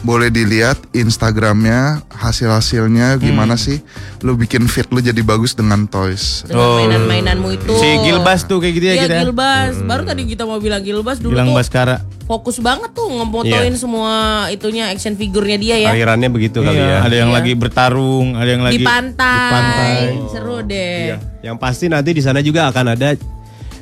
Boleh 0.00 0.30
dilihat 0.30 0.78
Instagramnya 0.94 2.06
hasil-hasilnya 2.08 3.18
gimana 3.18 3.54
sih. 3.54 3.82
Lu 4.22 4.34
bikin 4.34 4.64
fit 4.64 4.86
lu 4.88 4.98
jadi 4.98 5.18
bagus 5.20 5.52
dengan 5.52 5.84
toys. 5.84 6.46
Dengan 6.46 6.70
mainan-mainanmu 6.78 7.48
itu. 7.50 7.74
Si 7.74 7.88
Gilbas 8.00 8.46
tuh 8.46 8.58
kayak 8.58 8.74
gitu 8.74 8.86
ya 8.86 8.94
Iya 8.94 9.02
kita. 9.04 9.14
Gilbas. 9.22 9.74
Baru 9.82 10.02
tadi 10.02 10.22
kita 10.24 10.46
mau 10.46 10.58
bilang 10.58 10.80
Gilbas 10.80 11.18
dulu 11.18 11.34
Bilang 11.34 11.50
tuh 11.50 11.58
Baskara. 11.58 11.96
fokus 12.24 12.56
banget 12.56 12.88
tuh 12.96 13.04
ngemotoin 13.04 13.76
semua 13.76 14.46
itunya 14.48 14.88
action 14.88 15.12
figurnya 15.12 15.58
dia 15.58 15.76
ya. 15.76 15.92
Alirannya 15.92 16.30
begitu 16.30 16.62
kali 16.62 16.72
Iya, 16.74 16.88
ya. 16.88 16.98
ada 17.02 17.16
yang 17.18 17.28
Iya. 17.28 17.36
lagi 17.36 17.52
bertarung, 17.52 18.32
ada 18.32 18.48
yang 18.48 18.62
lagi 18.62 18.80
di 18.80 18.86
pantai. 18.86 19.36
di 19.36 19.52
pantai. 19.52 19.98
Seru 20.30 20.56
deh. 20.62 21.20
Yang 21.42 21.56
pasti 21.58 21.84
nanti 21.86 22.10
di 22.10 22.22
sana 22.22 22.40
juga 22.40 22.70
akan 22.70 22.96
ada 22.96 23.12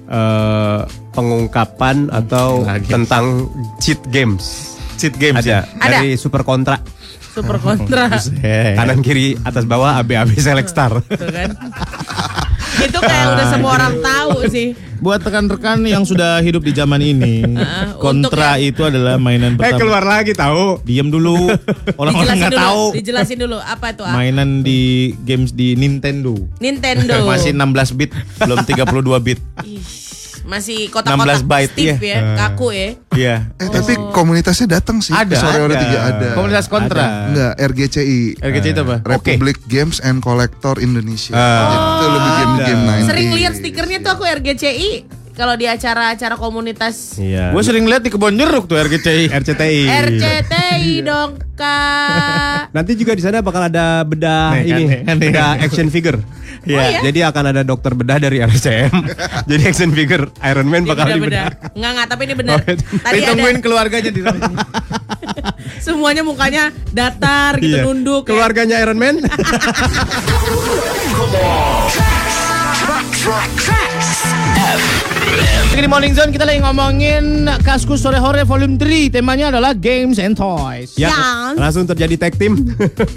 eh, 0.09 0.81
pengungkapan 1.13 2.09
atau 2.11 2.65
Lagi. 2.67 2.91
tentang 2.91 3.49
cheat 3.79 4.01
games. 4.09 4.75
Cheat 4.97 5.15
games 5.19 5.43
Ada 5.43 5.51
ya. 5.51 5.61
dari 5.79 6.15
Super 6.15 6.47
Kontra. 6.47 6.79
Super 7.33 7.57
kontra. 7.65 8.13
Eh. 8.45 8.77
Kanan 8.79 9.01
kiri 9.01 9.33
atas 9.41 9.65
bawah 9.65 9.97
AB-AB 10.05 10.37
Select 10.37 10.69
Star. 10.69 10.93
Tuh 11.01 11.33
kan. 11.33 11.57
itu 12.83 12.99
kayak 12.99 13.27
udah 13.33 13.47
semua 13.49 13.71
orang 13.77 13.95
tahu 13.99 14.37
sih. 14.49 14.69
Buat 15.03 15.27
rekan-rekan 15.27 15.83
yang 15.83 16.07
sudah 16.07 16.39
hidup 16.39 16.63
di 16.63 16.71
zaman 16.71 17.03
ini, 17.03 17.43
kontra 18.03 18.55
itu 18.63 18.87
adalah 18.87 19.19
mainan 19.19 19.55
eh 19.55 19.59
pertama. 19.59 19.79
keluar 19.83 20.05
lagi 20.07 20.31
tahu. 20.31 20.79
Diam 20.87 21.11
dulu, 21.11 21.51
orang-orang 22.01 22.37
nggak 22.39 22.55
dulu, 22.55 22.63
tahu. 22.63 22.83
dijelasin 22.95 23.39
dulu 23.43 23.59
apa 23.59 23.91
itu 23.91 24.03
ah? 24.07 24.15
Mainan 24.15 24.63
di 24.63 25.11
games 25.27 25.51
di 25.51 25.75
Nintendo. 25.75 26.39
Nintendo. 26.63 27.19
Masih 27.31 27.51
16 27.51 27.99
bit, 27.99 28.15
belum 28.39 28.63
32 28.63 29.27
bit. 29.27 29.43
Ih, 29.67 29.83
masih 30.43 30.91
kotak-kotak 30.91 31.43
16 31.45 31.51
byte, 31.51 31.73
stiff 31.73 31.99
iya. 32.03 32.19
ya, 32.19 32.21
kaku 32.37 32.69
ya. 32.75 32.89
Iya. 33.15 33.37
Eh 33.57 33.69
tapi 33.71 33.93
komunitasnya 34.11 34.79
datang 34.79 34.99
sih. 34.99 35.15
Ada, 35.15 35.39
Sore 35.39 35.59
ada. 35.59 35.65
Ora 35.65 35.75
tiga 35.79 35.99
ada. 36.03 36.29
Komunitas 36.35 36.67
kontra. 36.67 37.05
Enggak, 37.31 37.53
RGCI. 37.59 38.21
RGC 38.43 38.67
itu 38.75 38.83
apa? 38.83 38.97
Oke. 39.07 39.11
Republic 39.11 39.57
Games 39.71 39.99
and 40.03 40.19
Collector 40.19 40.83
Indonesia. 40.83 41.35
Ah. 41.35 41.47
Jadi 41.63 41.77
itu 41.79 42.07
lebih 42.11 42.33
game-game 42.33 42.83
90. 43.07 43.11
Sering 43.11 43.29
lihat 43.39 43.53
stikernya 43.57 43.99
tuh 44.03 44.11
aku 44.19 44.25
RGCI 44.27 45.22
kalau 45.43 45.59
di 45.59 45.67
acara-acara 45.67 46.39
komunitas 46.39 47.19
Iya. 47.19 47.51
Gue 47.51 47.63
sering 47.63 47.83
lihat 47.83 48.01
di 48.01 48.09
kebon 48.09 48.39
jeruk 48.39 48.65
tuh 48.65 48.79
RGCI. 48.79 49.27
RCTI. 49.29 49.81
RCTI 49.91 51.03
dong 51.03 51.35
kak. 51.53 52.71
Nanti 52.71 52.95
juga 52.95 53.13
di 53.13 53.21
sana 53.21 53.43
bakal 53.43 53.67
ada 53.67 54.01
bedah 54.03 54.55
Nih, 54.55 54.63
kan, 54.63 54.71
ini, 54.71 54.83
nih, 54.85 55.01
kan, 55.03 55.17
nih. 55.17 55.27
bedah 55.29 55.51
action 55.59 55.89
figure. 55.89 56.23
Oh, 56.63 56.71
iya? 56.71 57.03
Jadi 57.03 57.27
akan 57.27 57.45
ada 57.49 57.63
dokter 57.63 57.91
bedah 57.93 58.17
dari 58.17 58.39
RCM. 58.39 58.95
Jadi 59.51 59.63
action 59.67 59.91
figure 59.91 60.31
Iron 60.45 60.71
Man 60.71 60.87
bakal 60.87 61.11
Beda-beda. 61.11 61.51
dibedah. 61.51 61.75
Enggak 61.75 61.91
enggak 61.91 62.07
tapi 62.07 62.23
ini 62.23 62.35
benar. 62.39 62.55
Oh, 62.55 62.63
iya. 62.63 62.77
Tadi 62.79 63.03
ada 63.03 63.17
Ditungguin 63.19 63.59
keluarganya 63.59 64.11
di 64.11 64.23
sana. 64.23 64.47
semuanya 65.87 66.23
mukanya 66.23 66.65
datar 66.89 67.59
gitu 67.59 67.75
Iya. 67.75 67.83
nunduk. 67.83 68.23
ya. 68.25 68.29
Keluarganya 68.31 68.77
Iron 68.79 68.95
Man. 68.97 69.19
Ini 73.23 73.92
di 75.73 75.91
Morning 75.91 76.15
Zone 76.15 76.31
kita 76.31 76.47
lagi 76.47 76.63
ngomongin 76.63 77.51
Kaskus 77.67 78.07
Sore 78.07 78.23
Hore 78.23 78.47
Volume 78.47 78.79
3 78.79 79.11
Temanya 79.19 79.51
adalah 79.51 79.75
Games 79.75 80.17
and 80.23 80.39
Toys 80.39 80.95
ya, 80.95 81.11
Yang. 81.11 81.53
langsung 81.59 81.85
terjadi 81.91 82.15
tag 82.17 82.39
team. 82.39 82.55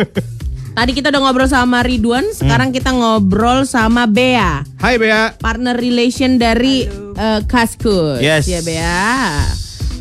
Tadi 0.75 0.91
kita 0.91 1.07
udah 1.07 1.21
ngobrol 1.23 1.47
sama 1.47 1.87
Ridwan, 1.87 2.35
sekarang 2.35 2.75
kita 2.75 2.91
ngobrol 2.91 3.63
sama 3.63 4.11
Bea. 4.11 4.59
Hai 4.81 4.99
Bea. 4.99 5.31
partner 5.39 5.71
relation 5.77 6.35
dari 6.35 6.83
eh, 7.15 7.39
Kaskus. 7.47 8.19
Yes. 8.19 8.43
Ya 8.49 8.59
Bea. 8.59 8.99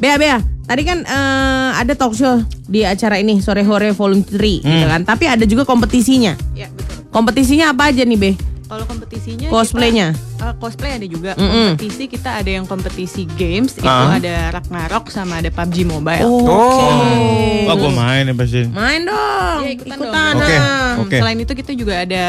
Bea 0.03 0.17
Bea. 0.19 0.39
Tadi 0.65 0.83
kan 0.83 1.07
eh, 1.07 1.71
ada 1.79 1.95
talk 1.95 2.19
show 2.19 2.43
di 2.67 2.83
acara 2.83 3.23
ini 3.23 3.39
sore 3.39 3.63
hore 3.63 3.95
volume 3.95 4.27
3 4.27 4.67
gitu 4.67 4.87
kan. 4.91 5.07
Tapi 5.07 5.31
ada 5.31 5.45
juga 5.47 5.63
kompetisinya. 5.63 6.35
Ya 6.59 6.67
betul. 6.75 7.07
Kompetisinya 7.15 7.71
apa 7.71 7.95
aja 7.95 8.03
nih 8.03 8.19
Be? 8.19 8.54
Kalau 8.65 8.85
kompetisinya 8.85 9.49
Cosplaynya? 9.49 10.17
kita, 10.17 10.41
eh, 10.43 10.55
cosplay 10.57 10.91
ada 10.95 11.05
juga. 11.05 11.37
Mm-mm. 11.37 11.77
Kompetisi 11.77 12.05
kita 12.07 12.31
ada 12.35 12.49
yang 12.49 12.65
kompetisi 12.65 13.29
games 13.35 13.77
itu 13.77 13.85
Ah. 13.85 14.17
ada 14.17 14.51
Ragnarok 14.51 15.09
sama 15.09 15.39
ada 15.39 15.49
PUBG 15.49 15.85
Mobile. 15.85 16.25
Oh. 16.25 17.65
Wah 17.65 17.75
gue 17.75 17.93
main 17.93 18.25
ya 18.25 18.35
pasti 18.35 18.65
Main 18.67 19.05
dong. 19.05 19.59
Ya, 19.61 19.71
ikutan 19.71 19.97
ikutan. 19.99 20.33
dong. 20.33 20.41
Oke, 20.41 20.55
Nam. 20.55 20.95
oke. 20.99 21.17
Selain 21.19 21.39
itu 21.39 21.53
kita 21.55 21.73
juga 21.73 21.95
ada 22.01 22.25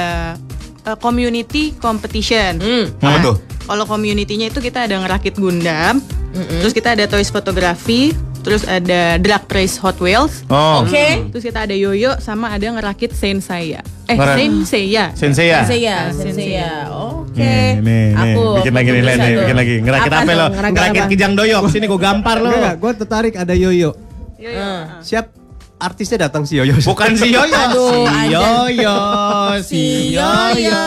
eh, 0.86 0.98
community 0.98 1.74
competition. 1.76 2.58
Hmm. 2.58 2.86
Apa 3.00 3.18
tuh? 3.22 3.36
Kalau 3.66 3.86
community-nya 3.86 4.48
itu 4.48 4.60
kita 4.60 4.86
ada 4.86 4.96
ngerakit 4.96 5.36
Gundam, 5.36 5.98
terus 6.62 6.70
kita 6.70 6.94
ada 6.94 7.10
toys 7.10 7.28
fotografi, 7.28 8.14
terus 8.40 8.62
ada 8.62 9.18
drag 9.18 9.42
race 9.50 9.82
Hot 9.82 9.98
Wheels. 9.98 10.46
Oh 10.48 10.86
Oke. 10.86 11.26
Terus 11.34 11.42
kita 11.44 11.66
ada 11.66 11.74
yoyo 11.74 12.14
sama 12.20 12.54
ada 12.54 12.62
ngerakit 12.62 13.10
Saint 13.12 13.42
Seiya. 13.42 13.82
Eh, 14.06 14.14
Ngerak- 14.14 14.38
Saint 14.38 14.58
Seiya. 14.64 15.06
Sensei 15.18 15.50
ya? 15.50 15.66
Sensei 15.66 15.80
ya, 15.82 15.98
Ah, 15.98 16.06
sensei 16.14 16.30
sensei. 16.30 16.50
ya. 16.54 16.74
Oke. 16.94 17.42
Nih, 17.42 17.82
nih, 17.82 18.06
nih. 18.14 18.34
Aku 18.38 18.44
Bikin 18.62 18.74
lagi 18.78 18.90
nih, 18.92 19.02
nih, 19.02 19.34
bikin 19.42 19.58
lagi. 19.58 19.76
Ngerakit 19.82 20.12
apa, 20.14 20.22
lo? 20.30 20.46
Ngerakit 20.48 20.76
Ngerakit 20.78 21.02
apa? 21.02 21.10
kijang 21.10 21.34
doyok. 21.34 21.64
Sini 21.68 21.86
gue 21.90 21.98
gampar 22.00 22.38
lo. 22.38 22.54
Gue 22.54 22.92
tertarik 22.94 23.34
ada 23.34 23.58
Yoyo. 23.58 23.98
Yoyo. 24.38 24.62
Ah. 24.62 25.02
Siap 25.02 25.26
artisnya 25.78 26.28
datang 26.28 26.44
si 26.44 26.56
Yoyo. 26.56 26.76
Bukan 26.82 27.12
si 27.14 27.32
Yoyo. 27.32 27.54
Aduh, 27.54 28.08
si. 28.08 28.32
Yoyo. 28.32 28.98
Si 29.62 29.84
Yoyo, 30.14 30.86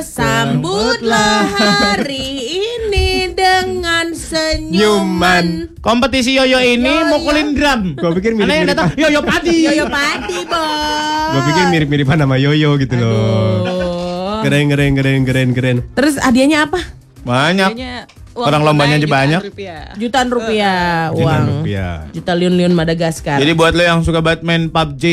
sambutlah 0.00 1.44
hari 1.46 2.26
ini 2.58 3.30
dengan 3.32 4.12
senyuman. 4.12 5.76
Kompetisi 5.80 6.34
Yoyo 6.34 6.58
ini 6.58 6.88
Yoyo. 6.88 7.08
mukulin 7.08 7.48
drum. 7.52 7.80
Gua 7.96 8.12
pikir 8.12 8.32
Ada 8.32 8.40
yang 8.40 8.48
mirip-mirip. 8.64 8.70
datang 8.70 8.88
Yoyo 8.96 9.20
Padi. 9.22 9.56
Yoyo 9.64 9.84
padi, 9.86 10.38
Bos. 10.44 11.30
Gue 11.30 11.42
pikir 11.46 11.64
mirip-miripan 11.70 12.16
sama 12.18 12.36
Yoyo 12.36 12.70
gitu 12.76 12.94
loh. 12.96 13.62
Aduh. 13.62 14.40
Keren, 14.40 14.66
keren, 14.68 14.92
keren, 14.96 15.20
keren, 15.22 15.48
keren. 15.52 15.76
Terus 15.92 16.16
hadiahnya 16.16 16.64
apa? 16.64 16.80
Banyak. 17.22 17.76
Kayaknya 17.76 17.94
uang 18.40 18.48
Orang 18.48 18.62
lombanya 18.64 18.96
aja 18.96 19.04
banyak. 19.06 19.40
jutaan 19.40 19.52
rupiah. 19.52 19.82
Jutaan 19.94 20.28
rupiah 20.28 20.80
Jutaan 21.10 21.20
uang. 21.20 21.44
rupiah. 21.60 21.92
Juta 22.10 22.32
liun-liun 22.32 22.72
Madagaskar. 22.72 23.36
Jadi 23.36 23.52
buat 23.52 23.72
lo 23.72 23.82
yang 23.82 24.00
suka 24.00 24.18
banget 24.18 24.40
main 24.40 24.66
PUBG, 24.66 25.04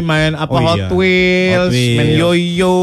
main 0.00 0.32
apa 0.32 0.48
Oh 0.48 0.62
Hot, 0.64 0.78
iya. 0.78 0.86
Wheels, 0.88 1.58
Hot 1.60 1.72
Wheels. 1.72 1.96
main 1.96 2.10
Yoyo, 2.14 2.76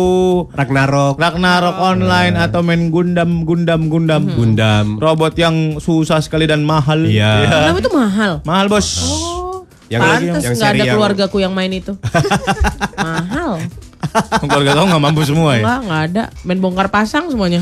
Ragnarok, 0.52 1.16
Ragnarok 1.16 1.76
online 1.78 2.36
atau 2.36 2.60
main 2.60 2.90
Gundam, 2.90 3.42
Gundam, 3.42 3.88
Gundam, 3.88 4.28
Gundam. 4.30 4.86
robot 4.98 5.32
yang 5.34 5.56
susah 5.78 6.20
sekali 6.20 6.44
dan 6.44 6.62
mahal. 6.62 7.02
Iya. 7.02 7.48
Kenapa 7.66 7.80
itu 7.80 7.90
mahal? 7.90 8.32
Mahal 8.44 8.68
bos. 8.68 8.88
Yang 9.86 10.02
Pantes 10.02 10.20
yang 10.20 10.34
nggak 10.34 10.56
seri 10.58 10.66
ada 10.68 10.84
yang- 10.84 10.94
keluargaku 10.94 11.38
yang 11.40 11.54
main 11.54 11.72
itu. 11.72 11.94
mahal. 12.98 13.62
Keluarga 14.42 14.72
kamu 14.74 14.86
nggak 14.88 15.04
mampu 15.04 15.22
semua 15.24 15.50
ya. 15.54 15.62
Enggak, 15.62 15.80
enggak 15.82 16.02
ada. 16.08 16.24
Main 16.42 16.60
bongkar 16.60 16.88
pasang 16.90 17.28
semuanya. 17.28 17.62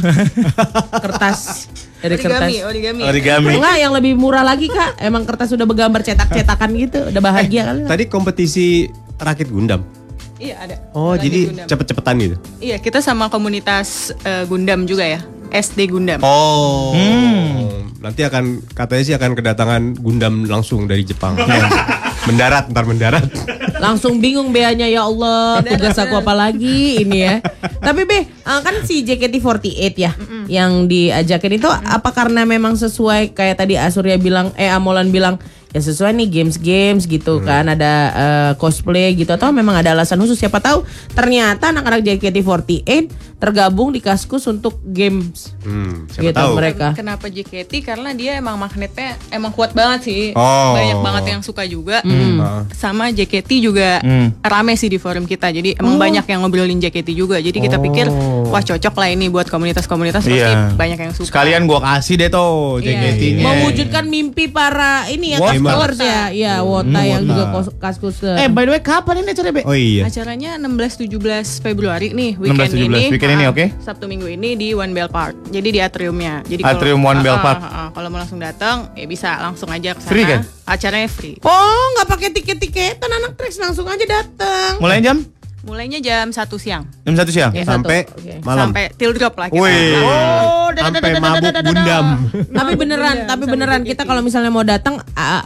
kertas. 1.03 1.67
Dari 1.99 2.19
kertas. 2.19 2.49
Origami, 2.51 2.57
origami. 2.63 3.01
Origami. 3.03 3.51
Enggak, 3.57 3.75
yang 3.79 3.91
lebih 3.91 4.13
murah 4.13 4.43
lagi 4.43 4.67
kak. 4.67 4.99
Emang 4.99 5.23
kertas 5.23 5.49
sudah 5.49 5.63
bergambar 5.63 6.03
cetak-cetakan 6.03 6.69
gitu. 6.75 6.99
Udah 7.09 7.21
bahagia 7.21 7.61
kali. 7.65 7.79
lah. 7.83 7.89
Tadi 7.89 8.03
kompetisi 8.05 8.87
rakit 9.15 9.47
Gundam. 9.47 9.81
Iya 10.35 10.59
ada. 10.59 10.75
Oh, 10.91 11.15
Rakit 11.15 11.23
jadi 11.23 11.39
Gundam. 11.47 11.67
cepet-cepetan 11.71 12.15
gitu. 12.19 12.35
Iya 12.59 12.77
kita 12.77 12.99
sama 12.99 13.31
komunitas 13.31 14.11
eh, 14.21 14.43
Gundam 14.43 14.83
juga 14.83 15.07
ya. 15.07 15.23
SD 15.53 15.87
Gundam. 15.87 16.19
Oh. 16.25 16.91
Nanti 18.01 18.25
akan 18.25 18.59
katanya 18.73 19.03
sih 19.05 19.15
akan 19.15 19.31
kedatangan 19.31 19.81
Gundam 19.95 20.43
langsung 20.43 20.89
dari 20.89 21.07
Jepang. 21.07 21.37
mendarat, 22.27 22.69
ntar 22.71 22.85
mendarat. 22.87 23.25
Langsung 23.83 24.23
bingung 24.23 24.55
beanya 24.55 24.87
ya 24.87 25.03
Allah 25.03 25.59
tugas 25.63 25.97
aku 25.99 26.19
apa 26.23 26.33
lagi 26.35 27.03
ini 27.03 27.17
ya. 27.23 27.35
Tapi 27.83 28.07
be 28.07 28.23
eh, 28.23 28.59
kan 28.63 28.75
si 28.87 29.03
JKT48 29.03 29.93
ya 29.99 30.11
yang 30.47 30.87
diajakin 30.87 31.59
itu 31.59 31.67
apa 31.67 32.09
karena 32.15 32.47
memang 32.47 32.79
sesuai 32.79 33.35
kayak 33.35 33.59
tadi 33.59 33.75
Asurya 33.75 34.15
bilang 34.19 34.55
eh 34.55 34.71
Amolan 34.71 35.11
bilang 35.11 35.39
ya 35.73 35.79
sesuai 35.79 36.13
nih 36.15 36.29
games-games 36.31 37.03
gitu 37.03 37.33
Hmm. 37.35 37.45
kan 37.45 37.65
ada 37.67 37.91
eh, 38.13 38.51
cosplay 38.55 39.11
gitu 39.11 39.29
atau 39.29 39.49
memang 39.49 39.75
ada 39.75 39.91
alasan 39.91 40.15
khusus 40.15 40.37
siapa 40.37 40.57
tahu 40.57 40.85
ternyata 41.11 41.69
anak-anak 41.69 42.05
JKT48 42.05 43.09
tergabung 43.35 43.91
di 43.91 43.99
Kaskus 43.99 44.47
untuk 44.47 44.79
games 44.85 45.51
Hmm, 45.59 46.07
siapa 46.07 46.23
gitu 46.23 46.37
tahu. 46.37 46.53
mereka. 46.55 46.87
Kenapa 46.93 47.27
JKT? 47.27 47.83
Karena 47.83 48.11
dia 48.11 48.35
emang 48.35 48.55
magnetnya 48.55 49.19
emang 49.29 49.51
kuat 49.51 49.73
banget 49.73 49.99
sih. 50.05 50.23
Oh. 50.31 50.71
Banyak 50.71 50.99
banget 51.01 51.23
yang 51.29 51.41
suka 51.41 51.63
juga. 51.63 51.99
Ah. 51.99 52.63
Sama 52.71 53.11
JKT 53.11 53.59
juga 53.59 53.99
Hmm. 53.99 54.31
rame 54.39 54.73
sih 54.73 54.87
di 54.87 54.95
forum 54.95 55.25
kita. 55.25 55.49
Jadi 55.49 55.75
emang 55.75 55.97
banyak 55.97 56.23
yang 56.23 56.39
ngobrolin 56.39 56.79
JKT 56.79 57.11
juga. 57.11 57.35
Jadi 57.37 57.59
kita 57.59 57.79
pikir 57.79 58.07
wah 58.45 58.61
cocok 58.61 58.93
lah 58.93 59.09
ini 59.09 59.27
buat 59.27 59.47
komunitas-komunitas 59.47 60.23
pasti 60.23 60.39
Iya. 60.39 60.71
banyak 60.73 60.99
yang 61.01 61.11
suka. 61.11 61.27
Sekalian 61.27 61.65
gua 61.65 61.79
kasih 61.81 62.15
deh 62.17 62.29
tuh 62.29 62.79
Iya. 62.79 62.95
JKT-nya. 62.95 63.43
Mewujudkan 63.43 64.03
mimpi 64.05 64.47
para 64.47 65.03
ini 65.09 65.35
ya 65.35 65.39
Wota. 65.41 65.51
Kaskus 65.65 65.99
ya, 65.99 66.21
ya 66.29 66.53
Wota 66.59 67.01
yang 67.01 67.23
juga 67.23 67.43
Kaskus. 67.79 68.17
Eh 68.19 68.47
by 68.47 68.63
the 68.63 68.71
way 68.71 68.81
kapan 68.81 69.23
ini 69.23 69.31
acara 69.31 69.49
Be? 69.49 69.61
Oh 69.63 69.71
iya. 69.71 70.03
Acaranya 70.03 70.57
16-17 70.57 71.07
Februari 71.59 72.11
nih 72.11 72.35
16, 72.35 72.43
weekend 72.43 72.69
17 72.69 72.83
ini. 72.83 73.01
weekend 73.09 73.31
ini, 73.31 73.43
Ah, 73.43 73.49
oke. 73.49 73.65
Sabtu 73.79 74.05
Minggu 74.05 74.27
ini 74.27 74.49
di 74.53 74.67
One 74.71 74.91
Bell 74.91 75.07
Park. 75.07 75.35
Jadi 75.47 75.69
di 75.69 75.79
atriumnya. 75.79 76.43
Jadi 76.43 76.61
Atrium 76.61 76.99
One 76.99 77.21
Bell 77.21 77.33
Ah, 77.33 77.39
ah, 77.39 77.45
Park. 77.45 77.59
ah, 77.59 77.69
ah. 77.69 77.87
Kalau 77.91 78.07
mau 78.09 78.17
langsung 78.17 78.37
datang, 78.37 78.91
ya 78.93 79.05
bisa 79.05 79.39
langsung 79.39 79.69
aja 79.69 79.93
ke 79.93 79.99
sana. 79.99 80.11
Free 80.11 80.25
kan? 80.25 80.41
Acaranya 80.65 81.07
free. 81.07 81.35
Oh, 81.41 81.85
nggak 81.93 82.07
pakai 82.07 82.29
tiket-tiketan 82.31 83.11
anak 83.11 83.35
Trax 83.35 83.55
langsung 83.57 83.85
aja 83.85 84.03
datang. 84.03 84.79
Mulai 84.79 84.99
jam? 84.99 85.21
Mulainya 85.63 86.03
jam 86.03 86.27
1 86.27 86.35
siang. 86.59 86.83
Jam 87.07 87.15
1 87.15 87.23
siang. 87.31 87.51
Ya, 87.55 87.63
Sampai. 87.63 88.03
Oke. 88.05 88.43
malam. 88.43 88.67
Sampai 88.67 88.91
till 88.93 89.15
drop 89.15 89.31
lah 89.33 89.47
kita. 89.47 89.63
Wih. 89.63 89.95
Oh, 89.95 90.67
Sampai 90.75 91.15
mabuk 91.15 91.39
gundam. 91.63 92.05
Tapi 92.51 92.71
beneran, 92.75 93.15
tapi 93.23 93.43
beneran 93.47 93.81
kita 93.81 94.03
kalau 94.03 94.19
misalnya 94.19 94.51
mau 94.51 94.61
datang 94.61 94.99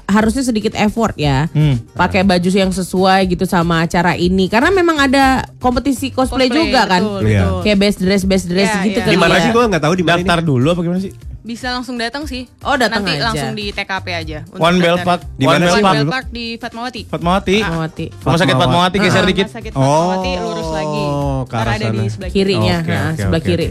harusnya 0.09 0.41
sedikit 0.41 0.73
effort 0.73 1.13
ya. 1.15 1.45
Hmm. 1.53 1.77
Pakai 1.93 2.25
baju 2.25 2.49
yang 2.49 2.73
sesuai 2.73 3.29
gitu 3.29 3.45
sama 3.45 3.85
acara 3.85 4.17
ini 4.17 4.49
karena 4.49 4.73
memang 4.73 4.97
ada 4.99 5.45
kompetisi 5.57 6.09
cosplay, 6.09 6.49
Cosplay, 6.49 6.65
juga 6.65 6.81
kan. 6.87 7.01
betul, 7.03 7.21
Iya. 7.21 7.41
betul. 7.43 7.59
Kayak 7.61 7.77
best 7.77 7.97
dress 8.01 8.23
best 8.25 8.45
dress 8.47 8.71
Iya, 8.73 8.83
gitu 8.83 8.97
iya. 8.97 9.05
kali 9.05 9.13
Di 9.13 9.21
mana 9.21 9.35
sih 9.37 9.51
gue 9.53 9.63
nggak 9.69 9.83
tahu 9.83 9.93
di 9.93 10.01
mana 10.01 10.17
ini. 10.17 10.25
Daftar 10.25 10.39
dulu 10.41 10.67
apa 10.73 10.81
gimana 10.81 10.99
sih? 10.99 11.13
Bisa 11.47 11.71
langsung 11.71 11.95
datang 11.95 12.27
sih. 12.27 12.43
Oh, 12.59 12.75
datang 12.75 13.07
Nanti 13.07 13.15
aja. 13.15 13.31
langsung 13.31 13.55
di 13.55 13.71
TKP 13.71 14.07
aja. 14.11 14.37
untuk 14.43 14.59
One 14.59 14.83
Bell. 14.83 14.99
Park. 14.99 15.21
Di 15.31 15.45
One 15.47 15.55
mana 15.55 15.63
Bell 15.63 15.79
Park. 15.79 15.95
Bell 15.95 16.07
Park 16.11 16.27
di 16.27 16.45
Fatmawati. 16.59 17.01
Fatmawati. 17.07 17.57
Mawati. 17.63 18.05
Rumah 18.19 18.35
sakit 18.37 18.55
Fatmawati 18.59 18.97
geser 18.99 19.23
dikit. 19.23 19.47
Rumah 19.47 19.55
sakit 19.55 19.71
Oh. 19.71 19.79
Fatmawati 19.79 20.31
lurus 20.43 20.69
lagi. 20.69 21.03
ke 21.39 21.55
Ntar 21.55 21.63
arah 21.63 21.73
ada 21.73 21.87
di 21.87 22.01
sana. 22.11 22.27
Kirinya, 22.27 22.75
Oke, 22.77 22.91
nah, 22.91 23.11
sebelah 23.15 23.41
kiri. 23.41 23.67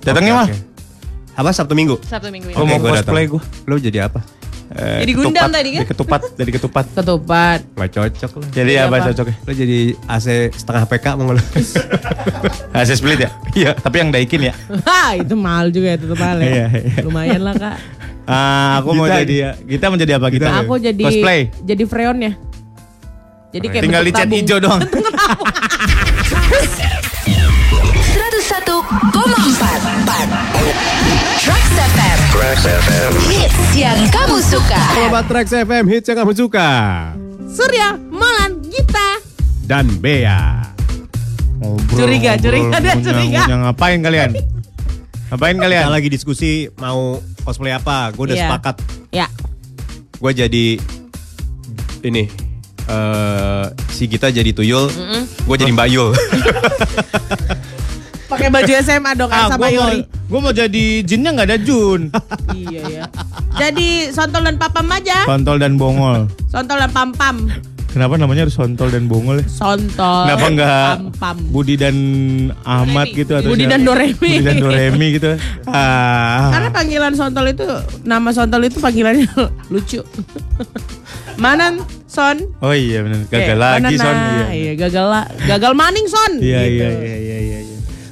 Datangnya 0.00 0.32
mah. 0.34 0.48
Apa 1.36 1.50
Sabtu 1.52 1.76
Minggu? 1.76 2.00
Sabtu 2.00 2.32
Minggu. 2.32 2.48
Gua 2.50 2.64
mau 2.64 2.80
cosplay 2.80 3.28
datang. 3.28 3.36
gua. 3.36 3.42
Lo 3.68 3.76
jadi 3.76 4.08
apa? 4.08 4.24
Eh, 4.68 5.00
Jadi 5.00 5.12
Gundam 5.16 5.32
ketupat. 5.32 5.50
tadi 5.50 5.68
kan? 5.68 5.78
Jadi 5.78 5.88
ketupat, 5.88 6.20
jadi 6.36 6.50
ketupat. 6.52 6.84
Ketupat. 6.92 7.58
Gak 7.72 7.90
cocok 7.90 8.30
lo. 8.30 8.42
Jadi 8.44 8.52
Jadi 8.52 8.72
apa 8.76 8.86
apa? 8.90 9.06
cocoknya? 9.08 9.36
Lo 9.40 9.52
jadi 9.54 9.78
AC 10.04 10.26
setengah 10.52 10.82
PK 10.84 11.06
mau 11.16 11.32
lo. 11.32 11.40
AC 12.70 12.88
split 12.92 13.18
ya? 13.18 13.30
Iya. 13.58 13.70
Tapi 13.74 13.96
yang 13.98 14.10
daikin 14.10 14.40
ya. 14.44 14.52
Hah, 14.84 15.16
itu 15.16 15.34
mahal 15.34 15.68
juga 15.68 15.86
ya 15.88 15.96
tetap 15.96 16.14
mahal 16.14 16.36
Iya, 16.38 16.46
ya. 16.46 16.66
iya. 16.70 17.00
Lumayan 17.00 17.40
lah 17.40 17.54
kak. 17.56 17.76
Ah, 18.22 18.78
aku 18.78 18.92
mau 18.92 19.06
jadi 19.06 19.34
ya. 19.34 19.50
Kita 19.56 19.88
menjadi 19.88 20.12
apa 20.14 20.26
kita? 20.28 20.46
Aku 20.60 20.76
jadi 20.76 21.00
cosplay. 21.00 21.40
jadi 21.58 21.82
freon 21.84 22.18
ya. 22.20 22.32
Jadi 23.48 23.66
kayak 23.66 23.82
Tinggal 23.82 24.02
dicat 24.04 24.28
hijau 24.28 24.58
doang. 24.60 24.80
101,4 28.98 29.14
Trax 32.34 32.62
FM 32.66 33.12
Hits 33.30 33.70
yang 33.72 33.94
kamu 34.10 34.42
suka 34.42 34.80
Sobat 34.90 35.24
Trax 35.24 35.46
FM 35.54 35.84
hits 35.86 36.02
yang 36.04 36.18
kamu 36.18 36.32
suka. 36.34 36.68
Surya, 37.46 37.94
Malan, 38.10 38.58
Gita. 38.66 39.22
Dan 39.62 40.02
Bea. 40.02 40.66
Ngobrol, 41.62 41.94
Curiga, 41.94 42.34
ngobrol, 42.34 42.42
curiga, 42.42 42.74
ada 42.74 42.90
curiga. 43.06 43.42
ngunyah. 43.46 43.46
Ngapain 43.70 43.98
kalian? 44.02 44.30
Ngapain 45.30 45.56
kalian? 45.56 45.82
Kita 45.84 45.94
lagi 45.94 46.08
diskusi 46.10 46.50
mau 46.74 47.22
cosplay 47.42 47.70
apa. 47.70 48.10
Gue 48.10 48.34
udah 48.34 48.36
Iya. 48.36 48.50
sepakat. 48.50 48.74
Ya, 49.14 49.26
Gue 50.18 50.34
jadi 50.34 50.74
ini 52.02 52.26
eh 52.84 53.64
si 53.88 54.10
Gita 54.10 54.26
jadi 54.26 54.50
tuyul, 54.50 54.90
gue 55.38 55.54
jadi 55.56 55.70
Mbak 55.70 55.88
Yul. 55.88 56.10
pakai 58.38 58.54
baju 58.54 58.72
SMA 58.78 59.10
dong 59.12 59.30
Ah, 59.30 59.50
sama 59.50 59.66
gue 59.66 59.74
mau, 59.74 59.78
Yori. 59.82 59.98
gua 60.24 60.38
mau 60.40 60.52
jadi 60.52 60.84
jinnya 61.02 61.30
nggak 61.32 61.48
ada 61.48 61.58
Jun. 61.58 62.00
iya 62.56 62.82
ya. 62.88 63.04
Jadi 63.58 63.88
sontol 64.08 64.42
dan 64.44 64.54
papam 64.54 64.86
aja. 64.88 65.26
Kontol 65.26 65.58
dan 65.58 65.74
bongol. 65.74 66.30
Sontol 66.46 66.78
dan 66.78 66.88
pam-pam. 66.88 67.50
Kenapa 67.88 68.14
namanya 68.14 68.44
harus 68.44 68.54
sontol 68.54 68.88
dan 68.88 69.04
bongol 69.04 69.40
ya? 69.40 69.46
Sontol. 69.48 70.28
Kenapa 70.28 70.46
nggak 70.46 70.90
pam-pam. 71.10 71.36
Budi 71.50 71.74
dan 71.74 71.96
Ahmad 72.62 73.10
gitu 73.10 73.32
atau 73.32 73.48
Budi 73.48 73.64
siapa? 73.64 73.74
dan 73.74 73.80
Doremi. 73.82 74.14
Budi 74.30 74.44
dan 74.44 74.56
Doremi 74.56 75.06
gitu. 75.12 75.30
Ah. 75.68 76.48
Karena 76.48 76.68
panggilan 76.70 77.12
sontol 77.12 77.44
itu 77.46 77.66
nama 78.02 78.30
sontol 78.30 78.62
itu 78.62 78.78
panggilannya 78.78 79.26
lucu. 79.72 80.00
Manan 81.36 81.80
Son. 82.04 82.34
Oh 82.58 82.72
iya 82.72 83.00
benar. 83.00 83.20
Gagal 83.26 83.36
Kayak, 83.46 83.58
lagi 83.58 83.94
son. 83.96 84.16
Iya. 84.16 84.46
Iya, 84.50 84.72
gagal 84.76 85.06
lah. 85.06 85.24
Gagal 85.44 85.72
maning 85.72 86.06
Son. 86.06 86.32
Iya 86.36 86.60
Gitu. 86.64 86.72
iya 86.74 86.88
iya 86.88 87.16
iya. 87.16 87.36
iya. 87.38 87.47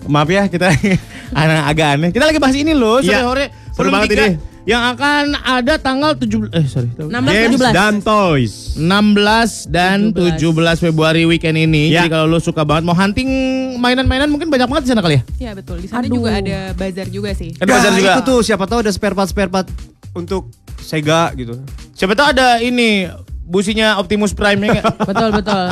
Maaf 0.07 0.29
ya 0.29 0.43
kita 0.47 0.71
anak 1.35 1.65
agak 1.67 1.89
aneh. 1.95 2.11
Kita 2.11 2.25
lagi 2.25 2.39
bahas 2.39 2.55
ini 2.55 2.73
loh 2.73 2.99
Iya. 2.99 3.23
sore-sore. 3.23 3.45
Seru 3.69 3.81
Belum 3.83 3.93
banget 3.93 4.09
tiga. 4.11 4.25
ini. 4.25 4.37
Yang 4.67 4.83
akan 4.93 5.23
ada 5.39 5.75
tanggal 5.79 6.11
17 6.13 6.51
eh 6.51 6.67
sorry. 6.67 6.91
16 6.93 7.07
Games 7.07 7.55
17. 7.57 7.71
dan 7.73 7.93
Toys. 8.01 8.53
16 8.75 9.71
dan 9.71 9.99
17, 10.11 10.43
17 10.43 10.83
Februari 10.83 11.23
weekend 11.23 11.55
ini. 11.57 11.87
Ya. 11.89 12.03
Jadi 12.03 12.11
kalau 12.11 12.27
lo 12.27 12.39
suka 12.39 12.63
banget 12.63 12.83
mau 12.83 12.93
hunting 12.93 13.31
mainan-mainan 13.77 14.27
mungkin 14.27 14.47
banyak 14.47 14.67
banget 14.67 14.83
di 14.83 14.91
sana 14.91 15.01
kali 15.01 15.15
ya. 15.17 15.23
Ya 15.39 15.51
betul. 15.53 15.79
Di 15.79 15.87
sana 15.87 16.03
Aduh. 16.03 16.19
juga 16.19 16.35
ada 16.35 16.59
bazar 16.73 17.07
juga 17.07 17.31
sih. 17.31 17.55
Ada 17.55 17.69
bazar 17.69 17.91
Nah, 17.91 17.97
juga. 17.97 18.11
Itu 18.13 18.23
tuh 18.27 18.39
siapa 18.43 18.65
tahu 18.65 18.79
ada 18.81 18.91
spare 18.91 19.15
part 19.15 19.29
spare 19.29 19.47
part 19.49 19.67
untuk 20.13 20.51
Sega 20.77 21.31
gitu. 21.33 21.63
Siapa 21.93 22.13
tahu 22.13 22.27
ada 22.29 22.59
ini 22.59 23.07
businya 23.47 23.97
Optimus 23.97 24.35
Prime 24.35 24.59
ya? 24.69 24.83
Betul 25.09 25.31
betul. 25.33 25.67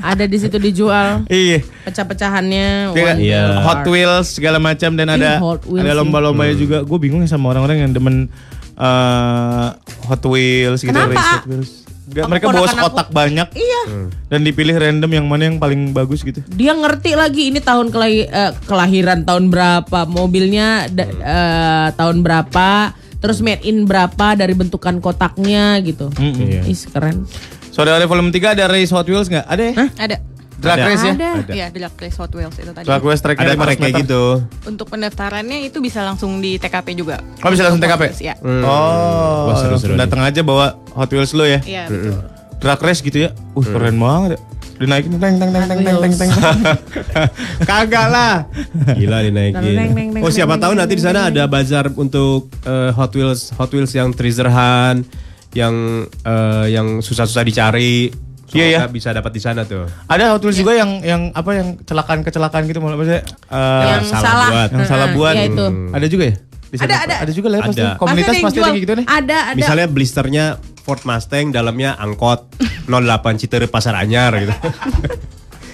ada 0.00 0.24
di 0.24 0.36
situ 0.36 0.56
dijual 0.56 1.26
Iya. 1.26 1.66
pecah-pecahannya. 1.84 2.94
Iya. 2.94 3.12
Wheel 3.12 3.50
Hot. 3.60 3.82
Wheels 3.84 4.28
segala 4.32 4.56
macam 4.56 4.94
dan 4.94 5.08
Ih, 5.08 5.16
ada 5.16 5.30
Hot 5.38 5.66
Wheels 5.66 5.82
ada 5.82 5.92
sih. 5.92 5.98
lomba-lombanya 5.98 6.54
juga. 6.54 6.76
Gue 6.80 6.98
bingung 6.98 7.26
sama 7.26 7.50
orang-orang 7.50 7.82
yang 7.82 7.92
demen 7.92 8.30
eh, 8.74 9.68
Hot 10.06 10.22
Wheels 10.24 10.80
gitu 10.80 10.90
Kenapa, 10.90 11.12
race 11.12 11.20
A? 11.20 11.34
Hot 11.36 11.46
Wheels. 11.46 11.70
Aku 12.10 12.26
mereka 12.26 12.50
bawa 12.50 12.66
kotak 12.66 13.08
banyak 13.10 13.48
Iya. 13.52 13.82
dan 14.26 14.42
dipilih 14.42 14.74
random 14.74 15.10
yang 15.12 15.26
mana 15.26 15.46
yang 15.46 15.58
paling 15.58 15.90
bagus 15.90 16.22
gitu. 16.22 16.42
Dia 16.48 16.74
ngerti 16.74 17.14
lagi 17.14 17.50
ini 17.50 17.58
tahun 17.58 17.86
kelahi- 17.88 18.26
eh, 18.26 18.50
kelahiran 18.64 19.22
tahun 19.22 19.46
berapa, 19.46 20.10
mobilnya 20.10 20.90
da- 20.90 21.06
eh, 21.06 21.88
tahun 21.94 22.26
berapa, 22.26 22.98
terus 23.20 23.44
made 23.44 23.62
in 23.62 23.84
berapa 23.84 24.34
dari 24.34 24.56
bentukan 24.56 24.98
kotaknya 24.98 25.76
gitu. 25.80 26.08
Iya. 26.16 26.64
Ih, 26.64 26.76
keren. 26.88 27.28
Saudara 27.70 28.02
volume 28.02 28.32
3 28.32 28.56
ada 28.56 28.64
race 28.66 28.90
Hot 28.90 29.06
Wheels 29.06 29.28
nggak? 29.28 29.46
Ada 29.46 29.62
ya? 29.62 29.74
Ada. 29.96 30.16
Drag 30.60 30.76
Ada. 30.76 30.84
race 30.92 31.04
ya? 31.04 31.12
Ada. 31.16 31.30
Iya, 31.48 31.66
Drag 31.72 31.94
Race 31.96 32.18
Hot 32.20 32.32
Wheels 32.36 32.56
itu 32.60 32.72
tadi. 32.76 32.84
Drag 32.84 33.00
race 33.00 33.22
tracknya 33.24 33.44
Ada 33.48 33.56
500 33.56 33.64
track 33.64 33.78
kayak 33.80 33.94
gitu. 34.04 34.22
Untuk 34.68 34.86
pendaftarannya 34.92 35.58
itu 35.64 35.78
bisa 35.80 36.04
langsung 36.04 36.36
di 36.44 36.60
TKP 36.60 36.92
juga. 36.92 37.16
Oh 37.40 37.48
bisa 37.48 37.64
langsung 37.64 37.80
TKP? 37.80 37.92
Hot 37.96 38.12
Wheels, 38.12 38.20
Ya. 38.20 38.34
Oh, 38.44 39.48
Wah, 39.48 39.56
seru-seru 39.56 39.96
nih. 39.96 40.04
datang 40.04 40.20
aja 40.20 40.40
bawa 40.44 40.76
Hot 40.92 41.08
Wheels 41.08 41.32
lo 41.32 41.48
ya. 41.48 41.64
Iya 41.64 41.88
betul. 41.88 42.20
Drag 42.60 42.80
race 42.84 43.00
gitu 43.00 43.18
ya. 43.24 43.30
Uh, 43.56 43.64
keren 43.64 43.96
banget 43.96 44.36
ya. 44.36 44.40
Dinaikin 44.80 45.12
teng 45.12 45.36
teng 45.36 45.50
teng 45.52 45.64
teng 45.68 45.80
teng 45.84 45.98
teng 46.00 46.12
teng. 46.16 46.30
Kagak 47.68 48.06
lah. 48.08 48.48
Gila 48.96 49.20
Teng, 49.20 49.28
teng, 49.28 49.52
dinaikin. 49.52 50.16
teng, 50.16 50.22
Oh 50.24 50.32
siapa 50.32 50.56
teng, 50.56 50.62
tahu 50.64 50.72
teng, 50.72 50.80
nanti 50.80 50.94
di 50.96 50.98
teng, 50.98 51.12
sana 51.12 51.20
teng. 51.22 51.36
ada 51.36 51.44
bazar 51.44 51.92
untuk 51.92 52.48
eh, 52.64 52.90
Hot 52.90 53.12
Wheels 53.12 53.52
Hot 53.54 53.68
Wheels 53.68 53.92
yang 53.92 54.08
treasure 54.10 54.48
hunt 54.48 55.04
yang 55.52 55.74
eh, 56.24 56.66
yang 56.72 56.98
susah-susah 56.98 57.44
dicari. 57.44 58.08
Iya, 58.50 58.66
ya. 58.66 58.78
Semoga 58.82 58.90
bisa 58.90 59.08
dapat 59.12 59.30
di 59.30 59.40
sana 59.40 59.62
tuh. 59.62 59.84
Ada 60.08 60.32
Hot 60.32 60.42
Wheels 60.42 60.56
juga 60.56 60.72
yang 60.72 61.04
yang 61.04 61.22
apa 61.30 61.50
yang 61.54 61.68
kecelakaan-kecelakaan 61.76 62.64
gitu 62.64 62.80
maksudnya 62.80 63.20
eh, 63.52 63.84
yang 63.86 64.02
salah 64.02 64.24
salah, 64.24 64.48
buat. 64.48 64.68
yang 64.72 64.84
salah 64.88 65.06
Heeh, 65.06 65.14
buat. 65.14 65.34
iya 65.36 65.44
itu. 65.46 65.64
Ada 65.92 66.06
juga 66.08 66.24
ya? 66.24 66.34
Di 66.70 66.76
sana? 66.78 66.86
Ada, 66.88 66.96
ada. 67.04 67.14
Ada 67.20 67.32
juga 67.34 67.48
lah 67.52 67.56
ya 67.56 67.62
pasti. 67.68 67.82
Ada. 67.84 67.92
Komunitas 68.00 68.32
yang 68.32 68.46
pasti 68.46 68.56
ada 68.56 68.64
jual. 68.64 68.72
kayak 68.72 68.82
gitu 68.82 68.94
nih. 68.96 69.06
Ada, 69.06 69.38
ada. 69.44 69.58
Misalnya 69.60 69.86
blisternya 69.86 70.44
Ford 70.80 71.02
Mustang 71.04 71.46
dalamnya 71.52 71.94
angkot 71.94 72.40
08 72.84 72.94
Citere 73.36 73.66
Pasar 73.66 73.96
Anyar 73.96 74.32
gitu. 74.38 74.54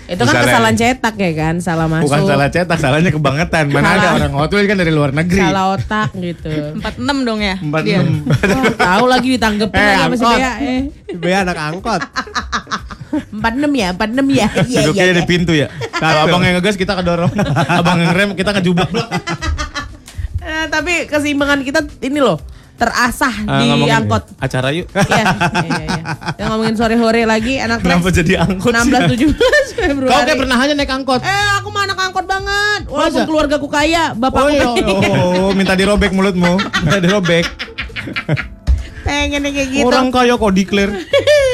itu 0.06 0.16
kan 0.16 0.30
misalnya- 0.30 0.46
kesalahan 0.46 0.76
cetak 0.76 1.14
ya 1.16 1.30
kan, 1.34 1.54
salah 1.58 1.86
masuk. 1.86 2.06
Bukan 2.06 2.20
salah 2.24 2.46
cetak, 2.46 2.78
salahnya 2.78 3.10
kebangetan. 3.10 3.64
Mana 3.68 3.98
ada 3.98 4.08
orang 4.14 4.32
Hot 4.32 4.50
Wheels 4.50 4.66
kan 4.66 4.78
dari 4.78 4.90
luar 4.90 5.10
negeri. 5.10 5.42
Salah 5.42 5.74
otak 5.74 6.14
gitu. 6.14 6.50
46 6.78 7.26
dong 7.26 7.40
ya. 7.42 7.54
Empat 7.58 7.82
Dia. 7.82 8.06
enam. 8.06 8.22
Wah, 8.54 8.64
tahu 8.72 9.04
lagi 9.10 9.28
ditanggepin 9.34 9.76
Eh, 9.76 9.86
lagi 9.90 9.98
sama 9.98 10.14
si. 10.14 10.24
Bea. 10.30 10.52
Eh. 10.62 10.80
Bea 11.12 11.38
anak 11.42 11.58
angkot. 11.58 12.02
46 13.34 13.34
ya, 13.72 13.88
46 13.92 14.26
ya. 14.30 14.46
Iya, 14.46 14.46
iya, 14.70 14.78
Duduknya 14.82 15.04
iya. 15.04 15.14
di 15.14 15.24
pintu 15.26 15.52
ya. 15.52 15.66
Kalau 15.92 16.20
abang 16.24 16.42
yang 16.42 16.54
ngegas 16.58 16.76
kita 16.76 16.94
kedorong. 16.94 17.32
abang 17.66 17.98
yang 17.98 18.12
rem 18.12 18.30
kita 18.34 18.54
kejublak. 18.54 18.90
Eh, 20.38 20.64
tapi 20.70 21.10
keseimbangan 21.10 21.66
kita 21.66 21.82
ini 22.00 22.22
loh. 22.22 22.38
Terasah 22.76 23.34
Ah, 23.48 23.58
di 23.58 23.88
angkot. 23.88 24.22
Acara 24.36 24.68
yuk. 24.70 24.84
Iya, 24.92 25.24
iya, 25.64 25.76
iya. 25.88 26.02
Yang 26.38 26.48
ngomongin 26.52 26.76
sore-hore 26.76 27.24
lagi 27.24 27.56
anak 27.56 27.80
Kenapa 27.80 28.12
jadi 28.12 28.32
angkot 28.44 28.68
sih? 28.68 28.92
16 28.92 29.32
17 29.72 29.80
Februari. 29.80 30.12
Kau 30.12 30.20
kayak 30.22 30.38
pernah 30.38 30.56
aja 30.60 30.72
naik 30.76 30.92
angkot. 30.92 31.20
Eh, 31.24 31.48
aku 31.56 31.68
mah 31.72 31.82
anak 31.84 31.98
angkot 31.98 32.24
banget. 32.24 32.80
Walaupun 32.86 33.16
Masa? 33.16 33.28
keluarga 33.28 33.56
ku 33.56 33.68
kaya, 33.68 34.12
Oh, 34.12 34.20
bapakku 34.20 34.52
iya. 34.52 34.66
oh, 34.68 35.50
minta 35.52 35.72
dirobek 35.72 36.12
mulutmu. 36.12 36.60
Minta 36.84 37.00
dirobek. 37.00 37.44
pengen 39.02 39.42
kayak 39.46 39.68
gitu. 39.70 39.86
Orang 39.86 40.10
kaya 40.10 40.34
kok 40.34 40.52
declare. 40.52 40.92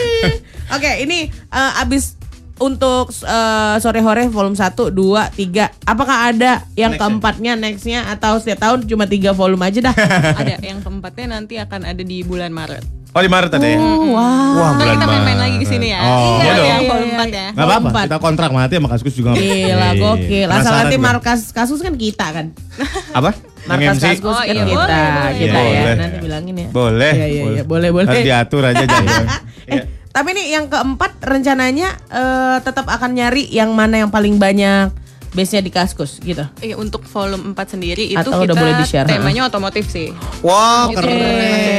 Oke, 0.75 0.91
ini 1.05 1.29
eh, 1.29 1.73
abis 1.79 2.17
untuk 2.63 3.11
eh, 3.11 3.77
sore 3.77 3.99
hore 3.99 4.25
volume 4.27 4.55
1, 4.55 4.73
2, 4.73 4.95
3 4.95 5.85
Apakah 5.85 6.31
ada 6.31 6.63
yang 6.73 6.95
Next-nya. 6.95 7.03
keempatnya 7.03 7.53
nextnya 7.55 8.01
Atau 8.07 8.39
setiap 8.39 8.63
tahun 8.63 8.87
cuma 8.87 9.05
tiga 9.05 9.31
volume 9.31 9.61
aja 9.61 9.83
dah 9.83 9.95
ada 10.41 10.55
yang 10.59 10.79
keempatnya 10.79 11.27
nanti 11.33 11.55
akan 11.57 11.83
ada 11.85 12.01
di 12.01 12.23
bulan 12.23 12.49
Maret. 12.49 12.85
Oh 13.13 13.21
di 13.21 13.29
Maret 13.29 13.53
ada 13.53 13.67
ya? 13.67 13.77
Oh, 13.77 14.09
wow 14.09 14.57
Wah, 14.57 14.71
bulan 14.73 14.97
kita 14.97 15.05
main-main 15.05 15.37
lagi 15.37 15.57
ke 15.61 15.67
sini 15.67 15.93
ya. 15.93 16.01
Oh, 16.01 16.41
Iya, 16.41 16.53
iya 16.57 16.57
Iya, 16.57 16.77
volume 16.89 17.13
iya, 17.13 17.21
4 17.21 17.29
ya. 17.31 17.49
Gak 17.53 17.67
apa-apa, 17.67 18.01
kita 18.03 18.19
kontrak 18.19 18.51
mati 18.51 18.75
sama 18.75 18.89
Kaskus 18.89 19.15
juga. 19.15 19.31
Gila 19.33 19.45
Iya, 19.45 19.89
gokil 19.95 20.49
Asal 20.49 20.73
nanti 20.73 20.97
markas 20.97 21.41
kasus 21.51 21.79
kan 21.79 21.93
kita 21.93 22.27
kan 22.31 22.47
Apa? 23.19 23.37
Markas 23.63 24.01
kaskus 24.01 24.33
Oh, 24.33 24.41
kan 24.41 24.49
iya, 24.49 24.65
kita. 24.65 24.97
Kita 25.29 25.29
Iya, 25.29 25.45
ya 25.45 25.53
boleh. 25.53 25.95
Nanti 25.95 26.17
bilangin 26.25 26.55
ya 26.57 26.69
Boleh. 26.71 27.13
Iya, 27.13 27.27
iya, 27.27 27.43
iya. 27.53 27.63
Boleh, 27.63 27.89
boleh. 27.91 28.09
Harus 28.09 28.25
diatur 28.25 28.63
aja 28.65 28.81
jangan. 28.83 29.27
Tapi 30.13 30.29
nih 30.37 30.47
yang 30.53 30.69
keempat 30.69 31.25
rencananya 31.25 31.89
eh, 32.13 32.57
tetap 32.61 32.85
akan 32.85 33.17
nyari 33.17 33.49
yang 33.49 33.73
mana 33.73 34.05
yang 34.05 34.11
paling 34.13 34.37
banyak 34.37 34.93
base-nya 35.33 35.65
di 35.65 35.73
Kaskus 35.73 36.21
gitu. 36.21 36.45
Iya, 36.61 36.77
untuk 36.77 37.09
volume 37.09 37.57
4 37.57 37.73
sendiri 37.73 38.05
itu 38.05 38.21
Atau 38.21 38.37
kita 38.37 38.53
udah 38.53 38.57
boleh 38.57 38.75
di-share, 38.85 39.09
temanya 39.09 39.49
otomotif 39.49 39.89
sih. 39.89 40.13
Wah, 40.45 40.93
Itu 40.93 41.01
keren. 41.01 41.17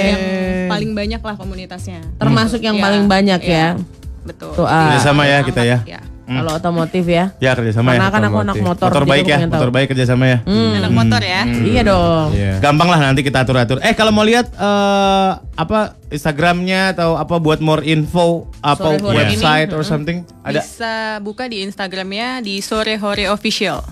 yang 0.09 0.21
paling 0.65 0.91
banyak 0.97 1.21
lah 1.21 1.35
komunitasnya. 1.37 2.01
Termasuk 2.17 2.65
yang 2.65 2.81
Iya, 2.81 2.83
paling 2.83 3.03
banyak 3.05 3.41
iya. 3.45 3.77
ya. 3.77 3.81
Betul. 4.25 4.57
Tuh, 4.57 4.65
ah. 4.65 4.89
Kerjasama 4.89 5.29
ya 5.29 5.45
kita 5.45 5.61
ya. 5.61 5.77
Ya. 5.85 6.01
Kalau 6.23 6.51
otomotif 6.55 7.03
ya. 7.03 7.35
Ya 7.37 7.51
kerjasama 7.51 7.93
Karena 7.93 8.07
ya. 8.07 8.15
kan 8.15 8.21
aku 8.23 8.37
anak 8.39 8.55
motor. 8.57 8.87
Motor 8.87 9.03
baik 9.03 9.25
ya, 9.25 9.37
pengen 9.37 9.49
tahu. 9.49 9.59
motor 9.59 9.69
baik 9.71 9.87
kerjasama 9.91 10.23
ya. 10.23 10.37
Anak 10.47 10.91
motor 10.91 11.21
ya. 11.21 11.41
Iya 11.43 11.81
dong. 11.83 12.27
Iya. 12.31 12.53
Gampang 12.57 12.87
lah 12.87 12.99
nanti 13.01 13.21
kita 13.21 13.43
atur-atur. 13.43 13.77
Eh 13.79 13.91
kalau 13.91 14.09
mau 14.09 14.23
lihat 14.23 14.47
eh, 14.49 15.31
apa 15.53 15.79
Instagramnya 16.07 16.93
atau 16.93 17.15
apa 17.15 17.35
buat 17.37 17.59
more 17.59 17.83
info 17.83 18.47
apa 18.59 18.95
website 18.95 19.67
ini. 19.67 19.75
or 19.75 19.83
something 19.83 20.23
ada 20.41 20.59
Bisa 20.59 20.93
buka 21.19 21.45
di 21.45 21.59
Instagramnya 21.61 22.39
di 22.39 22.59
Sore 22.59 22.95
Hore 22.95 23.27
Official. 23.27 23.83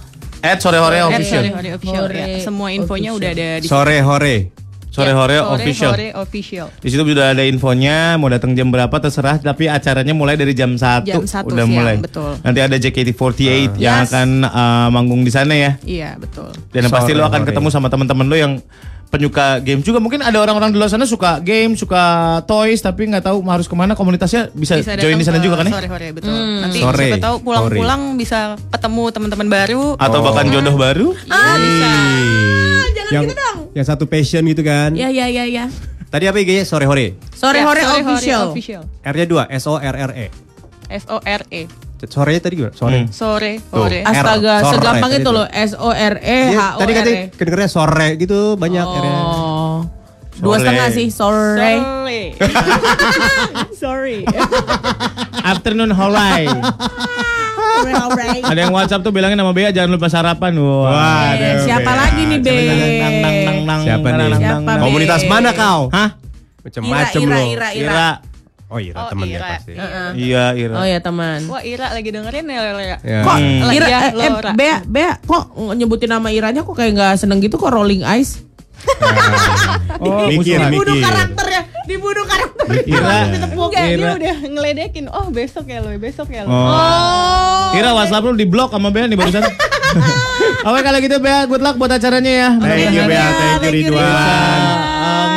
at 0.42 0.58
sore 0.58 0.74
hore 0.76 0.98
At 0.98 1.06
official 1.12 1.38
Sore 1.38 1.54
Hore 1.54 1.70
Official. 1.76 2.02
Hore 2.02 2.18
ya. 2.18 2.28
Semua 2.42 2.70
infonya 2.72 3.12
Official. 3.12 3.20
udah 3.20 3.30
ada 3.30 3.50
di 3.60 3.68
Sore 3.68 3.98
hore. 4.00 4.38
Sore 4.92 5.08
Ya, 5.08 5.16
hore 5.16 5.40
Sore 5.40 5.56
official. 5.56 5.92
Hore 5.92 6.10
Official. 6.14 6.68
Di 6.78 6.92
situ 6.92 7.00
sudah 7.02 7.32
ada 7.32 7.42
infonya, 7.42 8.20
mau 8.20 8.28
datang 8.28 8.52
jam 8.52 8.68
berapa 8.68 8.92
terserah, 8.94 9.40
tapi 9.40 9.66
acaranya 9.66 10.12
mulai 10.12 10.36
dari 10.36 10.52
jam 10.52 10.76
1 10.76 11.08
Jam 11.08 11.24
satu 11.24 11.48
udah 11.50 11.64
siang, 11.64 11.72
mulai. 11.72 11.96
betul. 11.98 12.36
Nanti 12.38 12.60
ada 12.60 12.76
JKT48 12.76 13.80
yang 13.80 14.04
Yes. 14.04 14.12
akan 14.12 14.30
eh, 14.44 14.88
manggung 14.92 15.24
di 15.24 15.32
sana 15.32 15.56
ya. 15.56 15.80
Iya, 15.82 16.20
betul. 16.20 16.52
Dan 16.70 16.92
pasti 16.92 17.12
lo 17.12 17.24
akan 17.24 17.32
Sore-hore. 17.40 17.48
ketemu 17.50 17.68
sama 17.72 17.88
teman-teman 17.88 18.28
lo 18.28 18.36
yang 18.36 18.54
penyuka 19.12 19.60
game 19.60 19.84
juga. 19.84 20.00
Mungkin 20.00 20.24
ada 20.24 20.40
orang-orang 20.40 20.72
di 20.72 20.80
luar 20.80 20.88
sana 20.88 21.04
suka 21.04 21.44
game, 21.44 21.76
suka 21.76 22.40
toys, 22.48 22.80
tapi 22.80 23.12
nggak 23.12 23.28
tahu 23.28 23.44
harus 23.44 23.68
ke 23.68 23.76
mana 23.76 23.94
komunitasnya 23.94 24.50
bisa, 24.56 24.80
join 24.80 25.20
di 25.20 25.28
sana 25.28 25.44
juga 25.44 25.60
kan 25.62 25.68
ya? 25.68 25.74
Sore 25.76 25.90
Hore 25.92 26.08
betul. 26.16 26.32
Nanti 26.32 26.80
Sore. 26.80 26.96
siapa 26.96 27.20
tahu 27.20 27.36
pulang-pulang 27.44 28.16
bisa 28.16 28.56
ketemu 28.72 29.04
teman-teman 29.12 29.48
baru. 29.52 29.84
Atau 30.00 30.24
bahkan 30.24 30.48
jodoh 30.48 30.76
baru? 30.80 31.08
Ah, 31.28 31.60
bisa. 31.60 31.88
Iya. 33.12 33.20
yang, 33.20 33.28
yang 33.76 33.86
satu 33.86 34.08
passion 34.08 34.48
gitu 34.48 34.64
kan. 34.64 34.96
Ya 34.96 35.12
ya 35.12 35.28
ya 35.28 35.44
ya. 35.44 35.68
Tadi 36.08 36.28
apa 36.28 36.40
IG-nya? 36.40 36.64
Sore 36.64 36.88
hore. 36.88 37.16
Sore 37.36 37.60
Ya, 37.60 37.68
hore 37.68 37.84
Sore 37.84 38.04
official. 38.04 38.44
Official. 38.56 38.84
R-nya 39.04 39.26
dua, 39.28 39.44
S 39.52 39.64
O 39.68 39.80
R 39.80 39.96
R 39.96 40.12
E. 40.16 40.28
S 40.92 41.08
O 41.08 41.20
R 41.24 41.42
E. 41.52 41.68
Sorenya 42.04 42.40
tadi 42.40 42.54
gimana? 42.56 42.74
Sore. 42.74 43.00
Sore 43.10 43.52
Tuh. 43.62 43.78
Hore. 43.78 44.00
Astaga, 44.02 44.54
Sore 44.60 44.74
segampang 44.74 45.10
tadi 45.10 45.20
itu 45.20 45.28
tuh. 45.28 45.34
loh. 45.36 45.46
S 45.48 45.72
O 45.76 45.90
R 45.90 46.16
E 46.18 46.40
H 46.48 46.52
Iya, 46.52 46.66
O 46.74 46.80
tadi 46.80 46.92
R 46.92 46.98
katanya 46.98 47.18
E. 47.20 47.30
kedengerannya 47.32 47.70
sore 47.70 48.08
gitu 48.16 48.40
banyak 48.56 48.82
R-nya. 48.82 49.22
Oh. 49.22 49.78
Dua 50.34 50.56
Sore. 50.56 50.62
setengah 50.64 50.88
sih, 50.90 51.08
sore. 51.10 51.74
Sore. 51.78 52.22
Sorry. 53.82 54.18
Afternoon. 55.44 55.92
Sore, 55.92 56.46
sore. 57.94 58.26
ada 58.42 58.60
yang 58.60 58.72
WhatsApp 58.72 59.02
tuh 59.02 59.10
bilangin 59.10 59.36
sama 59.36 59.52
Bea 59.52 59.70
jangan 59.70 59.90
lupa 59.92 60.08
sarapan. 60.08 60.54
Wah. 60.56 61.34
Eh, 61.34 61.62
siapa 61.62 61.92
lagi 61.92 62.22
nih, 62.24 62.40
Be? 62.40 62.58
Siapa 63.82 64.08
nih? 64.08 64.30
Siapa? 64.38 64.72
Komunitas 64.80 65.22
mana 65.26 65.50
kau? 65.52 65.90
Hah? 65.90 66.10
Macem-macem 66.62 67.20
Ira, 67.20 67.30
lo. 67.32 67.42
Ira, 67.44 67.70
Ira. 67.74 67.90
Ira. 67.90 68.10
Oh 68.72 68.80
Ira 68.80 68.96
Oh, 68.98 69.10
temennya 69.12 69.36
Ira. 69.36 69.50
pasti. 69.52 69.72
Iya, 70.16 70.44
Ira. 70.56 70.76
Oh 70.80 70.88
ya 70.88 70.98
teman. 70.98 71.44
Wah 71.46 71.60
Ira 71.60 71.92
lagi 71.92 72.08
dengerin 72.08 72.46
ya 72.46 72.60
Lea. 72.72 72.98
Ya. 73.04 73.20
Kok 73.22 73.36
Hmm. 73.36 73.68
Ira, 73.68 73.86
Iya, 73.86 74.00
eh, 74.10 74.32
eh. 74.32 74.54
Bea, 74.56 74.78
Bea, 74.82 75.12
kok 75.20 75.44
nyebutin 75.76 76.08
nama 76.10 76.32
Iranya 76.32 76.64
kok 76.64 76.72
kayak 76.72 76.92
nggak 76.94 77.14
seneng 77.18 77.38
gitu 77.38 77.56
kok 77.56 77.68
Rolling 77.70 78.02
Eyes? 78.02 78.40
Oh, 80.00 80.26
Mikir. 80.26 80.58
Dibunuh 80.58 80.90
mikir. 80.90 81.06
karakternya, 81.06 81.62
dibunuh 81.86 82.26
karakternya. 82.26 82.82
Ira. 82.82 83.18
Enggak, 83.46 83.84
dia 83.86 83.94
Ira. 83.94 84.10
udah 84.16 84.36
ngeledekin. 84.42 85.06
Oh 85.06 85.28
besok 85.30 85.68
ya 85.68 85.80
lo, 85.80 85.92
besok 85.96 86.32
ya 86.32 86.42
lo. 86.42 86.50
Oh. 86.50 87.76
Ira 87.76 87.92
WhatsApp 87.92 88.24
lu 88.24 88.34
di 88.34 88.48
blok 88.48 88.72
sama 88.72 88.90
Bea 88.90 89.06
nih 89.06 89.14
barusan. 89.14 89.44
Oke 90.68 90.80
kalau 90.80 90.98
gitu 90.98 91.20
Bea, 91.20 91.44
good 91.46 91.60
luck 91.60 91.76
buat 91.76 91.92
acaranya 91.92 92.32
ya. 92.32 92.50
Thank 92.56 92.90
you 92.90 93.04
Bea, 93.06 93.28
thank 93.60 93.76
you 93.76 93.92
Ridwan. 93.92 94.81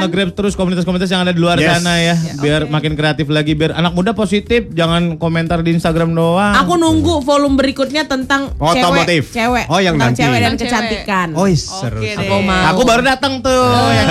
Nge-grab 0.05 0.31
terus 0.33 0.53
komunitas-komunitas 0.55 1.09
yang 1.09 1.23
ada 1.23 1.33
di 1.33 1.41
luar 1.41 1.57
Yes. 1.57 1.79
sana 1.79 1.97
ya, 1.97 2.15
biar 2.39 2.61
makin 2.67 2.93
kreatif 2.93 3.27
lagi, 3.27 3.53
biar 3.53 3.73
anak 3.73 3.93
muda 3.93 4.13
positif, 4.13 4.69
jangan 4.71 5.17
komentar 5.17 5.61
di 5.61 5.73
Instagram 5.73 6.13
doang. 6.13 6.55
Aku 6.57 6.77
nunggu 6.77 7.21
volume 7.21 7.57
berikutnya 7.57 8.05
tentang 8.05 8.53
Otomotif. 8.55 9.31
cewek, 9.31 9.65
cewek, 9.65 9.65
Oh, 9.67 9.79
yang 9.79 9.97
tentang 9.97 10.13
nanti. 10.13 10.21
cewek 10.21 10.39
dan 10.39 10.55
kecantikan. 10.55 11.29
Oh 11.35 11.49
seru. 11.51 12.01
Aku 12.01 12.37
mau. 12.41 12.63
Aku 12.71 12.83
baru 12.83 13.03
datang 13.03 13.41
tuh. 13.41 13.65
yang 13.89 14.09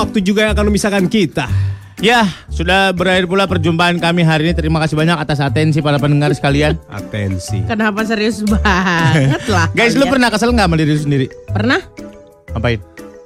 waktu 0.00 0.18
juga 0.24 0.48
yang 0.48 0.52
akan 0.56 0.66
memisahkan 0.72 1.04
kita. 1.06 1.46
Ya, 2.00 2.24
sudah 2.48 2.96
berakhir 2.96 3.28
pula 3.28 3.44
perjumpaan 3.44 4.00
kami 4.00 4.24
hari 4.24 4.48
ini. 4.48 4.56
Terima 4.56 4.80
kasih 4.80 4.96
banyak 4.96 5.20
atas 5.20 5.36
atensi 5.36 5.84
para 5.84 6.00
pendengar 6.00 6.32
sekalian. 6.32 6.80
Atensi. 6.88 7.60
Kenapa 7.68 8.08
serius 8.08 8.40
banget 8.40 9.44
lah? 9.52 9.68
Guys, 9.76 9.92
lu 9.92 10.08
kalian? 10.08 10.12
pernah 10.16 10.28
kesel 10.32 10.48
nggak 10.56 10.64
sama 10.64 10.76
diri 10.80 10.96
lu 10.96 11.00
sendiri? 11.04 11.26
pernah? 11.52 11.80
Apain? 12.56 12.80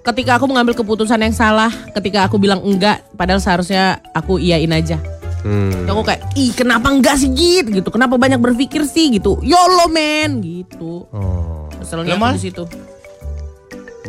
Ketika 0.04 0.36
aku 0.36 0.50
mengambil 0.50 0.74
keputusan 0.74 1.22
yang 1.22 1.32
salah, 1.32 1.70
ketika 1.94 2.26
aku 2.26 2.36
bilang 2.36 2.66
enggak, 2.66 3.06
padahal 3.14 3.38
seharusnya 3.38 4.02
aku 4.10 4.42
iyain 4.42 4.68
aja. 4.74 4.98
Hmm. 5.46 5.86
Aku 5.86 6.02
kayak, 6.02 6.34
ih 6.34 6.50
kenapa 6.50 6.90
enggak 6.90 7.14
sih 7.22 7.30
Git 7.30 7.70
gitu? 7.70 7.88
Kenapa 7.94 8.18
banyak 8.18 8.42
berpikir 8.42 8.82
sih 8.90 9.14
gitu? 9.14 9.38
Yolo 9.46 9.86
men 9.86 10.42
gitu. 10.42 11.06
Oh. 11.14 11.70
Keselnya 11.78 12.18
Lu, 12.18 12.34
di 12.34 12.42
situ. 12.42 12.64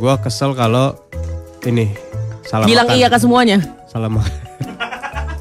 Gua 0.02 0.18
kesel 0.18 0.58
kalau 0.58 0.98
ini 1.70 2.05
salah 2.46 2.66
Bilang 2.66 2.88
makan. 2.88 2.98
iya 2.98 3.08
ke 3.10 3.18
semuanya. 3.18 3.58
Salah 3.90 4.10
makan. 4.10 4.36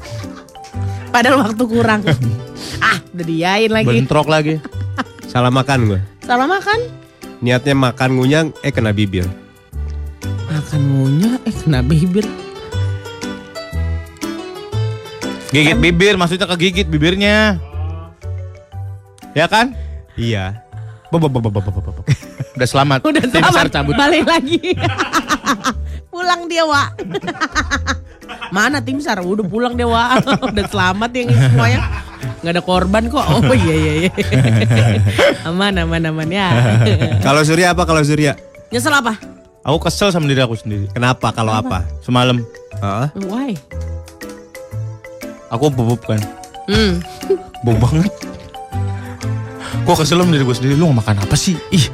Padahal 1.13 1.37
waktu 1.47 1.63
kurang. 1.63 2.01
ah, 2.85 2.97
udah 3.13 3.25
diain 3.25 3.71
lagi. 3.71 3.87
Bentrok 3.87 4.27
lagi. 4.27 4.59
Salah 5.31 5.51
makan 5.51 5.79
gue. 5.91 5.99
Salah 6.23 6.47
makan. 6.47 6.79
Niatnya 7.43 7.75
makan 7.75 8.09
ngunyah, 8.15 8.43
eh 8.63 8.71
kena 8.71 8.95
bibir. 8.95 9.27
Makan 10.47 10.81
ngunyah, 10.81 11.35
eh 11.43 11.51
kena 11.51 11.83
bibir. 11.83 12.23
Gigit 15.51 15.77
bibir, 15.79 16.15
maksudnya 16.15 16.47
kegigit 16.47 16.87
bibirnya. 16.87 17.59
Ya 19.35 19.45
kan? 19.51 19.75
Iya. 20.15 20.63
Udah 21.11 22.67
selamat. 22.67 23.03
Udah 23.03 23.23
Tim 23.23 23.43
selamat, 23.43 23.71
cabut. 23.71 23.95
balik 23.95 24.23
lagi. 24.27 24.75
Pulang 26.15 26.47
dia, 26.47 26.63
Wak. 26.63 26.89
Mana 28.55 28.79
tim 28.79 29.03
SAR? 29.03 29.19
Udah 29.19 29.43
pulang 29.43 29.75
dia, 29.75 29.83
Wak. 29.83 30.23
Udah 30.55 30.65
selamat 30.71 31.11
yang 31.11 31.27
ini 31.27 31.35
semuanya. 31.35 31.79
Nggak 32.39 32.53
ada 32.55 32.63
korban 32.63 33.03
kok. 33.11 33.25
Oh 33.27 33.51
iya 33.51 33.75
iya 33.75 33.93
iya. 34.07 34.11
aman 35.49 35.75
aman 35.81 36.07
aman 36.07 36.29
ya. 36.31 36.47
Kalau 37.19 37.43
Surya 37.43 37.75
apa 37.75 37.83
kalau 37.83 37.99
Surya? 38.05 38.37
Nyesel 38.71 38.95
apa? 38.95 39.19
Aku 39.65 39.81
kesel 39.81 40.13
sama 40.13 40.29
diri 40.29 40.39
aku 40.39 40.55
sendiri. 40.55 40.87
Kenapa? 40.93 41.33
Kalau 41.35 41.51
apa? 41.51 41.83
Semalam 42.05 42.39
Hah? 42.79 43.09
Why? 43.27 43.57
aku 45.49 45.71
bubuk 45.71 46.01
kan. 46.05 46.21
Hmm. 46.69 47.01
Bau 47.63 47.77
banget. 47.77 48.11
Gue 49.85 49.95
kesel 49.97 50.21
sama 50.21 50.31
diri 50.33 50.45
gue 50.45 50.55
sendiri. 50.57 50.73
Lu 50.77 50.89
nggak 50.89 50.99
makan 51.01 51.15
apa 51.25 51.35
sih? 51.37 51.57
Ih, 51.73 51.85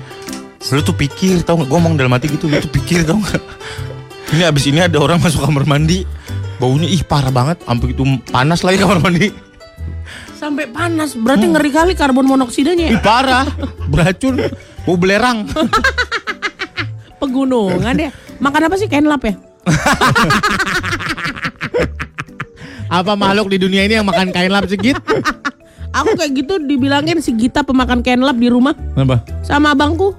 lu 0.72 0.82
tuh 0.84 0.96
pikir 0.96 1.44
tau 1.44 1.60
gak? 1.60 1.68
Gue 1.68 1.78
ngomong 1.78 1.96
dalam 2.00 2.12
hati 2.16 2.32
gitu. 2.32 2.48
Lu 2.48 2.58
tuh 2.60 2.72
pikir 2.72 3.04
tau 3.04 3.20
gak? 3.20 3.40
Ini 4.32 4.48
abis 4.48 4.64
ini 4.72 4.80
ada 4.80 4.96
orang 4.96 5.20
masuk 5.20 5.44
kamar 5.44 5.68
mandi. 5.68 6.08
Baunya 6.56 6.88
ih 6.88 7.04
parah 7.04 7.34
banget. 7.34 7.60
Sampai 7.68 7.92
itu 7.92 8.04
panas 8.32 8.64
lagi 8.64 8.78
kamar 8.80 9.04
mandi. 9.04 9.28
Sampai 10.40 10.66
panas, 10.72 11.14
berarti 11.14 11.46
ngeri 11.46 11.70
kali 11.70 11.94
karbon 11.94 12.26
monoksidanya 12.26 12.90
ya. 12.90 12.92
Ih 12.98 13.02
parah. 13.04 13.46
Beracun. 13.92 14.40
Bau 14.88 14.98
belerang. 14.98 15.46
Pegunungan 17.22 17.94
ya. 17.94 18.10
Makan 18.42 18.66
apa 18.66 18.76
sih 18.80 18.90
kain 18.90 19.06
lap 19.06 19.22
ya? 19.22 19.38
Apa 22.92 23.16
makhluk 23.16 23.48
di 23.48 23.56
dunia 23.56 23.88
ini 23.88 23.96
yang 23.96 24.04
makan 24.04 24.36
kain 24.36 24.52
lap 24.52 24.68
segit? 24.68 25.00
Aku 25.96 26.12
kayak 26.20 26.44
gitu 26.44 26.60
dibilangin 26.60 27.24
si 27.24 27.32
Gita 27.32 27.64
pemakan 27.64 28.04
kain 28.04 28.20
lap 28.20 28.36
di 28.36 28.52
rumah 28.52 28.76
Kenapa? 28.76 29.24
sama 29.48 29.72
abangku. 29.72 30.12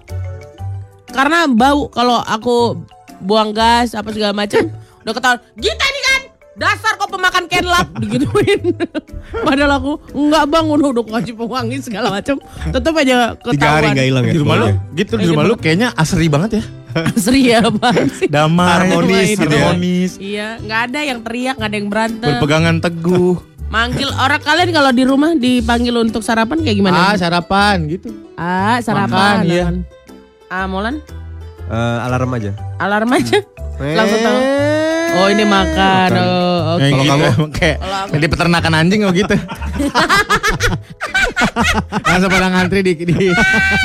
Karena 1.12 1.44
bau 1.44 1.92
kalau 1.92 2.24
aku 2.24 2.80
buang 3.22 3.54
gas 3.54 3.94
apa 3.94 4.10
segala 4.10 4.34
macam. 4.34 4.66
Udah 5.02 5.14
ketahuan, 5.14 5.40
Gita 5.56 5.84
ini 5.84 6.00
kan 6.02 6.20
dasar 6.52 6.92
kok 6.94 7.08
pemakan 7.08 7.44
kain 7.48 7.64
lap 7.64 7.88
digituin. 8.02 8.60
Padahal 9.32 9.80
aku 9.80 9.92
enggak 10.12 10.44
bang 10.46 10.66
udah 10.68 11.04
kasih 11.18 11.34
pewangi 11.34 11.76
segala 11.80 12.12
macam. 12.12 12.36
Tetap 12.68 12.92
aja 12.98 13.16
ketahuan. 13.40 13.54
Tiga 13.56 13.68
hari 13.72 13.86
nggak 13.94 14.06
hilang 14.06 14.24
ya. 14.26 14.32
Di 14.32 14.40
rumah 14.42 14.56
lu, 14.58 14.66
gitu 14.92 15.12
di 15.16 15.26
rumah 15.26 15.44
lu 15.46 15.54
kayaknya 15.56 15.88
asri 15.96 16.28
banget 16.28 16.60
ya. 16.60 16.64
Asri 16.92 17.40
ya 17.48 17.64
bang 17.72 18.04
sih. 18.12 18.28
Damai, 18.28 18.68
Harmonis 18.68 19.32
gitu 19.32 19.48
ya. 19.48 19.72
harmonis. 19.72 20.12
Iya, 20.20 20.48
nggak 20.60 20.80
ada 20.92 21.00
yang 21.00 21.18
teriak, 21.24 21.54
nggak 21.56 21.70
ada 21.72 21.78
yang 21.80 21.88
berantem. 21.88 22.28
Berpegangan 22.36 22.76
teguh. 22.84 23.34
Manggil 23.72 24.12
orang 24.12 24.42
kalian 24.44 24.68
kalau 24.68 24.92
di 24.92 25.04
rumah 25.08 25.32
dipanggil 25.32 25.96
untuk 25.96 26.20
sarapan 26.20 26.60
kayak 26.60 26.76
gimana? 26.76 26.96
Ah, 27.08 27.14
sarapan 27.16 27.88
gitu. 27.88 28.12
Ah, 28.36 28.76
sarapan. 28.84 29.08
Makan, 29.40 29.48
iya. 29.48 29.64
Ah, 30.52 30.68
Molan, 30.68 31.00
Eh, 31.68 31.98
alarm 32.02 32.30
aja. 32.32 32.52
alarm 32.78 33.10
aja. 33.12 33.38
Langsung 33.78 34.20
tahu. 34.20 34.40
Oh, 35.12 35.28
ini 35.28 35.44
makan. 35.44 36.08
Oh, 36.16 36.58
oke. 36.72 36.80
Kayak 36.80 36.90
Kalau 36.90 37.04
gitu, 37.04 37.12
kamu? 37.12 37.28
kayak 37.60 37.76
kayak 38.08 38.18
di 38.18 38.28
peternakan 38.28 38.72
anjing 38.74 39.00
oh 39.04 39.12
gitu. 39.12 39.32
Langsung 42.08 42.30
pada 42.30 42.48
ngantri 42.48 42.80
di 42.80 42.92
di, 42.96 43.28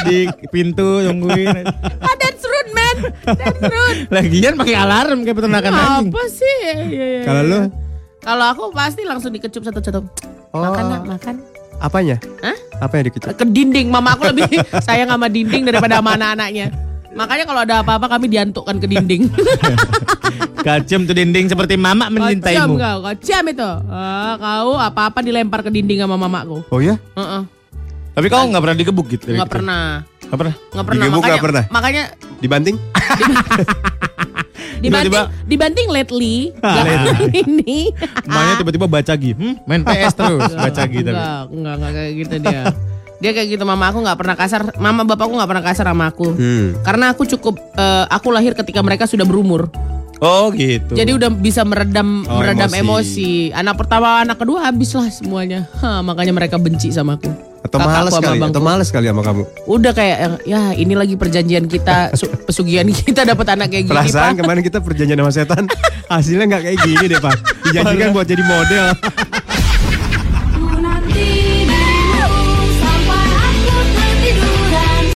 di 0.07 0.17
pintu 0.47 1.03
nungguin. 1.03 1.67
Ah, 1.99 2.15
that's 2.15 2.43
rude, 2.43 2.71
man. 2.71 2.95
That's 3.27 3.61
rude. 3.61 3.99
Lagian 4.15 4.53
pakai 4.55 4.75
alarm 4.77 5.17
kayak 5.23 5.35
peternakan 5.35 5.71
anjing. 5.73 6.07
Apa 6.11 6.23
sih? 6.31 6.55
Iya, 6.63 6.75
iya, 6.87 7.21
Kalau 7.23 7.41
iya. 7.43 7.51
lu 7.51 7.59
Kalau 8.19 8.45
aku 8.51 8.63
pasti 8.71 9.01
langsung 9.03 9.31
dikecup 9.31 9.63
satu-satu. 9.63 9.99
Makan, 10.51 10.83
nak, 10.89 11.03
makan. 11.05 11.35
apanya? 11.77 12.17
Hah? 12.41 12.57
Apa 12.81 12.99
yang 12.99 13.05
dikecup? 13.07 13.35
Ke 13.35 13.45
dinding. 13.45 13.87
Mama 13.87 14.15
aku 14.15 14.31
lebih 14.31 14.47
sayang 14.81 15.07
sama 15.07 15.27
dinding 15.27 15.63
daripada 15.63 15.99
sama 15.99 16.15
anak-anaknya. 16.15 16.71
Makanya 17.13 17.45
kalau 17.45 17.61
ada 17.61 17.75
apa-apa 17.79 18.07
kami 18.09 18.27
diantukkan 18.27 18.75
ke 18.77 18.87
dinding. 18.87 19.31
Kacem 20.65 21.07
tuh 21.07 21.15
dinding 21.15 21.47
seperti 21.47 21.79
mama 21.79 22.11
mencintaimu. 22.11 22.75
kau, 22.75 22.97
kocam 23.01 23.43
itu. 23.47 23.69
Ah, 23.87 24.35
kau 24.35 24.75
apa-apa 24.75 25.23
dilempar 25.23 25.63
ke 25.63 25.71
dinding 25.71 26.03
sama 26.03 26.19
mamaku. 26.19 26.65
Oh 26.67 26.79
ya? 26.79 26.99
Heeh. 27.15 27.41
Tapi 28.11 28.27
kau 28.27 28.43
nggak 28.43 28.59
pernah 28.59 28.77
digebuk 28.77 29.07
gitu? 29.07 29.29
Nggak 29.29 29.45
kecil? 29.45 29.55
pernah. 29.61 29.85
Nggak 30.27 30.37
pernah. 30.37 30.53
Nggak 30.57 30.85
pernah. 30.85 30.97
Digebuk 30.99 31.15
makanya, 31.15 31.31
nggak 31.31 31.45
pernah? 31.45 31.63
Makanya 31.69 32.03
Dibanting? 32.37 32.75
dibanting, 34.77 35.09
Tiba-tiba- 35.09 35.29
dibanting 35.47 35.87
lately. 35.89 36.35
Ah, 36.59 36.73
belakangan 36.75 37.29
ini. 37.45 37.79
Emaknya 38.25 38.53
tiba-tiba 38.61 38.85
baca 38.85 39.13
gi, 39.15 39.31
hmm, 39.33 39.53
main 39.65 39.81
PS 39.81 40.13
terus, 40.13 40.51
baca 40.53 40.81
gi 40.83 40.99
tapi. 41.01 41.17
Enggak, 41.17 41.41
enggak, 41.49 41.73
enggak 41.73 41.91
kayak 41.93 42.11
gitu 42.13 42.35
dia. 42.37 42.61
Dia 43.17 43.31
kayak 43.31 43.47
gitu 43.51 43.63
mama 43.63 43.89
aku 43.89 43.99
nggak 43.99 44.13
pernah 44.15 44.35
kasar, 44.35 44.61
mama 44.77 45.01
bapakku 45.01 45.33
nggak 45.33 45.49
pernah 45.49 45.65
kasar 45.65 45.85
sama 45.87 46.05
aku. 46.07 46.27
Hmm. 46.31 46.77
Karena 46.81 47.11
aku 47.11 47.25
cukup, 47.27 47.57
eh, 47.73 48.05
aku 48.07 48.29
lahir 48.29 48.53
ketika 48.53 48.79
mereka 48.79 49.05
sudah 49.05 49.23
berumur. 49.23 49.69
Oh 50.17 50.49
gitu. 50.49 50.93
Jadi 50.93 51.13
udah 51.13 51.29
bisa 51.29 51.61
meredam 51.61 52.25
Oh, 52.25 52.41
meredam 52.41 52.65
emosi. 52.67 52.81
emosi. 52.81 53.31
Anak 53.53 53.77
pertama, 53.77 54.21
anak 54.21 54.37
kedua 54.37 54.65
habislah 54.65 55.05
semuanya. 55.07 55.69
Hah, 55.77 56.01
makanya 56.01 56.33
mereka 56.33 56.57
benci 56.57 56.89
sama 56.89 57.17
aku. 57.17 57.29
Atau 57.59 57.77
Kakakku 57.77 57.89
males 57.91 58.11
sama 58.11 58.23
kali? 58.23 58.37
abangku. 58.37 58.53
Atau 58.53 58.63
males 58.63 58.89
kali 58.89 59.05
sama 59.05 59.21
kamu? 59.21 59.41
Udah 59.67 59.91
kayak 59.91 60.17
ya 60.43 60.73
ini 60.73 60.93
lagi 60.93 61.13
perjanjian 61.13 61.65
kita, 61.65 62.13
su- 62.13 62.33
pesugihan 62.47 62.85
kita 62.87 63.25
dapat 63.25 63.45
anak 63.51 63.69
kayak 63.69 63.85
gini, 63.85 63.93
Perasaan 63.93 64.33
kemarin 64.35 64.61
kita 64.63 64.79
perjanjian 64.79 65.19
sama 65.19 65.31
setan 65.31 65.63
Hasilnya 66.09 66.45
nggak 66.47 66.61
kayak 66.63 66.77
gini 66.79 67.05
deh 67.07 67.19
pak 67.19 67.35
Dijanjikan 67.61 68.09
buat 68.09 68.25
jadi 68.25 68.41
model 68.41 68.85